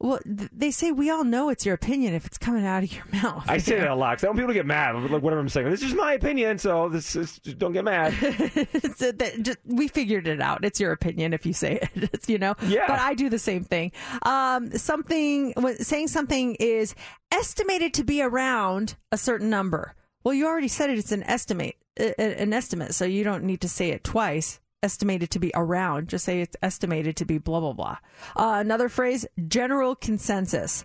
well, 0.00 0.20
th- 0.24 0.50
they 0.52 0.70
say 0.70 0.92
we 0.92 1.10
all 1.10 1.24
know 1.24 1.48
it's 1.48 1.66
your 1.66 1.74
opinion 1.74 2.14
if 2.14 2.24
it's 2.24 2.38
coming 2.38 2.64
out 2.64 2.84
of 2.84 2.92
your 2.92 3.04
mouth. 3.12 3.44
I 3.48 3.58
say 3.58 3.78
that 3.78 3.88
a 3.90 3.94
lot 3.94 4.16
'cause 4.16 4.24
I 4.24 4.28
want 4.28 4.38
people 4.38 4.48
to 4.50 4.54
get 4.54 4.66
mad. 4.66 4.94
Like 5.10 5.22
whatever 5.22 5.40
I'm 5.40 5.48
saying. 5.48 5.70
This 5.70 5.82
is 5.82 5.94
my 5.94 6.12
opinion, 6.12 6.58
so 6.58 6.88
this 6.88 7.16
is 7.16 7.38
just 7.40 7.58
don't 7.58 7.72
get 7.72 7.84
mad. 7.84 8.12
A- 8.22 9.12
that- 9.12 9.38
just- 9.42 9.58
we 9.64 9.88
figured 9.88 10.26
it 10.28 10.40
out. 10.40 10.64
It's 10.64 10.78
your 10.80 10.92
opinion 10.92 11.32
if 11.34 11.44
you 11.44 11.52
say 11.52 11.80
it, 11.82 11.90
It's, 12.12 12.28
you 12.28 12.38
know. 12.38 12.54
Yeah. 12.66 12.84
But 12.86 13.00
I 13.00 13.14
do 13.14 13.28
the 13.28 13.38
same 13.38 13.64
thing. 13.64 13.92
Um, 14.22 14.70
something 14.72 15.52
saying 15.78 16.08
something 16.08 16.54
is 16.56 16.94
estimated 17.32 17.94
to 17.94 18.04
be 18.04 18.22
around 18.22 18.96
a 19.12 19.18
certain 19.18 19.50
number. 19.50 19.94
Well, 20.24 20.34
you 20.34 20.46
already 20.46 20.68
said 20.68 20.90
it. 20.90 20.98
It's 20.98 21.12
an 21.12 21.22
estimate, 21.24 21.76
an 21.96 22.52
estimate, 22.52 22.94
so 22.94 23.04
you 23.04 23.24
don't 23.24 23.44
need 23.44 23.60
to 23.62 23.68
say 23.68 23.90
it 23.90 24.04
twice. 24.04 24.60
Estimated 24.82 25.30
to 25.30 25.38
be 25.40 25.50
around. 25.54 26.08
Just 26.08 26.24
say 26.24 26.40
it's 26.40 26.56
estimated 26.62 27.16
to 27.16 27.24
be 27.24 27.38
blah 27.38 27.58
blah 27.60 27.72
blah. 27.72 27.98
Uh, 28.36 28.58
another 28.60 28.88
phrase: 28.88 29.26
general 29.48 29.96
consensus. 29.96 30.84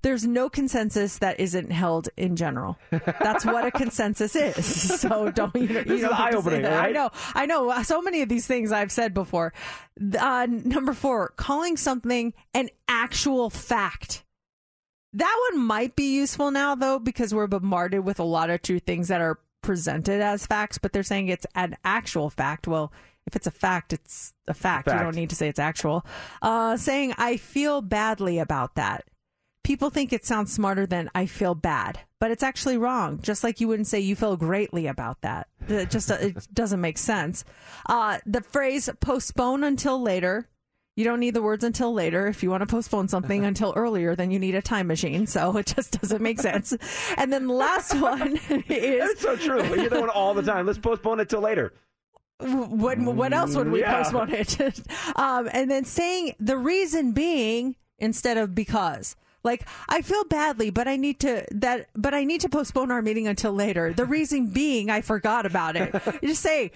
There's 0.00 0.26
no 0.26 0.50
consensus 0.50 1.16
that 1.18 1.40
isn't 1.40 1.72
held 1.72 2.10
in 2.18 2.36
general. 2.36 2.78
That's 2.90 3.46
what 3.46 3.64
a 3.66 3.70
consensus 3.70 4.36
is. 4.36 5.00
So 5.00 5.30
don't 5.30 5.54
you, 5.54 5.66
know, 5.68 5.78
you 5.80 5.84
This 5.84 5.92
is 5.94 6.00
don't 6.02 6.12
have 6.12 6.34
eye-opening, 6.34 6.62
that. 6.62 6.84
I 6.84 6.90
know, 6.90 7.10
I 7.34 7.46
know. 7.46 7.82
So 7.82 8.02
many 8.02 8.20
of 8.20 8.28
these 8.28 8.46
things 8.46 8.70
I've 8.70 8.92
said 8.92 9.14
before. 9.14 9.54
Uh, 10.18 10.46
number 10.50 10.92
four, 10.92 11.32
calling 11.36 11.78
something 11.78 12.34
an 12.52 12.68
actual 12.86 13.48
fact. 13.48 14.24
That 15.14 15.48
one 15.50 15.62
might 15.64 15.96
be 15.96 16.14
useful 16.16 16.50
now, 16.50 16.74
though, 16.74 16.98
because 16.98 17.32
we're 17.34 17.46
bombarded 17.46 18.04
with 18.04 18.18
a 18.20 18.24
lot 18.24 18.50
of 18.50 18.60
true 18.60 18.80
things 18.80 19.08
that 19.08 19.22
are 19.22 19.38
presented 19.62 20.20
as 20.20 20.46
facts, 20.46 20.76
but 20.76 20.92
they're 20.92 21.02
saying 21.02 21.28
it's 21.28 21.46
an 21.54 21.76
actual 21.82 22.28
fact. 22.28 22.68
Well, 22.68 22.92
if 23.26 23.36
it's 23.36 23.46
a 23.46 23.50
fact, 23.50 23.92
it's 23.92 24.34
a 24.46 24.54
fact. 24.54 24.88
You 24.88 24.98
don't 24.98 25.16
need 25.16 25.30
to 25.30 25.36
say 25.36 25.48
it's 25.48 25.58
actual. 25.58 26.04
Uh, 26.42 26.76
saying, 26.76 27.14
I 27.16 27.36
feel 27.36 27.80
badly 27.80 28.38
about 28.38 28.74
that. 28.74 29.04
People 29.62 29.88
think 29.88 30.12
it 30.12 30.26
sounds 30.26 30.52
smarter 30.52 30.86
than 30.86 31.10
I 31.14 31.24
feel 31.24 31.54
bad, 31.54 32.00
but 32.20 32.30
it's 32.30 32.42
actually 32.42 32.76
wrong. 32.76 33.18
Just 33.22 33.42
like 33.42 33.60
you 33.60 33.68
wouldn't 33.68 33.86
say 33.86 33.98
you 33.98 34.14
feel 34.14 34.36
greatly 34.36 34.86
about 34.86 35.22
that. 35.22 35.48
It 35.68 35.90
just 35.90 36.10
it 36.10 36.46
doesn't 36.52 36.82
make 36.82 36.98
sense. 36.98 37.46
Uh, 37.86 38.18
the 38.26 38.42
phrase 38.42 38.90
postpone 39.00 39.64
until 39.64 40.00
later. 40.00 40.48
You 40.96 41.04
don't 41.04 41.18
need 41.18 41.34
the 41.34 41.42
words 41.42 41.64
until 41.64 41.92
later. 41.92 42.28
If 42.28 42.44
you 42.44 42.50
want 42.50 42.60
to 42.60 42.66
postpone 42.66 43.08
something 43.08 43.44
until 43.46 43.72
earlier, 43.74 44.14
then 44.14 44.30
you 44.30 44.38
need 44.38 44.54
a 44.54 44.62
time 44.62 44.86
machine. 44.86 45.26
So 45.26 45.56
it 45.56 45.66
just 45.74 45.98
doesn't 46.00 46.22
make 46.22 46.40
sense. 46.40 46.76
And 47.16 47.32
then 47.32 47.46
the 47.46 47.54
last 47.54 47.94
one 48.00 48.38
is 48.68 49.00
That's 49.00 49.22
so 49.22 49.34
true. 49.36 49.64
You 49.64 49.74
hear 49.74 49.88
that 49.88 50.00
one 50.00 50.10
all 50.10 50.34
the 50.34 50.42
time. 50.42 50.66
Let's 50.66 50.78
postpone 50.78 51.20
it 51.20 51.30
till 51.30 51.40
later. 51.40 51.72
What 52.40 52.98
what 52.98 53.32
else 53.32 53.54
would 53.56 53.70
we 53.70 53.80
Yeah. 53.80 54.02
postpone 54.02 54.30
it? 54.30 54.80
um, 55.16 55.48
and 55.52 55.70
then 55.70 55.84
saying 55.84 56.34
the 56.40 56.56
reason 56.56 57.12
being 57.12 57.76
instead 57.98 58.36
of 58.36 58.54
because. 58.54 59.16
Like 59.44 59.68
I 59.90 60.00
feel 60.00 60.24
badly, 60.24 60.70
but 60.70 60.88
I 60.88 60.96
need 60.96 61.20
to 61.20 61.44
that, 61.50 61.88
but 61.94 62.14
I 62.14 62.24
need 62.24 62.40
to 62.40 62.48
postpone 62.48 62.90
our 62.90 63.02
meeting 63.02 63.28
until 63.28 63.52
later. 63.52 63.92
The 63.92 64.06
reason 64.06 64.46
being, 64.46 64.88
I 64.88 65.02
forgot 65.02 65.44
about 65.44 65.76
it. 65.76 65.94
You 66.22 66.28
just 66.28 66.40
say, 66.42 66.72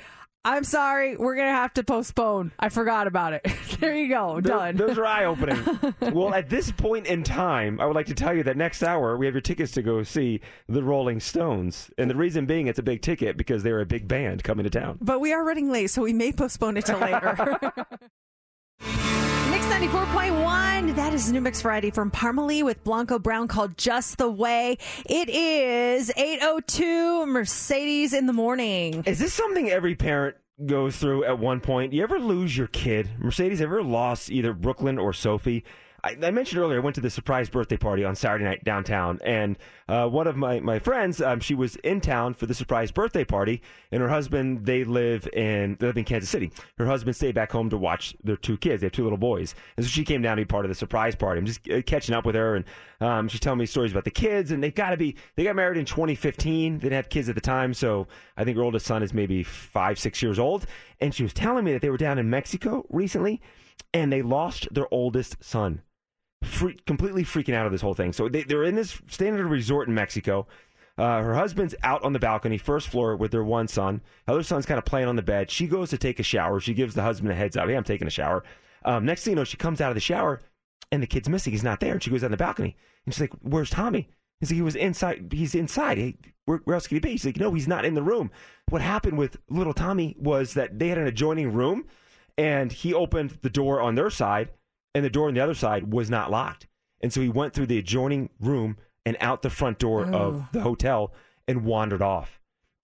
"I'm 0.49 0.64
sorry, 0.64 1.16
we're 1.16 1.36
gonna 1.36 1.51
have 1.51 1.74
to 1.74 1.84
postpone. 1.84 2.53
I 2.59 2.68
forgot 2.68 3.07
about 3.07 3.32
it." 3.34 3.46
there 3.80 3.94
you 3.94 4.09
go, 4.09 4.40
done. 4.40 4.76
Those 4.76 4.99
are 4.99 5.07
eye 5.07 5.24
opening. 5.24 5.59
well, 6.12 6.34
at 6.34 6.49
this 6.49 6.70
point 6.72 7.07
in 7.07 7.22
time, 7.22 7.80
I 7.80 7.86
would 7.86 7.94
like 7.94 8.07
to 8.07 8.14
tell 8.14 8.34
you 8.34 8.42
that 8.44 8.57
next 8.57 8.82
hour 8.82 9.16
we 9.16 9.26
have 9.26 9.34
your 9.34 9.42
tickets 9.42 9.72
to 9.72 9.82
go 9.82 10.03
see 10.03 10.40
the 10.68 10.82
Rolling 10.82 11.20
Stones. 11.20 11.90
And 11.99 12.11
the 12.11 12.16
reason 12.16 12.46
being 12.46 12.66
it's 12.66 12.78
a 12.78 12.82
big 12.82 13.03
ticket 13.03 13.36
because 13.36 13.62
they're 13.62 13.80
a 13.80 13.86
big 13.86 14.09
band 14.09 14.42
coming 14.42 14.64
to 14.64 14.70
town. 14.70 14.99
But 15.01 15.20
we 15.20 15.32
are 15.32 15.44
running 15.44 15.70
late, 15.70 15.88
so 15.90 16.03
we 16.03 16.12
may 16.12 16.32
postpone 16.32 16.76
it 16.76 16.86
till 16.86 16.99
later. 16.99 17.61
Mix 19.81 19.93
94.1. 19.93 20.97
That 20.97 21.14
is 21.14 21.31
New 21.31 21.41
Mix 21.41 21.62
Variety 21.62 21.91
from 21.93 22.11
Parmalee 22.11 22.64
with 22.64 22.83
Blanco 22.83 23.18
Brown 23.18 23.47
called 23.47 23.79
Just 23.79 24.18
the 24.18 24.29
Way. 24.29 24.79
It 25.07 25.29
is 25.29 26.11
8.02 26.16 27.29
Mercedes 27.29 28.12
in 28.12 28.26
the 28.26 28.33
morning. 28.33 29.05
Is 29.07 29.20
this 29.20 29.33
something 29.33 29.70
every 29.70 29.95
parent 29.95 30.37
goes 30.66 30.97
through 30.97 31.24
at 31.24 31.39
one 31.39 31.61
point? 31.61 31.93
You 31.93 32.03
ever 32.03 32.18
lose 32.18 32.57
your 32.57 32.66
kid? 32.66 33.09
Mercedes 33.18 33.61
ever 33.61 33.81
lost 33.81 34.33
either 34.33 34.53
Brooklyn 34.53 34.99
or 34.99 35.12
Sophie? 35.12 35.64
I, 36.05 36.16
I 36.22 36.30
mentioned 36.30 36.61
earlier 36.61 36.78
I 36.78 36.82
went 36.82 36.94
to 36.94 37.01
the 37.01 37.11
surprise 37.11 37.49
birthday 37.49 37.76
party 37.76 38.05
on 38.05 38.14
Saturday 38.14 38.44
night 38.44 38.62
downtown, 38.62 39.18
and 39.24 39.59
uh, 39.88 40.07
one 40.07 40.28
of 40.28 40.36
my 40.36 40.61
my 40.61 40.78
friends, 40.78 41.20
um, 41.20 41.40
she 41.40 41.55
was 41.55 41.74
in 41.76 42.01
town 42.01 42.34
for 42.34 42.46
the 42.46 42.55
surprise 42.55 42.92
birthday 42.92 43.24
party, 43.24 43.62
and 43.90 44.01
her 44.01 44.09
husband 44.09 44.64
they 44.64 44.84
live 44.84 45.28
in 45.32 45.76
they 45.80 45.86
live 45.86 45.99
in 45.99 46.05
Kansas 46.05 46.30
City. 46.30 46.53
Her 46.78 46.86
husband 46.86 47.16
stayed 47.16 47.34
back 47.34 47.51
home 47.51 47.68
to 47.70 47.76
watch 47.76 48.14
their 48.22 48.36
two 48.36 48.57
kids. 48.57 48.80
They 48.80 48.86
have 48.86 48.92
two 48.92 49.03
little 49.03 49.18
boys, 49.18 49.57
and 49.76 49.84
so 49.84 49.90
she 49.90 50.05
came 50.05 50.22
down 50.22 50.36
to 50.36 50.42
be 50.42 50.46
part 50.46 50.64
of 50.64 50.68
the 50.68 50.76
surprise 50.76 51.16
party. 51.16 51.40
I'm 51.40 51.46
just 51.46 51.68
uh, 51.68 51.82
catching 51.82 52.14
up 52.14 52.24
with 52.24 52.36
her, 52.36 52.55
and 52.55 52.64
um, 53.01 53.26
she's 53.26 53.40
telling 53.40 53.59
me 53.59 53.66
stories 53.66 53.90
about 53.90 54.05
the 54.05 54.12
kids, 54.12 54.53
and 54.53 54.62
they've 54.62 54.74
got 54.74 54.90
to 54.90 54.96
be 54.96 55.16
they 55.34 55.42
got 55.42 55.57
married 55.57 55.78
in 55.78 55.84
2015. 55.84 56.74
They 56.74 56.78
didn't 56.80 56.92
have 56.92 57.09
kids 57.09 57.28
at 57.28 57.34
the 57.34 57.40
time, 57.40 57.74
so 57.74 58.07
I 58.36 58.44
think 58.44 58.57
her 58.57 58.62
oldest 58.62 58.86
son 58.86 59.03
is 59.03 59.12
maybe 59.12 59.42
five 59.42 59.99
six 59.99 60.22
years 60.22 60.38
old, 60.38 60.64
and 61.01 61.12
she 61.12 61.24
was 61.24 61.32
telling 61.32 61.64
me 61.64 61.72
that 61.72 61.82
they 61.82 61.90
were 61.90 61.96
down 61.96 62.20
in 62.20 62.30
Mexico 62.30 62.86
recently, 62.88 63.40
and 63.92 64.12
they 64.12 64.22
lost 64.22 64.72
their 64.72 64.86
oldest 64.94 65.42
son 65.42 65.82
free, 66.43 66.76
completely 66.86 67.24
freaking 67.24 67.55
out 67.55 67.66
of 67.66 67.72
this 67.72 67.80
whole 67.80 67.95
thing. 67.95 68.12
So 68.12 68.28
they, 68.28 68.43
they're 68.43 68.64
in 68.64 68.74
this 68.74 69.01
standard 69.09 69.47
resort 69.47 69.89
in 69.89 69.95
Mexico. 69.95 70.47
Uh, 70.97 71.22
her 71.22 71.34
husband's 71.34 71.76
out 71.84 72.03
on 72.03 72.12
the 72.12 72.18
balcony, 72.18 72.59
first 72.59 72.89
floor, 72.89 73.16
with 73.16 73.30
their 73.30 73.45
one 73.45 73.68
son. 73.68 74.01
Other 74.26 74.43
son's 74.43 74.66
kind 74.66 74.78
of 74.78 74.84
playing 74.84 75.07
on 75.07 75.16
the 75.16 75.22
bed. 75.22 75.51
She 75.51 75.68
goes 75.68 75.91
to 75.91 75.99
take 75.99 76.18
a 76.18 76.24
shower. 76.24 76.59
She 76.59 76.74
gives 76.74 76.95
the 76.95 77.03
husband 77.03 77.30
a 77.30 77.36
heads 77.36 77.57
up. 77.57 77.68
Hey, 77.68 77.76
I'm 77.76 77.84
taking 77.84 78.09
a 78.09 78.11
shower. 78.11 78.43
Um, 78.84 79.05
next 79.05 79.22
thing 79.22 79.32
you 79.32 79.36
know, 79.36 79.45
she 79.45 79.57
comes 79.57 79.80
out 79.80 79.91
of 79.91 79.95
the 79.95 80.01
shower, 80.01 80.41
and 80.91 81.01
the 81.01 81.07
kid's 81.07 81.28
missing. 81.28 81.53
He's 81.53 81.62
not 81.62 81.78
there. 81.78 81.93
And 81.93 82.03
she 82.03 82.11
goes 82.11 82.24
on 82.24 82.32
the 82.32 82.36
balcony, 82.36 82.76
and 83.05 83.14
she's 83.14 83.20
like, 83.20 83.32
"Where's 83.43 83.70
Tommy?" 83.70 84.09
He's 84.41 84.51
like, 84.51 84.57
"He 84.57 84.62
was 84.62 84.74
inside. 84.74 85.32
He's 85.32 85.55
inside. 85.55 85.99
Hey, 85.99 86.16
where, 86.47 86.59
where 86.64 86.74
else 86.74 86.89
could 86.89 86.97
he 86.97 87.01
be?" 87.01 87.12
She's 87.12 87.26
like, 87.26 87.36
"No, 87.39 87.55
he's 87.55 87.68
not 87.68 87.84
in 87.84 87.95
the 87.95 88.03
room." 88.03 88.32
What 88.68 88.82
happened 88.82 89.18
with 89.18 89.36
little 89.49 89.74
Tommy 89.74 90.16
was 90.18 90.55
that 90.55 90.80
they 90.80 90.89
had 90.89 90.99
an 90.99 91.07
adjoining 91.07 91.53
room, 91.53 91.86
and 92.36 92.72
he 92.72 92.93
opened 92.93 93.39
the 93.43 93.51
door 93.51 93.80
on 93.80 93.95
their 93.95 94.11
side, 94.11 94.51
and 94.99 95.05
the 95.05 95.11
door 95.11 95.28
on 95.28 95.34
the 95.34 95.40
other 95.40 95.55
side 95.55 95.92
was 95.92 96.11
not 96.11 96.28
locked. 96.30 96.66
And 97.01 97.12
so 97.12 97.20
he 97.20 97.28
went 97.28 97.55
through 97.55 97.66
the 97.66 97.78
adjoining 97.78 98.30
room 98.40 98.76
and 99.07 99.16
out 99.20 99.42
the 99.42 99.51
front 99.51 99.78
door 99.78 100.05
Oh. 100.12 100.12
of 100.18 100.44
the 100.53 100.61
hotel 100.62 101.12
and 101.46 101.64
wandered 101.64 102.03
off. 102.03 102.40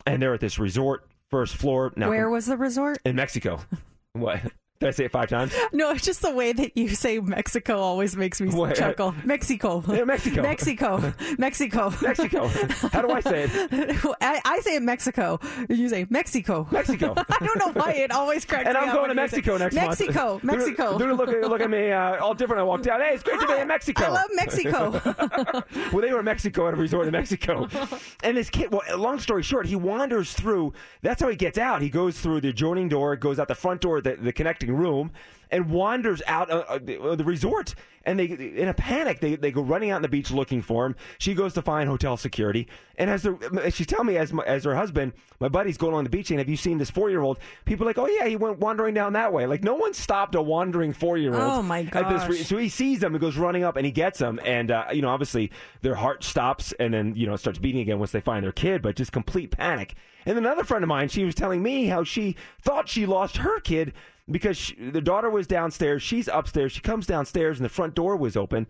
And 0.07 0.23
they're 0.23 0.35
at 0.35 0.41
this 0.41 0.59
resort, 0.59 1.09
first 1.29 1.57
floor. 1.57 1.93
Now, 1.97 2.09
Where 2.11 2.31
was 2.31 2.47
the 2.47 2.57
resort? 2.57 2.99
in 3.05 3.17
Mexico. 3.17 3.59
what? 4.13 4.41
Did 4.85 4.89
I 4.89 4.93
say 4.93 5.05
it 5.07 5.13
five 5.13 5.31
times? 5.31 5.55
No, 5.73 5.93
it's 5.93 6.05
just 6.05 6.21
the 6.21 6.31
way 6.31 6.53
that 6.53 6.77
you 6.77 6.91
say 6.91 7.19
Mexico 7.19 7.79
always 7.79 8.15
makes 8.19 8.39
me 8.39 8.51
What? 8.51 8.77
chuckle. 8.77 9.15
Mexico. 9.25 9.83
Yeah, 9.89 10.05
Mexico. 10.05 10.43
Mexico. 10.43 11.15
Mexico. 11.39 11.91
Mexico. 12.03 12.49
How 12.93 13.01
do 13.01 13.11
I 13.11 13.21
say 13.21 13.45
it? 13.45 13.51
I, 14.21 14.43
I 14.45 14.61
say 14.61 14.79
Mexico. 14.81 15.41
You 15.71 15.89
say 15.89 16.07
Mexico. 16.11 16.69
Mexico. 16.71 17.15
I 17.31 17.39
don't 17.47 17.59
know 17.59 17.73
why 17.83 17.93
it 17.93 18.11
always 18.11 18.45
cracks 18.45 18.67
And 18.67 18.75
me 18.75 18.81
And 18.83 18.91
I'm 18.91 18.95
going 18.95 19.09
to 19.09 19.15
when 19.17 19.23
you 19.25 19.29
say- 19.31 19.37
Mexico 19.39 19.57
next 19.57 19.75
Mexico, 19.75 20.33
month. 20.33 20.45
Mexico. 20.45 20.99
They're, 20.99 21.07
they're 21.09 21.17
looking, 21.17 21.41
look 21.49 21.63
at 21.63 21.71
me 21.71 21.91
uh, 21.91 22.19
all 22.19 22.35
different. 22.35 22.61
I 22.61 22.65
walked 22.65 22.87
out. 22.87 23.01
Hey, 23.01 23.15
it's 23.15 23.23
great 23.23 23.41
to 23.41 23.47
be 23.47 23.55
in 23.55 23.67
Mexico. 23.67 24.05
I 24.05 24.09
love 24.11 24.29
Mexico. 24.35 24.91
well, 25.95 26.03
they 26.03 26.13
were 26.13 26.19
in 26.19 26.27
Mexico 26.27 26.69
at 26.69 26.75
a 26.75 26.77
resort 26.77 27.07
in 27.07 27.13
Mexico. 27.13 27.69
And 28.23 28.37
this 28.37 28.51
kid, 28.51 28.71
well, 28.71 28.83
long 28.99 29.19
story 29.19 29.43
short, 29.43 29.65
he 29.65 29.77
wanders 29.77 30.35
through. 30.35 30.75
That's 31.01 31.23
how 31.23 31.29
he 31.29 31.37
gets 31.37 31.57
out. 31.57 31.81
He 31.81 31.89
goes 31.89 32.21
through 32.21 32.43
the 32.43 32.51
adjoining 32.51 32.91
door, 32.91 33.17
goes 33.17 33.39
out 33.39 33.49
the 33.49 33.55
front 33.55 33.81
door, 33.81 34.03
the, 34.03 34.17
the 34.17 34.33
connecting 34.35 34.74
room, 34.75 35.13
and 35.51 35.71
wanders 35.71 36.21
out 36.27 36.51
uh, 36.51 36.79
the 36.79 37.25
resort. 37.25 37.75
And 38.07 38.19
they, 38.19 38.25
in 38.27 38.69
a 38.69 38.75
panic, 38.75 39.21
they, 39.21 39.37
they 39.37 39.51
go 39.51 39.63
running 39.63 39.91
out 39.91 39.97
on 39.97 40.03
the 40.03 40.09
beach 40.09 40.31
looking 40.31 40.61
for 40.61 40.85
him. 40.85 40.95
She 41.17 41.33
goes 41.33 41.55
to 41.55 41.63
find 41.63 41.89
hotel 41.89 42.19
security, 42.19 42.69
and 42.97 43.09
as 43.09 43.23
the 43.23 43.71
she's 43.75 43.87
telling 43.87 44.09
me 44.09 44.19
as 44.19 44.31
my, 44.31 44.45
as 44.45 44.65
her 44.65 44.75
husband, 44.75 45.15
my 45.41 45.49
buddy's 45.49 45.79
going 45.79 45.95
on 45.95 46.05
the 46.05 46.11
beach, 46.11 46.31
and 46.31 46.39
"Have 46.39 46.51
you 46.51 46.59
seen 46.59 46.77
this 46.77 46.91
four 46.91 47.09
year 47.09 47.23
old?" 47.23 47.39
People 47.65 47.87
are 47.87 47.89
like, 47.89 47.97
"Oh 47.97 48.07
yeah, 48.07 48.27
he 48.27 48.37
went 48.37 48.59
wandering 48.59 48.93
down 48.93 49.15
that 49.15 49.33
way." 49.33 49.47
Like 49.47 49.65
no 49.65 49.75
one 49.75 49.95
stopped 49.95 50.35
a 50.35 50.43
wandering 50.43 50.93
four 50.93 51.17
year 51.17 51.33
old. 51.33 51.43
Oh, 51.43 51.63
my 51.63 51.83
gosh. 51.85 52.47
So 52.47 52.59
he 52.59 52.69
sees 52.69 53.01
them 53.01 53.15
and 53.15 53.21
goes 53.23 53.39
running 53.39 53.65
up, 53.65 53.77
and 53.77 53.87
he 53.87 53.93
gets 53.93 54.19
them, 54.19 54.39
and 54.45 54.71
uh, 54.71 54.85
you 54.93 55.01
know 55.01 55.09
obviously 55.09 55.51
their 55.81 55.95
heart 55.95 56.25
stops, 56.25 56.75
and 56.79 56.93
then 56.93 57.15
you 57.17 57.27
know 57.27 57.33
it 57.33 57.39
starts 57.39 57.59
beating 57.59 57.81
again 57.81 57.99
once 57.99 58.13
they 58.13 58.21
find 58.21 58.45
their 58.45 58.53
kid, 58.53 58.83
but 58.83 58.97
just 58.97 59.13
complete 59.13 59.51
panic. 59.51 59.95
And 60.27 60.37
another 60.37 60.65
friend 60.65 60.83
of 60.83 60.89
mine, 60.89 61.09
she 61.09 61.25
was 61.25 61.35
telling 61.35 61.63
me 61.63 61.87
how 61.87 62.05
she 62.05 62.37
thought 62.61 62.89
she 62.89 63.07
lost 63.07 63.39
her 63.39 63.61
kid 63.61 63.93
because 64.31 64.57
she, 64.57 64.75
the 64.75 65.01
daughter 65.01 65.31
was 65.31 65.47
downstairs, 65.47 66.03
she's 66.03 66.29
upstairs. 66.29 66.73
She 66.73 66.81
comes 66.81 67.07
downstairs, 67.07 67.59
and 67.59 67.65
the 67.65 67.71
front 67.71 67.95
door 67.95 68.17
was 68.17 68.37
open. 68.37 68.67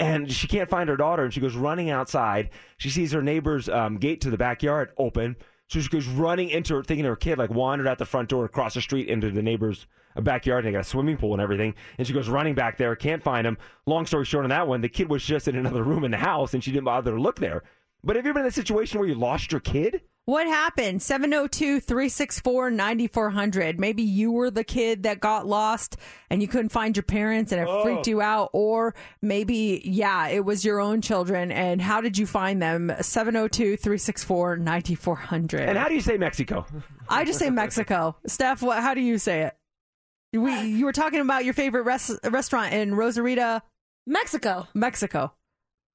And 0.00 0.30
she 0.30 0.48
can't 0.48 0.68
find 0.68 0.88
her 0.88 0.96
daughter, 0.96 1.24
and 1.24 1.32
she 1.32 1.40
goes 1.40 1.54
running 1.54 1.88
outside. 1.88 2.50
She 2.78 2.90
sees 2.90 3.12
her 3.12 3.22
neighbor's 3.22 3.68
um, 3.68 3.98
gate 3.98 4.20
to 4.22 4.30
the 4.30 4.36
backyard 4.36 4.90
open, 4.98 5.36
so 5.68 5.80
she 5.80 5.88
goes 5.88 6.06
running 6.06 6.50
into 6.50 6.74
her, 6.74 6.82
thinking 6.82 7.04
her 7.04 7.16
kid 7.16 7.38
like 7.38 7.50
wandered 7.50 7.86
out 7.86 7.98
the 7.98 8.04
front 8.04 8.28
door 8.28 8.44
across 8.44 8.74
the 8.74 8.80
street 8.80 9.08
into 9.08 9.30
the 9.30 9.42
neighbor's 9.42 9.86
backyard. 10.20 10.64
And 10.64 10.68
they 10.68 10.76
got 10.76 10.86
a 10.86 10.88
swimming 10.88 11.16
pool 11.16 11.32
and 11.32 11.40
everything. 11.40 11.74
And 11.96 12.06
she 12.06 12.12
goes 12.12 12.28
running 12.28 12.54
back 12.54 12.76
there, 12.76 12.94
can't 12.96 13.22
find 13.22 13.46
him. 13.46 13.56
Long 13.86 14.06
story 14.06 14.24
short, 14.24 14.44
on 14.44 14.50
that 14.50 14.66
one, 14.66 14.80
the 14.80 14.88
kid 14.88 15.08
was 15.08 15.24
just 15.24 15.48
in 15.48 15.56
another 15.56 15.82
room 15.82 16.04
in 16.04 16.10
the 16.10 16.18
house, 16.18 16.54
and 16.54 16.62
she 16.62 16.72
didn't 16.72 16.84
bother 16.84 17.12
to 17.12 17.20
look 17.20 17.38
there. 17.38 17.62
But 18.04 18.16
have 18.16 18.24
you 18.24 18.30
ever 18.30 18.38
been 18.40 18.44
in 18.46 18.48
a 18.48 18.52
situation 18.52 18.98
where 19.00 19.08
you 19.08 19.14
lost 19.14 19.50
your 19.50 19.60
kid? 19.60 20.02
What 20.26 20.46
happened? 20.46 21.02
702 21.02 21.80
364 21.80 22.70
9400. 22.70 23.78
Maybe 23.78 24.02
you 24.02 24.32
were 24.32 24.50
the 24.50 24.64
kid 24.64 25.02
that 25.02 25.20
got 25.20 25.46
lost 25.46 25.96
and 26.30 26.40
you 26.40 26.48
couldn't 26.48 26.70
find 26.70 26.96
your 26.96 27.02
parents 27.02 27.52
and 27.52 27.60
it 27.60 27.68
Oh. 27.68 27.82
freaked 27.82 28.06
you 28.06 28.22
out. 28.22 28.48
Or 28.54 28.94
maybe, 29.20 29.82
yeah, 29.84 30.28
it 30.28 30.44
was 30.44 30.64
your 30.64 30.80
own 30.80 31.02
children. 31.02 31.50
And 31.52 31.80
how 31.80 32.00
did 32.00 32.16
you 32.16 32.26
find 32.26 32.60
them? 32.62 32.90
702 33.00 33.76
364 33.76 34.56
9400. 34.56 35.60
And 35.68 35.76
how 35.76 35.88
do 35.88 35.94
you 35.94 36.00
say 36.00 36.16
Mexico? 36.16 36.64
I 37.08 37.24
just 37.26 37.38
say 37.38 37.50
Mexico. 37.50 38.16
Steph, 38.26 38.62
what, 38.62 38.82
how 38.82 38.94
do 38.94 39.02
you 39.02 39.18
say 39.18 39.42
it? 39.42 39.56
We, 40.38 40.58
you 40.62 40.84
were 40.86 40.92
talking 40.92 41.20
about 41.20 41.44
your 41.44 41.54
favorite 41.54 41.82
res- 41.84 42.18
restaurant 42.24 42.72
in 42.72 42.94
Rosarito, 42.94 43.60
Mexico. 44.06 44.66
Mexico. 44.74 45.32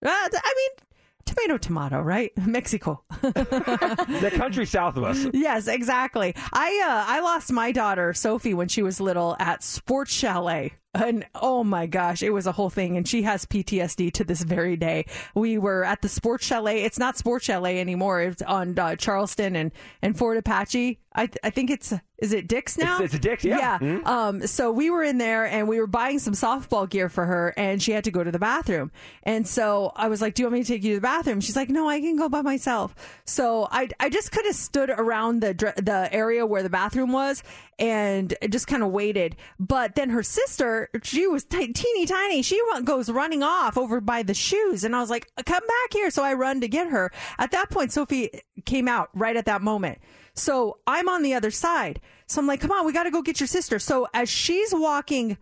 Uh, 0.06 0.10
I 0.10 0.54
mean, 0.56 0.88
tomato, 1.30 1.58
tomato, 1.58 2.02
right? 2.02 2.32
Mexico. 2.46 3.04
the 3.22 4.32
country 4.36 4.66
south 4.66 4.98
of 4.98 5.04
us. 5.04 5.26
Yes, 5.34 5.68
exactly. 5.68 6.34
I 6.54 6.84
uh, 6.86 7.12
I 7.12 7.20
lost 7.22 7.52
my 7.52 7.72
daughter 7.72 8.14
Sophie 8.14 8.54
when 8.54 8.68
she 8.68 8.82
was 8.82 9.00
little 9.00 9.36
at 9.40 9.64
Sports 9.64 10.12
Chalet. 10.12 10.74
And 10.94 11.26
oh 11.36 11.64
my 11.64 11.86
gosh, 11.86 12.24
it 12.24 12.32
was 12.32 12.48
a 12.48 12.52
whole 12.52 12.72
thing. 12.72 12.98
And 12.98 13.08
she 13.08 13.22
has 13.22 13.46
PTSD 13.46 14.12
to 14.14 14.24
this 14.24 14.42
very 14.42 14.76
day. 14.76 15.06
We 15.36 15.58
were 15.60 15.84
at 15.86 16.02
the 16.02 16.10
Sports 16.10 16.46
Chalet. 16.48 16.82
It's 16.84 16.98
not 16.98 17.16
Sports 17.18 17.46
Chalet 17.46 17.80
anymore. 17.80 18.22
It's 18.22 18.42
on 18.42 18.78
uh, 18.78 18.96
Charleston 18.96 19.56
and, 19.56 19.72
and 20.02 20.18
Fort 20.18 20.38
Apache. 20.38 21.00
I, 21.14 21.26
th- 21.28 21.38
I 21.44 21.50
think 21.52 21.70
it's, 21.70 21.94
is 22.20 22.34
it 22.34 22.48
Dick's 22.48 22.78
now? 22.78 22.96
It's- 22.96 23.14
it's 23.14 23.20
Dick's, 23.22 23.44
yeah. 23.46 23.58
Yeah. 23.58 23.80
Mhm. 23.80 24.06
Um, 24.06 24.48
so 24.48 24.72
we 24.72 24.90
were 24.90 25.04
in 25.04 25.18
there 25.20 25.46
and 25.46 25.68
we 25.68 25.80
were 25.80 25.88
buying 25.88 26.18
some 26.20 26.34
softball 26.34 26.90
gear 26.90 27.10
for 27.10 27.26
her 27.26 27.54
and 27.58 27.82
she 27.82 27.92
had 27.92 28.04
to 28.06 28.12
go 28.12 28.24
to 28.24 28.32
the 28.32 28.40
bathroom. 28.40 28.92
And 29.24 29.48
so 29.48 29.92
I 29.96 30.08
was 30.08 30.22
like, 30.22 30.34
do 30.34 30.42
you 30.44 30.48
want 30.48 30.54
me 30.56 30.64
to 30.64 30.68
take 30.68 30.84
you 30.84 30.92
to 30.92 30.98
the 30.98 31.02
bathroom? 31.02 31.40
She's 31.42 31.56
like, 31.56 31.70
no, 31.70 31.88
I 31.90 32.00
can 32.00 32.16
go 32.16 32.30
by 32.30 32.42
myself. 32.42 32.96
So 33.26 33.68
I, 33.72 33.90
I 34.00 34.10
just 34.10 34.32
could 34.32 34.46
have 34.46 34.56
stood 34.56 34.90
around 34.90 35.42
the, 35.42 35.54
the 35.78 36.10
area 36.12 36.46
where 36.46 36.64
the 36.64 36.70
bathroom 36.70 37.12
was 37.12 37.44
and 37.80 38.36
just 38.50 38.68
kind 38.68 38.84
of 38.84 38.92
waited. 38.92 39.36
But 39.60 39.96
then 39.96 40.10
her 40.10 40.22
sister, 40.22 40.90
she 41.02 41.26
was 41.26 41.46
t- 41.46 41.72
teeny 41.72 42.06
tiny. 42.06 42.42
She 42.42 42.62
run- 42.72 42.84
goes 42.84 43.10
running 43.10 43.42
off 43.42 43.78
over 43.78 44.02
by 44.02 44.22
the 44.22 44.34
shoes. 44.34 44.84
And 44.84 44.96
I 44.96 45.00
was 45.00 45.10
like, 45.10 45.32
come 45.46 45.66
back 45.66 45.94
here. 45.94 46.12
So 46.12 46.24
I 46.24 46.34
run 46.34 46.62
to 46.62 46.68
get 46.68 46.88
her. 46.90 47.12
At 47.40 47.52
that 47.52 47.70
point, 47.70 47.92
Sophie 47.92 48.30
came 48.66 48.88
out 48.88 49.10
right 49.14 49.36
at 49.36 49.46
that 49.46 49.62
moment. 49.62 50.00
So 50.34 50.80
I'm 50.86 51.10
on 51.10 51.24
the 51.24 51.34
other 51.34 51.52
side. 51.52 52.02
So 52.28 52.40
I'm 52.40 52.48
like, 52.48 52.62
come 52.62 52.72
on, 52.72 52.86
we 52.86 52.94
got 52.94 53.04
to 53.04 53.12
go 53.12 53.22
get 53.22 53.40
your 53.40 53.48
sister. 53.48 53.80
So 53.80 54.08
as 54.14 54.30
she's 54.30 54.74
walking 54.74 55.38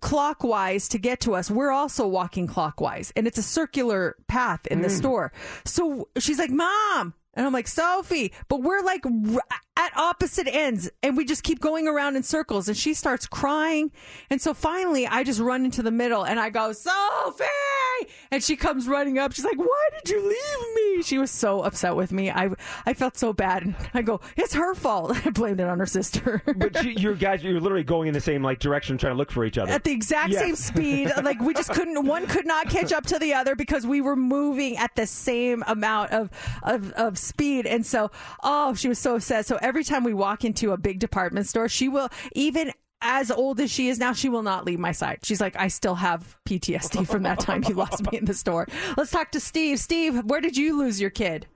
clockwise 0.00 0.88
to 0.88 0.98
get 0.98 1.20
to 1.20 1.34
us, 1.34 1.50
we're 1.50 1.70
also 1.70 2.06
walking 2.06 2.46
clockwise. 2.46 3.12
And 3.16 3.26
it's 3.26 3.38
a 3.38 3.42
circular 3.42 4.16
path 4.28 4.66
in 4.68 4.80
the 4.80 4.88
mm. 4.88 4.96
store. 4.96 5.32
So 5.64 6.08
she's 6.18 6.38
like, 6.38 6.50
Mom. 6.50 7.14
And 7.34 7.46
I'm 7.46 7.52
like, 7.52 7.68
Sophie, 7.68 8.32
but 8.48 8.62
we're 8.62 8.82
like 8.82 9.04
at 9.76 9.96
opposite 9.96 10.46
ends 10.46 10.90
and 11.02 11.16
we 11.16 11.24
just 11.24 11.42
keep 11.42 11.60
going 11.60 11.88
around 11.88 12.16
in 12.16 12.22
circles. 12.22 12.68
And 12.68 12.76
she 12.76 12.94
starts 12.94 13.26
crying. 13.26 13.90
And 14.30 14.40
so 14.40 14.54
finally, 14.54 15.06
I 15.06 15.24
just 15.24 15.40
run 15.40 15.64
into 15.64 15.82
the 15.82 15.90
middle 15.90 16.24
and 16.24 16.38
I 16.38 16.50
go, 16.50 16.72
Sophie! 16.72 17.44
And 18.30 18.42
she 18.42 18.56
comes 18.56 18.86
running 18.88 19.18
up. 19.18 19.32
She's 19.32 19.44
like, 19.44 19.58
Why 19.58 19.88
did 19.92 20.10
you 20.10 20.20
leave 20.20 20.74
me? 20.74 20.83
She 21.02 21.18
was 21.18 21.30
so 21.30 21.62
upset 21.62 21.96
with 21.96 22.12
me. 22.12 22.30
I, 22.30 22.50
I 22.86 22.94
felt 22.94 23.16
so 23.16 23.32
bad. 23.32 23.62
And 23.64 23.74
I 23.92 24.02
go, 24.02 24.20
It's 24.36 24.54
her 24.54 24.74
fault. 24.74 25.16
I 25.26 25.30
blamed 25.30 25.60
it 25.60 25.66
on 25.68 25.78
her 25.78 25.86
sister. 25.86 26.42
But 26.56 26.84
you, 26.84 26.92
you 26.92 27.14
guys, 27.14 27.42
you're 27.42 27.60
literally 27.60 27.84
going 27.84 28.08
in 28.08 28.14
the 28.14 28.20
same 28.20 28.42
like 28.42 28.58
direction, 28.58 28.96
trying 28.98 29.12
to 29.14 29.16
look 29.18 29.30
for 29.30 29.44
each 29.44 29.58
other 29.58 29.72
at 29.72 29.84
the 29.84 29.92
exact 29.92 30.30
Yes. 30.32 30.40
same 30.40 30.56
speed. 30.56 31.12
Like 31.24 31.40
we 31.40 31.54
just 31.54 31.70
couldn't. 31.72 32.04
One 32.06 32.26
could 32.26 32.46
not 32.46 32.68
catch 32.68 32.92
up 32.92 33.06
to 33.06 33.18
the 33.18 33.34
other 33.34 33.54
because 33.56 33.86
we 33.86 34.00
were 34.00 34.16
moving 34.16 34.76
at 34.76 34.94
the 34.94 35.06
same 35.06 35.62
amount 35.66 36.10
of 36.12 36.30
of, 36.62 36.92
of 36.92 37.18
speed. 37.18 37.66
And 37.66 37.84
so, 37.86 38.10
oh, 38.42 38.74
she 38.74 38.88
was 38.88 38.98
so 38.98 39.16
upset. 39.16 39.46
So 39.46 39.58
every 39.62 39.84
time 39.84 40.04
we 40.04 40.12
walk 40.14 40.44
into 40.44 40.72
a 40.72 40.76
big 40.76 40.98
department 40.98 41.46
store, 41.46 41.68
she 41.68 41.88
will 41.88 42.08
even. 42.34 42.72
As 43.06 43.30
old 43.30 43.60
as 43.60 43.70
she 43.70 43.88
is 43.88 43.98
now, 43.98 44.14
she 44.14 44.30
will 44.30 44.42
not 44.42 44.64
leave 44.64 44.78
my 44.78 44.92
side. 44.92 45.18
She's 45.24 45.38
like, 45.38 45.54
I 45.56 45.68
still 45.68 45.96
have 45.96 46.38
PTSD 46.46 47.06
from 47.06 47.22
that 47.24 47.38
time 47.38 47.62
you 47.68 47.74
lost 47.74 48.10
me 48.10 48.16
in 48.16 48.24
the 48.24 48.32
store. 48.32 48.66
Let's 48.96 49.10
talk 49.10 49.30
to 49.32 49.40
Steve. 49.40 49.78
Steve, 49.78 50.24
where 50.24 50.40
did 50.40 50.56
you 50.56 50.78
lose 50.78 51.02
your 51.02 51.10
kid? 51.10 51.46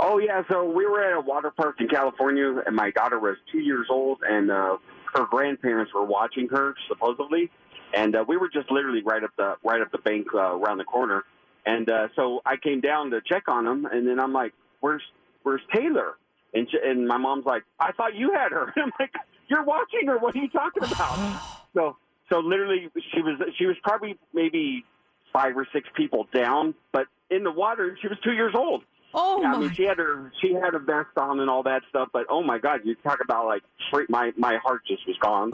Oh 0.00 0.18
yeah, 0.18 0.42
so 0.50 0.68
we 0.68 0.86
were 0.86 1.00
at 1.04 1.16
a 1.16 1.20
water 1.20 1.52
park 1.52 1.76
in 1.80 1.86
California, 1.86 2.62
and 2.66 2.74
my 2.74 2.90
daughter 2.90 3.20
was 3.20 3.36
two 3.52 3.60
years 3.60 3.86
old, 3.88 4.18
and 4.28 4.50
uh, 4.50 4.76
her 5.14 5.24
grandparents 5.30 5.94
were 5.94 6.04
watching 6.04 6.48
her 6.48 6.74
supposedly, 6.88 7.48
and 7.94 8.16
uh, 8.16 8.24
we 8.26 8.36
were 8.36 8.48
just 8.48 8.72
literally 8.72 9.02
right 9.02 9.22
up 9.22 9.30
the 9.36 9.54
right 9.62 9.80
up 9.80 9.92
the 9.92 9.98
bank 9.98 10.26
uh, 10.34 10.56
around 10.56 10.78
the 10.78 10.84
corner, 10.84 11.22
and 11.64 11.88
uh, 11.88 12.08
so 12.16 12.40
I 12.44 12.56
came 12.56 12.80
down 12.80 13.10
to 13.10 13.20
check 13.20 13.44
on 13.46 13.64
them, 13.64 13.86
and 13.86 14.06
then 14.06 14.18
I'm 14.18 14.32
like, 14.32 14.52
"Where's 14.80 15.02
Where's 15.44 15.62
Taylor?" 15.72 16.16
And 16.52 16.68
she, 16.68 16.76
and 16.84 17.06
my 17.06 17.16
mom's 17.16 17.46
like, 17.46 17.62
"I 17.78 17.92
thought 17.92 18.16
you 18.16 18.32
had 18.32 18.50
her." 18.50 18.72
and 18.76 18.86
I'm 18.86 18.92
like, 18.98 19.12
"You're 19.48 19.64
watching 19.64 20.06
her. 20.06 20.18
What 20.18 20.34
are 20.34 20.38
you 20.38 20.48
talking 20.48 20.82
about?" 20.84 21.18
so 21.74 21.96
so 22.30 22.38
literally, 22.38 22.90
she 23.14 23.22
was 23.22 23.40
she 23.56 23.66
was 23.66 23.76
probably 23.82 24.18
maybe 24.32 24.84
five 25.32 25.56
or 25.56 25.66
six 25.72 25.88
people 25.94 26.26
down, 26.32 26.74
but 26.92 27.06
in 27.30 27.44
the 27.44 27.50
water, 27.50 27.88
and 27.88 27.98
she 28.00 28.08
was 28.08 28.18
two 28.24 28.32
years 28.32 28.54
old. 28.56 28.84
Oh 29.16 29.40
yeah, 29.42 29.54
I 29.54 29.58
mean, 29.58 29.72
she 29.74 29.84
had 29.84 29.98
her 29.98 30.32
she 30.42 30.52
had 30.54 30.74
a 30.74 30.78
vest 30.78 31.16
on 31.16 31.38
and 31.40 31.48
all 31.48 31.62
that 31.62 31.82
stuff, 31.88 32.08
but 32.12 32.26
oh 32.28 32.42
my 32.42 32.58
god, 32.58 32.80
you 32.84 32.94
talk 32.96 33.20
about 33.22 33.46
like 33.46 33.62
my 34.08 34.32
my 34.36 34.56
heart 34.56 34.82
just 34.86 35.06
was 35.06 35.16
gone. 35.18 35.52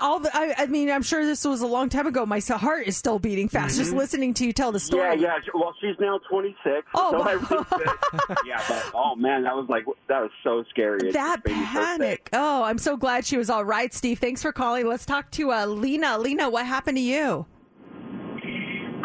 All 0.00 0.18
the, 0.20 0.30
I, 0.34 0.54
I 0.58 0.66
mean, 0.66 0.90
I'm 0.90 1.02
sure 1.02 1.24
this 1.26 1.44
was 1.44 1.60
a 1.60 1.66
long 1.66 1.88
time 1.90 2.06
ago. 2.06 2.24
My 2.24 2.40
heart 2.40 2.86
is 2.86 2.96
still 2.96 3.18
beating 3.18 3.48
fast 3.48 3.76
just 3.76 3.92
Mhm. 3.92 3.98
listening 3.98 4.34
to 4.34 4.46
you 4.46 4.52
tell 4.52 4.72
the 4.72 4.80
story. 4.80 5.20
Yeah, 5.20 5.36
yeah. 5.44 5.50
Well, 5.54 5.74
she's 5.80 5.96
now 6.00 6.18
26. 6.30 6.86
Oh, 6.94 7.10
so 7.12 7.18
wow. 7.18 7.66
I 7.70 8.38
yeah, 8.46 8.62
but 8.68 8.90
oh 8.94 9.14
man, 9.14 9.42
that 9.44 9.54
was 9.54 9.66
like 9.68 9.84
that 10.08 10.20
was 10.22 10.30
so 10.42 10.64
scary. 10.70 11.08
It 11.08 11.12
that 11.12 11.42
just 11.44 11.46
made 11.46 11.60
me 11.60 11.66
so 11.66 11.72
sick. 11.72 11.98
panic. 11.98 12.28
Oh, 12.32 12.62
I'm 12.62 12.78
so 12.78 12.96
glad 12.96 13.26
she 13.26 13.36
was 13.36 13.50
all 13.50 13.64
right, 13.64 13.92
Steve. 13.92 14.18
Thanks 14.18 14.40
for 14.42 14.52
calling. 14.52 14.86
Let's 14.86 15.04
talk 15.06 15.30
to 15.32 15.52
uh, 15.52 15.66
Lena. 15.66 16.16
Lena, 16.18 16.48
what 16.48 16.66
happened 16.66 16.96
to 16.96 17.02
you? 17.02 17.46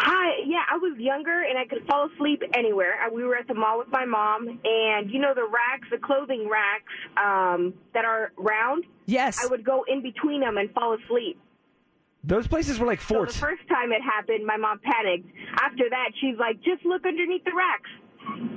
Hi, 0.04 0.41
yeah, 0.47 0.64
I 0.72 0.78
was 0.78 0.97
younger 0.97 1.43
and 1.47 1.60
I 1.60 1.66
could 1.66 1.86
fall 1.88 2.10
asleep 2.12 2.41
anywhere. 2.56 2.95
We 3.14 3.24
were 3.24 3.36
at 3.36 3.47
the 3.47 3.54
mall 3.54 3.78
with 3.78 3.89
my 3.89 4.04
mom, 4.06 4.47
and 4.66 5.12
you 5.12 5.20
know 5.20 5.34
the 5.36 5.43
racks, 5.45 5.88
the 5.91 5.99
clothing 5.99 6.49
racks 6.49 6.91
um, 7.18 7.76
that 7.93 8.04
are 8.04 8.32
round. 8.36 8.86
Yes, 9.06 9.38
I 9.43 9.47
would 9.47 9.64
go 9.64 9.86
in 9.88 10.02
between 10.02 10.41
them 10.41 10.58
and 10.58 10.72
fall 10.72 10.97
asleep. 10.97 11.39
Those 12.24 12.47
places 12.47 12.80
were 12.80 12.88
like 12.88 13.02
So 13.02 13.16
forts. 13.16 13.34
the 13.36 13.39
first 13.41 13.62
time 13.68 13.91
it 13.91 14.02
happened, 14.02 14.45
my 14.45 14.58
mom 14.58 14.80
panicked. 14.80 15.28
After 15.62 15.88
that, 15.89 16.10
she's 16.20 16.38
like, 16.39 16.58
"Just 16.64 16.84
look 16.84 17.06
underneath 17.06 17.43
the 17.43 17.54
racks." 17.56 17.89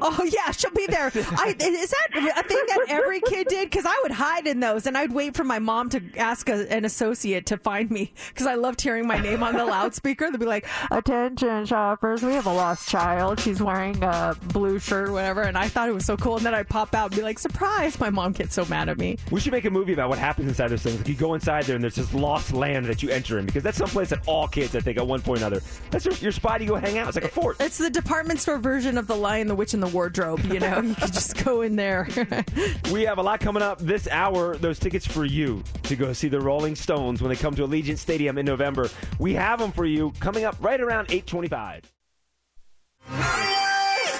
Oh 0.02 0.28
yeah, 0.30 0.50
she'll 0.50 0.70
be 0.70 0.86
there. 0.86 1.10
I, 1.14 1.54
is 1.60 1.90
that 1.90 2.08
a 2.14 2.42
thing 2.46 2.62
that 2.68 2.86
every 2.88 3.20
kid 3.20 3.48
did? 3.48 3.70
Because 3.70 3.86
I 3.86 3.98
would 4.02 4.12
hide 4.12 4.46
in 4.46 4.60
those, 4.60 4.86
and 4.86 4.96
I'd 4.96 5.12
wait 5.12 5.34
for 5.34 5.44
my 5.44 5.58
mom 5.58 5.88
to 5.90 6.02
ask 6.16 6.48
a, 6.48 6.70
an 6.72 6.84
associate 6.84 7.46
to 7.46 7.56
find 7.56 7.90
me 7.90 8.12
because 8.28 8.46
I 8.46 8.54
loved 8.54 8.80
hearing 8.80 9.06
my 9.06 9.18
name 9.18 9.42
on 9.42 9.54
the 9.54 9.64
loudspeaker. 9.64 10.30
They'd 10.30 10.40
be 10.40 10.46
like, 10.46 10.66
"Attention, 10.90 11.66
shoppers, 11.66 12.22
we 12.22 12.34
have 12.34 12.46
a 12.46 12.52
lost 12.52 12.88
child. 12.88 13.40
She's 13.40 13.62
wearing 13.62 14.02
a 14.02 14.36
blue 14.48 14.78
shirt, 14.78 15.08
or 15.08 15.12
whatever." 15.12 15.42
And 15.42 15.56
I 15.56 15.68
thought 15.68 15.88
it 15.88 15.94
was 15.94 16.04
so 16.04 16.16
cool. 16.16 16.36
And 16.36 16.44
then 16.46 16.54
I'd 16.54 16.68
pop 16.68 16.94
out 16.94 17.06
and 17.06 17.16
be 17.16 17.22
like, 17.22 17.38
"Surprise!" 17.38 17.98
My 17.98 18.10
mom 18.10 18.32
gets 18.32 18.54
so 18.54 18.64
mad 18.66 18.88
at 18.88 18.98
me. 18.98 19.18
We 19.30 19.40
should 19.40 19.52
make 19.52 19.64
a 19.64 19.70
movie 19.70 19.92
about 19.92 20.08
what 20.08 20.18
happens 20.18 20.48
inside 20.48 20.68
those 20.68 20.82
things. 20.82 20.98
Like 20.98 21.08
you 21.08 21.14
go 21.14 21.34
inside 21.34 21.64
there 21.64 21.76
and 21.76 21.82
there's 21.82 21.96
this 21.96 22.12
lost 22.12 22.52
land 22.52 22.86
that 22.86 23.02
you 23.02 23.10
enter 23.10 23.38
in 23.38 23.46
because 23.46 23.62
that's 23.62 23.78
someplace 23.78 24.10
that 24.10 24.20
all 24.26 24.48
kids, 24.48 24.76
I 24.76 24.80
think, 24.80 24.98
at 24.98 25.06
one 25.06 25.22
point 25.22 25.40
or 25.40 25.46
another, 25.46 25.62
that's 25.90 26.04
your, 26.04 26.14
your 26.14 26.32
spot. 26.32 26.60
You 26.60 26.68
go 26.68 26.76
hang 26.76 26.98
out. 26.98 27.08
It's 27.08 27.16
like 27.16 27.24
a 27.24 27.28
fort. 27.28 27.56
It's 27.60 27.78
the 27.78 27.90
department 27.90 28.40
store 28.40 28.58
version 28.58 28.98
of 28.98 29.06
the 29.06 29.14
Lion, 29.14 29.46
the 29.46 29.53
the 29.54 29.58
Witch 29.58 29.72
in 29.72 29.78
the 29.80 29.86
Wardrobe. 29.86 30.44
You 30.52 30.58
know, 30.58 30.80
you 30.80 30.94
could 30.96 31.12
just 31.12 31.44
go 31.44 31.62
in 31.62 31.76
there. 31.76 32.08
We 32.92 33.02
have 33.02 33.18
a 33.18 33.22
lot 33.22 33.40
coming 33.40 33.62
up 33.62 33.78
this 33.78 34.08
hour. 34.08 34.56
Those 34.56 34.78
tickets 34.78 35.06
for 35.06 35.24
you 35.24 35.62
to 35.84 35.96
go 35.96 36.12
see 36.12 36.28
the 36.28 36.40
Rolling 36.40 36.74
Stones 36.76 37.22
when 37.22 37.28
they 37.28 37.36
come 37.36 37.54
to 37.54 37.66
Allegiant 37.66 37.98
Stadium 37.98 38.38
in 38.38 38.46
November. 38.46 38.88
We 39.18 39.34
have 39.34 39.58
them 39.58 39.72
for 39.72 39.84
you 39.84 40.12
coming 40.20 40.44
up 40.44 40.56
right 40.60 40.80
around 40.80 41.10
825. 41.10 41.92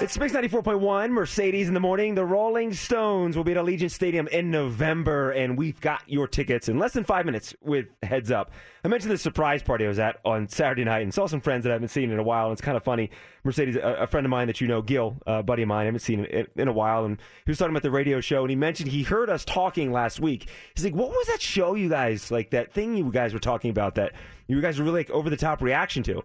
It's 0.01 0.19
Mix 0.19 0.33
94.1, 0.33 1.09
Mercedes 1.11 1.69
in 1.69 1.73
the 1.73 1.79
morning. 1.79 2.15
The 2.15 2.25
Rolling 2.25 2.73
Stones 2.73 3.37
will 3.37 3.45
be 3.45 3.53
at 3.53 3.57
Allegiant 3.57 3.91
Stadium 3.91 4.27
in 4.27 4.51
November, 4.51 5.31
and 5.31 5.57
we've 5.57 5.79
got 5.79 6.03
your 6.05 6.27
tickets 6.27 6.67
in 6.67 6.77
less 6.77 6.91
than 6.91 7.05
five 7.05 7.25
minutes 7.25 7.55
with 7.61 7.85
Heads 8.03 8.29
Up. 8.29 8.51
I 8.83 8.89
mentioned 8.89 9.13
the 9.13 9.17
surprise 9.17 9.63
party 9.63 9.85
I 9.85 9.87
was 9.87 9.97
at 9.97 10.19
on 10.25 10.49
Saturday 10.49 10.83
night 10.83 11.03
and 11.03 11.13
saw 11.13 11.27
some 11.27 11.39
friends 11.39 11.63
that 11.63 11.69
I 11.69 11.73
haven't 11.73 11.87
seen 11.87 12.11
in 12.11 12.19
a 12.19 12.23
while, 12.23 12.47
and 12.47 12.51
it's 12.51 12.61
kind 12.61 12.75
of 12.75 12.83
funny. 12.83 13.09
Mercedes, 13.45 13.77
a, 13.77 13.99
a 14.01 14.07
friend 14.07 14.25
of 14.25 14.29
mine 14.29 14.47
that 14.47 14.59
you 14.59 14.67
know, 14.67 14.81
Gil, 14.81 15.15
a 15.25 15.41
buddy 15.41 15.61
of 15.61 15.69
mine, 15.69 15.83
I 15.83 15.85
haven't 15.85 16.01
seen 16.01 16.25
in, 16.25 16.45
in 16.57 16.67
a 16.67 16.73
while, 16.73 17.05
and 17.05 17.17
he 17.45 17.51
was 17.51 17.57
talking 17.57 17.71
about 17.71 17.83
the 17.83 17.89
radio 17.91 18.19
show, 18.19 18.41
and 18.41 18.49
he 18.49 18.57
mentioned 18.57 18.91
he 18.91 19.03
heard 19.03 19.29
us 19.29 19.45
talking 19.45 19.93
last 19.93 20.19
week. 20.19 20.49
He's 20.75 20.83
like, 20.83 20.93
what 20.93 21.09
was 21.09 21.27
that 21.27 21.41
show 21.41 21.75
you 21.75 21.87
guys, 21.87 22.31
like 22.31 22.49
that 22.49 22.73
thing 22.73 22.97
you 22.97 23.09
guys 23.13 23.33
were 23.33 23.39
talking 23.39 23.71
about 23.71 23.95
that 23.95 24.11
you 24.47 24.59
guys 24.59 24.77
were 24.77 24.83
really 24.83 24.99
like 24.99 25.09
over 25.11 25.29
the 25.29 25.37
top 25.37 25.61
reaction 25.61 26.03
to? 26.03 26.21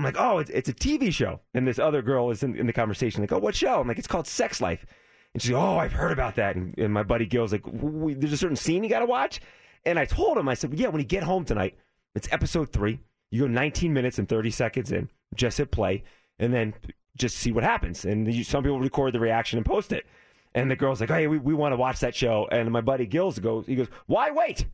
I'm 0.00 0.04
like, 0.04 0.16
oh, 0.18 0.38
it's, 0.38 0.48
it's 0.50 0.68
a 0.70 0.72
TV 0.72 1.12
show. 1.12 1.40
And 1.52 1.68
this 1.68 1.78
other 1.78 2.00
girl 2.00 2.30
is 2.30 2.42
in, 2.42 2.56
in 2.56 2.66
the 2.66 2.72
conversation, 2.72 3.20
like, 3.20 3.32
oh, 3.32 3.38
what 3.38 3.54
show? 3.54 3.80
I'm 3.80 3.86
like, 3.88 3.98
it's 3.98 4.08
called 4.08 4.26
Sex 4.26 4.60
Life. 4.60 4.86
And 5.34 5.42
she's 5.42 5.50
like, 5.50 5.62
oh, 5.62 5.76
I've 5.76 5.92
heard 5.92 6.10
about 6.12 6.36
that. 6.36 6.56
And, 6.56 6.74
and 6.78 6.90
my 6.92 7.02
buddy 7.02 7.26
Gil's 7.26 7.52
like, 7.52 7.66
"We- 7.66 8.14
there's 8.14 8.32
a 8.32 8.38
certain 8.38 8.56
scene 8.56 8.82
you 8.82 8.88
got 8.88 9.00
to 9.00 9.06
watch. 9.06 9.40
And 9.84 9.98
I 9.98 10.06
told 10.06 10.38
him, 10.38 10.48
I 10.48 10.54
said, 10.54 10.72
yeah, 10.72 10.88
when 10.88 11.00
you 11.02 11.06
get 11.06 11.22
home 11.22 11.44
tonight, 11.44 11.76
it's 12.14 12.28
episode 12.32 12.72
three. 12.72 13.00
You 13.30 13.42
go 13.42 13.46
19 13.48 13.92
minutes 13.92 14.18
and 14.18 14.26
30 14.26 14.50
seconds 14.50 14.90
in, 14.90 15.10
just 15.34 15.58
hit 15.58 15.70
play, 15.70 16.02
and 16.38 16.52
then 16.54 16.72
just 17.18 17.36
see 17.36 17.52
what 17.52 17.62
happens. 17.62 18.06
And 18.06 18.32
you, 18.32 18.42
some 18.42 18.62
people 18.62 18.80
record 18.80 19.12
the 19.12 19.20
reaction 19.20 19.58
and 19.58 19.66
post 19.66 19.92
it. 19.92 20.06
And 20.54 20.70
the 20.70 20.76
girl's 20.76 21.00
like, 21.00 21.10
hey, 21.10 21.26
we, 21.26 21.36
we 21.36 21.52
want 21.52 21.72
to 21.72 21.76
watch 21.76 22.00
that 22.00 22.14
show. 22.14 22.48
And 22.50 22.70
my 22.70 22.80
buddy 22.80 23.04
Gil's 23.04 23.38
goes, 23.38 23.66
he 23.66 23.76
goes, 23.76 23.88
why 24.06 24.30
wait? 24.30 24.64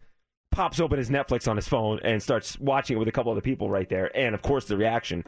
Pops 0.57 0.81
open 0.81 0.97
his 0.97 1.11
Netflix 1.11 1.47
on 1.47 1.57
his 1.57 1.69
phone 1.69 2.01
and 2.03 2.23
starts 2.23 2.59
watching 2.59 2.97
it 2.97 2.99
with 2.99 3.09
a 3.09 3.13
couple 3.13 3.31
other 3.31 3.43
people 3.43 3.69
right 3.69 3.89
there. 3.91 4.11
And 4.17 4.35
of 4.35 4.41
course, 4.41 4.65
the 4.65 4.77
reaction 4.77 5.23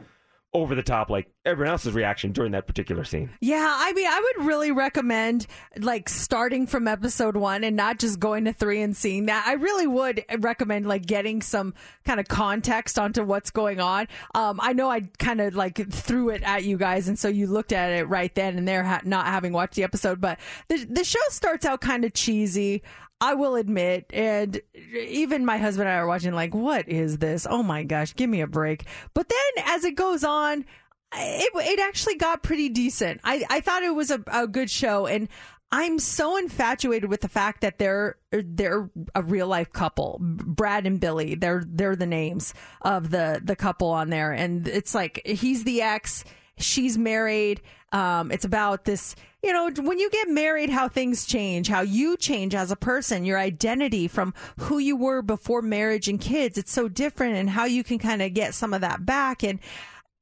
over 0.51 0.73
the 0.73 0.81
top, 0.81 1.11
like 1.11 1.27
everyone 1.45 1.71
else's 1.71 1.93
reaction 1.93 2.31
during 2.31 2.53
that 2.53 2.65
particular 2.65 3.03
scene. 3.03 3.29
Yeah, 3.39 3.71
I 3.77 3.93
mean, 3.93 4.07
I 4.07 4.33
would 4.37 4.47
really 4.47 4.71
recommend 4.71 5.45
like 5.77 6.09
starting 6.09 6.65
from 6.65 6.87
episode 6.87 7.37
one 7.37 7.63
and 7.63 7.75
not 7.75 7.99
just 7.99 8.19
going 8.19 8.45
to 8.45 8.53
three 8.53 8.81
and 8.81 8.97
seeing 8.97 9.27
that. 9.27 9.45
I 9.45 9.53
really 9.53 9.85
would 9.85 10.25
recommend 10.39 10.87
like 10.87 11.05
getting 11.05 11.43
some 11.43 11.75
kind 12.05 12.19
of 12.19 12.27
context 12.27 12.97
onto 12.97 13.23
what's 13.23 13.51
going 13.51 13.79
on. 13.79 14.07
Um, 14.33 14.59
I 14.59 14.73
know 14.73 14.89
I 14.89 15.01
kind 15.19 15.39
of 15.41 15.53
like 15.53 15.91
threw 15.91 16.29
it 16.29 16.41
at 16.41 16.63
you 16.63 16.77
guys, 16.77 17.07
and 17.07 17.19
so 17.19 17.27
you 17.27 17.45
looked 17.45 17.71
at 17.71 17.91
it 17.91 18.09
right 18.09 18.33
then 18.33 18.57
and 18.57 18.67
there, 18.67 18.83
ha- 18.83 19.01
not 19.03 19.27
having 19.27 19.53
watched 19.53 19.75
the 19.75 19.83
episode. 19.83 20.19
But 20.19 20.39
the 20.69 20.83
the 20.85 21.03
show 21.03 21.19
starts 21.29 21.67
out 21.67 21.81
kind 21.81 22.03
of 22.03 22.13
cheesy. 22.13 22.81
I 23.21 23.33
will 23.33 23.55
admit, 23.55 24.05
and 24.13 24.61
even 24.93 25.45
my 25.45 25.57
husband 25.57 25.89
and 25.89 25.97
I 25.97 25.99
are 25.99 26.07
watching, 26.07 26.33
like, 26.33 26.53
what 26.53 26.87
is 26.87 27.17
this? 27.17 27.45
Oh 27.49 27.63
my 27.63 27.83
gosh, 27.83 28.15
give 28.15 28.29
me 28.29 28.41
a 28.41 28.47
break. 28.47 28.85
But 29.13 29.27
then 29.27 29.65
as 29.65 29.83
it 29.83 29.95
goes 29.95 30.23
on, 30.23 30.65
it, 31.13 31.51
it 31.53 31.79
actually 31.79 32.15
got 32.15 32.43
pretty 32.43 32.69
decent. 32.69 33.19
I, 33.23 33.43
I 33.49 33.59
thought 33.59 33.83
it 33.83 33.93
was 33.93 34.09
a, 34.11 34.23
a 34.27 34.47
good 34.47 34.69
show, 34.69 35.05
and 35.05 35.27
I'm 35.71 35.99
so 35.99 36.37
infatuated 36.37 37.09
with 37.09 37.21
the 37.21 37.27
fact 37.27 37.61
that 37.61 37.77
they're 37.77 38.17
they're 38.31 38.89
a 39.13 39.21
real 39.21 39.47
life 39.47 39.71
couple, 39.71 40.17
Brad 40.19 40.87
and 40.87 40.99
Billie. 40.99 41.35
They're 41.35 41.63
they're 41.65 41.95
the 41.95 42.05
names 42.07 42.53
of 42.81 43.11
the 43.11 43.39
the 43.43 43.55
couple 43.55 43.89
on 43.89 44.09
there, 44.09 44.31
and 44.31 44.67
it's 44.67 44.95
like 44.95 45.21
he's 45.25 45.65
the 45.65 45.81
ex, 45.81 46.23
she's 46.59 46.97
married. 46.97 47.61
Um, 47.91 48.31
it's 48.31 48.45
about 48.45 48.85
this, 48.85 49.15
you 49.41 49.51
know, 49.51 49.71
when 49.81 49.97
you 49.97 50.11
get 50.11 50.29
married, 50.29 50.69
how 50.69 50.87
things 50.87 51.25
change, 51.25 51.67
how 51.67 51.81
you 51.81 52.17
change 52.17 52.53
as 52.53 52.69
a 52.69 52.75
person, 52.75 53.25
your 53.25 53.39
identity 53.39 54.07
from 54.07 54.33
who 54.57 54.77
you 54.77 54.95
were 54.95 55.23
before 55.23 55.63
marriage 55.63 56.07
and 56.07 56.21
kids. 56.21 56.57
It's 56.57 56.71
so 56.71 56.87
different, 56.87 57.35
and 57.35 57.49
how 57.49 57.65
you 57.65 57.83
can 57.83 57.97
kind 57.97 58.21
of 58.21 58.33
get 58.35 58.53
some 58.53 58.73
of 58.73 58.81
that 58.81 59.05
back 59.05 59.43
and 59.43 59.59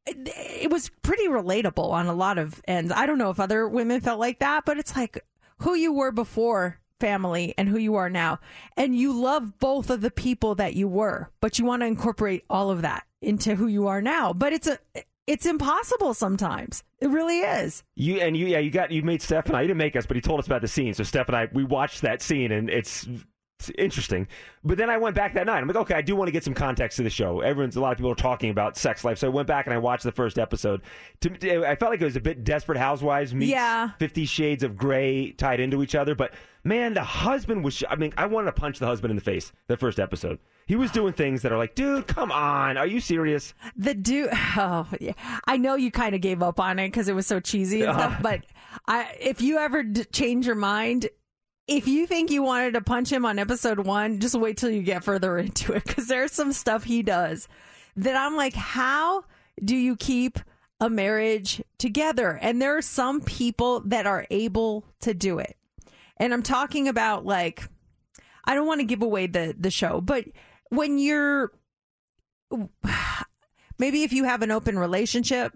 it 0.09 0.71
was 0.71 0.89
pretty 1.01 1.27
relatable 1.27 1.91
on 1.91 2.07
a 2.07 2.13
lot 2.13 2.37
of 2.37 2.61
ends. 2.67 2.91
I 2.95 3.05
don't 3.05 3.17
know 3.17 3.29
if 3.29 3.39
other 3.39 3.67
women 3.67 4.01
felt 4.01 4.19
like 4.19 4.39
that, 4.39 4.63
but 4.65 4.77
it's 4.77 4.95
like 4.95 5.23
who 5.59 5.73
you 5.73 5.91
were 5.91 6.11
before 6.11 6.79
family 6.99 7.53
and 7.57 7.69
who 7.69 7.77
you 7.77 7.95
are 7.95 8.09
now. 8.09 8.39
And 8.75 8.95
you 8.95 9.13
love 9.13 9.59
both 9.59 9.89
of 9.89 10.01
the 10.01 10.11
people 10.11 10.55
that 10.55 10.75
you 10.75 10.87
were, 10.87 11.29
but 11.41 11.59
you 11.59 11.65
want 11.65 11.81
to 11.81 11.87
incorporate 11.87 12.45
all 12.49 12.71
of 12.71 12.81
that 12.81 13.05
into 13.21 13.55
who 13.55 13.67
you 13.67 13.87
are 13.87 14.01
now. 14.01 14.33
But 14.33 14.53
it's 14.53 14.67
a 14.67 14.79
it's 15.27 15.45
impossible 15.45 16.13
sometimes. 16.13 16.83
It 16.99 17.09
really 17.09 17.39
is. 17.39 17.83
You 17.95 18.21
and 18.21 18.35
you, 18.35 18.47
yeah, 18.47 18.59
you 18.59 18.71
got 18.71 18.91
you 18.91 19.03
made 19.03 19.21
Steph 19.21 19.47
and 19.47 19.55
I. 19.55 19.61
You 19.61 19.67
didn't 19.67 19.77
make 19.77 19.95
us, 19.95 20.05
but 20.05 20.15
he 20.15 20.21
told 20.21 20.39
us 20.39 20.47
about 20.47 20.61
the 20.61 20.67
scene. 20.67 20.93
So 20.93 21.03
Steph 21.03 21.27
and 21.27 21.35
I, 21.35 21.47
we 21.53 21.63
watched 21.63 22.01
that 22.01 22.21
scene, 22.21 22.51
and 22.51 22.69
it's. 22.69 23.07
It's 23.59 23.71
interesting, 23.77 24.27
but 24.63 24.77
then 24.77 24.89
I 24.89 24.97
went 24.97 25.15
back 25.15 25.33
that 25.33 25.47
night. 25.47 25.57
I'm 25.59 25.67
like, 25.67 25.77
okay, 25.77 25.95
I 25.95 26.01
do 26.01 26.15
want 26.15 26.27
to 26.27 26.31
get 26.31 26.43
some 26.43 26.53
context 26.53 26.97
to 26.97 27.03
the 27.03 27.09
show. 27.09 27.39
Everyone's 27.41 27.75
a 27.75 27.81
lot 27.81 27.91
of 27.91 27.97
people 27.97 28.11
are 28.11 28.15
talking 28.15 28.51
about 28.51 28.77
sex 28.77 29.03
life, 29.03 29.17
so 29.17 29.25
I 29.27 29.29
went 29.31 29.47
back 29.47 29.65
and 29.65 29.73
I 29.73 29.79
watched 29.79 30.03
the 30.03 30.11
first 30.11 30.37
episode. 30.37 30.81
To, 31.21 31.65
I 31.67 31.75
felt 31.75 31.91
like 31.91 31.99
it 32.01 32.05
was 32.05 32.15
a 32.15 32.21
bit 32.21 32.43
Desperate 32.43 32.77
Housewives 32.77 33.33
meets 33.33 33.51
Yeah. 33.51 33.89
Fifty 33.97 34.25
Shades 34.25 34.61
of 34.61 34.77
Grey 34.77 35.31
tied 35.31 35.59
into 35.59 35.81
each 35.81 35.95
other. 35.95 36.13
But 36.13 36.33
man, 36.63 36.93
the 36.93 37.03
husband 37.03 37.63
was. 37.63 37.83
I 37.89 37.95
mean, 37.95 38.13
I 38.15 38.27
wanted 38.27 38.45
to 38.47 38.51
punch 38.51 38.77
the 38.77 38.85
husband 38.85 39.09
in 39.09 39.15
the 39.15 39.23
face. 39.23 39.51
The 39.67 39.77
first 39.77 39.99
episode, 39.99 40.37
he 40.67 40.75
was 40.75 40.91
doing 40.91 41.13
things 41.13 41.41
that 41.41 41.51
are 41.51 41.57
like, 41.57 41.73
dude, 41.73 42.05
come 42.05 42.31
on, 42.31 42.77
are 42.77 42.85
you 42.87 42.99
serious? 42.99 43.55
The 43.75 43.95
dude, 43.95 44.29
oh, 44.33 44.87
yeah. 45.01 45.13
I 45.47 45.57
know 45.57 45.73
you 45.73 45.89
kind 45.89 46.13
of 46.13 46.21
gave 46.21 46.43
up 46.43 46.59
on 46.59 46.77
it 46.77 46.89
because 46.89 47.09
it 47.09 47.15
was 47.15 47.25
so 47.25 47.39
cheesy 47.39 47.81
and 47.81 47.93
stuff. 47.97 48.21
But 48.21 48.41
I, 48.87 49.15
if 49.19 49.41
you 49.41 49.57
ever 49.57 49.81
d- 49.81 50.03
change 50.05 50.45
your 50.45 50.55
mind, 50.55 51.09
if 51.67 51.87
you 51.87 52.07
think 52.07 52.31
you 52.31 52.43
wanted 52.43 52.73
to 52.73 52.81
punch 52.81 53.11
him 53.11 53.25
on 53.25 53.39
episode 53.39 53.79
one, 53.79 54.19
just 54.19 54.35
wait 54.35 54.57
till 54.57 54.69
you 54.69 54.81
get 54.81 55.03
further 55.03 55.37
into 55.37 55.73
it 55.73 55.83
because 55.85 56.07
there's 56.07 56.31
some 56.31 56.53
stuff 56.53 56.83
he 56.83 57.03
does 57.03 57.47
that 57.95 58.15
I'm 58.15 58.35
like, 58.35 58.53
how 58.53 59.25
do 59.63 59.75
you 59.75 59.95
keep 59.95 60.39
a 60.79 60.89
marriage 60.89 61.61
together? 61.77 62.39
And 62.41 62.61
there 62.61 62.77
are 62.77 62.81
some 62.81 63.21
people 63.21 63.81
that 63.81 64.05
are 64.05 64.25
able 64.29 64.85
to 65.01 65.13
do 65.13 65.39
it. 65.39 65.57
And 66.17 66.33
I'm 66.33 66.43
talking 66.43 66.87
about 66.87 67.25
like, 67.25 67.63
I 68.45 68.55
don't 68.55 68.67
want 68.67 68.79
to 68.79 68.85
give 68.85 69.01
away 69.01 69.27
the 69.27 69.53
the 69.59 69.69
show, 69.69 69.99
but 69.99 70.25
when 70.69 70.97
you're 70.97 71.51
maybe 73.77 74.03
if 74.03 74.13
you 74.13 74.23
have 74.23 74.41
an 74.41 74.51
open 74.51 74.79
relationship, 74.79 75.53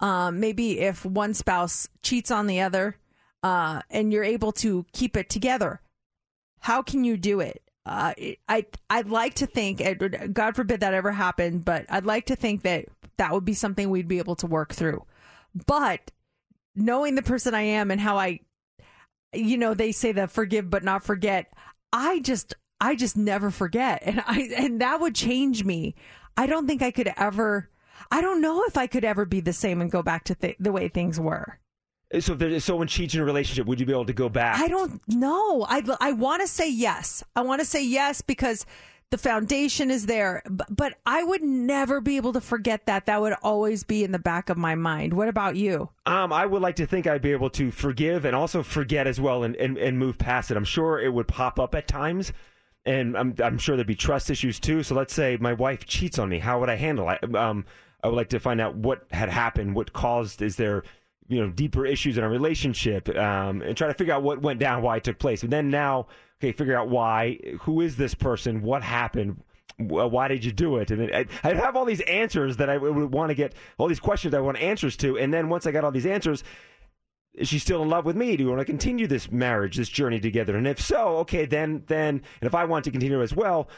um, 0.00 0.40
maybe 0.40 0.80
if 0.80 1.04
one 1.04 1.34
spouse 1.34 1.88
cheats 2.02 2.30
on 2.30 2.46
the 2.46 2.60
other, 2.60 2.96
uh, 3.42 3.82
and 3.90 4.12
you're 4.12 4.24
able 4.24 4.52
to 4.52 4.84
keep 4.92 5.16
it 5.16 5.28
together, 5.28 5.80
how 6.60 6.82
can 6.82 7.04
you 7.04 7.16
do 7.16 7.40
it? 7.40 7.62
Uh, 7.86 8.12
I 8.48 8.66
I'd 8.90 9.08
like 9.08 9.34
to 9.34 9.46
think, 9.46 9.82
God 10.32 10.54
forbid 10.54 10.80
that 10.80 10.94
ever 10.94 11.12
happened, 11.12 11.64
but 11.64 11.86
I'd 11.88 12.04
like 12.04 12.26
to 12.26 12.36
think 12.36 12.62
that 12.62 12.86
that 13.16 13.32
would 13.32 13.44
be 13.44 13.54
something 13.54 13.88
we'd 13.88 14.08
be 14.08 14.18
able 14.18 14.36
to 14.36 14.46
work 14.46 14.72
through. 14.72 15.04
But 15.66 16.10
knowing 16.74 17.14
the 17.14 17.22
person 17.22 17.54
I 17.54 17.62
am 17.62 17.90
and 17.90 18.00
how 18.00 18.18
I, 18.18 18.40
you 19.32 19.56
know, 19.56 19.74
they 19.74 19.92
say 19.92 20.12
the 20.12 20.28
forgive 20.28 20.70
but 20.70 20.84
not 20.84 21.02
forget. 21.02 21.52
I 21.92 22.20
just 22.20 22.54
I 22.80 22.96
just 22.96 23.16
never 23.16 23.50
forget, 23.50 24.02
and 24.04 24.22
I 24.26 24.50
and 24.56 24.80
that 24.80 25.00
would 25.00 25.14
change 25.14 25.64
me. 25.64 25.94
I 26.36 26.46
don't 26.46 26.66
think 26.66 26.82
I 26.82 26.90
could 26.90 27.12
ever. 27.16 27.68
I 28.10 28.20
don't 28.20 28.40
know 28.40 28.64
if 28.64 28.76
I 28.76 28.86
could 28.86 29.04
ever 29.04 29.24
be 29.24 29.40
the 29.40 29.52
same 29.52 29.80
and 29.80 29.90
go 29.90 30.02
back 30.02 30.24
to 30.24 30.34
th- 30.34 30.56
the 30.58 30.72
way 30.72 30.88
things 30.88 31.20
were. 31.20 31.59
So 32.18 32.32
if 32.32 32.38
there's 32.40 32.64
someone 32.64 32.88
cheats 32.88 33.14
in 33.14 33.20
a 33.20 33.24
relationship, 33.24 33.66
would 33.66 33.78
you 33.78 33.86
be 33.86 33.92
able 33.92 34.06
to 34.06 34.12
go 34.12 34.28
back? 34.28 34.58
I 34.58 34.66
don't 34.66 35.00
know. 35.06 35.64
I 35.68 35.82
I 36.00 36.12
want 36.12 36.42
to 36.42 36.48
say 36.48 36.68
yes. 36.68 37.22
I 37.36 37.42
want 37.42 37.60
to 37.60 37.64
say 37.64 37.84
yes 37.84 38.20
because 38.20 38.66
the 39.10 39.18
foundation 39.18 39.90
is 39.90 40.06
there, 40.06 40.42
but, 40.48 40.68
but 40.74 40.94
I 41.04 41.24
would 41.24 41.42
never 41.42 42.00
be 42.00 42.16
able 42.16 42.32
to 42.32 42.40
forget 42.40 42.86
that. 42.86 43.06
That 43.06 43.20
would 43.20 43.34
always 43.42 43.82
be 43.82 44.04
in 44.04 44.12
the 44.12 44.20
back 44.20 44.50
of 44.50 44.56
my 44.56 44.76
mind. 44.76 45.14
What 45.14 45.28
about 45.28 45.56
you? 45.56 45.88
Um, 46.06 46.32
I 46.32 46.46
would 46.46 46.62
like 46.62 46.76
to 46.76 46.86
think 46.86 47.06
I'd 47.06 47.22
be 47.22 47.32
able 47.32 47.50
to 47.50 47.72
forgive 47.72 48.24
and 48.24 48.36
also 48.36 48.62
forget 48.62 49.06
as 49.08 49.20
well 49.20 49.42
and, 49.42 49.56
and, 49.56 49.76
and 49.78 49.98
move 49.98 50.16
past 50.16 50.50
it. 50.50 50.56
I'm 50.56 50.64
sure 50.64 51.00
it 51.00 51.12
would 51.12 51.26
pop 51.26 51.58
up 51.58 51.74
at 51.74 51.88
times, 51.88 52.32
and 52.84 53.16
I'm, 53.16 53.34
I'm 53.42 53.58
sure 53.58 53.76
there'd 53.76 53.86
be 53.86 53.96
trust 53.96 54.30
issues 54.30 54.60
too. 54.60 54.84
So 54.84 54.94
let's 54.94 55.12
say 55.12 55.36
my 55.40 55.54
wife 55.54 55.86
cheats 55.86 56.18
on 56.18 56.28
me. 56.28 56.38
How 56.38 56.60
would 56.60 56.70
I 56.70 56.76
handle 56.76 57.10
it? 57.10 57.34
Um, 57.34 57.64
I 58.02 58.08
would 58.08 58.16
like 58.16 58.30
to 58.30 58.38
find 58.38 58.60
out 58.60 58.76
what 58.76 59.06
had 59.10 59.28
happened, 59.28 59.74
what 59.74 59.92
caused, 59.92 60.40
is 60.40 60.54
there, 60.54 60.84
you 61.30 61.40
know, 61.40 61.50
deeper 61.50 61.86
issues 61.86 62.18
in 62.18 62.24
our 62.24 62.30
relationship, 62.30 63.08
um, 63.16 63.62
and 63.62 63.76
try 63.76 63.86
to 63.86 63.94
figure 63.94 64.12
out 64.12 64.22
what 64.22 64.42
went 64.42 64.58
down, 64.58 64.82
why 64.82 64.96
it 64.96 65.04
took 65.04 65.18
place. 65.18 65.42
And 65.42 65.52
then 65.52 65.70
now, 65.70 66.08
okay, 66.40 66.52
figure 66.52 66.76
out 66.76 66.88
why, 66.88 67.38
who 67.60 67.80
is 67.80 67.96
this 67.96 68.14
person, 68.14 68.62
what 68.62 68.82
happened, 68.82 69.40
why 69.78 70.28
did 70.28 70.44
you 70.44 70.52
do 70.52 70.76
it? 70.76 70.90
And 70.90 71.10
I'd 71.14 71.56
have 71.56 71.76
all 71.76 71.84
these 71.84 72.00
answers 72.02 72.56
that 72.58 72.68
I 72.68 72.76
would 72.76 73.12
want 73.12 73.30
to 73.30 73.34
get, 73.34 73.54
all 73.78 73.88
these 73.88 74.00
questions 74.00 74.34
I 74.34 74.40
want 74.40 74.58
answers 74.58 74.96
to. 74.98 75.16
And 75.16 75.32
then 75.32 75.48
once 75.48 75.66
I 75.66 75.70
got 75.70 75.84
all 75.84 75.90
these 75.90 76.04
answers, 76.04 76.44
is 77.32 77.48
she 77.48 77.58
still 77.60 77.82
in 77.82 77.88
love 77.88 78.04
with 78.04 78.16
me? 78.16 78.36
Do 78.36 78.44
we 78.44 78.50
want 78.50 78.60
to 78.60 78.64
continue 78.64 79.06
this 79.06 79.30
marriage, 79.30 79.76
this 79.76 79.88
journey 79.88 80.18
together? 80.18 80.56
And 80.56 80.66
if 80.66 80.80
so, 80.80 81.18
okay, 81.18 81.46
then, 81.46 81.84
then, 81.86 82.22
and 82.40 82.48
if 82.48 82.54
I 82.54 82.64
want 82.64 82.84
to 82.86 82.90
continue 82.90 83.22
as 83.22 83.34
well, 83.34 83.68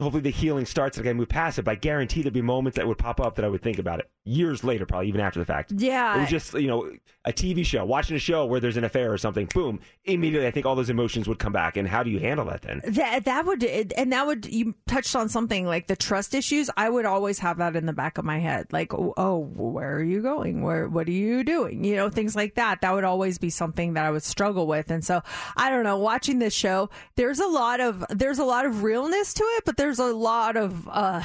hopefully 0.00 0.22
the 0.22 0.30
healing 0.30 0.66
starts 0.66 0.98
and 0.98 1.06
I 1.06 1.10
can 1.10 1.16
move 1.16 1.28
past 1.28 1.58
it. 1.58 1.62
But 1.62 1.72
I 1.72 1.74
guarantee 1.76 2.22
there'd 2.22 2.34
be 2.34 2.42
moments 2.42 2.76
that 2.76 2.86
would 2.86 2.98
pop 2.98 3.20
up 3.20 3.36
that 3.36 3.44
I 3.44 3.48
would 3.48 3.62
think 3.62 3.78
about 3.78 4.00
it 4.00 4.10
years 4.24 4.64
later, 4.64 4.84
probably 4.84 5.08
even 5.08 5.20
after 5.20 5.38
the 5.38 5.46
fact. 5.46 5.72
Yeah. 5.72 6.16
It 6.16 6.20
was 6.22 6.30
just, 6.30 6.54
you 6.54 6.66
know, 6.66 6.90
a 7.24 7.32
TV 7.32 7.64
show, 7.64 7.84
watching 7.84 8.16
a 8.16 8.20
show 8.20 8.44
where 8.44 8.60
there's 8.60 8.76
an 8.76 8.84
affair 8.84 9.12
or 9.12 9.18
something, 9.18 9.48
boom, 9.54 9.80
immediately 10.04 10.46
I 10.46 10.50
think 10.50 10.66
all 10.66 10.74
those 10.74 10.90
emotions 10.90 11.28
would 11.28 11.38
come 11.38 11.52
back. 11.52 11.76
And 11.76 11.88
how 11.88 12.02
do 12.02 12.10
you 12.10 12.18
handle 12.18 12.44
that 12.46 12.62
then? 12.62 12.82
That 12.84 13.24
that 13.24 13.46
would 13.46 13.64
and 13.64 14.12
that 14.12 14.26
would 14.26 14.46
you 14.46 14.74
touched 14.86 15.16
on 15.16 15.28
something 15.28 15.66
like 15.66 15.86
the 15.86 15.96
trust 15.96 16.34
issues. 16.34 16.68
I 16.76 16.90
would 16.90 17.06
always 17.06 17.38
have 17.38 17.58
that 17.58 17.76
in 17.76 17.86
the 17.86 17.92
back 17.92 18.18
of 18.18 18.24
my 18.24 18.38
head, 18.38 18.66
like 18.72 18.92
oh, 18.92 19.14
oh, 19.16 19.38
where 19.38 19.96
are 19.96 20.02
you 20.02 20.22
going? 20.22 20.62
Where 20.62 20.88
what 20.88 21.08
are 21.08 21.12
you 21.12 21.42
doing? 21.44 21.84
You 21.84 21.96
know 21.96 22.10
things 22.10 22.36
like 22.36 22.56
that. 22.56 22.80
That 22.82 22.94
would 22.94 23.04
always 23.04 23.38
be 23.38 23.50
something 23.50 23.94
that 23.94 24.04
I 24.04 24.10
would 24.10 24.24
struggle 24.24 24.66
with. 24.66 24.90
And 24.90 25.04
so 25.04 25.22
I 25.56 25.70
don't 25.70 25.84
know. 25.84 25.98
Watching 25.98 26.38
this 26.38 26.54
show, 26.54 26.90
there's 27.16 27.40
a 27.40 27.46
lot 27.46 27.80
of 27.80 28.04
there's 28.10 28.38
a 28.38 28.44
lot 28.44 28.66
of 28.66 28.82
realness 28.82 29.34
to 29.34 29.44
it, 29.56 29.64
but 29.64 29.76
there's 29.76 29.85
a 29.98 30.12
lot 30.12 30.56
of 30.56 30.88
uh 30.88 31.22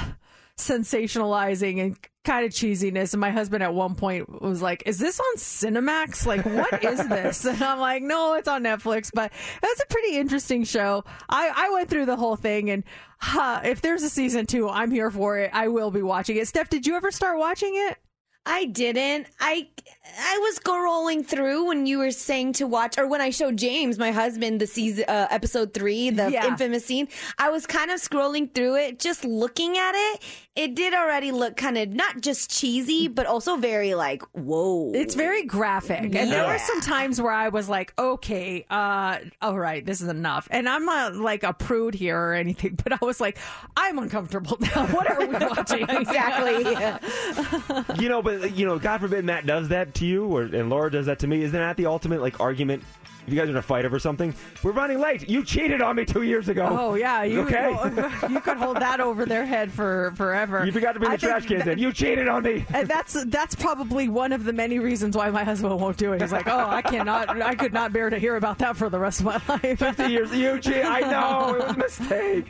sensationalizing 0.56 1.80
and 1.80 1.98
kind 2.24 2.46
of 2.46 2.52
cheesiness. 2.52 3.12
And 3.14 3.20
my 3.20 3.30
husband 3.30 3.62
at 3.62 3.74
one 3.74 3.94
point 3.94 4.40
was 4.42 4.62
like, 4.62 4.82
Is 4.86 4.98
this 4.98 5.18
on 5.18 5.36
Cinemax? 5.36 6.26
Like, 6.26 6.44
what 6.44 6.84
is 6.84 7.06
this? 7.08 7.44
And 7.44 7.62
I'm 7.62 7.78
like, 7.78 8.02
No, 8.02 8.34
it's 8.34 8.48
on 8.48 8.62
Netflix. 8.62 9.10
But 9.12 9.32
it's 9.62 9.82
a 9.82 9.86
pretty 9.86 10.16
interesting 10.16 10.64
show. 10.64 11.04
I, 11.28 11.52
I 11.54 11.70
went 11.70 11.88
through 11.90 12.06
the 12.06 12.16
whole 12.16 12.36
thing, 12.36 12.70
and 12.70 12.84
huh, 13.18 13.60
if 13.64 13.80
there's 13.80 14.02
a 14.02 14.10
season 14.10 14.46
two, 14.46 14.68
I'm 14.68 14.90
here 14.90 15.10
for 15.10 15.38
it. 15.38 15.50
I 15.52 15.68
will 15.68 15.90
be 15.90 16.02
watching 16.02 16.36
it. 16.36 16.48
Steph, 16.48 16.68
did 16.68 16.86
you 16.86 16.96
ever 16.96 17.10
start 17.10 17.38
watching 17.38 17.72
it? 17.74 17.98
I 18.44 18.64
didn't. 18.64 19.28
I 19.40 19.68
I 20.04 20.38
was 20.38 20.58
scrolling 20.58 21.24
through 21.24 21.68
when 21.68 21.86
you 21.86 21.98
were 21.98 22.10
saying 22.10 22.54
to 22.54 22.66
watch, 22.66 22.98
or 22.98 23.06
when 23.06 23.20
I 23.20 23.30
showed 23.30 23.56
James, 23.56 23.98
my 23.98 24.10
husband, 24.10 24.60
the 24.60 24.66
season 24.66 25.04
uh, 25.06 25.28
episode 25.30 25.72
three, 25.72 26.10
the 26.10 26.30
Yeah. 26.30 26.48
infamous 26.48 26.84
scene. 26.84 27.06
I 27.38 27.50
was 27.50 27.66
kind 27.68 27.90
of 27.90 28.00
scrolling 28.00 28.52
through 28.52 28.76
it, 28.76 28.98
just 28.98 29.24
looking 29.24 29.78
at 29.78 29.92
it. 29.94 30.22
It 30.54 30.74
did 30.74 30.92
already 30.92 31.30
look 31.30 31.56
kind 31.56 31.78
of 31.78 31.88
not 31.90 32.20
just 32.20 32.50
cheesy, 32.50 33.08
but 33.08 33.26
also 33.26 33.56
very 33.56 33.94
like 33.94 34.22
whoa. 34.32 34.92
It's 34.92 35.14
very 35.14 35.44
graphic. 35.44 36.00
And 36.00 36.14
there 36.32 36.46
were 36.46 36.58
some 36.58 36.80
times 36.80 37.20
where 37.22 37.32
I 37.32 37.48
was 37.48 37.68
like, 37.68 37.94
okay, 37.98 38.66
uh, 38.68 39.18
all 39.40 39.58
right, 39.58 39.86
this 39.86 40.00
is 40.02 40.08
enough. 40.08 40.48
And 40.50 40.68
I'm 40.68 40.84
not 40.84 41.14
like 41.14 41.42
a 41.44 41.54
prude 41.54 41.94
here 41.94 42.18
or 42.18 42.34
anything, 42.34 42.76
but 42.82 42.92
I 43.00 43.04
was 43.04 43.20
like, 43.20 43.38
I'm 43.76 43.98
uncomfortable 43.98 44.58
now. 44.60 44.88
What 44.88 45.08
are 45.10 45.20
we 45.20 45.28
watching? 45.28 45.88
exactly. 45.88 46.64
you 48.02 48.08
know, 48.10 48.20
but 48.20 48.54
you 48.56 48.66
know, 48.66 48.78
God 48.80 49.00
forbid 49.00 49.24
Matt 49.24 49.46
does 49.46 49.68
that 49.68 49.91
to 49.94 50.06
you, 50.06 50.26
or 50.26 50.42
and 50.42 50.70
Laura 50.70 50.90
does 50.90 51.06
that 51.06 51.18
to 51.20 51.26
me. 51.26 51.42
Isn't 51.42 51.58
that 51.58 51.76
the 51.76 51.86
ultimate 51.86 52.20
like 52.20 52.40
argument? 52.40 52.82
If 53.26 53.32
you 53.32 53.38
guys 53.38 53.48
are 53.48 53.52
in 53.52 53.56
a 53.56 53.62
fight 53.62 53.84
over 53.84 53.98
something, 53.98 54.34
we're 54.62 54.72
running 54.72 54.98
late. 55.00 55.28
You 55.28 55.44
cheated 55.44 55.80
on 55.80 55.96
me 55.96 56.04
two 56.04 56.22
years 56.22 56.48
ago. 56.48 56.66
Oh 56.70 56.94
yeah, 56.94 57.22
you 57.22 57.40
okay? 57.42 57.70
you 58.30 58.40
could 58.40 58.56
hold 58.56 58.76
that 58.78 59.00
over 59.00 59.24
their 59.24 59.44
head 59.46 59.70
for 59.72 60.12
forever. 60.16 60.64
You 60.66 60.72
forgot 60.72 60.92
to 60.92 60.98
bring 60.98 61.10
the 61.10 61.14
I 61.14 61.18
think 61.18 61.30
trash 61.32 61.46
cans 61.46 61.64
that- 61.64 61.72
in. 61.72 61.78
You 61.78 61.92
cheated 61.92 62.28
on 62.28 62.42
me. 62.42 62.64
And 62.74 62.88
that's 62.92 63.24
that's 63.26 63.54
probably 63.54 64.08
one 64.08 64.32
of 64.32 64.44
the 64.44 64.52
many 64.52 64.78
reasons 64.78 65.16
why 65.16 65.30
my 65.30 65.44
husband 65.44 65.78
won't 65.80 65.96
do 65.96 66.12
it. 66.12 66.20
He's 66.20 66.32
like, 66.32 66.48
oh, 66.48 66.68
I 66.68 66.82
cannot, 66.82 67.40
I 67.40 67.54
could 67.54 67.72
not 67.72 67.92
bear 67.92 68.10
to 68.10 68.18
hear 68.18 68.36
about 68.36 68.58
that 68.58 68.76
for 68.76 68.88
the 68.88 68.98
rest 68.98 69.20
of 69.20 69.26
my 69.26 69.40
life. 69.48 69.78
50 69.78 70.04
years. 70.06 70.32
You 70.34 70.58
cheated. 70.58 70.84
I 70.84 71.00
know. 71.00 71.54
It 71.54 71.62
was 71.66 71.70
a 71.70 71.78
mistake. 71.78 72.46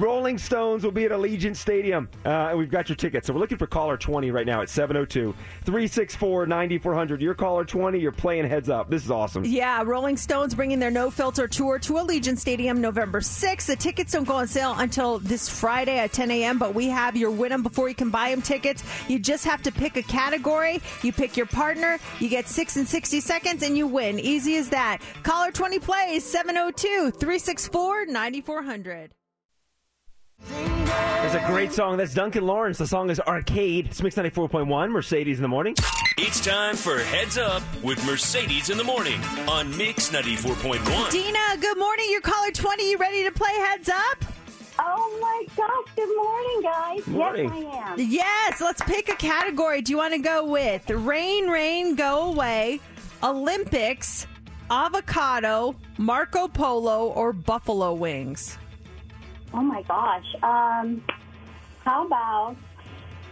Rolling 0.00 0.38
Stones 0.38 0.84
will 0.84 0.92
be 0.92 1.04
at 1.04 1.10
Allegiant 1.10 1.56
Stadium. 1.56 2.08
Uh, 2.24 2.28
and 2.50 2.58
we've 2.58 2.70
got 2.70 2.88
your 2.88 2.96
tickets. 2.96 3.26
So 3.26 3.34
we're 3.34 3.40
looking 3.40 3.58
for 3.58 3.66
caller 3.66 3.96
20 3.96 4.30
right 4.30 4.46
now 4.46 4.62
at 4.62 4.68
702 4.70 5.34
364 5.64 6.46
9400. 6.46 7.20
You're 7.20 7.34
caller 7.34 7.64
20. 7.64 7.98
You're 7.98 8.12
playing 8.12 8.48
heads 8.48 8.70
up. 8.70 8.88
This 8.88 9.04
is 9.04 9.10
awesome. 9.10 9.44
Yeah, 9.44 9.82
Rolling 9.82 10.05
Stones 10.14 10.54
bringing 10.54 10.78
their 10.78 10.90
No 10.90 11.10
Filter 11.10 11.48
tour 11.48 11.80
to 11.80 11.94
Allegiant 11.94 12.38
Stadium 12.38 12.80
November 12.80 13.20
6th. 13.20 13.66
The 13.66 13.74
tickets 13.74 14.12
don't 14.12 14.22
go 14.22 14.36
on 14.36 14.46
sale 14.46 14.74
until 14.76 15.18
this 15.18 15.48
Friday 15.48 15.98
at 15.98 16.12
10 16.12 16.30
a.m., 16.30 16.58
but 16.58 16.74
we 16.74 16.86
have 16.88 17.16
your 17.16 17.32
win 17.32 17.48
them 17.48 17.62
before 17.62 17.88
you 17.88 17.94
can 17.94 18.10
buy 18.10 18.30
them 18.30 18.42
tickets. 18.42 18.84
You 19.08 19.18
just 19.18 19.44
have 19.46 19.62
to 19.62 19.72
pick 19.72 19.96
a 19.96 20.02
category. 20.02 20.80
You 21.02 21.12
pick 21.12 21.36
your 21.36 21.46
partner, 21.46 21.98
you 22.20 22.28
get 22.28 22.46
6 22.46 22.76
and 22.76 22.86
60 22.86 23.20
seconds, 23.20 23.62
and 23.62 23.76
you 23.76 23.86
win. 23.86 24.20
Easy 24.20 24.56
as 24.56 24.68
that. 24.68 24.98
Caller 25.22 25.50
20 25.50 25.78
plays 25.80 26.22
702 26.24 27.10
364 27.10 28.06
9400. 28.06 29.10
It's 31.36 31.44
a 31.44 31.48
great 31.48 31.72
song. 31.74 31.98
That's 31.98 32.14
Duncan 32.14 32.46
Lawrence. 32.46 32.78
The 32.78 32.86
song 32.86 33.10
is 33.10 33.20
Arcade. 33.20 33.88
It's 33.88 34.02
Mix 34.02 34.16
94.1, 34.16 34.90
Mercedes 34.90 35.36
in 35.36 35.42
the 35.42 35.48
morning. 35.48 35.74
It's 36.16 36.40
time 36.40 36.76
for 36.76 36.98
Heads 36.98 37.36
Up 37.36 37.62
with 37.82 38.02
Mercedes 38.06 38.70
in 38.70 38.78
the 38.78 38.84
Morning 38.84 39.20
on 39.46 39.76
Mix 39.76 40.08
94.1. 40.08 41.10
Dina, 41.10 41.38
good 41.60 41.76
morning. 41.76 42.06
You're 42.08 42.22
caller 42.22 42.50
20. 42.50 42.90
You 42.90 42.96
ready 42.96 43.22
to 43.24 43.30
play 43.32 43.52
Heads 43.52 43.90
Up? 43.90 44.24
Oh 44.78 45.18
my 45.20 45.44
gosh, 45.54 45.94
good 45.94 46.16
morning, 46.16 46.62
guys. 46.62 47.06
Morning. 47.06 47.64
Yes, 47.70 47.84
I 47.84 47.92
am. 47.92 48.00
Yes, 48.00 48.60
let's 48.62 48.80
pick 48.80 49.10
a 49.10 49.16
category. 49.16 49.82
Do 49.82 49.92
you 49.92 49.98
want 49.98 50.14
to 50.14 50.20
go 50.20 50.42
with 50.42 50.88
Rain, 50.88 51.48
Rain, 51.48 51.96
Go 51.96 52.30
Away, 52.30 52.80
Olympics, 53.22 54.26
Avocado, 54.70 55.76
Marco 55.98 56.48
Polo, 56.48 57.08
or 57.08 57.34
Buffalo 57.34 57.92
Wings? 57.92 58.56
Oh 59.52 59.62
my 59.62 59.82
gosh. 59.82 60.24
Um, 60.42 61.02
how 61.86 62.04
about 62.04 62.56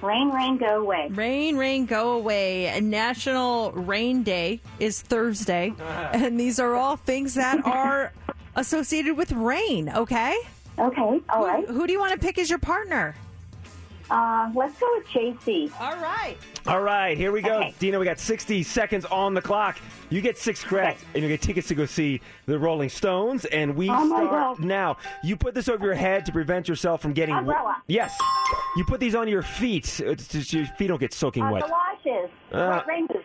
Rain, 0.00 0.30
Rain, 0.30 0.56
Go 0.58 0.80
Away? 0.80 1.08
Rain, 1.10 1.56
Rain, 1.56 1.86
Go 1.86 2.12
Away. 2.12 2.78
National 2.80 3.72
Rain 3.72 4.22
Day 4.22 4.60
is 4.78 5.02
Thursday. 5.02 5.74
and 6.12 6.38
these 6.38 6.60
are 6.60 6.74
all 6.74 6.96
things 6.96 7.34
that 7.34 7.66
are 7.66 8.12
associated 8.54 9.16
with 9.16 9.32
rain, 9.32 9.88
okay? 9.88 10.36
Okay, 10.78 11.20
all 11.28 11.44
right. 11.44 11.68
Who 11.68 11.86
do 11.86 11.92
you 11.92 11.98
want 11.98 12.12
to 12.12 12.18
pick 12.18 12.38
as 12.38 12.48
your 12.48 12.60
partner? 12.60 13.16
Uh, 14.10 14.50
let's 14.54 14.78
go 14.78 14.86
with 14.96 15.06
JC. 15.08 15.70
All 15.80 15.96
right. 15.96 16.36
All 16.66 16.80
right, 16.82 17.16
here 17.16 17.32
we 17.32 17.40
go. 17.42 17.58
Okay. 17.58 17.74
Dina, 17.78 17.98
we 17.98 18.04
got 18.04 18.18
60 18.18 18.62
seconds 18.62 19.04
on 19.06 19.34
the 19.34 19.42
clock. 19.42 19.78
You 20.10 20.20
get 20.20 20.36
six 20.38 20.62
correct, 20.62 21.04
and 21.14 21.22
you 21.22 21.28
get 21.28 21.40
tickets 21.42 21.68
to 21.68 21.74
go 21.74 21.86
see 21.86 22.20
the 22.46 22.58
Rolling 22.58 22.88
Stones. 22.88 23.44
And 23.46 23.74
we 23.76 23.88
Oh, 23.90 24.06
start 24.06 24.30
God. 24.58 24.60
now. 24.64 24.96
You 25.22 25.36
put 25.36 25.54
this 25.54 25.68
over 25.68 25.84
your 25.84 25.94
head 25.94 26.24
to 26.26 26.32
prevent 26.32 26.68
yourself 26.68 27.00
from 27.02 27.12
getting 27.12 27.34
Umbrella. 27.34 27.76
Yes. 27.86 28.16
You 28.76 28.84
put 28.84 29.00
these 29.00 29.14
on 29.14 29.26
your 29.28 29.42
feet. 29.42 30.00
It's 30.00 30.28
just 30.28 30.52
your 30.52 30.66
feet 30.66 30.88
don't 30.88 31.00
get 31.00 31.12
soaking 31.12 31.42
Uh, 31.44 31.52
wet. 31.52 31.64
galoshes. 31.64 32.30
Uh, 32.52 32.82
rain 32.86 33.06
boots. 33.06 33.24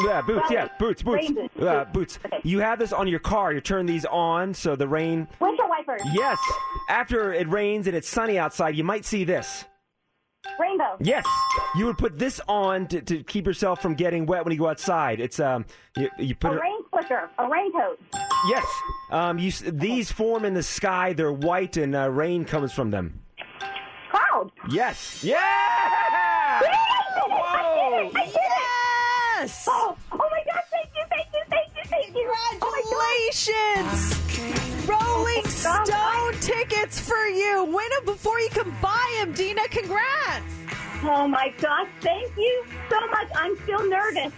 Yeah, 0.00 0.22
boots. 0.22 0.50
Yeah, 0.50 0.68
boots. 0.78 1.02
Boots. 1.02 1.28
Rain 1.28 1.34
boots. 1.34 1.60
Uh, 1.60 1.84
boots. 1.92 2.18
Okay. 2.24 2.40
You 2.44 2.60
have 2.60 2.78
this 2.78 2.92
on 2.92 3.08
your 3.08 3.20
car. 3.20 3.52
You 3.52 3.60
turn 3.60 3.86
these 3.86 4.04
on 4.06 4.54
so 4.54 4.74
the 4.74 4.88
rain. 4.88 5.28
Winter 5.40 5.64
wipers. 5.68 6.00
Yes. 6.12 6.38
After 6.88 7.32
it 7.32 7.48
rains 7.48 7.86
and 7.86 7.96
it's 7.96 8.08
sunny 8.08 8.38
outside, 8.38 8.74
you 8.76 8.84
might 8.84 9.04
see 9.04 9.24
this. 9.24 9.64
Rainbow. 10.58 10.96
Yes, 10.98 11.24
you 11.76 11.86
would 11.86 11.98
put 11.98 12.18
this 12.18 12.40
on 12.48 12.88
to, 12.88 13.00
to 13.00 13.22
keep 13.22 13.46
yourself 13.46 13.80
from 13.80 13.94
getting 13.94 14.26
wet 14.26 14.44
when 14.44 14.52
you 14.52 14.58
go 14.58 14.66
outside. 14.68 15.20
It's 15.20 15.38
um, 15.38 15.64
you, 15.96 16.10
you 16.18 16.34
put 16.34 16.50
A 16.50 16.56
it. 16.56 16.60
rain 16.60 16.78
slicker. 16.90 17.30
A 17.38 17.48
raincoat. 17.48 18.00
Yes, 18.48 18.66
um, 19.12 19.38
you 19.38 19.52
these 19.52 20.10
form 20.10 20.44
in 20.44 20.54
the 20.54 20.62
sky. 20.64 21.12
They're 21.12 21.32
white 21.32 21.76
and 21.76 21.94
uh, 21.94 22.10
rain 22.10 22.44
comes 22.44 22.72
from 22.72 22.90
them. 22.90 23.20
Cloud. 24.10 24.50
Yes, 24.68 25.22
yeah. 25.22 26.60
Whoa! 27.28 28.10
Yes! 29.42 29.66
Oh, 29.68 29.96
oh 30.12 30.16
my 30.30 30.44
gosh, 30.46 30.62
thank 30.70 30.88
you, 30.94 31.02
thank 31.10 31.26
you, 31.34 31.40
thank 31.50 31.68
you, 31.74 31.82
thank 31.86 32.14
you. 32.14 32.32
Oh 32.62 33.32
Congratulations! 33.34 34.88
Rolling 34.88 35.44
Stone 35.48 36.34
tickets 36.40 37.00
for 37.00 37.26
you. 37.26 37.64
Win 37.64 37.88
them 37.90 38.04
before 38.04 38.38
you 38.38 38.50
can 38.50 38.72
buy 38.80 39.18
them, 39.18 39.32
Dina. 39.32 39.62
Congrats! 39.68 40.44
Oh 41.02 41.26
my 41.26 41.52
gosh, 41.60 41.88
thank 42.00 42.36
you 42.36 42.64
so 42.88 43.00
much. 43.08 43.28
I'm 43.34 43.56
still 43.64 43.88
nervous. 43.88 44.32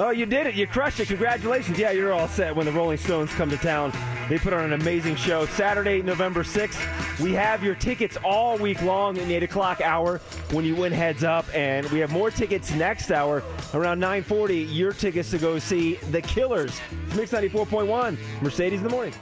Oh, 0.00 0.10
you 0.10 0.26
did 0.26 0.46
it! 0.46 0.54
You 0.54 0.66
crushed 0.66 1.00
it! 1.00 1.08
Congratulations! 1.08 1.76
Yeah, 1.76 1.90
you're 1.90 2.12
all 2.12 2.28
set 2.28 2.54
when 2.54 2.66
the 2.66 2.72
Rolling 2.72 2.98
Stones 2.98 3.32
come 3.32 3.50
to 3.50 3.56
town. 3.56 3.92
They 4.28 4.38
put 4.38 4.52
on 4.52 4.64
an 4.64 4.74
amazing 4.74 5.16
show. 5.16 5.46
Saturday, 5.46 6.02
November 6.02 6.44
6th. 6.44 7.18
We 7.18 7.32
have 7.32 7.64
your 7.64 7.74
tickets 7.74 8.16
all 8.22 8.58
week 8.58 8.80
long 8.82 9.16
in 9.16 9.26
the 9.26 9.34
8 9.34 9.42
o'clock 9.44 9.80
hour 9.80 10.18
when 10.52 10.64
you 10.64 10.76
win 10.76 10.92
heads 10.92 11.24
up. 11.24 11.46
And 11.54 11.88
we 11.90 11.98
have 11.98 12.12
more 12.12 12.30
tickets 12.30 12.70
next 12.72 13.10
hour 13.10 13.42
around 13.74 13.98
940. 13.98 14.58
Your 14.58 14.92
tickets 14.92 15.30
to 15.30 15.38
go 15.38 15.58
see 15.58 15.94
The 16.12 16.20
Killers. 16.22 16.78
It's 17.06 17.16
Mix 17.16 17.32
94.1. 17.32 18.18
Mercedes 18.42 18.78
in 18.78 18.84
the 18.84 18.90
morning. 18.90 19.14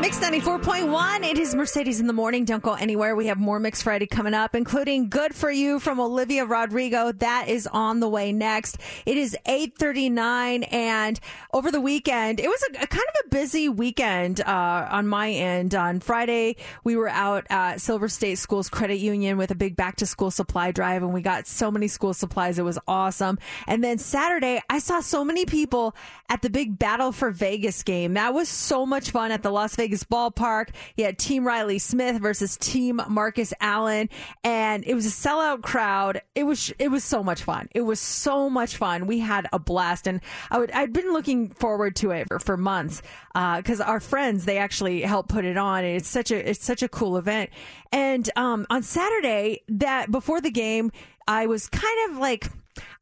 Mix 0.00 0.20
94.1. 0.20 1.28
It 1.28 1.38
is 1.38 1.56
Mercedes 1.56 1.98
in 1.98 2.06
the 2.06 2.12
morning. 2.12 2.44
Don't 2.44 2.62
go 2.62 2.74
anywhere. 2.74 3.16
We 3.16 3.26
have 3.26 3.36
more 3.36 3.58
Mix 3.58 3.82
Friday 3.82 4.06
coming 4.06 4.32
up, 4.32 4.54
including 4.54 5.08
Good 5.08 5.34
for 5.34 5.50
You 5.50 5.80
from 5.80 5.98
Olivia 5.98 6.46
Rodrigo. 6.46 7.10
That 7.10 7.48
is 7.48 7.66
on 7.66 7.98
the 7.98 8.08
way 8.08 8.30
next. 8.30 8.78
It 9.06 9.18
is 9.18 9.36
839 9.44 10.62
and 10.62 11.18
over 11.52 11.72
the 11.72 11.80
weekend, 11.80 12.38
it 12.38 12.46
was 12.46 12.62
a, 12.70 12.84
a 12.84 12.86
kind 12.86 13.02
of 13.08 13.26
a 13.26 13.28
busy 13.30 13.68
weekend, 13.68 14.40
uh, 14.40 14.88
on 14.88 15.08
my 15.08 15.30
end. 15.32 15.74
On 15.74 15.98
Friday, 15.98 16.56
we 16.84 16.94
were 16.94 17.08
out 17.08 17.48
at 17.50 17.80
Silver 17.80 18.08
State 18.08 18.38
Schools 18.38 18.68
Credit 18.68 18.98
Union 18.98 19.36
with 19.36 19.50
a 19.50 19.56
big 19.56 19.74
back 19.74 19.96
to 19.96 20.06
school 20.06 20.30
supply 20.30 20.70
drive 20.70 21.02
and 21.02 21.12
we 21.12 21.22
got 21.22 21.48
so 21.48 21.72
many 21.72 21.88
school 21.88 22.14
supplies. 22.14 22.56
It 22.56 22.64
was 22.64 22.78
awesome. 22.86 23.36
And 23.66 23.82
then 23.82 23.98
Saturday, 23.98 24.62
I 24.70 24.78
saw 24.78 25.00
so 25.00 25.24
many 25.24 25.44
people 25.44 25.96
at 26.28 26.40
the 26.42 26.50
big 26.50 26.78
Battle 26.78 27.10
for 27.10 27.32
Vegas 27.32 27.82
game. 27.82 28.14
That 28.14 28.32
was 28.32 28.48
so 28.48 28.86
much 28.86 29.10
fun 29.10 29.32
at 29.32 29.42
the 29.42 29.50
Las 29.50 29.74
Vegas 29.74 29.87
Vegas 29.88 30.04
ballpark. 30.04 30.68
You 30.96 31.06
had 31.06 31.18
Team 31.18 31.46
Reilly 31.46 31.78
Smith 31.78 32.20
versus 32.20 32.58
Team 32.58 33.00
Marcus 33.08 33.54
Allen, 33.58 34.10
and 34.44 34.84
it 34.86 34.94
was 34.94 35.06
a 35.06 35.08
sellout 35.08 35.62
crowd. 35.62 36.20
It 36.34 36.44
was 36.44 36.70
it 36.78 36.88
was 36.88 37.02
so 37.02 37.24
much 37.24 37.42
fun. 37.42 37.68
It 37.74 37.80
was 37.80 37.98
so 37.98 38.50
much 38.50 38.76
fun. 38.76 39.06
We 39.06 39.20
had 39.20 39.48
a 39.50 39.58
blast, 39.58 40.06
and 40.06 40.20
I 40.50 40.58
would 40.58 40.70
I'd 40.72 40.92
been 40.92 41.14
looking 41.14 41.48
forward 41.48 41.96
to 41.96 42.10
it 42.10 42.28
for, 42.28 42.38
for 42.38 42.58
months 42.58 43.00
because 43.32 43.80
our 43.80 43.98
friends 43.98 44.44
they 44.44 44.58
actually 44.58 45.00
helped 45.00 45.30
put 45.30 45.46
it 45.46 45.56
on, 45.56 45.84
and 45.84 45.96
it's 45.96 46.08
such 46.08 46.30
a 46.30 46.50
it's 46.50 46.64
such 46.64 46.82
a 46.82 46.88
cool 46.88 47.16
event. 47.16 47.48
And 47.90 48.28
um, 48.36 48.66
on 48.68 48.82
Saturday, 48.82 49.62
that 49.68 50.10
before 50.10 50.42
the 50.42 50.50
game, 50.50 50.92
I 51.26 51.46
was 51.46 51.66
kind 51.66 52.10
of 52.10 52.18
like. 52.18 52.48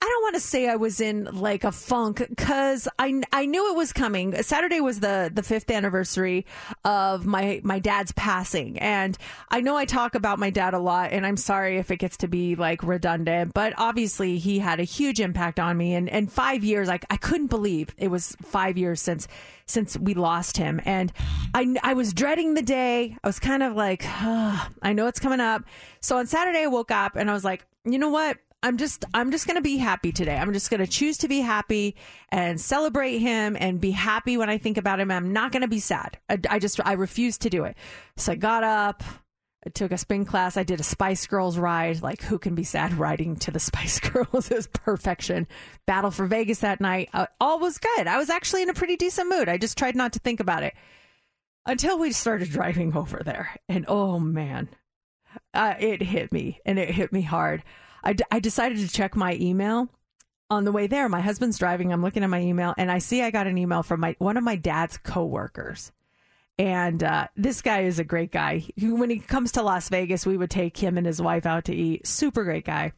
I 0.01 0.07
don't 0.07 0.23
want 0.23 0.35
to 0.35 0.41
say 0.41 0.69
I 0.69 0.77
was 0.77 1.01
in 1.01 1.25
like 1.25 1.65
a 1.65 1.73
funk 1.73 2.25
because 2.29 2.89
I, 2.99 3.23
I 3.33 3.47
knew 3.47 3.73
it 3.73 3.77
was 3.77 3.93
coming. 3.93 4.41
Saturday 4.43 4.81
was 4.81 5.01
the, 5.01 5.31
the 5.33 5.43
fifth 5.43 5.71
anniversary 5.71 6.47
of 6.85 7.27
my, 7.27 7.61
my 7.65 7.79
dad's 7.79 8.13
passing. 8.13 8.79
And 8.79 9.17
I 9.51 9.61
know 9.61 9.77
I 9.77 9.85
talk 9.85 10.15
about 10.15 10.39
my 10.39 10.51
dad 10.51 10.75
a 10.75 10.79
lot 10.79 11.13
and 11.13 11.27
I'm 11.27 11.37
sorry 11.37 11.79
if 11.79 11.91
it 11.91 11.97
gets 11.97 12.19
to 12.19 12.29
be 12.29 12.57
like 12.57 12.83
redundant, 12.83 13.55
but 13.55 13.73
obviously 13.77 14.39
he 14.39 14.59
had 14.59 14.81
a 14.81 14.85
huge 14.85 15.21
impact 15.21 15.59
on 15.59 15.77
me. 15.77 15.95
And, 15.95 16.09
and 16.09 16.31
five 16.31 16.63
years, 16.63 16.89
like 16.89 17.05
I 17.11 17.17
couldn't 17.17 17.49
believe 17.49 17.95
it 17.97 18.09
was 18.09 18.37
five 18.43 18.77
years 18.77 19.01
since, 19.01 19.29
since 19.67 19.97
we 19.99 20.15
lost 20.15 20.57
him. 20.57 20.81
And 20.85 21.13
I, 21.55 21.75
I 21.83 21.95
was 21.95 22.13
dreading 22.13 22.55
the 22.55 22.63
day. 22.63 23.17
I 23.23 23.27
was 23.27 23.39
kind 23.39 23.63
of 23.63 23.75
like, 23.75 24.03
"Ah, 24.05 24.69
I 24.83 24.93
know 24.93 25.07
it's 25.07 25.19
coming 25.19 25.41
up. 25.41 25.63
So 26.01 26.19
on 26.19 26.27
Saturday, 26.27 26.63
I 26.63 26.67
woke 26.67 26.91
up 26.91 27.17
and 27.17 27.31
I 27.31 27.33
was 27.33 27.45
like, 27.45 27.67
you 27.85 27.99
know 27.99 28.11
what? 28.11 28.39
I'm 28.63 28.79
just 28.79 29.05
I'm 29.15 29.31
just 29.31 29.47
going 29.47 29.57
to 29.57 29.63
be 29.63 29.77
happy 29.77 30.13
today. 30.13 30.37
I'm 30.37 30.53
just 30.53 30.71
going 30.71 30.81
to 30.81 30.87
choose 30.87 31.19
to 31.19 31.29
be 31.29 31.41
happy 31.41 31.95
and 32.31 32.61
celebrate 32.61 33.19
him 33.19 33.57
and 33.59 33.81
be 33.81 33.93
happy 33.93 34.37
when 34.37 34.51
I 34.51 34.59
think 34.59 34.77
about 34.77 34.99
him. 34.99 35.11
I'm 35.11 35.33
not 35.33 35.53
going 35.53 35.63
to 35.63 35.69
be 35.69 35.79
sad. 35.79 36.19
I, 36.29 36.39
I 36.51 36.59
just 36.59 36.81
I 36.85 36.93
refuse 36.93 37.39
to 37.39 37.51
do 37.51 37.65
it. 37.65 37.77
So 38.17 38.33
I 38.33 38.35
got 38.35 38.65
up, 38.65 39.05
I 39.65 39.71
took 39.71 39.93
a 39.93 39.99
spin 39.99 40.25
class. 40.25 40.57
I 40.57 40.63
did 40.63 40.81
a 40.81 40.85
Spice 40.85 41.27
Girls 41.27 41.59
ride. 41.59 42.03
Like 42.03 42.23
who 42.23 42.39
can 42.39 42.55
be 42.55 42.65
sad 42.65 42.95
riding 42.99 43.37
to 43.37 43.51
the 43.51 43.61
Spice 43.61 44.01
Girls 44.11 44.51
is 44.51 44.67
perfection. 44.69 45.47
Battle 45.87 46.11
for 46.11 46.27
Vegas 46.27 46.61
that 46.61 46.81
night. 46.81 47.11
Uh, 47.13 47.27
all 47.41 47.59
was 47.61 47.79
good. 47.79 48.07
I 48.07 48.17
was 48.17 48.31
actually 48.31 48.63
in 48.63 48.71
a 48.71 48.75
pretty 48.75 48.97
decent 48.97 49.29
mood. 49.29 49.49
I 49.49 49.59
just 49.59 49.77
tried 49.77 49.97
not 49.97 50.13
to 50.15 50.19
think 50.19 50.41
about 50.41 50.63
it 50.63 50.75
until 51.67 51.99
we 51.99 52.13
started 52.13 52.51
driving 52.51 52.97
over 52.97 53.23
there. 53.25 53.57
And 53.69 53.85
oh 53.89 54.19
man, 54.19 54.69
uh, 55.53 55.75
it 55.79 56.03
hit 56.03 56.33
me 56.33 56.61
and 56.65 56.79
it 56.79 56.91
hit 56.91 57.13
me 57.13 57.23
hard. 57.23 57.63
I, 58.07 58.13
d- 58.13 58.25
I 58.31 58.39
decided 58.41 58.79
to 58.79 58.89
check 58.89 59.17
my 59.17 59.35
email 59.35 59.89
on 60.49 60.65
the 60.65 60.73
way 60.73 60.87
there. 60.87 61.09
My 61.09 61.21
husband's 61.21 61.59
driving. 61.59 61.93
I'm 61.93 62.03
looking 62.03 62.23
at 62.23 62.31
my 62.31 62.41
email 62.41 62.73
and 62.79 62.91
I 62.91 62.99
see 62.99 63.21
I 63.23 63.31
got 63.33 63.47
an 63.49 63.59
email 63.59 63.83
from 63.83 63.99
my 64.01 64.15
one 64.19 64.37
of 64.37 64.45
my 64.45 64.55
dad's 64.57 64.97
coworkers. 64.97 65.91
And 66.59 67.03
uh, 67.03 67.27
this 67.37 67.61
guy 67.63 67.81
is 67.83 67.99
a 67.99 68.05
great 68.05 68.31
guy. 68.33 68.59
He- 68.77 68.89
When 68.93 69.11
he 69.11 69.19
comes 69.19 69.53
to 69.53 69.63
Las 69.63 69.89
Vegas, 69.89 70.25
we 70.25 70.37
would 70.37 70.51
take 70.51 70.77
him 70.79 70.97
and 70.97 71.07
his 71.07 71.21
wife 71.21 71.47
out 71.47 71.65
to 71.67 71.75
eat. 71.75 72.07
Super 72.07 72.45
great 72.45 72.65
guy. 72.65 72.93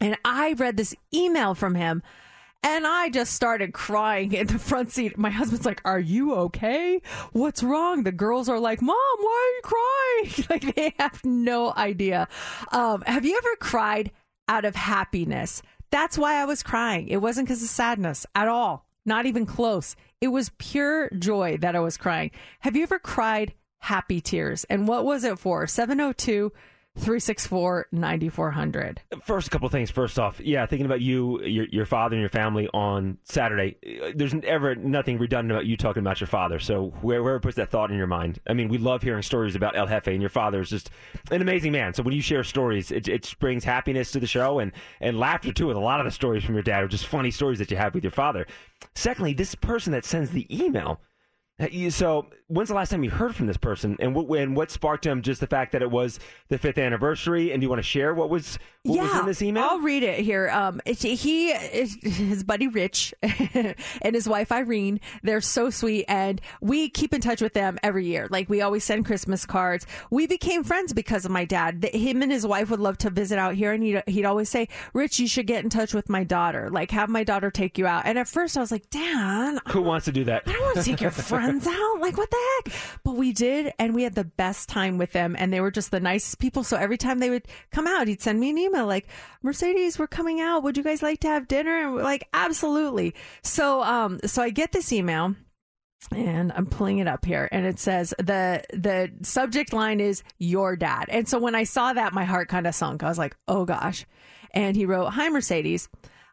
And 0.00 0.16
I 0.24 0.52
read 0.52 0.76
this 0.76 0.94
email 1.12 1.54
from 1.54 1.74
him 1.74 2.02
and 2.62 2.86
I 2.86 3.10
just 3.10 3.34
started 3.34 3.72
crying 3.72 4.32
in 4.32 4.46
the 4.46 4.58
front 4.58 4.90
seat. 4.92 5.18
My 5.18 5.30
husband's 5.30 5.66
like, 5.66 5.82
Are 5.84 5.98
you 6.00 6.34
okay? 6.34 7.00
What's 7.32 7.62
wrong? 7.62 8.04
The 8.04 8.12
girls 8.12 8.48
are 8.48 8.60
like, 8.60 8.80
Mom, 8.80 8.96
why 9.18 9.42
are 9.42 9.56
you 9.56 9.62
crying? 9.62 10.46
like, 10.50 10.74
they 10.76 10.94
have 10.98 11.24
no 11.24 11.72
idea. 11.76 12.28
Um, 12.72 13.02
have 13.06 13.24
you 13.24 13.36
ever 13.36 13.56
cried 13.60 14.12
out 14.48 14.64
of 14.64 14.74
happiness? 14.76 15.62
That's 15.90 16.18
why 16.18 16.34
I 16.40 16.44
was 16.44 16.62
crying. 16.62 17.08
It 17.08 17.18
wasn't 17.18 17.48
because 17.48 17.62
of 17.62 17.68
sadness 17.68 18.26
at 18.34 18.48
all, 18.48 18.86
not 19.04 19.26
even 19.26 19.46
close. 19.46 19.96
It 20.20 20.28
was 20.28 20.50
pure 20.58 21.10
joy 21.10 21.58
that 21.58 21.76
I 21.76 21.80
was 21.80 21.96
crying. 21.96 22.30
Have 22.60 22.76
you 22.76 22.82
ever 22.82 22.98
cried 22.98 23.54
happy 23.78 24.20
tears? 24.20 24.64
And 24.64 24.88
what 24.88 25.04
was 25.04 25.24
it 25.24 25.38
for? 25.38 25.66
702 25.66 26.52
364 26.96 27.86
9400. 27.92 29.02
First, 29.22 29.48
a 29.48 29.50
couple 29.50 29.68
things. 29.68 29.90
First 29.90 30.18
off, 30.18 30.40
yeah, 30.40 30.64
thinking 30.66 30.86
about 30.86 31.00
you, 31.00 31.42
your, 31.44 31.66
your 31.70 31.86
father, 31.86 32.14
and 32.16 32.20
your 32.20 32.28
family 32.30 32.68
on 32.72 33.18
Saturday. 33.24 33.76
uh, 34.02 34.12
There's 34.14 34.34
ever 34.44 34.74
nothing 34.74 35.18
redundant 35.18 35.52
about 35.52 35.66
you 35.66 35.76
talking 35.76 36.00
about 36.00 36.20
your 36.20 36.26
father. 36.26 36.58
So 36.58 36.86
where 37.02 37.20
whoever 37.20 37.40
puts 37.40 37.56
that 37.56 37.70
thought 37.70 37.90
in 37.90 37.98
your 37.98 38.06
mind, 38.06 38.40
I 38.48 38.54
mean, 38.54 38.68
we 38.68 38.78
love 38.78 39.02
hearing 39.02 39.22
stories 39.22 39.54
about 39.54 39.76
El 39.76 39.86
Jefe, 39.86 40.08
and 40.08 40.20
your 40.20 40.30
father 40.30 40.60
is 40.60 40.70
just 40.70 40.90
an 41.30 41.42
amazing 41.42 41.72
man. 41.72 41.92
So 41.94 42.02
when 42.02 42.14
you 42.14 42.22
share 42.22 42.44
stories, 42.44 42.90
it, 42.90 43.08
it 43.08 43.34
brings 43.40 43.64
happiness 43.64 44.10
to 44.12 44.20
the 44.20 44.26
show 44.26 44.58
and 44.58 44.72
and 45.00 45.18
laughter 45.18 45.52
too. 45.52 45.66
With 45.68 45.76
a 45.76 45.80
lot 45.80 46.00
of 46.00 46.06
the 46.06 46.10
stories 46.12 46.44
from 46.44 46.54
your 46.54 46.62
dad 46.62 46.82
are 46.82 46.88
just 46.88 47.06
funny 47.06 47.30
stories 47.30 47.58
that 47.58 47.70
you 47.70 47.76
have 47.76 47.94
with 47.94 48.04
your 48.04 48.10
father. 48.10 48.46
Secondly, 48.94 49.34
this 49.34 49.54
person 49.54 49.92
that 49.92 50.04
sends 50.04 50.30
the 50.30 50.46
email. 50.64 51.00
Uh, 51.58 51.90
So, 51.90 52.26
when's 52.48 52.68
the 52.68 52.74
last 52.74 52.90
time 52.90 53.02
you 53.02 53.10
heard 53.10 53.34
from 53.34 53.46
this 53.46 53.56
person, 53.56 53.96
and 53.98 54.14
what 54.14 54.26
and 54.38 54.54
what 54.56 54.70
sparked 54.70 55.06
him? 55.06 55.22
Just 55.22 55.40
the 55.40 55.46
fact 55.46 55.72
that 55.72 55.82
it 55.82 55.90
was 55.90 56.20
the 56.48 56.58
fifth 56.58 56.78
anniversary, 56.78 57.52
and 57.52 57.60
do 57.60 57.64
you 57.64 57.68
want 57.68 57.78
to 57.78 57.82
share 57.82 58.14
what 58.14 58.28
was 58.28 58.58
what 58.82 58.98
was 59.00 59.20
in 59.20 59.26
this 59.26 59.42
email? 59.42 59.64
I'll 59.64 59.80
read 59.80 60.02
it 60.02 60.20
here. 60.20 60.48
Um, 60.50 60.80
he, 60.84 61.52
his 61.52 62.44
buddy 62.44 62.68
Rich, 62.68 63.14
and 63.22 64.14
his 64.14 64.28
wife 64.28 64.52
Irene. 64.52 65.00
They're 65.22 65.40
so 65.40 65.70
sweet, 65.70 66.04
and 66.08 66.40
we 66.60 66.88
keep 66.88 67.14
in 67.14 67.20
touch 67.20 67.40
with 67.40 67.54
them 67.54 67.78
every 67.82 68.06
year. 68.06 68.28
Like 68.30 68.48
we 68.48 68.60
always 68.60 68.84
send 68.84 69.06
Christmas 69.06 69.46
cards. 69.46 69.86
We 70.10 70.26
became 70.26 70.62
friends 70.62 70.92
because 70.92 71.24
of 71.24 71.30
my 71.30 71.44
dad. 71.44 71.84
Him 71.92 72.22
and 72.22 72.30
his 72.30 72.46
wife 72.46 72.70
would 72.70 72.80
love 72.80 72.98
to 72.98 73.10
visit 73.10 73.38
out 73.38 73.54
here, 73.54 73.72
and 73.72 73.82
he'd 73.82 74.02
he'd 74.06 74.24
always 74.26 74.48
say, 74.48 74.68
"Rich, 74.92 75.18
you 75.20 75.26
should 75.26 75.46
get 75.46 75.64
in 75.64 75.70
touch 75.70 75.94
with 75.94 76.08
my 76.08 76.22
daughter. 76.22 76.68
Like 76.70 76.90
have 76.90 77.08
my 77.08 77.24
daughter 77.24 77.50
take 77.50 77.78
you 77.78 77.86
out." 77.86 78.02
And 78.04 78.18
at 78.18 78.28
first, 78.28 78.56
I 78.56 78.60
was 78.60 78.70
like, 78.70 78.90
"Dan, 78.90 79.58
Who 79.68 79.80
wants 79.82 80.04
to 80.04 80.12
do 80.12 80.24
that? 80.24 80.42
I 80.46 80.52
don't 80.52 80.62
want 80.62 80.76
to 80.76 80.82
take 80.84 81.00
your 81.00 81.10
out. 81.50 82.00
Like, 82.00 82.16
what 82.16 82.30
the 82.30 82.36
heck? 82.64 83.00
But 83.04 83.16
we 83.16 83.32
did, 83.32 83.72
and 83.78 83.94
we 83.94 84.02
had 84.02 84.14
the 84.14 84.24
best 84.24 84.68
time 84.68 84.98
with 84.98 85.12
them, 85.12 85.36
and 85.38 85.52
they 85.52 85.60
were 85.60 85.70
just 85.70 85.90
the 85.90 86.00
nicest 86.00 86.38
people. 86.38 86.64
So 86.64 86.76
every 86.76 86.98
time 86.98 87.18
they 87.18 87.30
would 87.30 87.46
come 87.70 87.86
out, 87.86 88.08
he'd 88.08 88.22
send 88.22 88.40
me 88.40 88.50
an 88.50 88.58
email 88.58 88.86
like, 88.86 89.08
Mercedes, 89.42 89.98
we're 89.98 90.06
coming 90.06 90.40
out. 90.40 90.62
Would 90.62 90.76
you 90.76 90.82
guys 90.82 91.02
like 91.02 91.20
to 91.20 91.28
have 91.28 91.48
dinner? 91.48 91.76
And 91.78 91.94
we're 91.94 92.02
like, 92.02 92.28
absolutely. 92.32 93.14
So, 93.42 93.82
um, 93.82 94.20
so 94.24 94.42
I 94.42 94.50
get 94.50 94.72
this 94.72 94.92
email. 94.92 95.34
And 96.14 96.52
I'm 96.52 96.66
pulling 96.66 96.98
it 96.98 97.08
up 97.08 97.24
here, 97.24 97.48
and 97.50 97.66
it 97.66 97.80
says 97.80 98.14
the 98.18 98.62
the 98.70 99.10
subject 99.22 99.72
line 99.72 99.98
is 99.98 100.22
your 100.38 100.76
dad. 100.76 101.06
And 101.08 101.26
so 101.26 101.38
when 101.38 101.56
I 101.56 101.64
saw 101.64 101.92
that, 101.94 102.12
my 102.12 102.24
heart 102.24 102.48
kind 102.48 102.66
of 102.66 102.76
sunk. 102.76 103.02
I 103.02 103.08
was 103.08 103.18
like, 103.18 103.34
oh 103.48 103.64
gosh. 103.64 104.06
And 104.52 104.76
he 104.76 104.86
wrote, 104.86 105.08
"Hi 105.08 105.28
Mercedes, 105.30 105.88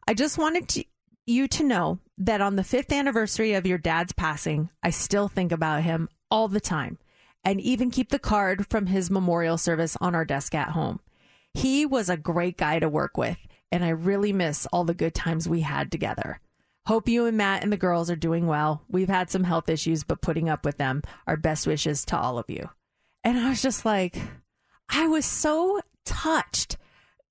I 0.08 0.14
just 0.14 0.38
wanted 0.38 0.68
to, 0.70 0.86
you 1.26 1.48
to 1.48 1.64
know 1.64 2.00
that 2.26 2.42
on 2.42 2.56
the 2.56 2.64
fifth 2.64 2.92
anniversary 2.92 3.54
of 3.54 3.66
your 3.66 3.78
dad's 3.78 4.14
passing, 4.14 4.70
I 4.82 4.92
still 4.92 5.28
think 5.28 5.52
about 5.52 5.84
him 5.84 6.10
all 6.32 6.48
the 6.48 6.62
time 6.62 6.98
and 7.44 7.60
even 7.60 7.92
keep 7.92 8.10
the 8.10 8.20
card 8.20 8.66
from 8.68 8.86
his 8.86 9.12
memorial 9.12 9.58
service 9.58 9.98
on 10.00 10.16
our 10.16 10.24
desk 10.24 10.56
at 10.56 10.70
home. 10.70 11.02
He 11.54 11.86
was 11.86 12.10
a 12.10 12.18
great 12.18 12.58
guy 12.58 12.80
to 12.80 12.88
work 12.88 13.18
with, 13.18 13.38
and 13.72 13.84
I 13.84 13.90
really 13.90 14.32
miss 14.32 14.66
all 14.68 14.86
the 14.86 14.94
good 14.94 15.14
times 15.14 15.50
we 15.50 15.62
had 15.62 15.92
together. 15.92 16.40
Hope 16.86 17.08
you 17.08 17.26
and 17.26 17.38
Matt 17.38 17.64
and 17.64 17.72
the 17.72 17.78
girls 17.78 18.10
are 18.10 18.16
doing 18.16 18.48
well. 18.48 18.84
We've 18.90 19.10
had 19.10 19.30
some 19.30 19.44
health 19.44 19.70
issues, 19.70 20.04
but 20.04 20.22
putting 20.22 20.50
up 20.50 20.66
with 20.66 20.78
them. 20.78 21.02
Our 21.28 21.38
best 21.38 21.68
wishes 21.68 22.04
to 22.06 22.18
all 22.18 22.38
of 22.38 22.50
you. 22.50 22.70
And 23.24 23.38
I 23.38 23.50
was 23.50 23.62
just 23.62 23.86
like, 23.86 24.18
I 24.90 25.08
was 25.08 25.26
so 25.26 25.80
touched, 26.06 26.78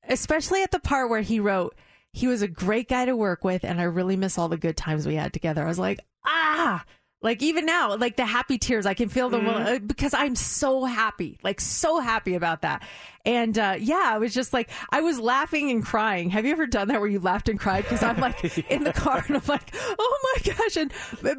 especially 0.08 0.62
at 0.62 0.70
the 0.70 0.80
part 0.80 1.10
where 1.10 1.20
he 1.20 1.40
wrote, 1.40 1.74
he 2.12 2.26
was 2.26 2.42
a 2.42 2.48
great 2.48 2.88
guy 2.88 3.04
to 3.04 3.16
work 3.16 3.44
with, 3.44 3.64
and 3.64 3.80
I 3.80 3.84
really 3.84 4.16
miss 4.16 4.38
all 4.38 4.48
the 4.48 4.56
good 4.56 4.76
times 4.76 5.06
we 5.06 5.14
had 5.14 5.32
together. 5.32 5.62
I 5.62 5.68
was 5.68 5.78
like, 5.78 6.00
ah, 6.24 6.84
like 7.22 7.42
even 7.42 7.64
now, 7.64 7.96
like 7.96 8.16
the 8.16 8.26
happy 8.26 8.58
tears, 8.58 8.84
I 8.84 8.94
can 8.94 9.08
feel 9.08 9.28
them 9.28 9.48
uh, 9.48 9.78
because 9.78 10.12
I'm 10.12 10.34
so 10.34 10.84
happy, 10.84 11.38
like 11.42 11.60
so 11.60 12.00
happy 12.00 12.34
about 12.34 12.62
that. 12.62 12.82
And 13.24 13.56
uh, 13.56 13.76
yeah, 13.78 14.02
I 14.06 14.18
was 14.18 14.34
just 14.34 14.52
like, 14.52 14.68
I 14.90 15.00
was 15.00 15.20
laughing 15.20 15.70
and 15.70 15.84
crying. 15.84 16.30
Have 16.30 16.44
you 16.44 16.52
ever 16.52 16.66
done 16.66 16.88
that 16.88 17.00
where 17.00 17.08
you 17.08 17.20
laughed 17.20 17.48
and 17.48 17.58
cried? 17.58 17.84
Because 17.84 18.02
I'm 18.02 18.18
like 18.18 18.58
in 18.70 18.82
the 18.84 18.92
car 18.92 19.22
and 19.26 19.36
I'm 19.36 19.42
like, 19.46 19.72
oh 19.98 20.32
my 20.34 20.52
gosh. 20.54 20.76
And 20.76 20.92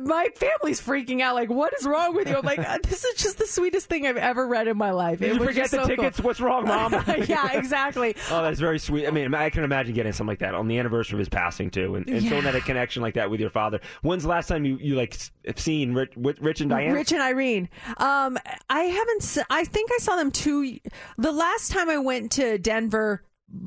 my 0.06 0.30
family's 0.36 0.80
freaking 0.82 1.22
out. 1.22 1.36
Like, 1.36 1.50
what 1.50 1.74
is 1.80 1.86
wrong 1.86 2.16
with 2.16 2.30
you? 2.30 2.38
I'm 2.38 2.46
like, 2.46 2.60
uh, 2.60 2.78
this 2.84 3.04
is 3.04 3.22
just 3.22 3.38
the 3.38 3.46
sweetest 3.48 3.88
thing 3.90 4.08
I've 4.08 4.16
ever 4.18 4.48
read 4.48 4.68
in 4.70 4.78
my 4.78 4.92
life. 4.92 5.20
Did 5.20 5.32
It 5.32 5.40
you 5.40 5.46
forget 5.46 5.66
the 5.72 5.78
so 5.78 5.78
cool. 5.80 5.88
tickets? 5.88 6.20
What's 6.22 6.40
wrong, 6.40 6.66
Mom? 6.66 6.94
yeah, 7.28 7.52
exactly. 7.58 8.16
Oh, 8.32 8.44
that's 8.44 8.60
very 8.62 8.80
sweet. 8.80 9.06
I 9.06 9.12
mean, 9.12 9.34
I 9.34 9.50
can 9.50 9.66
imagine 9.66 9.94
getting 9.94 10.14
something 10.14 10.32
like 10.32 10.40
that 10.40 10.56
on 10.56 10.68
the 10.70 10.78
anniversary 10.80 11.16
of 11.16 11.20
his 11.20 11.30
passing 11.30 11.70
too, 11.70 11.96
and, 11.96 12.08
and 12.08 12.22
Yeah. 12.22 12.30
showing 12.30 12.44
that 12.46 12.56
a 12.56 12.62
connection 12.62 13.02
like 13.02 13.16
that 13.16 13.30
with 13.30 13.42
your 13.42 13.50
father. 13.50 13.82
When's 14.04 14.24
the 14.24 14.30
last 14.30 14.48
time 14.48 14.64
you 14.64 14.78
you 14.80 14.96
like 14.96 15.18
seen 15.58 15.94
Rich, 15.94 16.14
Rich 16.16 16.62
and 16.62 16.70
Diane? 16.70 16.94
Rich 16.94 17.12
and 17.12 17.22
Irene. 17.22 17.68
Um, 17.98 18.38
I 18.70 18.84
haven't. 18.84 19.24
se- 19.24 19.44
I 19.50 19.66
think 19.66 19.90
I 19.94 19.98
saw 19.98 20.16
them 20.16 20.32
two. 20.32 20.80
The 21.18 21.32
last 21.32 21.73
time 21.74 21.90
I 21.90 21.98
went 21.98 22.32
to 22.34 22.58
Denver 22.58 23.24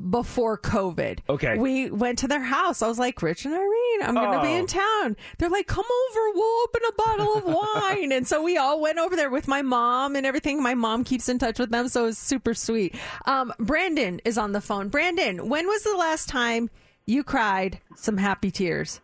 before 0.09 0.57
COVID. 0.57 1.19
Okay. 1.29 1.57
We 1.57 1.89
went 1.89 2.19
to 2.19 2.27
their 2.27 2.41
house. 2.43 2.81
I 2.81 2.87
was 2.87 2.99
like, 2.99 3.21
Rich 3.21 3.45
and 3.45 3.53
Irene, 3.53 4.01
I'm 4.03 4.15
going 4.15 4.37
to 4.37 4.41
be 4.45 4.53
Oh. 4.53 4.57
in 4.57 4.67
town. 4.67 5.15
They're 5.37 5.49
like, 5.49 5.67
come 5.67 5.85
over. 5.85 6.31
We'll 6.33 6.63
open 6.63 6.81
a 6.89 6.91
bottle 6.93 7.37
of 7.37 7.43
wine. 7.45 8.11
and 8.11 8.27
so 8.27 8.43
we 8.43 8.57
all 8.57 8.81
went 8.81 8.97
over 8.99 9.15
there 9.15 9.29
with 9.29 9.47
my 9.47 9.61
mom 9.61 10.15
and 10.17 10.25
everything. 10.25 10.61
My 10.61 10.73
mom 10.73 11.03
keeps 11.05 11.29
in 11.29 11.39
touch 11.39 11.57
with 11.57 11.69
them, 11.69 11.87
so 11.87 12.07
it's 12.07 12.17
super 12.17 12.53
sweet. 12.53 12.95
Um, 13.25 13.53
Brandon 13.59 14.19
is 14.25 14.37
on 14.37 14.51
the 14.51 14.61
phone. 14.61 14.89
Brandon, 14.89 15.47
when 15.47 15.67
was 15.67 15.83
the 15.83 15.95
last 15.95 16.27
time 16.27 16.69
you 17.05 17.23
cried 17.23 17.79
some 17.95 18.17
happy 18.17 18.51
tears? 18.51 18.99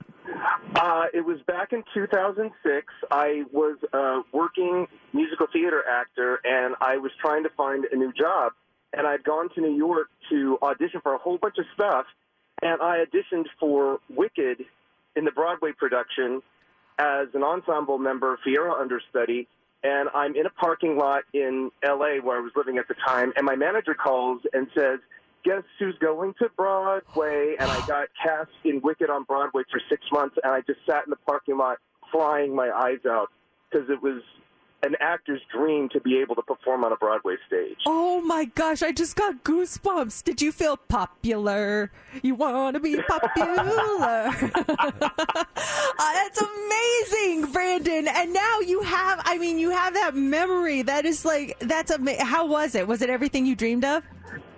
Uh, 0.76 1.06
it 1.14 1.24
was 1.24 1.38
back 1.48 1.72
in 1.72 1.84
2006. 1.94 2.86
I 3.12 3.44
was 3.54 3.78
a 3.94 4.22
working 4.36 4.88
musical 5.14 5.48
theater 5.54 5.84
actor, 5.90 6.40
and 6.44 6.76
I 6.82 6.98
was 6.98 7.12
trying 7.22 7.44
to 7.44 7.50
find 7.56 7.86
a 7.92 7.96
new 7.96 8.12
job. 8.12 8.52
And 8.96 9.08
I'd 9.08 9.24
gone 9.24 9.50
to 9.56 9.62
New 9.62 9.76
York 9.76 10.10
to 10.30 10.58
audition 10.62 11.02
for 11.02 11.14
a 11.14 11.18
whole 11.18 11.38
bunch 11.38 11.58
of 11.58 11.66
stuff, 11.74 12.06
and 12.62 12.82
I 12.82 13.04
auditioned 13.04 13.46
for 13.60 14.00
Wicked 14.10 14.66
in 15.16 15.26
the 15.26 15.32
Broadway 15.32 15.72
production 15.72 16.42
as 17.00 17.28
an 17.34 17.44
ensemble 17.44 17.98
member, 17.98 18.38
Fiyero 18.46 18.80
understudy. 18.80 19.48
And 19.84 20.10
I'm 20.14 20.36
in 20.36 20.46
a 20.46 20.50
parking 20.50 20.98
lot 20.98 21.24
in 21.34 21.72
L.A. 21.84 22.22
where 22.22 22.38
I 22.38 22.40
was 22.40 22.52
living 22.56 22.78
at 22.78 22.88
the 22.88 22.96
time, 23.06 23.34
and 23.36 23.46
my 23.46 23.56
manager 23.56 23.94
calls 23.94 24.42
and 24.54 24.68
says, 24.74 25.00
guess 25.44 25.64
who's 25.78 25.98
going 26.00 26.34
to 26.40 26.50
Broadway? 26.56 27.56
And 27.60 27.70
I 27.70 27.86
got 27.86 28.08
cast 28.22 28.52
in 28.64 28.80
Wicked 28.82 29.10
on 29.10 29.24
Broadway 29.24 29.64
for 29.70 29.82
six 29.90 30.04
months, 30.12 30.38
and 30.44 30.54
I 30.54 30.62
just 30.62 30.80
sat 30.86 31.06
in 31.06 31.10
the 31.10 31.18
parking 31.28 31.58
lot 31.58 31.80
crying 32.12 32.56
my 32.56 32.70
eyes 32.70 33.06
out 33.10 33.30
because 33.70 33.90
it 33.90 34.02
was 34.02 34.22
an 34.84 34.96
actor's 35.00 35.42
dream 35.52 35.90
to 35.90 36.00
be 36.02 36.20
able 36.20 36.36
to 36.36 36.42
perform 36.42 36.84
on 36.84 36.92
a 36.92 36.96
Broadway 36.98 37.36
stage. 37.48 37.78
Oh 37.86 38.22
my 38.22 38.46
gosh, 38.46 38.84
I 38.84 38.92
just 38.92 39.16
got 39.16 39.44
goosebumps. 39.44 40.24
Did 40.24 40.42
you 40.42 40.52
feel 40.52 40.78
popular? 40.78 41.90
You 42.22 42.36
want 42.36 42.76
to 42.76 42.80
be 42.80 43.02
popular? 43.02 43.56
uh, 43.58 44.94
that's 45.98 46.42
amazing, 46.42 47.52
Brandon. 47.52 48.08
And 48.08 48.34
now 48.34 48.60
you 48.60 48.82
have, 48.82 49.22
I 49.24 49.38
mean, 49.38 49.58
you 49.58 49.70
have 49.70 49.94
that 49.94 50.16
memory. 50.16 50.82
That 50.82 51.06
is 51.06 51.24
like, 51.24 51.58
that's 51.60 51.92
amazing. 51.92 52.26
How 52.26 52.46
was 52.46 52.76
it? 52.76 52.88
Was 52.88 53.02
it 53.02 53.10
everything 53.10 53.46
you 53.46 53.56
dreamed 53.56 53.86
of? 53.86 54.04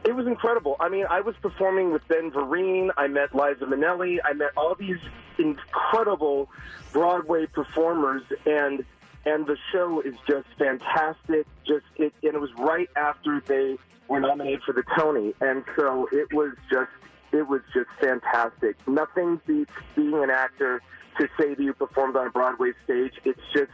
It 0.05 0.15
was 0.15 0.27
incredible. 0.27 0.75
I 0.79 0.89
mean, 0.89 1.05
I 1.09 1.21
was 1.21 1.35
performing 1.41 1.91
with 1.91 2.07
Ben 2.07 2.31
Vereen. 2.31 2.89
I 2.97 3.07
met 3.07 3.33
Liza 3.35 3.65
Minnelli. 3.65 4.17
I 4.23 4.33
met 4.33 4.51
all 4.55 4.75
these 4.75 4.99
incredible 5.39 6.49
Broadway 6.93 7.45
performers, 7.47 8.21
and 8.45 8.85
and 9.25 9.45
the 9.47 9.57
show 9.71 10.01
is 10.01 10.15
just 10.27 10.47
fantastic. 10.57 11.47
Just 11.65 11.85
it, 11.97 12.13
and 12.23 12.35
it 12.35 12.41
was 12.41 12.53
right 12.57 12.89
after 12.95 13.41
they 13.45 13.77
were 14.07 14.19
nominated 14.19 14.61
for 14.63 14.73
the 14.73 14.83
Tony, 14.97 15.33
and 15.41 15.63
so 15.75 16.07
it 16.11 16.33
was 16.33 16.53
just 16.69 16.91
it 17.31 17.47
was 17.47 17.61
just 17.73 17.89
fantastic. 17.99 18.75
Nothing 18.87 19.41
beats 19.45 19.73
being 19.95 20.13
an 20.13 20.29
actor 20.29 20.81
to 21.17 21.27
say 21.39 21.53
that 21.53 21.63
you 21.63 21.73
performed 21.73 22.15
on 22.15 22.27
a 22.27 22.29
Broadway 22.29 22.71
stage. 22.83 23.13
It's 23.23 23.39
just 23.53 23.71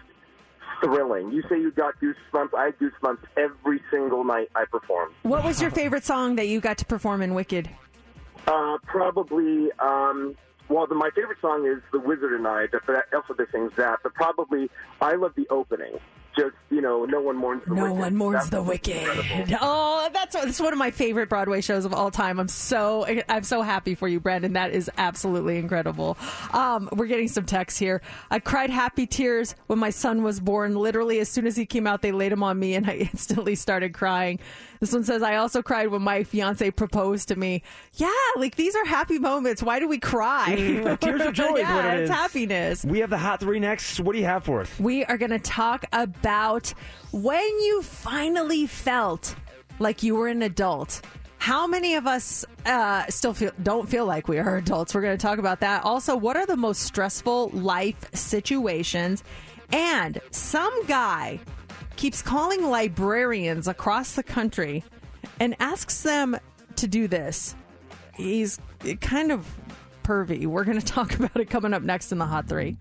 thrilling. 0.83 1.31
You 1.31 1.43
say 1.49 1.59
you 1.59 1.71
got 1.71 1.95
goosebumps. 1.99 2.53
I 2.57 2.65
had 2.65 2.79
goosebumps 2.79 3.23
every 3.37 3.81
single 3.91 4.23
night 4.23 4.49
I 4.55 4.65
performed. 4.65 5.13
What 5.23 5.43
was 5.43 5.61
your 5.61 5.71
favorite 5.71 6.03
song 6.03 6.35
that 6.37 6.47
you 6.47 6.59
got 6.59 6.77
to 6.79 6.85
perform 6.85 7.21
in 7.21 7.33
Wicked? 7.33 7.69
Uh, 8.47 8.77
probably. 8.83 9.69
Um, 9.79 10.35
well, 10.71 10.87
the, 10.87 10.95
my 10.95 11.09
favorite 11.15 11.39
song 11.41 11.67
is 11.67 11.81
"The 11.91 11.99
Wizard 11.99 12.33
and 12.33 12.47
I." 12.47 12.67
That, 12.71 12.81
they 13.37 13.45
sings 13.51 13.71
that, 13.77 13.99
but 14.03 14.13
probably 14.13 14.69
I 15.01 15.15
love 15.15 15.33
the 15.35 15.47
opening. 15.49 15.99
Just 16.33 16.55
you 16.69 16.79
know, 16.79 17.03
no 17.03 17.19
one 17.19 17.35
mourns 17.35 17.63
the 17.67 17.75
No 17.75 17.83
wicked. 17.83 17.99
one 17.99 18.15
mourns 18.15 18.37
That's 18.37 18.49
the 18.51 18.63
wicked. 18.63 19.57
Oh, 19.61 20.09
that's 20.13 20.33
that's 20.33 20.61
one 20.61 20.71
of 20.71 20.79
my 20.79 20.89
favorite 20.89 21.27
Broadway 21.27 21.59
shows 21.59 21.83
of 21.83 21.93
all 21.93 22.09
time. 22.09 22.39
I'm 22.39 22.47
so 22.47 23.05
I'm 23.27 23.43
so 23.43 23.61
happy 23.61 23.95
for 23.95 24.07
you, 24.07 24.21
Brandon. 24.21 24.53
That 24.53 24.71
is 24.71 24.89
absolutely 24.97 25.57
incredible. 25.57 26.17
Um, 26.53 26.87
we're 26.93 27.07
getting 27.07 27.27
some 27.27 27.45
texts 27.45 27.77
here. 27.77 28.01
I 28.29 28.39
cried 28.39 28.69
happy 28.69 29.05
tears 29.07 29.55
when 29.67 29.77
my 29.77 29.89
son 29.89 30.23
was 30.23 30.39
born. 30.39 30.73
Literally, 30.75 31.19
as 31.19 31.27
soon 31.27 31.45
as 31.47 31.57
he 31.57 31.65
came 31.65 31.85
out, 31.85 32.01
they 32.01 32.13
laid 32.13 32.31
him 32.31 32.43
on 32.43 32.57
me, 32.57 32.75
and 32.75 32.89
I 32.89 32.93
instantly 33.11 33.55
started 33.55 33.93
crying. 33.93 34.39
This 34.81 34.93
one 34.93 35.03
says, 35.03 35.21
I 35.21 35.35
also 35.35 35.61
cried 35.61 35.89
when 35.89 36.01
my 36.01 36.23
fiance 36.23 36.71
proposed 36.71 37.27
to 37.27 37.35
me. 37.35 37.61
Yeah, 37.93 38.09
like 38.35 38.55
these 38.55 38.75
are 38.75 38.83
happy 38.83 39.19
moments. 39.19 39.61
Why 39.61 39.79
do 39.79 39.87
we 39.87 39.99
cry? 39.99 40.55
Mm, 40.57 40.99
tears 40.99 41.21
of 41.21 41.33
joy 41.35 41.55
yeah, 41.57 41.93
it 41.93 42.01
it's 42.01 42.11
happiness. 42.11 42.83
We 42.83 42.97
have 42.99 43.11
the 43.11 43.17
hot 43.19 43.41
three 43.41 43.59
next. 43.59 43.99
What 43.99 44.13
do 44.13 44.17
you 44.19 44.25
have 44.25 44.43
for 44.43 44.61
us? 44.61 44.79
We 44.79 45.05
are 45.05 45.19
going 45.19 45.29
to 45.29 45.39
talk 45.39 45.85
about 45.93 46.73
when 47.11 47.43
you 47.43 47.83
finally 47.83 48.65
felt 48.65 49.35
like 49.77 50.01
you 50.01 50.15
were 50.15 50.27
an 50.27 50.41
adult. 50.41 51.01
How 51.37 51.67
many 51.67 51.93
of 51.93 52.07
us 52.07 52.43
uh, 52.65 53.05
still 53.07 53.35
feel, 53.35 53.51
don't 53.61 53.87
feel 53.87 54.07
like 54.07 54.27
we 54.27 54.39
are 54.39 54.57
adults? 54.57 54.95
We're 54.95 55.01
going 55.01 55.17
to 55.17 55.21
talk 55.21 55.37
about 55.37 55.59
that. 55.59 55.83
Also, 55.83 56.15
what 56.15 56.37
are 56.37 56.47
the 56.47 56.57
most 56.57 56.81
stressful 56.81 57.49
life 57.49 58.15
situations? 58.15 59.23
And 59.71 60.19
some 60.31 60.87
guy 60.87 61.39
keeps 62.01 62.23
calling 62.23 62.63
librarians 62.65 63.67
across 63.67 64.15
the 64.15 64.23
country 64.23 64.83
and 65.39 65.55
asks 65.59 66.01
them 66.01 66.35
to 66.75 66.87
do 66.87 67.07
this. 67.07 67.55
He's 68.15 68.59
kind 69.01 69.31
of 69.31 69.45
pervy. 70.03 70.47
We're 70.47 70.63
going 70.63 70.79
to 70.81 70.85
talk 70.85 71.13
about 71.13 71.39
it 71.39 71.47
coming 71.51 71.75
up 71.75 71.83
next 71.83 72.11
in 72.11 72.17
the 72.17 72.25
Hot 72.25 72.49
Three. 72.49 72.77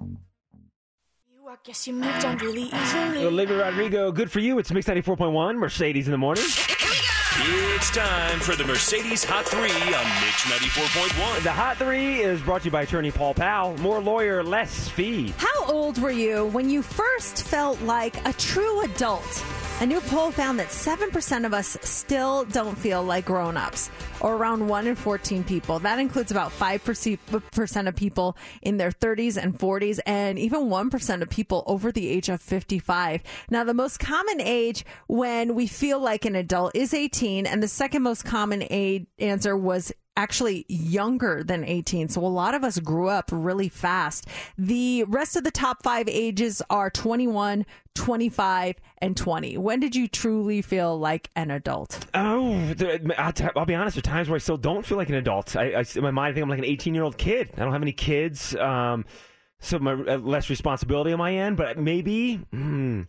I 0.00 1.56
guess 1.64 1.86
you 1.88 1.94
moved 1.94 2.24
on 2.24 2.38
really 2.38 2.64
easily. 2.64 3.24
Olivia 3.24 3.58
Rodrigo, 3.58 4.12
good 4.12 4.30
for 4.30 4.38
you. 4.38 4.58
It's 4.58 4.70
Mix 4.70 4.86
94.1, 4.86 5.56
Mercedes 5.56 6.06
in 6.06 6.12
the 6.12 6.18
morning. 6.18 6.44
It's 7.36 7.90
time 7.90 8.38
for 8.38 8.54
the 8.54 8.62
Mercedes 8.64 9.24
Hot 9.24 9.44
3 9.44 9.60
on 9.60 9.68
Mix 9.68 10.44
94.1. 10.44 11.42
The 11.42 11.50
Hot 11.50 11.76
Three 11.78 12.20
is 12.20 12.40
brought 12.40 12.60
to 12.60 12.66
you 12.66 12.70
by 12.70 12.82
attorney 12.82 13.10
Paul 13.10 13.34
Powell. 13.34 13.76
More 13.78 14.00
lawyer, 14.00 14.44
less 14.44 14.88
fee. 14.88 15.34
How 15.36 15.64
old 15.66 15.98
were 15.98 16.12
you 16.12 16.46
when 16.46 16.70
you 16.70 16.80
first 16.80 17.42
felt 17.42 17.82
like 17.82 18.24
a 18.24 18.32
true 18.34 18.82
adult? 18.82 19.44
A 19.84 19.86
new 19.86 20.00
poll 20.00 20.30
found 20.30 20.58
that 20.60 20.68
7% 20.68 21.44
of 21.44 21.52
us 21.52 21.76
still 21.82 22.46
don't 22.46 22.74
feel 22.74 23.02
like 23.02 23.26
grown 23.26 23.58
ups, 23.58 23.90
or 24.22 24.34
around 24.34 24.66
1 24.66 24.86
in 24.86 24.94
14 24.94 25.44
people. 25.44 25.78
That 25.78 25.98
includes 25.98 26.30
about 26.30 26.52
5% 26.52 27.86
of 27.86 27.94
people 27.94 28.34
in 28.62 28.78
their 28.78 28.90
30s 28.90 29.36
and 29.36 29.52
40s, 29.58 30.00
and 30.06 30.38
even 30.38 30.70
1% 30.70 31.20
of 31.20 31.28
people 31.28 31.64
over 31.66 31.92
the 31.92 32.08
age 32.08 32.30
of 32.30 32.40
55. 32.40 33.22
Now, 33.50 33.62
the 33.64 33.74
most 33.74 33.98
common 33.98 34.40
age 34.40 34.86
when 35.06 35.54
we 35.54 35.66
feel 35.66 36.00
like 36.00 36.24
an 36.24 36.34
adult 36.34 36.74
is 36.74 36.94
18, 36.94 37.44
and 37.44 37.62
the 37.62 37.68
second 37.68 38.02
most 38.02 38.24
common 38.24 38.64
age 38.70 39.06
answer 39.18 39.54
was 39.54 39.92
actually 40.16 40.64
younger 40.68 41.42
than 41.42 41.64
18. 41.64 42.08
So 42.08 42.24
a 42.24 42.28
lot 42.28 42.54
of 42.54 42.64
us 42.64 42.78
grew 42.78 43.08
up 43.08 43.30
really 43.32 43.68
fast. 43.68 44.26
The 44.56 45.04
rest 45.04 45.36
of 45.36 45.44
the 45.44 45.50
top 45.50 45.82
five 45.82 46.08
ages 46.08 46.62
are 46.70 46.90
21, 46.90 47.66
25, 47.94 48.76
and 48.98 49.16
20. 49.16 49.58
When 49.58 49.80
did 49.80 49.96
you 49.96 50.08
truly 50.08 50.62
feel 50.62 50.98
like 50.98 51.30
an 51.36 51.50
adult? 51.50 52.06
Oh, 52.14 52.74
I'll, 53.18 53.66
be 53.66 53.74
honest. 53.74 53.96
There 53.96 54.00
are 54.00 54.14
times 54.14 54.28
where 54.28 54.36
I 54.36 54.38
still 54.38 54.56
don't 54.56 54.84
feel 54.84 54.98
like 54.98 55.08
an 55.08 55.16
adult. 55.16 55.56
I, 55.56 55.72
I 55.72 55.84
in 55.94 56.02
my 56.02 56.10
mind, 56.10 56.32
I 56.32 56.34
think 56.34 56.42
I'm 56.44 56.50
like 56.50 56.58
an 56.58 56.64
18 56.64 56.94
year 56.94 57.04
old 57.04 57.18
kid. 57.18 57.50
I 57.56 57.60
don't 57.60 57.72
have 57.72 57.82
any 57.82 57.92
kids, 57.92 58.54
um, 58.56 59.04
so 59.60 59.78
my 59.78 59.92
uh, 59.92 60.18
less 60.18 60.50
responsibility 60.50 61.12
on 61.12 61.18
my 61.18 61.34
end. 61.34 61.56
But 61.56 61.78
maybe 61.78 62.36
hmm, 62.50 63.02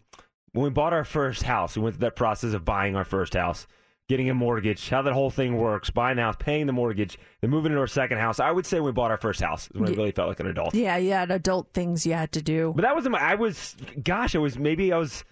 when 0.52 0.64
we 0.64 0.70
bought 0.70 0.94
our 0.94 1.04
first 1.04 1.44
house, 1.44 1.76
we 1.76 1.84
went 1.84 1.96
through 1.96 2.08
that 2.08 2.16
process 2.16 2.54
of 2.54 2.66
buying 2.66 2.96
our 2.96 3.06
first 3.06 3.34
house, 3.34 3.68
getting 4.08 4.30
a 4.30 4.34
mortgage, 4.34 4.90
how 4.90 5.02
that 5.02 5.14
whole 5.14 5.30
thing 5.30 5.58
works, 5.58 5.90
buying 5.90 6.18
the 6.18 6.22
house, 6.22 6.36
paying 6.38 6.68
the 6.68 6.74
mortgage, 6.74 7.18
then 7.42 7.50
moving 7.50 7.72
into 7.72 7.80
our 7.80 7.88
second 7.88 8.20
house. 8.20 8.40
I 8.40 8.52
would 8.52 8.66
say 8.66 8.78
when 8.78 8.88
we 8.88 8.92
bought 8.92 9.12
our 9.12 9.18
first 9.18 9.42
house 9.42 9.70
is 9.74 9.80
when 9.80 9.90
I 9.90 9.94
really 9.94 10.12
felt 10.12 10.30
like 10.30 10.40
an 10.40 10.48
adult. 10.48 10.76
Yeah, 10.76 10.98
yeah, 10.98 11.26
adult 11.30 11.74
things 11.74 12.06
you 12.06 12.14
had 12.14 12.32
to 12.34 12.42
do. 12.42 12.74
But 12.76 12.84
that 12.84 12.96
was 12.96 13.06
in 13.06 13.12
my. 13.12 13.20
I 13.20 13.36
was, 13.36 13.76
gosh, 14.04 14.36
I 14.36 14.40
was 14.40 14.58
maybe 14.58 14.94
I 14.94 14.98
was 14.98 15.24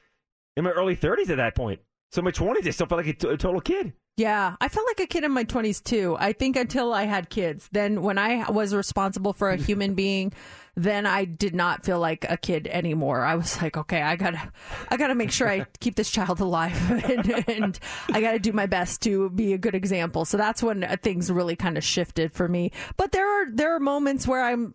in 0.58 0.64
my 0.64 0.72
early 0.72 0.96
30s 0.96 1.30
at 1.30 1.38
that 1.38 1.56
point. 1.56 1.82
So 2.12 2.20
in 2.20 2.26
my 2.26 2.32
20s, 2.32 2.68
I 2.68 2.72
still 2.72 2.88
felt 2.88 3.00
like 3.00 3.08
a, 3.08 3.14
t- 3.14 3.28
a 3.28 3.38
total 3.38 3.62
kid. 3.62 3.94
Yeah, 4.18 4.56
I 4.62 4.70
felt 4.70 4.86
like 4.86 5.00
a 5.00 5.08
kid 5.08 5.24
in 5.24 5.32
my 5.32 5.44
20s 5.44 5.84
too. 5.84 6.16
I 6.20 6.34
think 6.34 6.56
until 6.56 6.94
I 6.94 7.06
had 7.06 7.30
kids. 7.30 7.68
Then 7.72 8.04
when 8.04 8.20
I 8.20 8.50
was 8.52 8.76
responsible 8.76 9.34
for 9.34 9.50
a 9.50 9.56
human 9.56 9.96
being, 9.96 10.34
then 10.76 11.06
I 11.06 11.26
did 11.26 11.54
not 11.54 11.86
feel 11.86 12.00
like 12.00 12.26
a 12.28 12.38
kid 12.38 12.68
anymore. 12.68 13.24
I 13.24 13.36
was 13.36 13.62
like, 13.62 13.78
okay, 13.78 14.02
I 14.02 14.16
got 14.16 14.32
to 14.32 14.52
I 14.90 14.98
got 14.98 15.08
to 15.08 15.16
make 15.16 15.32
sure 15.32 15.48
I 15.48 15.66
keep 15.80 15.96
this 15.96 16.10
child 16.10 16.40
alive 16.40 16.92
and, 17.10 17.50
and 17.50 17.80
I 18.12 18.22
got 18.22 18.32
to 18.32 18.40
do 18.40 18.54
my 18.54 18.66
best 18.66 19.02
to 19.04 19.30
be 19.30 19.54
a 19.54 19.58
good 19.58 19.76
example. 19.76 20.26
So 20.26 20.38
that's 20.38 20.64
when 20.64 20.84
uh, 20.84 20.98
things 21.02 21.32
really 21.32 21.56
kind 21.56 21.78
of 21.78 21.84
shifted 21.84 22.32
for 22.32 22.48
me. 22.48 22.72
But 22.98 23.12
there 23.12 23.28
are 23.28 23.52
there 23.52 23.76
are 23.76 23.80
moments 23.80 24.28
where 24.28 24.44
I'm 24.44 24.74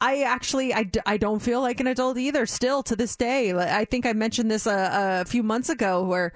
I 0.00 0.22
actually 0.22 0.72
I, 0.72 0.90
I 1.06 1.16
don't 1.16 1.40
feel 1.40 1.60
like 1.60 1.80
an 1.80 1.86
adult 1.88 2.16
either 2.16 2.46
still 2.46 2.82
to 2.84 2.94
this 2.94 3.16
day. 3.16 3.52
I 3.52 3.84
think 3.84 4.06
I 4.06 4.12
mentioned 4.12 4.50
this 4.50 4.66
a, 4.66 5.22
a 5.22 5.24
few 5.24 5.42
months 5.42 5.68
ago 5.68 6.04
where 6.04 6.32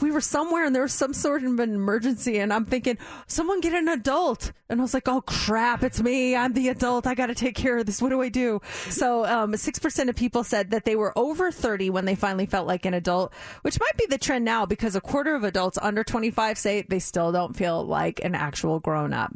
we 0.00 0.10
were 0.10 0.20
somewhere 0.20 0.64
and 0.64 0.74
there 0.74 0.82
was 0.82 0.92
some 0.92 1.12
sort 1.12 1.44
of 1.44 1.58
an 1.58 1.74
emergency 1.74 2.38
and 2.38 2.52
I'm 2.52 2.64
thinking 2.64 2.98
someone 3.26 3.60
get 3.60 3.74
an 3.74 3.88
adult. 3.88 4.52
And 4.68 4.80
I 4.80 4.82
was 4.82 4.94
like 4.94 5.08
oh 5.08 5.20
crap 5.22 5.82
it's 5.82 6.00
me. 6.02 6.34
I'm 6.34 6.52
the 6.52 6.68
adult. 6.68 7.06
I 7.06 7.14
got 7.14 7.26
to 7.26 7.34
take 7.34 7.54
care 7.54 7.78
of 7.78 7.86
this. 7.86 8.00
What 8.00 8.10
do 8.10 8.22
I 8.22 8.28
do? 8.28 8.60
So 8.88 9.24
um, 9.24 9.52
6% 9.52 10.08
of 10.08 10.16
people 10.16 10.44
said 10.44 10.70
that 10.70 10.84
they 10.84 10.96
were 10.96 11.16
over 11.16 11.50
30 11.50 11.90
when 11.90 12.04
they 12.04 12.14
finally 12.14 12.46
felt 12.46 12.66
like 12.66 12.84
an 12.86 12.94
adult 12.94 13.32
which 13.62 13.78
might 13.78 13.96
be 13.96 14.06
the 14.06 14.18
trend 14.18 14.44
now 14.44 14.66
because 14.66 14.96
a 14.96 15.00
quarter 15.00 15.34
of 15.34 15.44
adults 15.44 15.78
under 15.82 16.04
25 16.04 16.58
say 16.58 16.82
they 16.82 16.98
still 16.98 17.32
don't 17.32 17.56
feel 17.56 17.84
like 17.84 18.22
an 18.24 18.34
actual 18.34 18.80
grown 18.80 19.12
up 19.12 19.32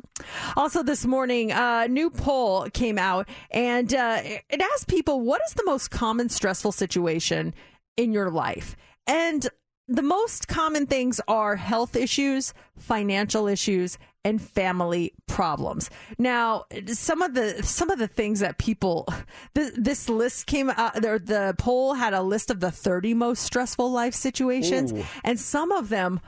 also 0.56 0.82
this 0.82 1.04
morning 1.04 1.52
a 1.52 1.86
new 1.88 2.10
poll 2.10 2.68
came 2.70 2.98
out 2.98 3.28
and 3.50 3.94
uh, 3.94 4.20
it 4.24 4.60
asked 4.60 4.88
people 4.88 5.20
what 5.20 5.40
is 5.46 5.54
the 5.54 5.64
most 5.64 5.90
common 5.90 6.28
stressful 6.28 6.72
situation 6.72 7.54
in 7.96 8.12
your 8.12 8.30
life? 8.30 8.76
And 9.06 9.48
the 9.88 10.02
most 10.02 10.48
common 10.48 10.86
things 10.86 11.20
are 11.28 11.56
health 11.56 11.94
issues, 11.94 12.52
financial 12.76 13.46
issues, 13.46 13.98
and 14.24 14.42
family 14.42 15.12
problems. 15.28 15.88
Now, 16.18 16.64
some 16.86 17.22
of 17.22 17.34
the 17.34 17.62
some 17.62 17.90
of 17.90 17.98
the 17.98 18.08
things 18.08 18.40
that 18.40 18.58
people 18.58 19.06
this, 19.54 19.72
this 19.76 20.08
list 20.08 20.46
came 20.46 20.70
out 20.70 21.00
there 21.00 21.18
the 21.20 21.54
poll 21.58 21.94
had 21.94 22.12
a 22.12 22.22
list 22.22 22.50
of 22.50 22.58
the 22.58 22.72
30 22.72 23.14
most 23.14 23.44
stressful 23.44 23.90
life 23.90 24.14
situations 24.14 24.92
Ooh. 24.92 25.04
and 25.22 25.38
some 25.38 25.70
of 25.70 25.88
them 25.88 26.20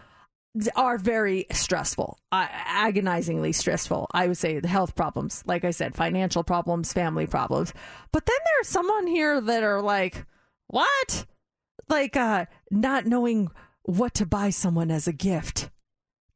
are 0.75 0.99
very 0.99 1.47
stressful, 1.53 2.19
uh, 2.33 2.47
agonizingly 2.51 3.53
stressful. 3.53 4.09
I 4.13 4.27
would 4.27 4.37
say 4.37 4.59
the 4.59 4.69
health 4.69 4.95
problems, 4.95 5.45
like 5.47 5.65
I 5.65 5.71
said, 5.71 5.95
financial 5.95 6.43
problems, 6.43 6.93
family 6.93 7.27
problems. 7.27 7.73
But 8.13 8.27
then 8.27 8.37
there's 8.45 8.69
some 8.69 8.87
on 8.87 9.07
here 9.07 9.41
that 9.41 9.63
are 9.63 9.83
like, 9.83 10.25
what? 10.69 11.27
Like 11.89 12.17
uh, 12.17 12.47
not 12.71 13.07
knowing 13.07 13.51
what 13.83 14.15
to 14.15 14.27
buy 14.27 14.51
someone 14.51 14.91
as 14.91 15.07
a 15.09 15.13
gift. 15.13 15.71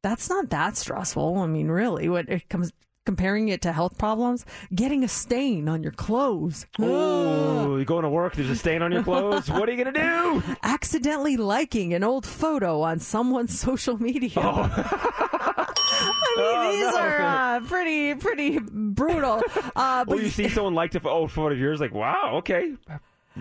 That's 0.01 0.29
not 0.29 0.49
that 0.49 0.75
stressful. 0.75 1.37
I 1.39 1.47
mean, 1.47 1.69
really, 1.69 2.09
when 2.09 2.27
it 2.29 2.49
comes 2.49 2.71
comparing 3.05 3.49
it 3.49 3.61
to 3.61 3.71
health 3.73 3.97
problems, 3.97 4.45
getting 4.73 5.03
a 5.03 5.07
stain 5.07 5.67
on 5.67 5.83
your 5.83 5.91
clothes. 5.91 6.65
Oh, 6.79 7.75
you 7.77 7.85
going 7.85 8.03
to 8.03 8.09
work? 8.09 8.35
There's 8.35 8.49
a 8.49 8.55
stain 8.55 8.81
on 8.81 8.91
your 8.91 9.03
clothes. 9.03 9.49
what 9.49 9.67
are 9.67 9.71
you 9.73 9.83
going 9.83 9.93
to 9.93 9.99
do? 10.01 10.55
accidentally 10.63 11.35
liking 11.37 11.93
an 11.93 12.03
old 12.03 12.25
photo 12.25 12.81
on 12.81 12.99
someone's 12.99 13.57
social 13.59 13.97
media. 14.01 14.31
I 14.37 16.35
mean, 16.37 16.45
Oh, 16.45 16.71
these 16.71 16.95
no. 16.95 16.99
are 17.01 17.21
uh, 17.21 17.59
pretty 17.61 18.15
pretty 18.15 18.57
brutal. 18.59 19.41
Uh, 19.75 20.03
but 20.05 20.17
Or 20.17 20.21
you 20.21 20.29
see 20.29 20.49
someone 20.55 20.73
liked 20.73 20.95
a 20.95 21.09
old 21.09 21.31
photo 21.31 21.53
of 21.53 21.59
yours, 21.59 21.79
like, 21.79 21.93
wow, 21.93 22.35
okay. 22.37 22.73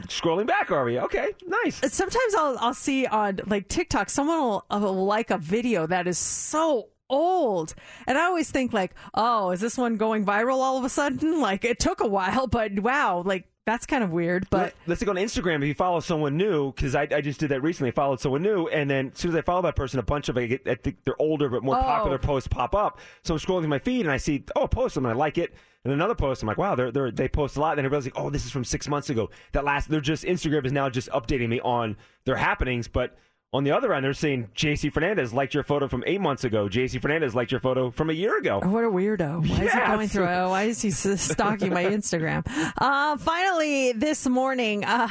Scrolling 0.06 0.46
back, 0.46 0.70
are 0.70 0.84
we? 0.84 0.98
Okay, 0.98 1.28
nice. 1.46 1.80
sometimes 1.92 2.34
I'll 2.34 2.56
I'll 2.58 2.74
see 2.74 3.06
on 3.06 3.40
like 3.46 3.68
TikTok 3.68 4.08
someone 4.08 4.38
will, 4.38 4.64
will 4.70 5.04
like 5.04 5.30
a 5.30 5.38
video 5.38 5.86
that 5.86 6.06
is 6.06 6.18
so 6.18 6.88
old 7.10 7.74
and 8.06 8.16
I 8.16 8.22
always 8.24 8.50
think 8.50 8.72
like 8.72 8.94
oh 9.12 9.50
is 9.50 9.60
this 9.60 9.76
one 9.76 9.96
going 9.96 10.24
viral 10.24 10.56
all 10.56 10.78
of 10.78 10.84
a 10.84 10.88
sudden 10.88 11.40
like 11.42 11.62
it 11.62 11.78
took 11.78 12.00
a 12.00 12.06
while 12.06 12.46
but 12.46 12.78
wow 12.80 13.22
like 13.26 13.46
that's 13.64 13.86
kind 13.86 14.02
of 14.02 14.10
weird 14.10 14.48
but 14.50 14.58
Let- 14.60 14.74
let's 14.86 15.02
go 15.04 15.10
on 15.10 15.16
Instagram. 15.16 15.56
If 15.62 15.68
you 15.68 15.74
follow 15.74 16.00
someone 16.00 16.36
new, 16.36 16.72
because 16.72 16.94
I, 16.94 17.02
I 17.10 17.20
just 17.20 17.38
did 17.38 17.50
that 17.50 17.60
recently, 17.62 17.90
I 17.90 17.92
followed 17.92 18.20
someone 18.20 18.42
new, 18.42 18.66
and 18.68 18.90
then 18.90 19.10
as 19.14 19.18
soon 19.20 19.30
as 19.30 19.36
I 19.36 19.42
follow 19.42 19.62
that 19.62 19.76
person, 19.76 19.98
a 20.00 20.02
bunch 20.02 20.28
of 20.28 20.36
I, 20.36 20.46
get, 20.46 20.66
I 20.66 20.74
think 20.74 20.98
they're 21.04 21.20
older 21.20 21.48
but 21.48 21.62
more 21.62 21.76
Oh. 21.76 21.82
popular 21.82 22.18
posts 22.18 22.48
pop 22.48 22.74
up. 22.74 22.98
So 23.22 23.34
I'm 23.34 23.40
scrolling 23.40 23.60
through 23.60 23.68
my 23.68 23.78
feed 23.78 24.00
and 24.02 24.10
I 24.10 24.16
see 24.16 24.44
oh 24.56 24.62
a 24.64 24.68
post 24.68 24.96
and 24.96 25.06
I 25.06 25.12
like 25.12 25.38
it, 25.38 25.54
and 25.84 25.92
another 25.92 26.14
post 26.14 26.42
I'm 26.42 26.48
like 26.48 26.58
wow 26.58 26.74
they're, 26.74 26.90
they're 26.90 27.10
they 27.10 27.28
post 27.28 27.56
a 27.56 27.60
lot. 27.60 27.70
And 27.72 27.78
then 27.78 27.84
I 27.86 27.88
realize 27.88 28.04
like 28.06 28.18
oh 28.18 28.30
this 28.30 28.44
is 28.44 28.50
from 28.50 28.64
six 28.64 28.88
months 28.88 29.10
ago. 29.10 29.30
That 29.52 29.64
last 29.64 29.88
they're 29.88 30.00
just 30.00 30.24
Instagram 30.24 30.66
is 30.66 30.72
now 30.72 30.88
just 30.90 31.08
updating 31.10 31.48
me 31.48 31.60
on 31.60 31.96
their 32.24 32.36
happenings, 32.36 32.88
but. 32.88 33.16
On 33.54 33.64
the 33.64 33.70
other 33.70 33.92
end, 33.92 34.02
they're 34.04 34.14
saying 34.14 34.48
JC 34.56 34.90
Fernandez 34.90 35.34
liked 35.34 35.52
your 35.52 35.62
photo 35.62 35.86
from 35.86 36.02
eight 36.06 36.22
months 36.22 36.42
ago. 36.44 36.68
JC 36.68 37.02
Fernandez 37.02 37.34
liked 37.34 37.50
your 37.52 37.60
photo 37.60 37.90
from 37.90 38.08
a 38.08 38.14
year 38.14 38.38
ago. 38.38 38.60
What 38.60 38.84
a 38.84 38.88
weirdo. 38.90 39.46
Why 39.46 39.64
is 39.64 39.72
he 39.72 39.78
going 39.78 40.08
through 40.08 40.24
so- 40.24 40.48
Why 40.48 40.62
is 40.64 40.80
he 40.80 40.90
stalking 40.90 41.72
my 41.72 41.84
Instagram? 41.84 42.42
Uh, 42.78 43.16
finally, 43.18 43.92
this 43.92 44.26
morning, 44.26 44.84
uh, 44.84 45.08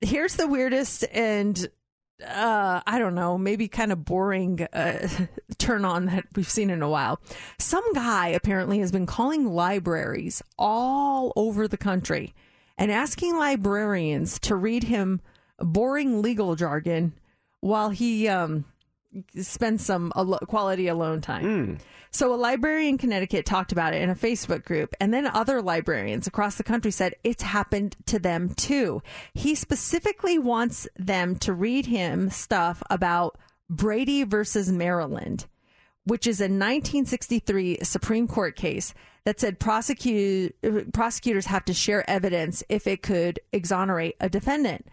here's 0.00 0.34
the 0.36 0.46
weirdest 0.46 1.04
and 1.12 1.68
uh, 2.26 2.80
I 2.86 2.98
don't 2.98 3.14
know, 3.14 3.36
maybe 3.38 3.68
kind 3.68 3.92
of 3.92 4.04
boring 4.04 4.62
uh, 4.72 5.08
turn 5.58 5.84
on 5.84 6.06
that 6.06 6.24
we've 6.34 6.48
seen 6.48 6.70
in 6.70 6.82
a 6.82 6.88
while. 6.88 7.20
Some 7.58 7.84
guy 7.92 8.28
apparently 8.28 8.78
has 8.80 8.90
been 8.90 9.06
calling 9.06 9.46
libraries 9.46 10.42
all 10.58 11.32
over 11.36 11.68
the 11.68 11.76
country 11.76 12.34
and 12.78 12.90
asking 12.90 13.36
librarians 13.36 14.38
to 14.40 14.56
read 14.56 14.84
him 14.84 15.20
boring 15.58 16.22
legal 16.22 16.56
jargon 16.56 17.12
while 17.66 17.90
he 17.90 18.28
um, 18.28 18.64
spends 19.40 19.84
some 19.84 20.12
alo- 20.16 20.38
quality 20.46 20.88
alone 20.88 21.20
time. 21.20 21.44
So, 22.12 22.32
a 22.32 22.36
librarian 22.36 22.94
in 22.94 22.98
Connecticut 22.98 23.44
talked 23.44 23.72
about 23.72 23.92
it 23.92 24.00
in 24.00 24.08
a 24.08 24.14
Facebook 24.14 24.64
group, 24.64 24.94
and 25.00 25.12
then 25.12 25.26
other 25.26 25.60
librarians 25.60 26.26
across 26.26 26.56
the 26.56 26.62
country 26.62 26.90
said 26.90 27.14
it's 27.24 27.42
happened 27.42 27.96
to 28.06 28.18
them 28.18 28.54
too. 28.54 29.02
He 29.34 29.54
specifically 29.54 30.38
wants 30.38 30.88
them 30.96 31.36
to 31.36 31.52
read 31.52 31.86
him 31.86 32.30
stuff 32.30 32.82
about 32.88 33.36
Brady 33.68 34.22
versus 34.22 34.70
Maryland, 34.70 35.46
which 36.04 36.26
is 36.26 36.40
a 36.40 36.44
1963 36.44 37.78
Supreme 37.82 38.28
Court 38.28 38.56
case 38.56 38.94
that 39.24 39.40
said 39.40 39.58
prosecute, 39.58 40.54
prosecutors 40.92 41.46
have 41.46 41.64
to 41.64 41.74
share 41.74 42.08
evidence 42.08 42.62
if 42.68 42.86
it 42.86 43.02
could 43.02 43.40
exonerate 43.52 44.14
a 44.20 44.28
defendant. 44.28 44.86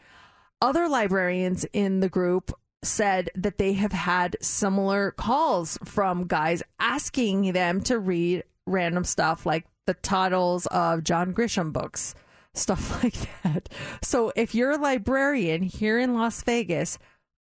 Other 0.60 0.90
librarians 0.90 1.66
in 1.74 2.00
the 2.00 2.10
group 2.10 2.52
said 2.84 3.30
that 3.36 3.58
they 3.58 3.74
have 3.74 3.94
had 3.94 4.38
similar 4.42 5.12
calls 5.12 5.78
from 5.84 6.28
guys 6.28 6.62
asking 6.80 7.54
them 7.54 7.82
to 7.82 7.98
read 7.98 8.44
random 8.66 9.04
stuff 9.04 9.46
like 9.46 9.66
the 9.86 9.94
titles 9.94 10.66
of 10.68 11.04
John 11.04 11.34
Grisham 11.34 11.74
books, 11.74 12.16
stuff 12.54 13.04
like 13.04 13.16
that. 13.44 13.70
So 14.02 14.32
if 14.36 14.54
you're 14.56 14.72
a 14.72 14.78
librarian 14.78 15.64
here 15.64 16.00
in 16.00 16.14
Las 16.14 16.42
Vegas, 16.44 16.98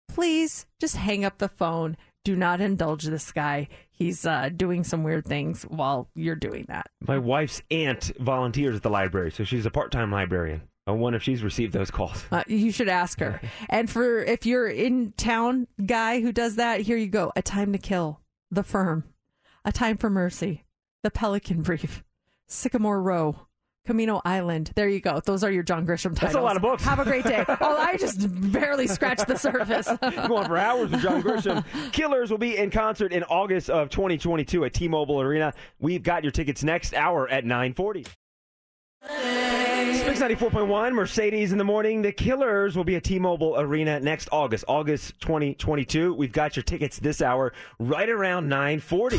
please 0.07 0.65
just 0.79 0.95
hang 0.95 1.25
up 1.25 1.37
the 1.37 1.49
phone. 1.49 1.97
Do 2.23 2.35
not 2.35 2.61
indulge 2.61 3.05
this 3.05 3.31
guy. 3.31 3.67
He's 3.89 4.25
uh, 4.25 4.49
doing 4.55 4.83
some 4.83 5.03
weird 5.03 5.25
things 5.25 5.63
while 5.63 6.07
you're 6.15 6.35
doing 6.35 6.65
that. 6.67 6.89
My 6.99 7.17
wife's 7.17 7.61
aunt 7.71 8.11
volunteers 8.19 8.75
at 8.75 8.83
the 8.83 8.89
library, 8.89 9.31
so 9.31 9.43
she's 9.43 9.65
a 9.65 9.71
part-time 9.71 10.11
librarian. 10.11 10.61
I 10.87 10.91
wonder 10.91 11.17
if 11.17 11.23
she's 11.23 11.43
received 11.43 11.73
those 11.73 11.91
calls. 11.91 12.25
Uh, 12.31 12.43
you 12.47 12.71
should 12.71 12.89
ask 12.89 13.19
her. 13.19 13.39
And 13.69 13.89
for 13.89 14.19
if 14.19 14.45
you're 14.45 14.67
in 14.67 15.13
town 15.15 15.67
guy 15.85 16.21
who 16.21 16.31
does 16.31 16.55
that, 16.55 16.81
here 16.81 16.97
you 16.97 17.07
go. 17.07 17.31
A 17.35 17.41
Time 17.41 17.71
to 17.73 17.77
Kill, 17.77 18.19
The 18.49 18.63
Firm, 18.63 19.05
A 19.63 19.71
Time 19.71 19.97
for 19.97 20.09
Mercy, 20.09 20.65
The 21.03 21.11
Pelican 21.11 21.61
Brief, 21.61 22.03
Sycamore 22.47 23.01
Row, 23.01 23.47
Camino 23.85 24.21
Island. 24.25 24.71
There 24.75 24.89
you 24.89 24.99
go. 24.99 25.21
Those 25.23 25.43
are 25.43 25.51
your 25.51 25.63
John 25.63 25.85
Grisham 25.85 26.15
titles. 26.15 26.19
That's 26.19 26.35
a 26.35 26.41
lot 26.41 26.55
of 26.55 26.61
books. 26.61 26.83
Have 26.83 26.99
a 26.99 27.03
great 27.03 27.23
day. 27.23 27.43
oh, 27.61 27.77
I 27.77 27.97
just 27.97 28.27
barely 28.51 28.87
scratched 28.87 29.27
the 29.27 29.37
surface. 29.37 29.87
Going 30.27 30.47
for 30.47 30.57
hours 30.57 30.91
with 30.91 31.01
John 31.01 31.23
Grisham. 31.23 31.63
Killers 31.91 32.29
will 32.29 32.37
be 32.37 32.57
in 32.57 32.69
concert 32.69 33.11
in 33.11 33.23
August 33.23 33.69
of 33.69 33.89
2022 33.89 34.65
at 34.65 34.73
T-Mobile 34.73 35.21
Arena. 35.21 35.53
We've 35.79 36.03
got 36.03 36.23
your 36.23 36.31
tickets 36.31 36.63
next 36.63 36.93
hour 36.93 37.27
at 37.27 37.43
940. 37.43 38.05
Spix 39.03 40.19
94.1, 40.19 40.93
Mercedes 40.93 41.51
in 41.51 41.57
the 41.57 41.63
morning. 41.63 42.01
The 42.01 42.11
Killers 42.11 42.75
will 42.75 42.83
be 42.83 42.95
at 42.95 43.03
T-Mobile 43.03 43.59
Arena 43.59 43.99
next 43.99 44.29
August, 44.31 44.65
August 44.67 45.19
2022. 45.21 46.13
We've 46.13 46.31
got 46.31 46.55
your 46.55 46.63
tickets 46.63 46.99
this 46.99 47.21
hour 47.21 47.53
right 47.79 48.09
around 48.09 48.47
940. 48.47 49.17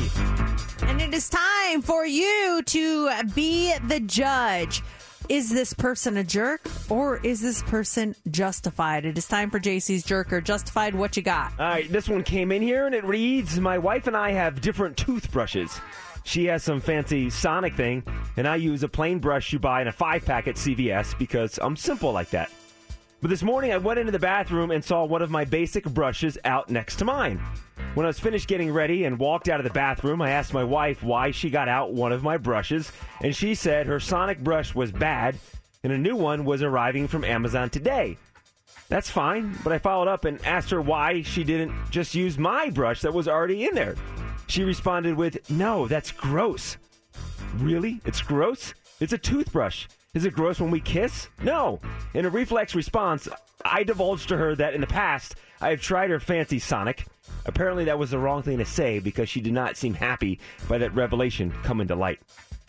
And 0.87 1.01
it 1.01 1.13
is 1.13 1.29
time 1.29 1.83
for 1.83 2.07
you 2.07 2.63
to 2.65 3.11
be 3.35 3.75
the 3.89 4.01
judge. 4.01 4.83
Is 5.29 5.51
this 5.51 5.73
person 5.73 6.17
a 6.17 6.25
jerk 6.25 6.61
or 6.91 7.19
is 7.19 7.41
this 7.41 7.63
person 7.63 8.15
justified? 8.31 9.05
It 9.05 9.17
is 9.17 9.27
time 9.27 9.51
for 9.51 9.61
JC's 9.61 10.05
Jerker. 10.05 10.43
justified. 10.43 10.95
What 10.95 11.17
you 11.17 11.23
got? 11.23 11.53
All 11.59 11.67
right, 11.67 11.91
this 11.91 12.09
one 12.09 12.23
came 12.25 12.51
in 12.53 12.61
here 12.61 12.87
and 12.87 12.95
it 12.95 13.05
reads 13.05 13.59
My 13.61 13.79
wife 13.79 14.07
and 14.09 14.17
I 14.17 14.33
have 14.33 14.61
different 14.61 14.97
toothbrushes. 14.97 15.81
She 16.25 16.47
has 16.47 16.63
some 16.63 16.81
fancy 16.81 17.31
Sonic 17.31 17.75
thing, 17.75 18.05
and 18.37 18.47
I 18.47 18.57
use 18.57 18.83
a 18.83 18.89
plain 18.89 19.19
brush 19.19 19.53
you 19.53 19.59
buy 19.59 19.83
in 19.83 19.89
a 19.89 19.93
five 19.93 20.25
pack 20.25 20.47
at 20.49 20.57
CVS 20.57 21.19
because 21.19 21.59
I'm 21.61 21.77
simple 21.77 22.13
like 22.13 22.31
that. 22.31 22.51
But 23.21 23.31
this 23.31 23.43
morning 23.43 23.73
I 23.73 23.79
went 23.79 24.01
into 24.01 24.13
the 24.13 24.19
bathroom 24.19 24.71
and 24.71 24.85
saw 24.85 25.05
one 25.05 25.23
of 25.23 25.31
my 25.31 25.45
basic 25.45 25.85
brushes 25.85 26.39
out 26.45 26.71
next 26.71 26.97
to 26.97 27.05
mine. 27.05 27.41
When 27.95 28.05
I 28.07 28.09
was 28.09 28.19
finished 28.19 28.49
getting 28.49 28.73
ready 28.73 29.05
and 29.05 29.19
walked 29.19 29.49
out 29.49 29.61
of 29.61 29.65
the 29.65 29.71
bathroom, 29.71 30.21
I 30.21 30.31
asked 30.31 30.53
my 30.53 30.65
wife 30.65 31.03
why 31.03 31.31
she 31.31 31.51
got 31.51 31.69
out 31.69 31.93
one 31.93 32.11
of 32.11 32.23
my 32.23 32.37
brushes, 32.37 32.91
and 33.21 33.35
she 33.35 33.55
said 33.55 33.87
her 33.87 34.01
Sonic 34.01 34.43
brush 34.43 34.75
was 34.75 34.91
bad 34.91 35.37
and 35.85 35.93
a 35.93 35.99
new 35.99 36.17
one 36.17 36.45
was 36.45 36.63
arriving 36.63 37.09
from 37.09 37.25
Amazon 37.25 37.71
today. 37.71 38.17
That's 38.89 39.11
fine, 39.11 39.57
but 39.65 39.73
I 39.73 39.79
followed 39.79 40.09
up 40.09 40.25
and 40.25 40.45
asked 40.45 40.71
her 40.71 40.81
why 40.81 41.23
she 41.23 41.45
didn't 41.45 41.73
just 41.91 42.15
use 42.15 42.39
my 42.39 42.71
brush 42.71 43.01
that 43.03 43.15
was 43.15 43.27
already 43.27 43.67
in 43.67 43.75
there. 43.75 43.97
She 44.53 44.65
responded 44.65 45.17
with, 45.17 45.49
No, 45.49 45.89
that's 45.89 46.11
gross. 46.13 46.77
Really? 47.55 48.03
It's 48.05 48.21
gross? 48.21 48.75
It's 49.01 49.15
a 49.15 49.17
toothbrush. 49.17 49.87
Is 50.13 50.27
it 50.27 50.35
gross 50.35 50.61
when 50.61 50.71
we 50.71 50.79
kiss? 50.79 51.29
No. 51.43 51.81
In 52.13 52.27
a 52.27 52.29
reflex 52.29 52.75
response, 52.75 53.31
I 53.65 53.83
divulged 53.83 54.29
to 54.29 54.37
her 54.37 54.55
that 54.57 54.75
in 54.75 54.83
the 54.83 54.87
past 54.87 55.37
I 55.63 55.71
have 55.71 55.81
tried 55.81 56.11
her 56.11 56.21
fancy 56.21 56.59
Sonic. 56.59 57.07
Apparently, 57.47 57.85
that 57.85 57.99
was 57.99 58.11
the 58.11 58.19
wrong 58.19 58.43
thing 58.43 58.59
to 58.59 58.67
say 58.67 58.99
because 58.99 59.31
she 59.31 59.41
did 59.41 59.55
not 59.55 59.79
seem 59.79 59.95
happy 59.95 60.39
by 60.69 60.77
that 60.77 60.95
revelation 60.95 61.51
coming 61.63 61.89
to 61.89 61.95
light. 61.95 62.21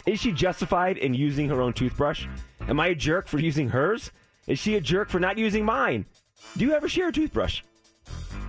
Is 0.05 0.21
she 0.21 0.31
justified 0.31 0.97
in 0.97 1.13
using 1.13 1.49
her 1.49 1.59
own 1.59 1.73
toothbrush? 1.73 2.27
Am 2.61 2.79
I 2.79 2.87
a 2.87 2.95
jerk 2.95 3.27
for 3.27 3.39
using 3.39 3.67
hers? 3.67 4.09
Is 4.47 4.57
she 4.57 4.75
a 4.77 4.81
jerk 4.81 5.09
for 5.09 5.19
not 5.19 5.37
using 5.37 5.65
mine? 5.65 6.05
Do 6.55 6.63
you 6.63 6.75
ever 6.75 6.87
share 6.87 7.09
a 7.09 7.11
toothbrush? 7.11 7.61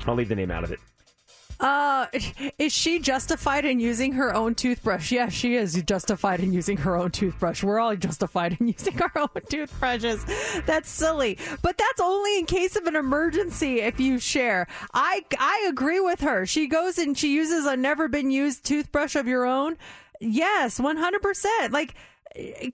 I'll 0.07 0.15
leave 0.15 0.29
the 0.29 0.37
name 0.37 0.53
out 0.53 0.63
of 0.63 0.71
it. 0.71 0.79
Uh, 1.61 2.07
is 2.59 2.73
she 2.73 2.99
justified 2.99 3.65
in 3.65 3.81
using 3.81 4.13
her 4.13 4.35
own 4.35 4.55
toothbrush? 4.55 5.13
Yes, 5.13 5.33
she 5.33 5.55
is 5.55 5.81
justified 5.83 6.41
in 6.41 6.53
using 6.53 6.79
her 6.79 6.97
own 6.97 7.11
toothbrush. 7.11 7.63
We're 7.63 7.79
all 7.79 7.97
justified 7.97 8.57
in 8.61 8.69
using 8.79 9.01
our 9.01 9.13
own 9.17 9.43
toothbrushes. 9.49 10.25
That's 10.67 10.89
silly, 10.89 11.39
but 11.63 11.79
that's 11.79 12.01
only 12.01 12.39
in 12.39 12.47
case 12.47 12.77
of 12.77 12.87
an 12.87 12.97
emergency. 12.97 13.81
If 13.81 14.01
you 14.01 14.19
share, 14.19 14.67
I 14.93 15.25
I 15.39 15.67
agree 15.69 16.01
with 16.01 16.21
her. 16.21 16.47
She 16.47 16.67
goes 16.67 16.99
and 16.99 17.17
she 17.17 17.35
uses 17.35 17.67
a 17.67 17.77
never 17.77 18.09
been 18.09 18.31
used 18.31 18.65
toothbrush 18.65 19.15
of 19.15 19.27
your 19.27 19.47
own. 19.47 19.77
Yes, 20.21 20.81
one 20.81 20.97
hundred 20.97 21.23
percent. 21.23 21.73
Like 21.73 21.95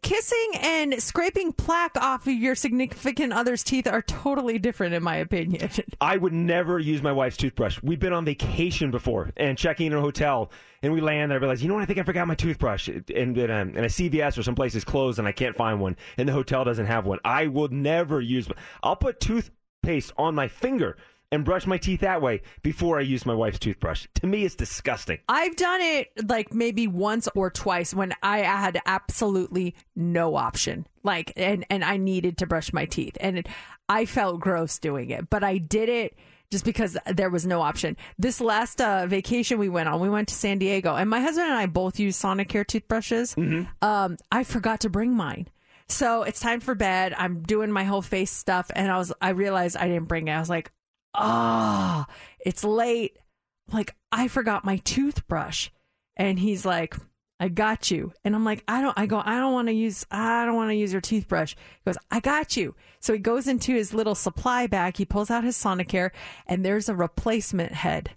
kissing 0.02 0.52
and 0.60 1.02
scraping 1.02 1.52
plaque 1.52 1.96
off 1.96 2.26
of 2.26 2.32
your 2.32 2.54
significant 2.54 3.32
other's 3.32 3.62
teeth 3.62 3.86
are 3.86 4.02
totally 4.02 4.58
different, 4.58 4.94
in 4.94 5.02
my 5.02 5.16
opinion. 5.16 5.68
I 6.00 6.16
would 6.16 6.32
never 6.32 6.78
use 6.78 7.02
my 7.02 7.12
wife's 7.12 7.36
toothbrush. 7.36 7.78
We've 7.82 7.98
been 7.98 8.12
on 8.12 8.24
vacation 8.24 8.90
before 8.90 9.30
and 9.36 9.58
checking 9.58 9.88
in 9.88 9.92
a 9.92 10.00
hotel, 10.00 10.50
and 10.82 10.92
we 10.92 11.00
land 11.00 11.30
there. 11.30 11.38
I 11.38 11.40
realize, 11.40 11.62
you 11.62 11.68
know 11.68 11.74
what? 11.74 11.82
I 11.82 11.86
think 11.86 11.98
I 11.98 12.02
forgot 12.04 12.26
my 12.26 12.34
toothbrush, 12.34 12.88
and 12.88 13.08
and, 13.10 13.38
um, 13.38 13.68
and 13.76 13.78
a 13.78 13.88
CVS 13.88 14.38
or 14.38 14.42
someplace 14.42 14.74
is 14.74 14.84
closed, 14.84 15.18
and 15.18 15.28
I 15.28 15.32
can't 15.32 15.56
find 15.56 15.80
one, 15.80 15.96
and 16.16 16.28
the 16.28 16.32
hotel 16.32 16.64
doesn't 16.64 16.86
have 16.86 17.06
one. 17.06 17.18
I 17.24 17.48
will 17.48 17.68
never 17.68 18.20
use. 18.20 18.48
I'll 18.82 18.96
put 18.96 19.20
toothpaste 19.20 20.12
on 20.16 20.34
my 20.34 20.48
finger 20.48 20.96
and 21.32 21.44
brush 21.44 21.66
my 21.66 21.78
teeth 21.78 22.00
that 22.00 22.20
way 22.20 22.42
before 22.62 22.98
I 22.98 23.02
use 23.02 23.24
my 23.24 23.34
wife's 23.34 23.58
toothbrush. 23.58 24.06
To 24.14 24.26
me, 24.26 24.44
it's 24.44 24.54
disgusting. 24.54 25.18
I've 25.28 25.56
done 25.56 25.80
it 25.80 26.08
like 26.28 26.52
maybe 26.52 26.86
once 26.86 27.28
or 27.34 27.50
twice 27.50 27.94
when 27.94 28.12
I 28.22 28.38
had 28.38 28.80
absolutely 28.86 29.74
no 29.94 30.34
option. 30.34 30.86
Like, 31.02 31.32
and, 31.36 31.64
and 31.70 31.84
I 31.84 31.96
needed 31.96 32.38
to 32.38 32.46
brush 32.46 32.72
my 32.72 32.84
teeth. 32.84 33.16
And 33.20 33.38
it, 33.38 33.48
I 33.88 34.06
felt 34.06 34.40
gross 34.40 34.78
doing 34.78 35.10
it, 35.10 35.30
but 35.30 35.44
I 35.44 35.58
did 35.58 35.88
it 35.88 36.16
just 36.50 36.64
because 36.64 36.98
there 37.06 37.30
was 37.30 37.46
no 37.46 37.60
option. 37.60 37.96
This 38.18 38.40
last 38.40 38.80
uh, 38.80 39.06
vacation 39.06 39.58
we 39.58 39.68
went 39.68 39.88
on, 39.88 40.00
we 40.00 40.10
went 40.10 40.28
to 40.28 40.34
San 40.34 40.58
Diego, 40.58 40.96
and 40.96 41.08
my 41.08 41.20
husband 41.20 41.46
and 41.48 41.56
I 41.56 41.66
both 41.66 42.00
use 42.00 42.20
Sonicare 42.20 42.66
toothbrushes. 42.66 43.34
Um, 43.82 44.16
I 44.32 44.42
forgot 44.42 44.80
to 44.80 44.90
bring 44.90 45.14
mine. 45.14 45.46
So 45.86 46.22
it's 46.22 46.40
time 46.40 46.60
for 46.60 46.74
bed. 46.74 47.14
I'm 47.16 47.42
doing 47.42 47.70
my 47.70 47.84
whole 47.84 48.02
face 48.02 48.32
stuff, 48.32 48.70
and 48.74 48.90
I 48.90 48.98
was 48.98 49.12
I 49.20 49.30
realized 49.30 49.76
I 49.76 49.86
didn't 49.86 50.08
bring 50.08 50.28
it. 50.28 50.32
I 50.32 50.40
was 50.40 50.50
like, 50.50 50.72
ah, 51.14 52.06
it's 52.40 52.64
late. 52.64 53.16
I'm 53.68 53.78
like, 53.78 53.94
I 54.12 54.28
forgot 54.28 54.64
my 54.64 54.78
toothbrush. 54.78 55.70
And 56.16 56.38
he's 56.38 56.66
like, 56.66 56.96
I 57.38 57.48
got 57.48 57.90
you. 57.90 58.12
And 58.22 58.34
I'm 58.34 58.44
like, 58.44 58.62
I 58.68 58.82
don't, 58.82 58.98
I 58.98 59.06
go, 59.06 59.22
I 59.24 59.38
don't 59.38 59.54
want 59.54 59.68
to 59.68 59.74
use, 59.74 60.04
I 60.10 60.44
don't 60.44 60.56
want 60.56 60.70
to 60.70 60.74
use 60.74 60.92
your 60.92 61.00
toothbrush. 61.00 61.54
He 61.54 61.90
goes, 61.90 61.96
I 62.10 62.20
got 62.20 62.56
you. 62.56 62.74
So 63.00 63.14
he 63.14 63.18
goes 63.18 63.48
into 63.48 63.72
his 63.72 63.94
little 63.94 64.14
supply 64.14 64.66
bag. 64.66 64.98
He 64.98 65.06
pulls 65.06 65.30
out 65.30 65.44
his 65.44 65.56
Sonicare 65.56 66.10
and 66.46 66.64
there's 66.64 66.90
a 66.90 66.94
replacement 66.94 67.72
head. 67.72 68.10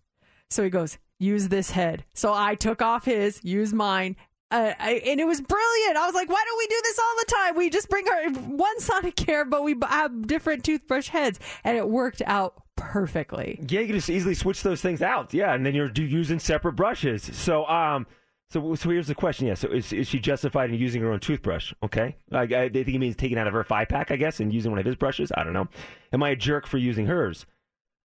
So 0.50 0.64
he 0.64 0.70
goes, 0.70 0.98
use 1.20 1.48
this 1.48 1.72
head. 1.72 2.04
So 2.14 2.34
I 2.34 2.56
took 2.56 2.82
off 2.82 3.06
his, 3.06 3.40
use 3.46 3.72
mine. 3.72 4.18
Uh, 4.52 4.74
I, 4.78 5.02
and 5.06 5.22
it 5.22 5.26
was 5.26 5.40
brilliant. 5.40 5.98
I 5.98 6.06
was 6.06 6.14
like, 6.14 6.30
why 6.30 6.44
don't 6.46 6.58
we 6.58 6.68
do 6.68 6.82
this 6.84 7.00
all 7.00 7.16
the 7.20 7.34
time? 7.34 7.56
We 7.56 7.70
just 7.70 7.90
bring 7.90 8.06
our 8.10 8.30
one 8.30 8.78
Sonicare, 8.80 9.50
but 9.50 9.64
we 9.64 9.76
have 9.88 10.28
different 10.28 10.66
toothbrush 10.66 11.08
heads. 11.08 11.40
And 11.64 11.78
it 11.78 11.88
worked 11.88 12.22
out 12.26 12.62
perfectly. 12.76 13.60
Yeah, 13.68 13.82
you 13.82 13.88
can 13.88 13.96
just 13.96 14.10
easily 14.10 14.36
switch 14.36 14.64
those 14.64 14.82
things 14.82 15.02
out. 15.02 15.34
Yeah, 15.34 15.54
and 15.54 15.66
then 15.66 15.76
you're 15.76 15.92
using 15.94 16.40
separate 16.40 16.74
brushes. 16.74 17.24
So, 17.34 17.66
um, 17.68 18.08
so 18.50 18.76
so 18.76 18.90
here's 18.90 19.08
the 19.08 19.16
question. 19.16 19.48
Yeah, 19.48 19.56
so 19.56 19.70
is, 19.70 19.92
is 19.92 20.08
she 20.08 20.20
justified 20.20 20.70
in 20.70 20.80
using 20.80 21.02
her 21.02 21.12
own 21.12 21.20
toothbrush? 21.20 21.74
Okay, 21.82 22.16
I, 22.32 22.42
I 22.42 22.70
think 22.70 22.88
he 22.88 22.98
means 22.98 23.16
taking 23.16 23.38
out 23.38 23.48
of 23.48 23.54
her 23.54 23.64
five 23.64 23.90
pack, 23.90 24.12
I 24.12 24.16
guess, 24.16 24.40
and 24.40 24.54
using 24.54 24.72
one 24.72 24.80
of 24.80 24.86
his 24.86 24.96
brushes. 24.96 25.32
I 25.36 25.44
don't 25.44 25.54
know. 25.54 25.68
Am 26.12 26.22
I 26.24 26.30
a 26.30 26.36
jerk 26.36 26.68
for 26.68 26.78
using 26.78 27.08
hers? 27.08 27.46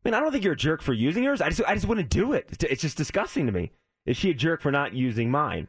I 0.05 0.09
mean, 0.09 0.13
I 0.13 0.19
don't 0.19 0.31
think 0.31 0.43
you're 0.43 0.53
a 0.53 0.57
jerk 0.57 0.81
for 0.81 0.93
using 0.93 1.23
yours. 1.23 1.41
I 1.41 1.49
just 1.49 1.61
I 1.67 1.73
just 1.73 1.87
wouldn't 1.87 2.09
do 2.09 2.33
it. 2.33 2.63
It's 2.63 2.81
just 2.81 2.97
disgusting 2.97 3.45
to 3.45 3.51
me. 3.51 3.71
Is 4.05 4.15
she 4.15 4.29
a 4.29 4.33
jerk 4.33 4.61
for 4.61 4.71
not 4.71 4.93
using 4.93 5.29
mine? 5.29 5.67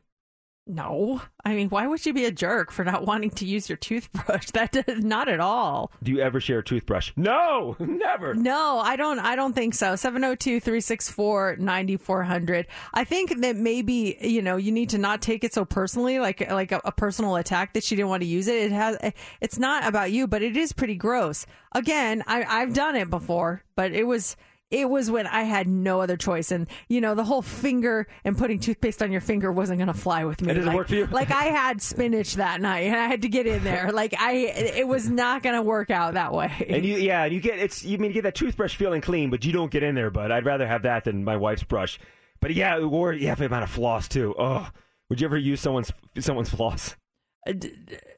No, 0.70 1.22
I 1.46 1.54
mean, 1.54 1.70
why 1.70 1.86
would 1.86 2.04
you 2.04 2.12
be 2.12 2.26
a 2.26 2.30
jerk 2.30 2.70
for 2.70 2.84
not 2.84 3.06
wanting 3.06 3.30
to 3.30 3.46
use 3.46 3.70
your 3.70 3.78
toothbrush? 3.78 4.50
That 4.52 4.72
does 4.72 5.02
not 5.02 5.28
at 5.28 5.40
all. 5.40 5.90
Do 6.02 6.12
you 6.12 6.20
ever 6.20 6.40
share 6.40 6.58
a 6.58 6.64
toothbrush? 6.64 7.12
No, 7.16 7.74
never. 7.80 8.34
No, 8.34 8.78
I 8.78 8.96
don't. 8.96 9.18
I 9.18 9.34
don't 9.34 9.54
think 9.54 9.72
so. 9.74 9.94
702-364-9400. 9.94 12.66
I 12.92 13.04
think 13.04 13.40
that 13.40 13.56
maybe 13.56 14.18
you 14.20 14.42
know 14.42 14.56
you 14.56 14.72
need 14.72 14.90
to 14.90 14.98
not 14.98 15.22
take 15.22 15.44
it 15.44 15.54
so 15.54 15.64
personally, 15.64 16.18
like 16.18 16.50
like 16.50 16.72
a, 16.72 16.80
a 16.84 16.92
personal 16.92 17.36
attack 17.36 17.72
that 17.74 17.84
she 17.84 17.96
didn't 17.96 18.08
want 18.08 18.22
to 18.22 18.28
use 18.28 18.48
it. 18.48 18.64
It 18.64 18.72
has. 18.72 18.98
It's 19.40 19.58
not 19.58 19.86
about 19.86 20.12
you, 20.12 20.26
but 20.26 20.42
it 20.42 20.56
is 20.56 20.72
pretty 20.72 20.96
gross. 20.96 21.46
Again, 21.72 22.24
I, 22.26 22.44
I've 22.44 22.74
done 22.74 22.96
it 22.96 23.10
before, 23.10 23.62
but 23.74 23.92
it 23.92 24.04
was. 24.04 24.36
It 24.70 24.90
was 24.90 25.10
when 25.10 25.26
I 25.26 25.44
had 25.44 25.66
no 25.66 26.02
other 26.02 26.18
choice, 26.18 26.50
and 26.50 26.68
you 26.88 27.00
know 27.00 27.14
the 27.14 27.24
whole 27.24 27.40
finger 27.40 28.06
and 28.22 28.36
putting 28.36 28.60
toothpaste 28.60 29.02
on 29.02 29.10
your 29.10 29.22
finger 29.22 29.50
wasn't 29.50 29.78
going 29.78 29.88
to 29.88 29.94
fly 29.94 30.24
with 30.24 30.42
me. 30.42 30.50
It 30.50 30.54
doesn't 30.54 30.68
like, 30.68 30.76
work 30.76 30.88
for 30.88 30.94
you? 30.94 31.06
like 31.10 31.30
I 31.30 31.44
had 31.44 31.80
spinach 31.80 32.34
that 32.34 32.60
night, 32.60 32.80
and 32.80 32.96
I 32.96 33.06
had 33.06 33.22
to 33.22 33.28
get 33.28 33.46
in 33.46 33.64
there. 33.64 33.90
Like 33.98 34.14
I, 34.16 34.32
it 34.34 34.86
was 34.86 35.10
not 35.10 35.42
going 35.42 35.56
to 35.56 35.62
work 35.62 35.90
out 35.90 36.14
that 36.14 36.32
way. 36.32 36.52
And 36.68 36.84
you, 36.84 36.98
yeah, 36.98 37.24
and 37.24 37.32
you 37.32 37.40
get 37.40 37.58
it's. 37.58 37.82
You 37.84 37.98
mean 37.98 38.10
you 38.10 38.14
get 38.14 38.22
that 38.22 38.34
toothbrush 38.36 38.76
feeling 38.76 39.00
clean, 39.00 39.28
but 39.28 39.44
you 39.44 39.52
don't 39.52 39.72
get 39.72 39.82
in 39.82 39.96
there. 39.96 40.10
But 40.10 40.30
I'd 40.30 40.44
rather 40.44 40.66
have 40.66 40.82
that 40.82 41.04
than 41.04 41.24
my 41.24 41.36
wife's 41.36 41.64
brush. 41.64 41.98
But 42.40 42.54
yeah, 42.54 42.78
or 42.78 43.12
have 43.12 43.22
if 43.22 43.40
amount 43.40 43.64
of 43.64 43.70
floss 43.70 44.06
too. 44.06 44.34
Oh, 44.38 44.68
would 45.08 45.20
you 45.20 45.26
ever 45.26 45.36
use 45.36 45.60
someone's 45.60 45.92
someone's 46.18 46.50
floss? 46.50 46.94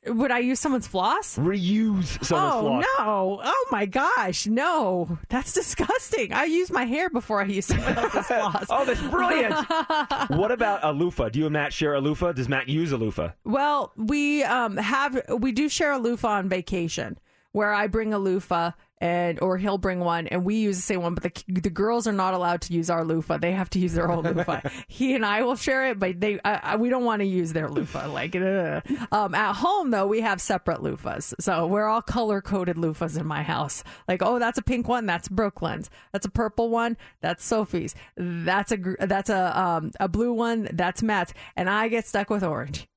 Would 0.06 0.30
I 0.30 0.38
use 0.38 0.59
someone's 0.59 0.86
floss? 0.88 1.36
Reuse 1.36 2.24
someone's 2.24 2.55
oh 2.55 2.60
floss. 2.62 2.84
no! 2.98 3.40
Oh 3.44 3.66
my 3.70 3.86
gosh, 3.86 4.47
no! 4.47 5.18
That's 5.28 5.52
disgusting. 5.60 6.32
I 6.32 6.44
use 6.44 6.70
my 6.70 6.84
hair 6.84 7.10
before 7.10 7.40
I 7.40 7.44
use 7.44 7.66
someone 7.66 7.97
else's 7.97 8.26
floss. 8.26 8.66
oh, 8.70 8.84
that's 8.84 9.01
brilliant. 9.02 9.55
what 10.30 10.51
about 10.51 10.80
a 10.82 10.92
loofah? 10.92 11.28
Do 11.28 11.38
you 11.38 11.47
and 11.47 11.52
Matt 11.52 11.72
share 11.72 11.94
a 11.94 12.01
loofah? 12.01 12.32
Does 12.32 12.48
Matt 12.48 12.68
use 12.68 12.92
a 12.92 12.97
loofah? 12.97 13.32
Well, 13.44 13.92
we 13.97 14.42
um 14.42 14.76
have 14.78 15.20
we 15.38 15.52
do 15.52 15.68
share 15.68 15.92
a 15.92 15.98
loofah 15.98 16.28
on 16.28 16.48
vacation 16.48 17.18
where 17.52 17.72
I 17.72 17.86
bring 17.86 18.12
a 18.14 18.18
loofah 18.18 18.72
and 19.01 19.40
or 19.40 19.56
he'll 19.56 19.78
bring 19.78 20.01
one 20.01 20.27
and 20.28 20.44
we 20.44 20.56
use 20.56 20.77
the 20.77 20.82
same 20.82 21.02
one, 21.02 21.14
but 21.14 21.22
the 21.22 21.60
the 21.60 21.70
girls 21.70 22.06
are 22.06 22.12
not 22.12 22.35
allowed 22.35 22.60
to 22.62 22.72
use 22.72 22.90
our 22.90 23.05
loofah. 23.05 23.39
They 23.39 23.52
have 23.52 23.70
to 23.70 23.78
use 23.78 23.94
their 23.94 24.10
own 24.10 24.24
loofah. 24.24 24.60
he 24.89 25.14
and 25.14 25.24
I 25.24 25.43
will 25.43 25.56
share 25.56 25.89
it, 25.90 25.98
but 25.98 26.20
they 26.20 26.39
uh, 26.40 26.74
uh, 26.74 26.77
we 26.78 26.90
don't 26.90 27.05
want 27.05 27.20
to 27.20 27.27
use 27.27 27.52
their 27.52 27.68
loofah. 27.68 28.09
Like 28.09 28.36
ugh. 28.36 28.82
um, 29.10 29.35
at 29.35 29.55
home 29.55 29.90
though, 29.90 30.06
we 30.06 30.20
have 30.20 30.40
separate 30.40 30.81
loofahs, 30.81 31.35
so 31.40 31.66
we're 31.66 31.86
all 31.86 32.02
color 32.02 32.43
coded 32.43 32.77
loofahs 32.77 33.18
in 33.18 33.27
my 33.27 33.43
house. 33.43 33.82
Like 34.06 34.22
oh, 34.22 34.39
that's 34.39 34.59
a 34.59 34.62
pink 34.62 34.89
one, 34.89 35.06
that's 35.06 35.28
Brooklyn's. 35.28 35.89
That's 36.12 36.27
a 36.27 36.31
purple 36.31 36.68
one, 36.68 36.97
that's 37.20 37.44
Sophie's. 37.44 37.94
That's 38.16 38.72
a 38.72 38.78
that's 39.01 39.31
a 39.31 39.59
um 39.59 39.93
a 39.98 40.09
blue 40.09 40.32
one, 40.32 40.68
that's 40.72 41.02
Matt's, 41.02 41.32
and 41.56 41.70
I 41.70 41.89
get 41.89 42.06
stuck 42.06 42.28
with 42.28 42.44
orange. 42.44 42.90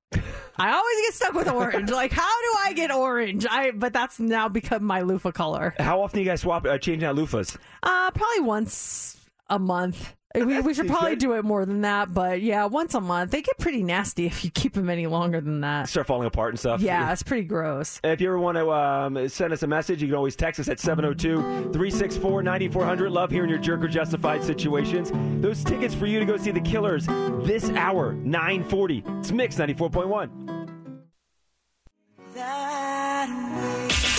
I 0.57 0.71
always 0.71 0.97
get 1.07 1.13
stuck 1.13 1.33
with 1.33 1.49
orange. 1.49 1.89
Like, 1.89 2.11
how 2.11 2.21
do 2.21 2.57
I 2.63 2.73
get 2.73 2.91
orange? 2.91 3.45
I 3.49 3.71
but 3.71 3.93
that's 3.93 4.19
now 4.19 4.47
become 4.49 4.83
my 4.83 5.01
loofah 5.01 5.31
color. 5.31 5.73
How 5.79 6.01
often 6.01 6.17
do 6.17 6.23
you 6.23 6.29
guys 6.29 6.41
swap 6.41 6.65
uh, 6.65 6.77
changing 6.77 7.07
out 7.07 7.15
loofahs? 7.15 7.57
Uh, 7.81 8.11
probably 8.11 8.41
once 8.41 9.17
a 9.49 9.59
month. 9.59 10.15
We, 10.35 10.61
we 10.61 10.73
should 10.73 10.87
probably 10.87 11.11
good. 11.11 11.19
do 11.19 11.33
it 11.33 11.45
more 11.45 11.65
than 11.65 11.81
that, 11.81 12.11
but 12.11 12.41
yeah, 12.41 12.65
once 12.65 12.95
a 12.95 13.01
month. 13.01 13.31
They 13.31 13.41
get 13.41 13.57
pretty 13.59 13.83
nasty 13.83 14.25
if 14.27 14.43
you 14.43 14.49
keep 14.49 14.73
them 14.73 14.89
any 14.89 15.07
longer 15.07 15.39
than 15.39 15.61
that. 15.61 15.89
Start 15.89 16.07
falling 16.07 16.27
apart 16.27 16.51
and 16.51 16.59
stuff. 16.59 16.81
Yeah, 16.81 17.11
it's 17.11 17.23
pretty 17.23 17.43
gross. 17.43 17.99
If 18.03 18.19
you 18.19 18.27
ever 18.27 18.39
want 18.39 18.57
to 18.57 18.71
um, 18.71 19.29
send 19.29 19.53
us 19.53 19.63
a 19.63 19.67
message, 19.67 20.01
you 20.01 20.07
can 20.07 20.15
always 20.15 20.35
text 20.35 20.59
us 20.59 20.67
at 20.69 20.79
702 20.79 21.71
364 21.71 22.43
9400. 22.43 23.11
Love 23.11 23.29
hearing 23.31 23.49
your 23.49 23.59
jerk 23.59 23.83
or 23.83 23.87
justified 23.87 24.43
situations. 24.43 25.11
Those 25.41 25.63
tickets 25.63 25.93
for 25.93 26.07
you 26.07 26.19
to 26.19 26.25
go 26.25 26.37
see 26.37 26.51
the 26.51 26.61
killers 26.61 27.05
this 27.43 27.69
hour, 27.71 28.13
940. 28.13 29.03
It's 29.19 29.31
Mix 29.31 29.55
94.1. 29.57 30.53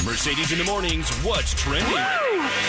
Mercedes 0.05 0.53
in 0.53 0.59
the 0.59 0.65
mornings. 0.65 1.11
What's 1.25 1.55
trending 1.55 1.93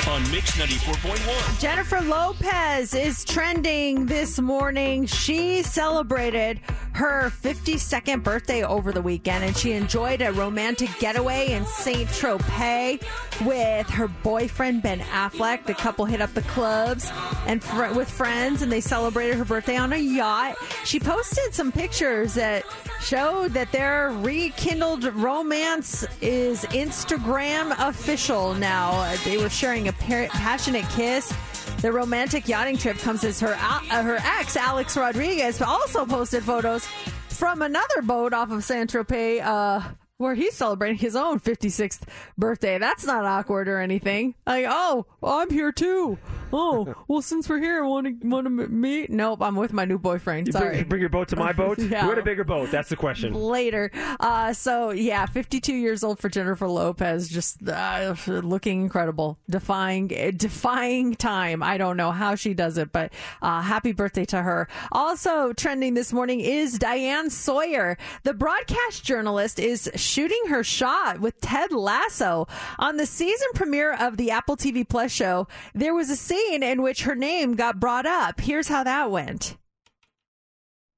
on 0.10 0.22
Mix 0.32 0.52
94.1? 0.52 1.60
Jennifer 1.60 2.02
Lopez 2.02 2.94
is 2.94 3.26
trending 3.26 4.06
this 4.06 4.40
morning. 4.40 5.06
She 5.06 5.64
celebrated 5.64 6.60
her 6.94 7.30
52nd 7.30 8.24
birthday 8.24 8.64
over 8.64 8.92
the 8.94 9.02
weekend 9.02 9.44
and 9.44 9.56
she 9.58 9.74
enjoyed 9.74 10.22
a 10.22 10.32
romantic 10.32 10.90
getaway 11.00 11.52
in 11.52 11.66
St. 11.66 12.08
Tropez 12.10 13.04
with 13.46 13.90
her 13.90 14.08
boyfriend 14.08 14.82
Ben 14.82 15.00
Affleck. 15.02 15.66
The 15.66 15.74
couple 15.74 16.06
hit 16.06 16.22
up 16.22 16.34
the 16.34 16.42
clubs 16.44 17.12
and 17.48 17.62
fr- 17.62 17.94
with 17.94 18.10
friends 18.10 18.62
and 18.62 18.72
they 18.72 18.80
celebrated 18.80 19.36
her 19.36 19.46
birthday 19.46 19.76
on 19.76 19.92
a 19.92 19.98
yacht. 19.98 20.56
She 20.86 21.00
posted 21.00 21.54
some 21.54 21.72
pictures 21.72 22.36
that 22.36 22.64
showed 23.02 23.52
that 23.54 23.72
their 23.74 24.12
rekindled 24.12 25.04
romance 25.04 26.06
is 26.22 26.64
Instagram 26.66 27.76
official 27.78 28.54
now. 28.56 29.14
They 29.26 29.38
were 29.38 29.50
sharing 29.66 29.88
a 29.88 29.94
passionate 29.94 30.88
kiss. 30.90 31.34
The 31.82 31.92
romantic 31.92 32.48
yachting 32.48 32.78
trip 32.78 33.00
comes 33.00 33.24
as 33.24 33.40
her 33.40 33.56
uh, 33.56 34.04
her 34.04 34.18
ex 34.18 34.56
Alex 34.56 34.96
Rodriguez 34.96 35.60
also 35.60 36.06
posted 36.06 36.44
photos 36.44 36.86
from 37.30 37.64
another 37.64 38.04
boat 38.04 38.32
off 38.32 38.52
of 38.52 38.64
Saint 38.64 38.94
Tropez. 38.94 39.44
Uh, 39.44 39.82
where 40.18 40.34
he's 40.36 40.54
celebrating 40.56 40.98
his 40.98 41.16
own 41.16 41.40
56th 41.40 42.02
birthday. 42.38 42.78
That's 42.78 43.06
not 43.06 43.26
awkward 43.26 43.68
or 43.68 43.80
anything. 43.82 44.36
Like, 44.48 44.66
oh, 44.68 45.06
I'm 45.22 45.50
here 45.50 45.72
too. 45.72 46.18
Oh, 46.54 46.94
well, 47.08 47.22
since 47.22 47.50
we're 47.50 47.60
here, 47.60 47.84
want 47.84 48.22
to 48.22 48.28
want 48.28 48.46
to 48.46 48.50
meet? 48.50 49.10
Nope, 49.10 49.42
I'm 49.42 49.56
with 49.56 49.74
my 49.74 49.84
new 49.84 49.98
boyfriend. 49.98 50.48
You 50.48 50.54
Sorry. 50.54 50.76
bring, 50.78 50.88
bring 50.88 51.02
your 51.02 51.10
boat 51.10 51.28
to 51.30 51.36
my 51.36 51.52
boat. 51.54 51.80
Yeah. 51.80 52.04
Who 52.04 52.10
had 52.10 52.18
a 52.18 52.24
bigger 52.24 52.46
boat? 52.46 52.72
That's 52.72 52.88
the 52.88 52.96
question. 52.96 53.34
later. 53.34 53.92
Uh, 54.20 54.54
so 54.54 54.92
yeah, 54.92 55.26
52 55.26 55.74
years 55.74 56.04
old 56.04 56.20
for 56.20 56.30
Jennifer 56.30 56.68
Lopez, 56.68 57.28
just 57.28 57.68
uh, 57.68 58.16
looking 58.28 58.84
incredible, 58.84 59.38
defying 59.50 60.08
defying 60.38 61.16
time. 61.16 61.62
I 61.62 61.78
don't 61.78 61.98
know 61.98 62.12
how 62.12 62.36
she 62.36 62.54
does 62.54 62.78
it, 62.78 62.94
but 62.94 63.12
uh, 63.42 63.62
happy 63.62 63.92
birthday 63.92 64.26
to 64.26 64.42
her. 64.42 64.70
Also 64.94 65.52
trending 65.52 65.94
this 65.94 66.14
morning 66.14 66.40
is 66.40 66.80
Diane 66.80 67.30
Sawyer, 67.30 67.98
the 68.24 68.34
broadcast 68.34 69.04
journalist, 69.04 69.60
is 69.60 69.90
shooting 70.06 70.48
her 70.48 70.64
shot 70.64 71.20
with 71.20 71.42
Ted 71.42 71.72
Lasso 71.72 72.48
on 72.80 72.98
the 72.98 73.06
season 73.06 73.48
premiere 73.54 73.94
of 73.94 74.18
the 74.18 74.32
Apple 74.32 74.56
TV 74.56 74.88
Plus 74.88 75.12
show. 75.12 75.48
There 75.74 75.94
was 75.94 76.10
a 76.10 76.16
scene 76.16 76.64
in 76.64 76.82
which 76.82 77.04
her 77.04 77.16
name 77.16 77.56
got 77.56 77.80
brought 77.80 78.06
up. 78.06 78.40
Here's 78.40 78.68
how 78.68 78.84
that 78.84 79.12
went. 79.12 79.58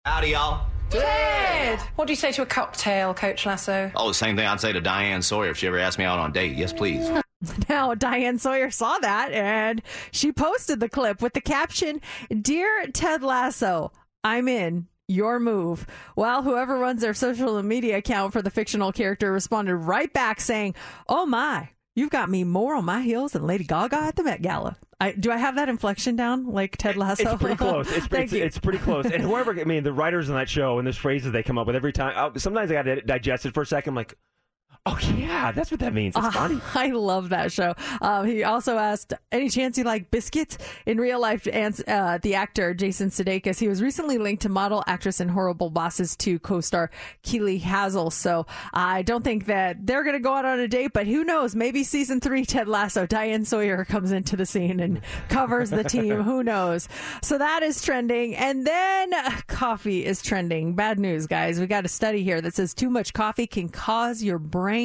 Howdy, 0.06 0.30
y'all. 0.30 0.68
Ted! 0.90 1.80
What 1.96 2.08
do 2.08 2.14
you 2.14 2.18
say 2.18 2.32
to 2.32 2.44
a 2.44 2.46
cocktail, 2.46 3.14
Coach 3.14 3.46
Lasso? 3.46 3.92
Oh, 3.96 4.08
the 4.08 4.14
same 4.14 4.38
thing 4.38 4.46
I'd 4.46 4.62
say 4.62 4.72
to 4.72 4.80
Diane 4.80 5.22
Sawyer 5.22 5.52
if 5.52 5.58
she 5.58 5.68
ever 5.68 5.80
asked 5.80 5.98
me 5.98 6.06
out 6.06 6.20
on 6.20 6.30
a 6.30 6.34
date. 6.34 6.56
Yes, 6.56 6.74
please. 6.74 7.10
Now, 7.70 7.94
Diane 7.94 8.40
Sawyer 8.40 8.72
saw 8.72 8.98
that 8.98 9.32
and 9.32 9.84
she 10.12 10.32
posted 10.32 10.80
the 10.80 10.90
clip 10.90 11.22
with 11.22 11.34
the 11.34 11.42
caption 11.42 12.02
Dear 12.30 12.88
Ted 12.88 13.22
Lasso, 13.22 13.92
I'm 14.24 14.48
in. 14.48 14.88
Your 15.10 15.40
move. 15.40 15.88
Well, 16.18 16.44
whoever 16.44 16.78
runs 16.78 17.02
their 17.02 17.14
social 17.14 17.62
media 17.64 17.98
account 17.98 18.34
for 18.34 18.42
the 18.42 18.50
fictional 18.52 18.92
character 18.92 19.32
responded 19.32 19.76
right 19.78 20.12
back 20.12 20.42
saying, 20.42 20.76
Oh 21.08 21.26
my, 21.26 21.70
you've 21.96 22.10
got 22.10 22.30
me 22.30 22.44
more 22.44 22.76
on 22.76 22.84
my 22.86 23.02
heels 23.02 23.32
than 23.32 23.48
Lady 23.48 23.64
Gaga 23.64 23.96
at 23.98 24.16
the 24.18 24.24
Met 24.24 24.42
Gala. 24.42 24.76
I, 25.00 25.12
do 25.14 25.32
I 25.32 25.38
have 25.38 25.56
that 25.56 25.70
inflection 25.70 26.16
down 26.16 26.46
like 26.48 26.76
Ted 26.76 26.98
Lasso? 26.98 27.24
It's 27.32 27.42
pretty 27.42 27.56
close. 27.58 27.90
It's, 27.92 28.08
Thank 28.08 28.26
it's, 28.26 28.34
you. 28.34 28.44
it's 28.44 28.58
pretty 28.60 28.80
close. 28.80 29.06
And 29.06 29.22
whoever, 29.24 29.58
I 29.58 29.64
mean, 29.64 29.84
the 29.84 29.94
writers 29.94 30.30
on 30.30 30.36
that 30.36 30.50
show 30.50 30.78
and 30.80 30.86
there's 30.88 30.98
phrases 30.98 31.32
they 31.32 31.44
come 31.44 31.58
up 31.58 31.68
with 31.68 31.76
every 31.78 31.94
time. 31.94 32.14
uh, 32.18 32.38
Sometimes 32.38 32.70
I 32.72 32.74
got 32.74 32.82
to 32.84 33.02
digest 33.02 33.46
it 33.46 33.54
for 33.54 33.62
a 33.62 33.66
second. 33.66 33.92
I'm 33.92 33.96
like, 33.96 34.16
oh 34.88 34.98
yeah, 35.18 35.52
that's 35.52 35.70
what 35.72 35.80
that 35.82 35.94
means. 35.94 36.16
It's 36.16 36.26
Ah, 36.26 36.32
funny. 36.32 36.60
I 36.76 36.88
love 36.92 37.30
that 37.30 37.52
show. 37.52 37.74
Um, 38.02 38.26
he 38.26 38.44
also 38.44 38.78
asked, 38.78 39.14
"Any 39.32 39.50
chance 39.50 39.78
you 39.78 39.84
like 39.84 40.10
biscuits?" 40.12 40.58
In 40.86 40.98
real 41.00 41.20
life, 41.20 41.48
uh, 41.48 42.18
the 42.22 42.36
actor 42.36 42.74
Jason 42.74 43.10
Sudeikis, 43.10 43.60
he 43.60 43.68
was 43.68 43.82
recently 43.82 44.18
linked 44.18 44.44
to 44.44 44.50
model, 44.50 44.84
actress, 44.88 45.20
and 45.20 45.32
Horrible 45.32 45.70
Bosses 45.70 46.16
2 46.16 46.40
co-star 46.40 46.90
Keeley 47.24 47.60
Hazell. 47.60 48.12
So 48.14 48.46
I 48.74 49.02
don't 49.02 49.24
think 49.24 49.46
that 49.48 49.86
they're 49.86 50.04
going 50.04 50.16
to 50.16 50.20
go 50.22 50.34
out 50.34 50.46
on 50.46 50.60
a 50.60 50.68
date, 50.68 50.92
but 50.94 51.08
who 51.08 51.24
knows? 51.24 51.56
Maybe 51.56 51.84
season 51.84 52.20
three, 52.22 52.46
Ted 52.46 52.68
Lasso, 52.68 53.06
Diane 53.06 53.44
Sawyer 53.46 53.84
comes 53.86 54.12
into 54.12 54.36
the 54.36 54.46
scene 54.46 54.80
and 54.80 55.02
covers 55.30 55.70
the 55.70 55.84
team. 55.84 56.22
who 56.24 56.44
knows? 56.44 56.88
So 57.22 57.38
that 57.38 57.64
is 57.64 57.82
trending, 57.82 58.36
and 58.36 58.66
then 58.66 59.14
uh, 59.14 59.32
coffee 59.48 60.06
is 60.06 60.22
trending. 60.22 60.74
Bad 60.76 61.00
news, 61.00 61.28
guys. 61.28 61.60
We 61.60 61.68
got 61.68 61.84
a 61.86 61.90
study 61.90 62.24
here 62.24 62.40
that 62.42 62.54
says 62.56 62.74
too 62.74 62.90
much 62.90 63.14
coffee 63.14 63.48
can 63.48 63.68
cause 63.70 64.24
your 64.24 64.40
brain 64.40 64.77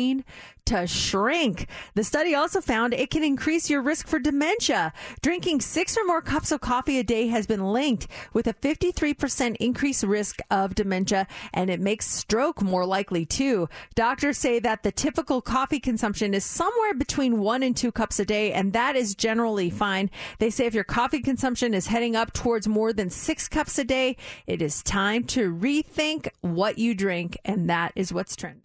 to 0.64 0.86
shrink. 0.86 1.66
The 1.94 2.04
study 2.04 2.34
also 2.34 2.60
found 2.60 2.94
it 2.94 3.10
can 3.10 3.24
increase 3.24 3.68
your 3.68 3.82
risk 3.82 4.06
for 4.06 4.18
dementia. 4.18 4.92
Drinking 5.20 5.60
six 5.60 5.96
or 5.96 6.04
more 6.04 6.22
cups 6.22 6.52
of 6.52 6.60
coffee 6.60 6.98
a 6.98 7.04
day 7.04 7.26
has 7.28 7.46
been 7.46 7.72
linked 7.72 8.06
with 8.32 8.46
a 8.46 8.54
53% 8.54 9.56
increased 9.56 10.04
risk 10.04 10.38
of 10.50 10.74
dementia, 10.74 11.26
and 11.52 11.68
it 11.68 11.80
makes 11.80 12.06
stroke 12.06 12.62
more 12.62 12.86
likely 12.86 13.26
too. 13.26 13.68
Doctors 13.94 14.38
say 14.38 14.58
that 14.60 14.82
the 14.82 14.92
typical 14.92 15.40
coffee 15.40 15.80
consumption 15.80 16.34
is 16.34 16.44
somewhere 16.44 16.94
between 16.94 17.40
one 17.40 17.62
and 17.62 17.76
two 17.76 17.92
cups 17.92 18.20
a 18.20 18.24
day, 18.24 18.52
and 18.52 18.72
that 18.72 18.96
is 18.96 19.14
generally 19.14 19.70
fine. 19.70 20.10
They 20.38 20.50
say 20.50 20.66
if 20.66 20.74
your 20.74 20.84
coffee 20.84 21.20
consumption 21.20 21.74
is 21.74 21.88
heading 21.88 22.16
up 22.16 22.32
towards 22.32 22.68
more 22.68 22.92
than 22.92 23.10
six 23.10 23.48
cups 23.48 23.78
a 23.78 23.84
day, 23.84 24.16
it 24.46 24.62
is 24.62 24.82
time 24.82 25.24
to 25.24 25.52
rethink 25.52 26.28
what 26.40 26.78
you 26.78 26.94
drink, 26.94 27.36
and 27.44 27.68
that 27.68 27.92
is 27.96 28.12
what's 28.12 28.36
trending. 28.36 28.62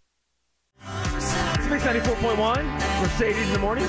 It's 0.82 1.68
Mix 1.70 1.84
94.1, 1.84 3.02
Mercedes 3.02 3.48
in 3.48 3.54
the 3.54 3.60
morning. 3.60 3.86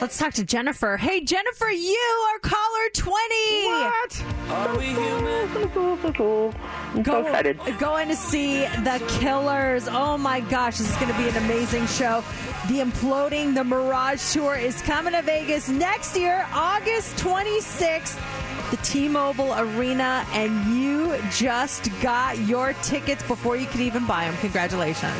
Let's 0.00 0.16
talk 0.16 0.32
to 0.34 0.44
Jennifer. 0.44 0.96
Hey, 0.96 1.22
Jennifer, 1.22 1.68
you 1.70 2.28
are 2.32 2.38
caller 2.38 2.88
20. 2.94 3.66
What? 3.66 4.24
Are 4.48 4.78
we 4.78 4.86
human? 4.86 5.48
I'm 6.94 7.04
so 7.04 7.20
excited. 7.26 7.58
Going 7.78 8.08
to 8.08 8.14
see 8.16 8.60
The 8.60 9.02
Killers. 9.18 9.88
Oh 9.88 10.16
my 10.16 10.38
gosh, 10.40 10.78
this 10.78 10.88
is 10.88 10.96
going 10.96 11.12
to 11.12 11.18
be 11.18 11.28
an 11.28 11.36
amazing 11.44 11.86
show. 11.88 12.22
The 12.68 12.78
Imploding 12.78 13.54
the 13.54 13.64
Mirage 13.64 14.32
Tour 14.32 14.54
is 14.54 14.80
coming 14.82 15.14
to 15.14 15.22
Vegas 15.22 15.68
next 15.68 16.16
year, 16.16 16.46
August 16.52 17.16
26th. 17.16 18.18
The 18.70 18.76
T-Mobile 18.78 19.54
Arena, 19.54 20.26
and 20.32 20.76
you 20.78 21.16
just 21.30 21.88
got 22.02 22.36
your 22.40 22.74
tickets 22.82 23.22
before 23.22 23.56
you 23.56 23.66
could 23.66 23.80
even 23.80 24.06
buy 24.06 24.26
them. 24.26 24.36
Congratulations! 24.42 25.14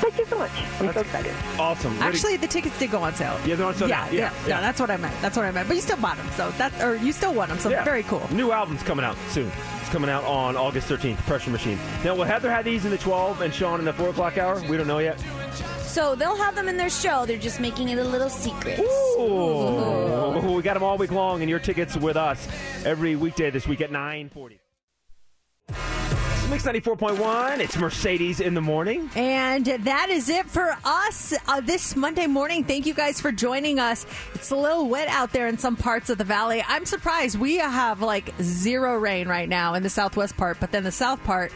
Thank 0.00 0.18
you 0.18 0.24
so 0.26 0.36
much. 0.38 0.50
I'm 0.80 0.92
so 0.92 1.00
excited. 1.00 1.32
Awesome. 1.60 1.92
Way 1.92 1.98
to- 1.98 2.04
Actually, 2.06 2.36
the 2.38 2.48
tickets 2.48 2.76
did 2.76 2.90
go 2.90 3.00
on 3.02 3.14
sale. 3.14 3.38
Yeah, 3.46 3.54
they're 3.54 3.66
on 3.66 3.74
sale 3.76 3.88
Yeah, 3.88 4.00
now. 4.06 4.10
yeah, 4.10 4.18
Yeah, 4.18 4.30
No, 4.42 4.48
yeah. 4.48 4.60
that's 4.60 4.80
what 4.80 4.90
I 4.90 4.96
meant. 4.96 5.14
That's 5.22 5.36
what 5.36 5.46
I 5.46 5.52
meant. 5.52 5.68
But 5.68 5.74
you 5.76 5.80
still 5.82 5.96
bought 5.98 6.16
them, 6.16 6.28
so 6.36 6.50
that 6.58 6.72
or 6.82 6.96
you 6.96 7.12
still 7.12 7.32
won 7.34 7.48
them, 7.50 7.58
so 7.60 7.68
Yeah. 7.68 7.84
very 7.84 8.02
cool. 8.02 8.26
New 8.32 8.50
album's 8.50 8.82
coming 8.82 9.04
out 9.04 9.16
soon. 9.28 9.50
It's 9.80 9.90
coming 9.90 10.10
out 10.10 10.24
on 10.24 10.56
August 10.56 10.88
13th, 10.88 11.18
Pressure 11.24 11.50
Machine. 11.50 11.78
Now, 12.04 12.16
will 12.16 12.24
Heather 12.24 12.50
have 12.50 12.64
these 12.64 12.84
in 12.84 12.90
the 12.90 12.98
12 12.98 13.42
and 13.42 13.54
Sean 13.54 13.78
in 13.78 13.84
the 13.84 13.92
4 13.92 14.08
o'clock 14.08 14.38
hour? 14.38 14.60
We 14.68 14.76
don't 14.76 14.88
know 14.88 14.98
yet. 14.98 15.22
So 15.88 16.14
they'll 16.14 16.36
have 16.36 16.54
them 16.54 16.68
in 16.68 16.76
their 16.76 16.90
show. 16.90 17.24
They're 17.24 17.38
just 17.38 17.60
making 17.60 17.88
it 17.88 17.98
a 17.98 18.04
little 18.04 18.28
secret. 18.28 18.78
Ooh. 18.78 20.54
We 20.54 20.62
got 20.62 20.74
them 20.74 20.82
all 20.82 20.98
week 20.98 21.10
long, 21.10 21.40
and 21.40 21.48
your 21.48 21.58
tickets 21.58 21.96
with 21.96 22.16
us 22.16 22.46
every 22.84 23.16
weekday 23.16 23.50
this 23.50 23.66
week 23.66 23.80
at 23.80 23.90
940. 23.90 24.60
It's 25.68 26.48
Mix 26.50 26.64
94.1. 26.64 27.60
It's 27.60 27.76
Mercedes 27.76 28.40
in 28.40 28.54
the 28.54 28.60
morning. 28.60 29.10
And 29.16 29.64
that 29.64 30.10
is 30.10 30.28
it 30.28 30.46
for 30.46 30.76
us 30.84 31.32
uh, 31.46 31.60
this 31.60 31.96
Monday 31.96 32.26
morning. 32.26 32.64
Thank 32.64 32.84
you 32.86 32.94
guys 32.94 33.20
for 33.20 33.32
joining 33.32 33.78
us. 33.78 34.04
It's 34.34 34.50
a 34.50 34.56
little 34.56 34.88
wet 34.88 35.08
out 35.08 35.32
there 35.32 35.46
in 35.46 35.58
some 35.58 35.76
parts 35.76 36.10
of 36.10 36.18
the 36.18 36.24
valley. 36.24 36.62
I'm 36.66 36.84
surprised 36.86 37.38
we 37.38 37.56
have 37.56 38.02
like 38.02 38.34
zero 38.42 38.96
rain 38.96 39.26
right 39.26 39.48
now 39.48 39.74
in 39.74 39.82
the 39.82 39.90
southwest 39.90 40.36
part, 40.36 40.58
but 40.60 40.70
then 40.70 40.84
the 40.84 40.92
south 40.92 41.22
part. 41.24 41.52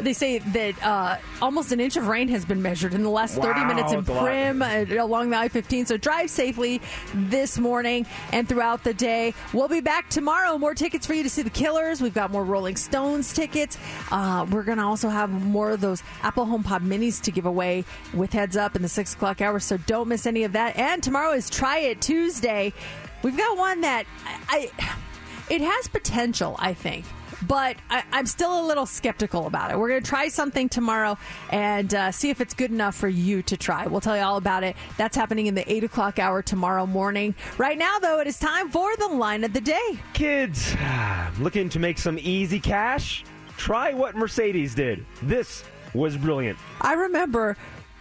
They 0.00 0.12
say 0.12 0.38
that 0.38 0.82
uh, 0.84 1.16
almost 1.40 1.72
an 1.72 1.80
inch 1.80 1.96
of 1.96 2.08
rain 2.08 2.28
has 2.28 2.44
been 2.44 2.62
measured 2.62 2.94
in 2.94 3.02
the 3.02 3.10
last 3.10 3.36
30 3.36 3.46
Wow, 3.60 3.66
minutes 3.68 3.92
in 3.92 3.98
that's 4.00 4.08
a 4.08 4.12
lot. 4.12 4.28
Primm 4.28 4.98
uh, 4.98 5.02
along 5.04 5.30
the 5.30 5.36
I 5.36 5.48
15. 5.48 5.86
So 5.86 5.96
drive 5.96 6.30
safely 6.30 6.80
this 7.14 7.58
morning 7.58 8.06
and 8.32 8.48
throughout 8.48 8.84
the 8.84 8.92
day. 8.94 9.34
We'll 9.52 9.68
be 9.68 9.80
back 9.80 10.10
tomorrow. 10.10 10.58
More 10.58 10.74
tickets 10.74 11.06
for 11.06 11.14
you 11.14 11.22
to 11.22 11.30
see 11.30 11.42
the 11.42 11.50
Killers. 11.50 12.00
We've 12.00 12.14
got 12.14 12.30
more 12.30 12.44
Rolling 12.44 12.76
Stones 12.76 13.32
tickets. 13.32 13.78
Uh, 14.10 14.46
we're 14.50 14.64
going 14.64 14.78
to 14.78 14.84
also 14.84 15.08
have 15.08 15.30
more 15.30 15.70
of 15.70 15.80
those 15.80 16.02
Apple 16.22 16.46
HomePod 16.46 16.80
minis 16.86 17.20
to 17.22 17.30
give 17.30 17.46
away 17.46 17.84
with 18.12 18.32
Heads 18.32 18.56
Up 18.56 18.76
in 18.76 18.82
the 18.82 18.88
6 18.88 19.14
o'clock 19.14 19.40
hour. 19.40 19.60
So 19.60 19.76
don't 19.76 20.08
miss 20.08 20.26
any 20.26 20.44
of 20.44 20.52
that. 20.52 20.76
And 20.76 21.02
tomorrow 21.02 21.32
is 21.32 21.48
Try 21.48 21.78
It 21.78 22.00
Tuesday. 22.00 22.72
We've 23.22 23.36
got 23.36 23.56
one 23.56 23.80
that 23.82 24.06
I, 24.26 24.70
I 24.78 24.96
it 25.50 25.60
has 25.60 25.88
potential, 25.88 26.56
I 26.58 26.74
think. 26.74 27.04
But 27.46 27.76
I, 27.90 28.04
I'm 28.12 28.26
still 28.26 28.64
a 28.64 28.64
little 28.66 28.86
skeptical 28.86 29.46
about 29.46 29.70
it. 29.70 29.78
We're 29.78 29.88
going 29.88 30.02
to 30.02 30.08
try 30.08 30.28
something 30.28 30.68
tomorrow 30.68 31.18
and 31.50 31.92
uh, 31.94 32.12
see 32.12 32.30
if 32.30 32.40
it's 32.40 32.54
good 32.54 32.70
enough 32.70 32.94
for 32.94 33.08
you 33.08 33.42
to 33.42 33.56
try. 33.56 33.86
We'll 33.86 34.00
tell 34.00 34.16
you 34.16 34.22
all 34.22 34.36
about 34.36 34.64
it. 34.64 34.76
That's 34.96 35.16
happening 35.16 35.46
in 35.46 35.54
the 35.54 35.70
8 35.70 35.84
o'clock 35.84 36.18
hour 36.18 36.42
tomorrow 36.42 36.86
morning. 36.86 37.34
Right 37.58 37.78
now, 37.78 37.98
though, 37.98 38.20
it 38.20 38.26
is 38.26 38.38
time 38.38 38.70
for 38.70 38.96
the 38.96 39.08
line 39.08 39.44
of 39.44 39.52
the 39.52 39.60
day. 39.60 39.98
Kids, 40.12 40.74
looking 41.38 41.68
to 41.70 41.78
make 41.78 41.98
some 41.98 42.18
easy 42.20 42.60
cash? 42.60 43.24
Try 43.56 43.92
what 43.94 44.16
Mercedes 44.16 44.74
did. 44.74 45.04
This 45.22 45.64
was 45.94 46.16
brilliant. 46.16 46.58
I 46.80 46.94
remember 46.94 47.56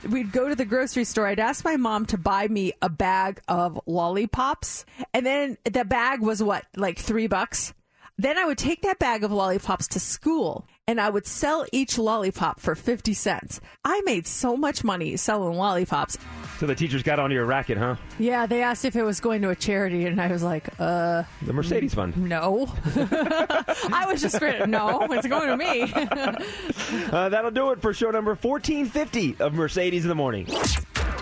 we'd 0.09 0.31
go 0.31 0.49
to 0.49 0.55
the 0.55 0.65
grocery 0.65 1.03
store. 1.03 1.27
I'd 1.27 1.39
ask 1.39 1.63
my 1.63 1.77
mom 1.77 2.05
to 2.07 2.17
buy 2.17 2.47
me 2.47 2.73
a 2.81 2.89
bag 2.89 3.39
of 3.47 3.79
lollipops, 3.85 4.85
and 5.13 5.25
then 5.25 5.57
the 5.63 5.85
bag 5.85 6.21
was 6.21 6.41
what, 6.41 6.65
like 6.75 6.99
three 6.99 7.27
bucks? 7.27 7.73
Then 8.17 8.37
I 8.37 8.45
would 8.45 8.59
take 8.59 8.83
that 8.83 8.99
bag 8.99 9.23
of 9.23 9.31
lollipops 9.31 9.87
to 9.89 9.99
school 9.99 10.67
and 10.87 11.01
I 11.01 11.09
would 11.09 11.25
sell 11.25 11.65
each 11.71 11.97
lollipop 11.97 12.59
for 12.59 12.75
50 12.75 13.13
cents. 13.13 13.59
I 13.83 14.01
made 14.05 14.27
so 14.27 14.55
much 14.55 14.83
money 14.83 15.17
selling 15.17 15.57
lollipops. 15.57 16.17
So 16.59 16.67
the 16.67 16.75
teachers 16.75 17.01
got 17.01 17.19
onto 17.19 17.33
your 17.33 17.45
racket, 17.45 17.77
huh? 17.77 17.95
Yeah, 18.19 18.45
they 18.45 18.61
asked 18.61 18.85
if 18.85 18.95
it 18.95 19.03
was 19.03 19.19
going 19.19 19.41
to 19.41 19.49
a 19.49 19.55
charity, 19.55 20.05
and 20.05 20.21
I 20.21 20.27
was 20.27 20.43
like, 20.43 20.67
uh, 20.79 21.23
The 21.41 21.53
Mercedes 21.53 21.93
Fund. 21.93 22.15
no. 22.17 22.71
I 22.95 24.05
was 24.07 24.21
just, 24.21 24.39
no, 24.67 25.07
it's 25.09 25.27
going 25.27 25.47
to 25.47 25.57
me. 25.57 25.93
Uh, 27.11 27.29
that'll 27.29 27.51
do 27.51 27.71
it 27.71 27.81
for 27.81 27.93
show 27.93 28.09
number 28.11 28.31
1450 28.31 29.37
of 29.39 29.53
Mercedes 29.53 30.03
in 30.03 30.09
the 30.09 30.15
Morning. 30.15 30.47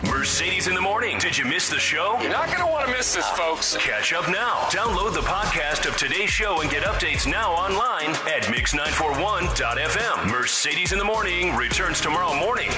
Mercedes 0.03 0.67
in 0.67 0.73
the 0.73 0.81
Morning. 0.81 1.17
Did 1.19 1.37
you 1.37 1.45
miss 1.45 1.69
the 1.69 1.79
show? 1.79 2.17
You're 2.21 2.31
not 2.31 2.47
going 2.47 2.59
to 2.59 2.65
want 2.65 2.85
to 2.87 2.91
miss 2.91 3.13
this, 3.13 3.27
folks. 3.29 3.77
Catch 3.77 4.13
up 4.13 4.27
now. 4.29 4.55
Download 4.69 5.13
the 5.13 5.21
podcast 5.21 5.87
of 5.87 5.95
today's 5.97 6.29
show 6.29 6.61
and 6.61 6.69
get 6.69 6.83
updates 6.83 7.29
now 7.29 7.51
online 7.51 8.09
at 8.27 8.43
mix941.fm. 8.43 10.31
Mercedes 10.31 10.91
in 10.91 10.97
the 10.99 11.05
Morning 11.05 11.55
returns 11.55 12.01
tomorrow 12.01 12.35
morning. 12.35 12.71